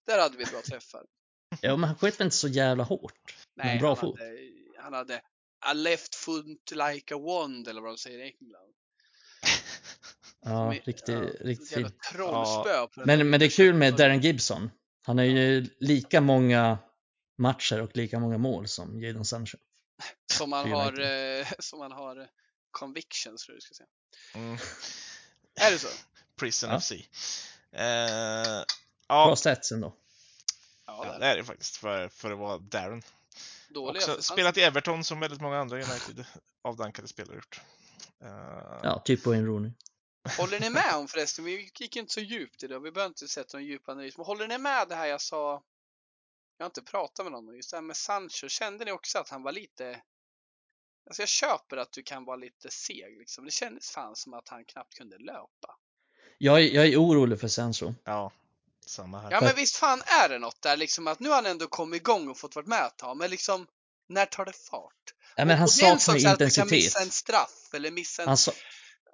Där 0.07 0.18
hade 0.18 0.36
vi 0.36 0.45
bra 0.45 0.62
träffar. 0.62 1.03
Ja, 1.61 1.76
men 1.76 1.88
han 1.88 1.99
sköt 1.99 2.20
inte 2.20 2.36
så 2.36 2.49
jävla 2.49 2.84
hårt. 2.84 3.36
Nej, 3.57 3.78
bra 3.78 3.88
han, 3.88 3.97
fot. 3.97 4.18
Hade, 4.18 4.38
han 4.78 4.92
hade 4.92 5.22
a 5.66 5.72
left 5.72 6.14
foot 6.14 6.70
like 6.70 7.14
a 7.14 7.18
wand 7.18 7.68
eller 7.68 7.80
vad 7.80 7.90
de 7.90 7.99
säger 7.99 8.18
i 8.18 8.22
England. 8.22 8.74
Ja, 10.45 10.68
Med- 10.68 10.86
riktigt, 10.86 11.09
ja, 11.09 11.20
riktigt 11.40 11.74
den 11.74 13.07
Men, 13.07 13.30
men 13.30 13.40
det 13.40 13.47
är 13.47 13.51
kul 13.51 13.74
med 13.74 13.97
Darren 13.97 14.20
Gibson. 14.20 14.70
Han 15.07 15.18
har 15.18 15.24
ju 15.24 15.66
lika 15.80 16.20
många 16.20 16.78
matcher 17.38 17.80
och 17.80 17.97
lika 17.97 18.18
många 18.18 18.38
mål 18.38 18.68
som 18.68 19.01
Jadon 19.01 19.24
Sancho. 19.24 19.59
Som 20.32 20.51
man 20.51 20.64
för 20.64 20.70
har, 20.74 21.01
eh, 21.40 21.47
som 21.59 21.78
man 21.78 21.92
har 21.92 22.20
eh, 22.20 22.26
convictions 22.75 23.45
tror 23.45 23.55
jag 23.55 23.57
du 23.57 23.61
ska 23.61 23.75
säga. 23.75 23.89
Mm. 24.35 24.59
Är 25.55 25.70
det 25.70 25.79
så? 25.79 25.89
Prison 26.37 26.70
Ja. 26.70 26.81
FC. 26.81 26.93
Eh, 26.93 26.99
Bra 27.72 28.64
ja, 29.09 29.37
stats 29.37 29.72
ändå. 29.72 29.97
Ja, 30.87 31.07
ja, 31.07 31.18
det 31.18 31.27
är 31.27 31.37
det 31.37 31.45
faktiskt 31.45 31.77
för, 31.77 32.09
för 32.09 32.31
att 32.33 32.39
vara 32.39 32.59
Darren. 32.59 33.03
Dåliga 33.68 34.03
Också 34.03 34.22
spelat 34.22 34.57
i 34.57 34.61
Everton 34.61 35.05
som 35.05 35.20
väldigt 35.20 35.41
många 35.41 35.59
andra 35.59 35.77
United 35.77 36.25
avdankade 36.62 37.09
spelare 37.09 37.37
gjort. 37.37 37.61
Eh, 38.20 38.81
Ja, 38.83 39.03
typ 39.05 39.27
Wayne 39.27 39.47
Rooney. 39.47 39.72
Håller 40.39 40.61
ni 40.61 40.70
med 40.70 40.95
om 40.95 41.09
förresten, 41.09 41.45
vi 41.45 41.70
gick 41.81 41.97
inte 41.97 42.12
så 42.12 42.20
djupt 42.20 42.62
i 42.62 42.66
det, 42.66 42.79
vi 42.79 42.91
behöver 42.91 43.09
inte 43.09 43.29
sätta 43.29 43.57
någon 43.57 43.66
djup 43.66 43.89
analys, 43.89 44.16
men 44.16 44.27
håller 44.27 44.49
ni 44.49 44.59
med 44.59 44.89
det 44.89 44.95
här 44.95 45.07
jag 45.07 45.20
sa? 45.20 45.62
Jag 46.57 46.64
har 46.64 46.68
inte 46.68 46.83
pratat 46.83 47.27
med 47.27 47.33
någon, 47.33 47.57
just 47.57 47.70
det 47.70 47.77
här 47.77 47.83
med 47.83 47.97
Sancho, 47.97 48.49
kände 48.49 48.85
ni 48.85 48.93
också 48.93 49.18
att 49.18 49.29
han 49.29 49.43
var 49.43 49.53
lite 49.53 50.03
Alltså 51.07 51.22
jag 51.22 51.28
köper 51.28 51.76
att 51.76 51.92
du 51.92 52.02
kan 52.02 52.24
vara 52.24 52.36
lite 52.36 52.70
seg 52.70 53.18
liksom. 53.18 53.44
Det 53.44 53.50
kändes 53.50 53.90
fan 53.90 54.16
som 54.16 54.34
att 54.34 54.48
han 54.48 54.64
knappt 54.64 54.94
kunde 54.94 55.18
löpa. 55.18 55.76
Jag, 56.38 56.61
är- 56.61 56.70
jag 56.74 56.86
är 56.86 56.96
orolig 57.02 57.40
för 57.40 57.48
Sancho. 57.48 57.94
ja, 58.05 58.32
samma 58.86 59.20
här. 59.20 59.30
Ja 59.30 59.40
men 59.40 59.52
visst 59.57 59.76
fan 59.76 60.02
är 60.24 60.28
det 60.28 60.38
något 60.38 60.62
där 60.62 60.76
liksom 60.76 61.07
att 61.07 61.20
nu 61.20 61.28
har 61.28 61.36
han 61.36 61.46
ändå 61.46 61.66
kommit 61.66 62.00
igång 62.00 62.28
och 62.28 62.38
fått 62.38 62.55
vara 62.57 62.66
med 62.66 62.86
ett 62.86 62.96
tag, 62.96 63.16
men 63.16 63.30
liksom 63.30 63.66
när 64.09 64.26
tar 64.26 64.44
det 64.44 64.52
fart? 64.70 65.14
Ja, 65.36 65.44
men 65.44 65.59
han 65.59 65.68
saknar 65.68 65.88
här 65.88 66.32
att 66.32 66.38
du 66.38 66.50
kan 66.50 66.64
intensitet. 66.64 66.70
missa 66.70 67.00
en 67.00 67.11
straff 67.11 67.70
eller 67.74 67.90
missa 67.90 68.22
en... 68.22 68.28
Han, 68.28 68.36
sa, 68.36 68.52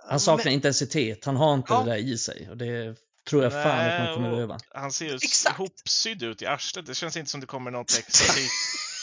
han 0.08 0.20
saknar 0.20 0.44
Men- 0.44 0.54
intensitet. 0.54 1.24
Han 1.24 1.36
har 1.36 1.54
inte 1.54 1.72
Ja. 1.72 1.82
det 1.82 1.90
där 1.90 1.96
i 1.98 2.18
sig. 2.18 2.50
Och 2.50 2.56
det 2.56 2.96
tror 3.28 3.42
jag 3.42 3.52
fan 3.52 3.90
att 3.90 4.04
man 4.06 4.14
kommer 4.14 4.30
behöva. 4.30 4.58
Han 4.74 4.92
ser 4.92 5.06
ju 5.06 5.14
Exakt. 5.14 5.58
ihopsydd 5.58 6.22
ut 6.22 6.42
i 6.42 6.46
arslet. 6.46 6.86
Det 6.86 6.94
känns 6.94 7.16
inte 7.16 7.30
som 7.30 7.40
det 7.40 7.46
kommer 7.46 7.70
något 7.70 7.98
extra. 7.98 8.34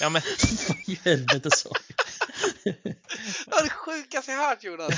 Ja 0.02 0.10
men, 0.10 0.22
Vad 0.68 0.78
i 0.90 1.00
helvete 1.04 1.50
sa 1.52 1.70
Det 3.46 3.52
var 3.52 3.64
det 3.64 3.70
sjukaste 3.70 4.32
jag 4.32 4.38
hört 4.50 4.64
Jonas. 4.64 4.94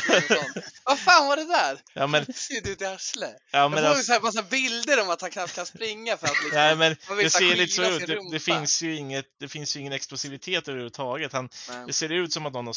Vad 0.83 0.99
fan 0.99 1.27
var 1.27 1.35
det 1.37 1.45
där? 1.45 1.79
ja 1.93 2.07
men, 2.07 2.25
Ser 2.33 2.61
du 2.61 2.69
ut 2.71 2.81
i 2.81 2.85
arslet? 2.85 3.35
ja, 3.51 3.59
Jag 3.59 3.71
men 3.71 3.79
får 3.79 3.87
alltså, 3.89 4.03
så 4.03 4.13
här 4.13 4.21
massa 4.21 4.43
bilder 4.43 5.01
om 5.01 5.09
att 5.09 5.21
han 5.21 5.31
knappt 5.31 5.55
kan 5.55 5.65
springa 5.65 6.17
för 6.17 6.27
att 6.27 6.33
liksom... 6.33 6.49
Nej 6.53 6.75
men 6.75 6.95
man 7.07 7.17
vill 7.17 7.23
det 7.25 7.29
ser 7.29 7.55
lite 7.55 7.73
så 7.73 7.83
ut. 7.83 8.07
Det, 8.07 8.31
det, 8.31 8.39
finns 8.39 8.81
ju 8.81 8.95
inget, 8.95 9.25
det 9.39 9.47
finns 9.47 9.75
ju 9.75 9.79
ingen 9.79 9.93
explosivitet 9.93 10.67
överhuvudtaget. 10.67 11.33
Han, 11.33 11.49
Nej. 11.69 11.83
det 11.87 11.93
ser 11.93 12.11
ut 12.11 12.33
som 12.33 12.45
att 12.45 12.53
någon 12.53 12.67
har, 12.67 12.75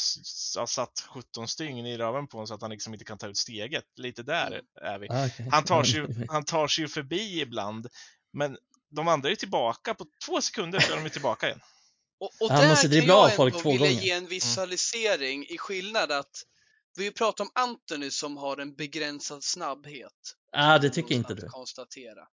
har 0.59 0.67
satt 0.67 1.05
17 1.09 1.47
stygn 1.47 1.85
i 1.85 1.97
röven 1.97 2.27
på 2.27 2.37
honom 2.37 2.47
så 2.47 2.53
att 2.53 2.61
han 2.61 2.71
liksom 2.71 2.93
inte 2.93 3.05
kan 3.05 3.17
ta 3.17 3.27
ut 3.27 3.37
steget. 3.37 3.83
Lite 3.97 4.23
där 4.23 4.47
Mm. 4.47 4.93
är 4.93 4.99
vi. 4.99 5.07
ah, 5.09 5.25
okej. 5.25 5.47
Han 5.51 5.63
tar, 5.63 5.83
sig, 5.83 6.05
han 6.29 6.45
tar 6.45 6.67
sig 6.67 6.81
ju 6.83 6.87
förbi 6.87 7.41
ibland. 7.41 7.87
Men 8.33 8.57
de 8.95 9.07
andra 9.07 9.29
är 9.29 9.35
tillbaka. 9.35 9.93
På 9.93 10.05
två 10.25 10.41
sekunder 10.41 10.79
så 10.79 10.93
är 10.93 11.03
de 11.03 11.09
tillbaka 11.09 11.47
igen. 11.47 11.59
Och, 12.23 12.31
och 12.41 12.49
Han 12.51 12.61
där 12.61 12.69
måste 12.69 12.87
kan 12.87 13.07
jag 13.07 13.35
folk 13.35 13.55
ändå 13.55 13.69
vilja 13.71 13.87
gånger. 13.87 14.01
ge 14.01 14.11
en 14.11 14.27
visualisering 14.27 15.45
i 15.49 15.57
skillnad 15.57 16.11
att 16.11 16.43
vi 16.97 17.11
pratar 17.11 17.43
om 17.43 17.49
Anthony 17.55 18.11
som 18.11 18.37
har 18.37 18.57
en 18.57 18.75
begränsad 18.75 19.43
snabbhet. 19.43 20.35
Ah, 20.51 20.79
det 20.79 20.89
tycker 20.89 21.15
inte 21.15 21.33
du. 21.33 21.47
konstatera 21.47 22.27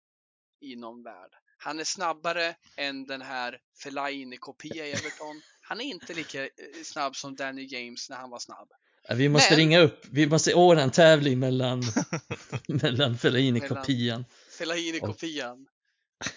i 0.61 0.77
någon 0.77 1.03
värld. 1.03 1.31
Han 1.59 1.81
är 1.81 1.85
snabbare 1.85 2.55
än 2.77 3.07
den 3.07 3.23
här 3.23 3.59
Fellaini-kopia 3.83 4.87
i 4.87 4.91
Everton. 4.91 5.41
Han 5.63 5.81
är 5.81 5.85
inte 5.85 6.15
lika 6.15 6.43
eh, 6.45 6.49
snabb 6.85 7.17
som 7.17 7.37
Danny 7.37 7.67
James 7.71 8.11
när 8.11 8.17
han 8.17 8.31
var 8.31 8.39
snabb. 8.39 8.69
Ja, 9.09 9.15
Vi 9.15 9.29
måste 9.29 9.51
Men- 9.51 9.59
ringa 9.59 9.79
upp. 9.81 10.03
Vi 10.11 10.27
måste 10.27 10.55
ordna 10.55 10.83
en 10.83 10.91
tävling 10.91 11.39
mellan, 11.39 11.83
mellan 12.69 13.19
Fellaini-kopian. 13.19 14.25
Fellaini-kopian. 14.59 15.67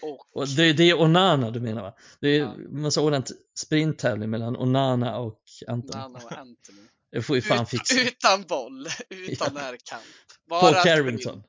Och, 0.02 0.28
Och 0.38 0.48
det, 0.48 0.74
det 0.74 0.84
är 0.90 1.02
Onana 1.02 1.52
du 1.52 1.60
menar 1.60 1.82
va? 1.82 1.94
Det 2.22 2.28
är, 2.28 2.40
Ja. 2.40 2.54
Vi 2.58 2.82
måste 2.82 3.00
ordna 3.00 3.18
en 3.18 3.24
t- 3.24 3.34
sprinttävling 3.60 4.30
mellan 4.30 4.56
Onana 4.58 5.18
och 5.20 5.40
Anton. 5.68 6.00
Nano 6.00 6.16
och 6.26 6.32
Anthony. 6.32 6.82
Det 7.12 7.22
får 7.22 7.34
vi 7.34 7.42
fan 7.42 7.64
Ut, 7.64 7.70
fixa. 7.70 8.02
utan 8.02 8.44
boll, 8.44 8.88
utan 9.10 9.54
närkant. 9.54 10.04
Paul 10.50 10.62
Bara 10.62 10.82
sprint. 10.82 10.84
Carrington. 10.84 11.44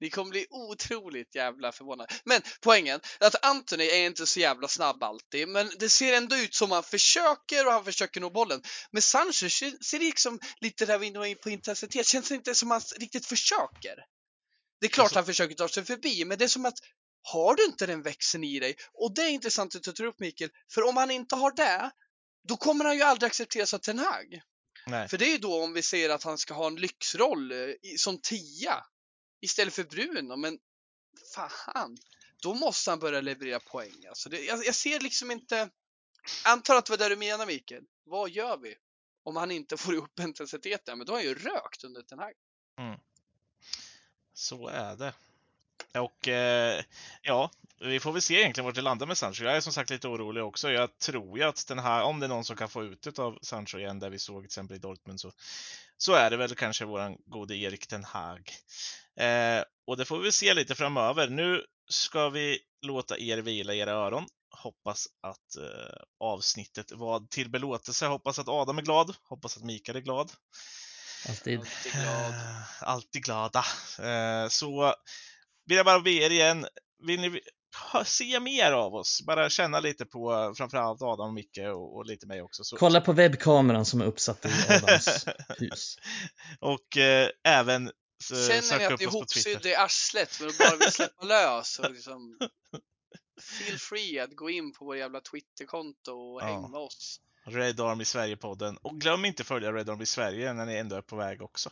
Ni 0.00 0.10
kommer 0.10 0.30
bli 0.30 0.46
otroligt 0.50 1.34
jävla 1.34 1.72
förvånade. 1.72 2.14
Men 2.24 2.42
poängen 2.60 3.00
att 3.20 3.44
Anthony 3.44 3.84
är 3.84 4.06
inte 4.06 4.26
så 4.26 4.40
jävla 4.40 4.68
snabb 4.68 5.02
alltid, 5.02 5.48
men 5.48 5.70
det 5.78 5.88
ser 5.88 6.16
ändå 6.16 6.36
ut 6.36 6.54
som 6.54 6.70
han 6.70 6.82
försöker 6.82 7.66
och 7.66 7.72
han 7.72 7.84
försöker 7.84 8.20
nå 8.20 8.30
bollen. 8.30 8.62
Men 8.90 9.02
Sanchez 9.02 9.52
ser 9.80 9.98
liksom 9.98 10.38
lite 10.60 10.86
där 10.86 10.98
vi 10.98 11.06
är 11.06 11.10
inne 11.26 11.34
på 11.34 11.50
intensitet, 11.50 12.06
känns 12.06 12.28
det 12.28 12.34
inte 12.34 12.54
som 12.54 12.70
han 12.70 12.80
riktigt 12.96 13.26
försöker. 13.26 13.94
Det 14.80 14.86
är 14.86 14.90
klart 14.90 15.04
Alltså- 15.04 15.18
han 15.18 15.26
försöker 15.26 15.54
ta 15.54 15.68
sig 15.68 15.84
förbi, 15.84 16.24
men 16.24 16.38
det 16.38 16.44
är 16.44 16.48
som 16.48 16.66
att 16.66 16.78
har 17.22 17.54
du 17.54 17.64
inte 17.64 17.86
den 17.86 18.02
växeln 18.02 18.44
i 18.44 18.60
dig? 18.60 18.76
Och 18.92 19.14
det 19.14 19.22
är 19.22 19.30
intressant 19.30 19.74
att 19.74 19.82
du 19.82 19.92
tar 19.92 20.04
upp 20.04 20.20
Mikael, 20.20 20.50
för 20.72 20.82
om 20.82 20.96
han 20.96 21.10
inte 21.10 21.36
har 21.36 21.50
det, 21.50 21.90
då 22.48 22.56
kommer 22.56 22.84
han 22.84 22.96
ju 22.96 23.02
aldrig 23.02 23.26
accepteras 23.26 23.74
av 23.74 23.78
Ten 23.78 23.98
Hag. 23.98 24.40
Nej. 24.86 25.08
För 25.08 25.18
det 25.18 25.24
är 25.24 25.32
ju 25.32 25.38
då 25.38 25.62
om 25.62 25.72
vi 25.72 25.82
säger 25.82 26.10
att 26.10 26.22
han 26.22 26.38
ska 26.38 26.54
ha 26.54 26.66
en 26.66 26.76
lyxroll 26.76 27.52
eh, 27.52 27.74
som 27.96 28.20
tia 28.20 28.84
istället 29.40 29.74
för 29.74 29.84
Bruno, 29.84 30.36
men 30.36 30.58
fan, 31.34 31.96
då 32.42 32.54
måste 32.54 32.90
han 32.90 32.98
börja 32.98 33.20
leverera 33.20 33.60
poäng. 33.60 34.06
Alltså 34.08 34.28
det, 34.28 34.44
jag, 34.44 34.66
jag 34.66 34.74
ser 34.74 35.00
liksom 35.00 35.30
inte, 35.30 35.70
antar 36.44 36.76
att 36.76 36.86
det 36.86 36.90
var 36.90 36.98
det 36.98 37.08
du 37.08 37.16
menar 37.16 37.46
Mikael. 37.46 37.84
Vad 38.04 38.30
gör 38.30 38.56
vi? 38.56 38.74
Om 39.22 39.36
han 39.36 39.50
inte 39.50 39.76
får 39.76 39.94
upp 39.94 40.18
intensiteten, 40.20 40.98
men 40.98 41.06
då 41.06 41.12
har 41.12 41.18
han 41.18 41.26
ju 41.26 41.34
rökt 41.34 41.84
under 41.84 42.04
den 42.08 42.18
här. 42.18 42.32
Så 44.34 44.68
är 44.68 44.96
det. 44.96 45.14
Och 45.94 46.28
eh, 46.28 46.82
ja, 47.22 47.50
vi 47.80 48.00
får 48.00 48.12
väl 48.12 48.22
se 48.22 48.34
egentligen 48.34 48.64
vart 48.64 48.74
det 48.74 48.82
landar 48.82 49.06
med 49.06 49.18
Sancho. 49.18 49.44
Jag 49.44 49.56
är 49.56 49.60
som 49.60 49.72
sagt 49.72 49.90
lite 49.90 50.08
orolig 50.08 50.44
också. 50.44 50.70
Jag 50.70 50.98
tror 50.98 51.38
ju 51.38 51.44
att 51.44 51.66
den 51.66 51.78
här, 51.78 52.02
om 52.02 52.20
det 52.20 52.26
är 52.26 52.28
någon 52.28 52.44
som 52.44 52.56
kan 52.56 52.68
få 52.68 52.84
ut 52.84 53.02
det 53.02 53.18
av 53.18 53.38
Sancho 53.42 53.78
igen, 53.78 53.98
där 53.98 54.10
vi 54.10 54.18
såg 54.18 54.42
till 54.42 54.46
exempel 54.46 54.76
i 54.76 54.80
Dortmund, 54.80 55.20
så, 55.20 55.32
så 55.96 56.12
är 56.12 56.30
det 56.30 56.36
väl 56.36 56.54
kanske 56.54 56.84
våran 56.84 57.16
gode 57.26 57.56
Erik 57.56 57.86
Ten 57.86 58.04
Hag. 58.04 58.52
Eh, 59.16 59.64
och 59.86 59.96
det 59.96 60.04
får 60.04 60.18
vi 60.18 60.32
se 60.32 60.54
lite 60.54 60.74
framöver. 60.74 61.28
Nu 61.28 61.64
ska 61.88 62.28
vi 62.28 62.58
låta 62.82 63.18
er 63.18 63.38
vila 63.38 63.74
era 63.74 63.90
öron. 63.90 64.26
Hoppas 64.50 65.06
att 65.20 65.56
eh, 65.56 66.02
avsnittet 66.20 66.92
var 66.92 67.26
till 67.30 67.50
belåtelse. 67.50 68.06
Hoppas 68.06 68.38
att 68.38 68.48
Adam 68.48 68.78
är 68.78 68.82
glad. 68.82 69.14
Hoppas 69.28 69.56
att 69.56 69.62
Mikael 69.64 69.96
är 69.96 70.00
glad. 70.00 70.32
Alltid. 71.28 71.60
Alltid 71.60 71.92
glad. 71.92 72.34
Eh, 72.34 72.82
Alltid 72.82 73.24
glada. 73.24 73.64
Eh, 73.98 74.48
Så 74.48 74.94
vill 75.68 75.76
jag 75.76 75.86
bara 75.86 76.00
be 76.00 76.10
er 76.10 76.30
igen, 76.30 76.66
vill 77.06 77.20
ni 77.20 77.40
se 78.04 78.40
mer 78.40 78.72
av 78.72 78.94
oss? 78.94 79.22
Bara 79.26 79.50
känna 79.50 79.80
lite 79.80 80.04
på 80.06 80.54
framförallt 80.56 81.02
Adam, 81.02 81.34
Micke 81.34 81.58
och, 81.58 81.96
och 81.96 82.06
lite 82.06 82.26
mig 82.26 82.42
också. 82.42 82.64
Så, 82.64 82.76
Kolla 82.76 83.00
på 83.00 83.12
webbkameran 83.12 83.84
som 83.86 84.00
är 84.00 84.04
uppsatt 84.06 84.44
i 84.46 84.48
Adams 84.68 85.26
hus. 85.58 85.96
och 86.60 86.96
eh, 86.96 87.28
även 87.44 87.86
eh, 87.86 87.92
Känner 88.48 88.78
ni 88.78 88.84
att 88.84 88.98
ni 89.00 89.04
är 89.04 89.08
ihopsydda 89.08 89.68
i 89.68 89.74
arslet 89.74 90.40
men 90.40 90.50
bara 90.58 90.76
vill 90.76 90.92
släppa 90.92 91.24
lös 91.24 91.78
och 91.78 91.90
liksom 91.90 92.38
Feel 93.40 93.78
free 93.78 94.18
att 94.20 94.36
gå 94.36 94.50
in 94.50 94.72
på 94.72 94.84
vår 94.84 94.96
jävla 94.96 95.20
Twitterkonto 95.20 96.12
och 96.12 96.42
Ja. 96.42 96.46
hänga 96.46 96.68
med 96.68 96.80
oss. 96.80 97.20
Red 97.50 97.80
Army 97.80 98.04
Sverige-podden. 98.04 98.76
Och 98.82 99.00
glöm 99.00 99.24
inte 99.24 99.44
följa 99.44 99.72
Red 99.72 99.90
Army 99.90 100.06
Sverige 100.06 100.52
när 100.52 100.66
ni 100.66 100.74
ändå 100.76 100.96
är 100.96 101.02
på 101.02 101.16
väg 101.16 101.42
också. 101.42 101.70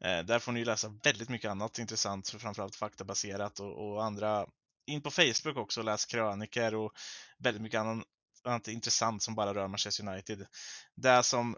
Eh, 0.00 0.18
där 0.18 0.38
får 0.38 0.52
ni 0.52 0.64
läsa 0.64 0.98
väldigt 1.02 1.28
mycket 1.28 1.50
annat 1.50 1.78
intressant, 1.78 2.28
framförallt 2.28 2.76
faktabaserat 2.76 3.60
och, 3.60 3.92
och 3.92 4.04
andra. 4.04 4.46
In 4.86 5.02
på 5.02 5.10
Facebook 5.10 5.56
också 5.56 5.80
och 5.80 5.84
läs 5.84 6.04
kröniker 6.04 6.74
och 6.74 6.92
väldigt 7.38 7.62
mycket 7.62 7.80
annat, 7.80 8.06
annat 8.44 8.68
intressant 8.68 9.22
som 9.22 9.34
bara 9.34 9.54
rör 9.54 9.68
Manchester 9.68 10.08
United. 10.08 10.46
Det 10.94 11.22
som 11.22 11.56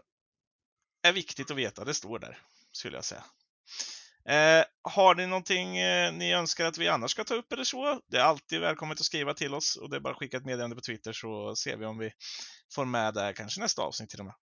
är 1.03 1.13
viktigt 1.13 1.51
att 1.51 1.57
veta, 1.57 1.85
det 1.85 1.93
står 1.93 2.19
där, 2.19 2.37
skulle 2.71 2.97
jag 2.97 3.05
säga. 3.05 3.23
Eh, 4.29 4.65
har 4.81 5.15
ni 5.15 5.27
någonting 5.27 5.77
eh, 5.77 6.13
ni 6.13 6.33
önskar 6.33 6.65
att 6.65 6.77
vi 6.77 6.87
annars 6.87 7.11
ska 7.11 7.23
ta 7.23 7.35
upp 7.35 7.51
eller 7.51 7.63
så? 7.63 8.01
Det 8.07 8.17
är 8.17 8.21
alltid 8.21 8.61
välkommet 8.61 8.99
att 8.99 9.05
skriva 9.05 9.33
till 9.33 9.53
oss 9.53 9.75
och 9.75 9.89
det 9.89 9.95
är 9.95 9.99
bara 9.99 10.13
att 10.13 10.19
skicka 10.19 10.37
ett 10.37 10.45
meddelande 10.45 10.75
på 10.75 10.81
Twitter 10.81 11.13
så 11.13 11.55
ser 11.55 11.77
vi 11.77 11.85
om 11.85 11.97
vi 11.97 12.11
får 12.73 12.85
med 12.85 13.13
det 13.13 13.33
kanske 13.33 13.61
nästa 13.61 13.81
avsnitt 13.81 14.09
till 14.09 14.19
och 14.19 14.25
med. 14.25 14.35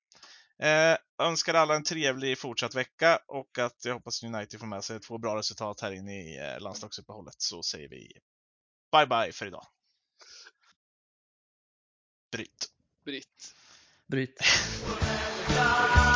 Eh, 0.60 0.98
önskar 1.28 1.54
alla 1.54 1.76
en 1.76 1.84
trevlig 1.84 2.40
fortsatt 2.40 2.76
vecka 2.76 3.20
och 3.28 3.60
att 3.60 3.86
jag 3.86 3.94
hoppas 3.94 4.24
United 4.24 4.60
får 4.60 4.68
med 4.68 4.84
sig 4.84 5.00
två 5.00 5.18
bra 5.18 5.38
resultat 5.38 5.82
här 5.82 5.92
inne 5.92 6.14
i 6.14 6.38
eh, 6.38 6.60
landslagsuppehållet 6.60 7.36
så 7.38 7.64
säger 7.64 7.90
vi 7.90 8.12
bye 8.92 9.08
bye 9.08 9.32
för 9.32 9.46
idag. 9.46 9.68
Bryt. 12.32 12.70
Britt. 13.06 13.56
Bryt. 14.08 14.40
Bye. 15.48 16.12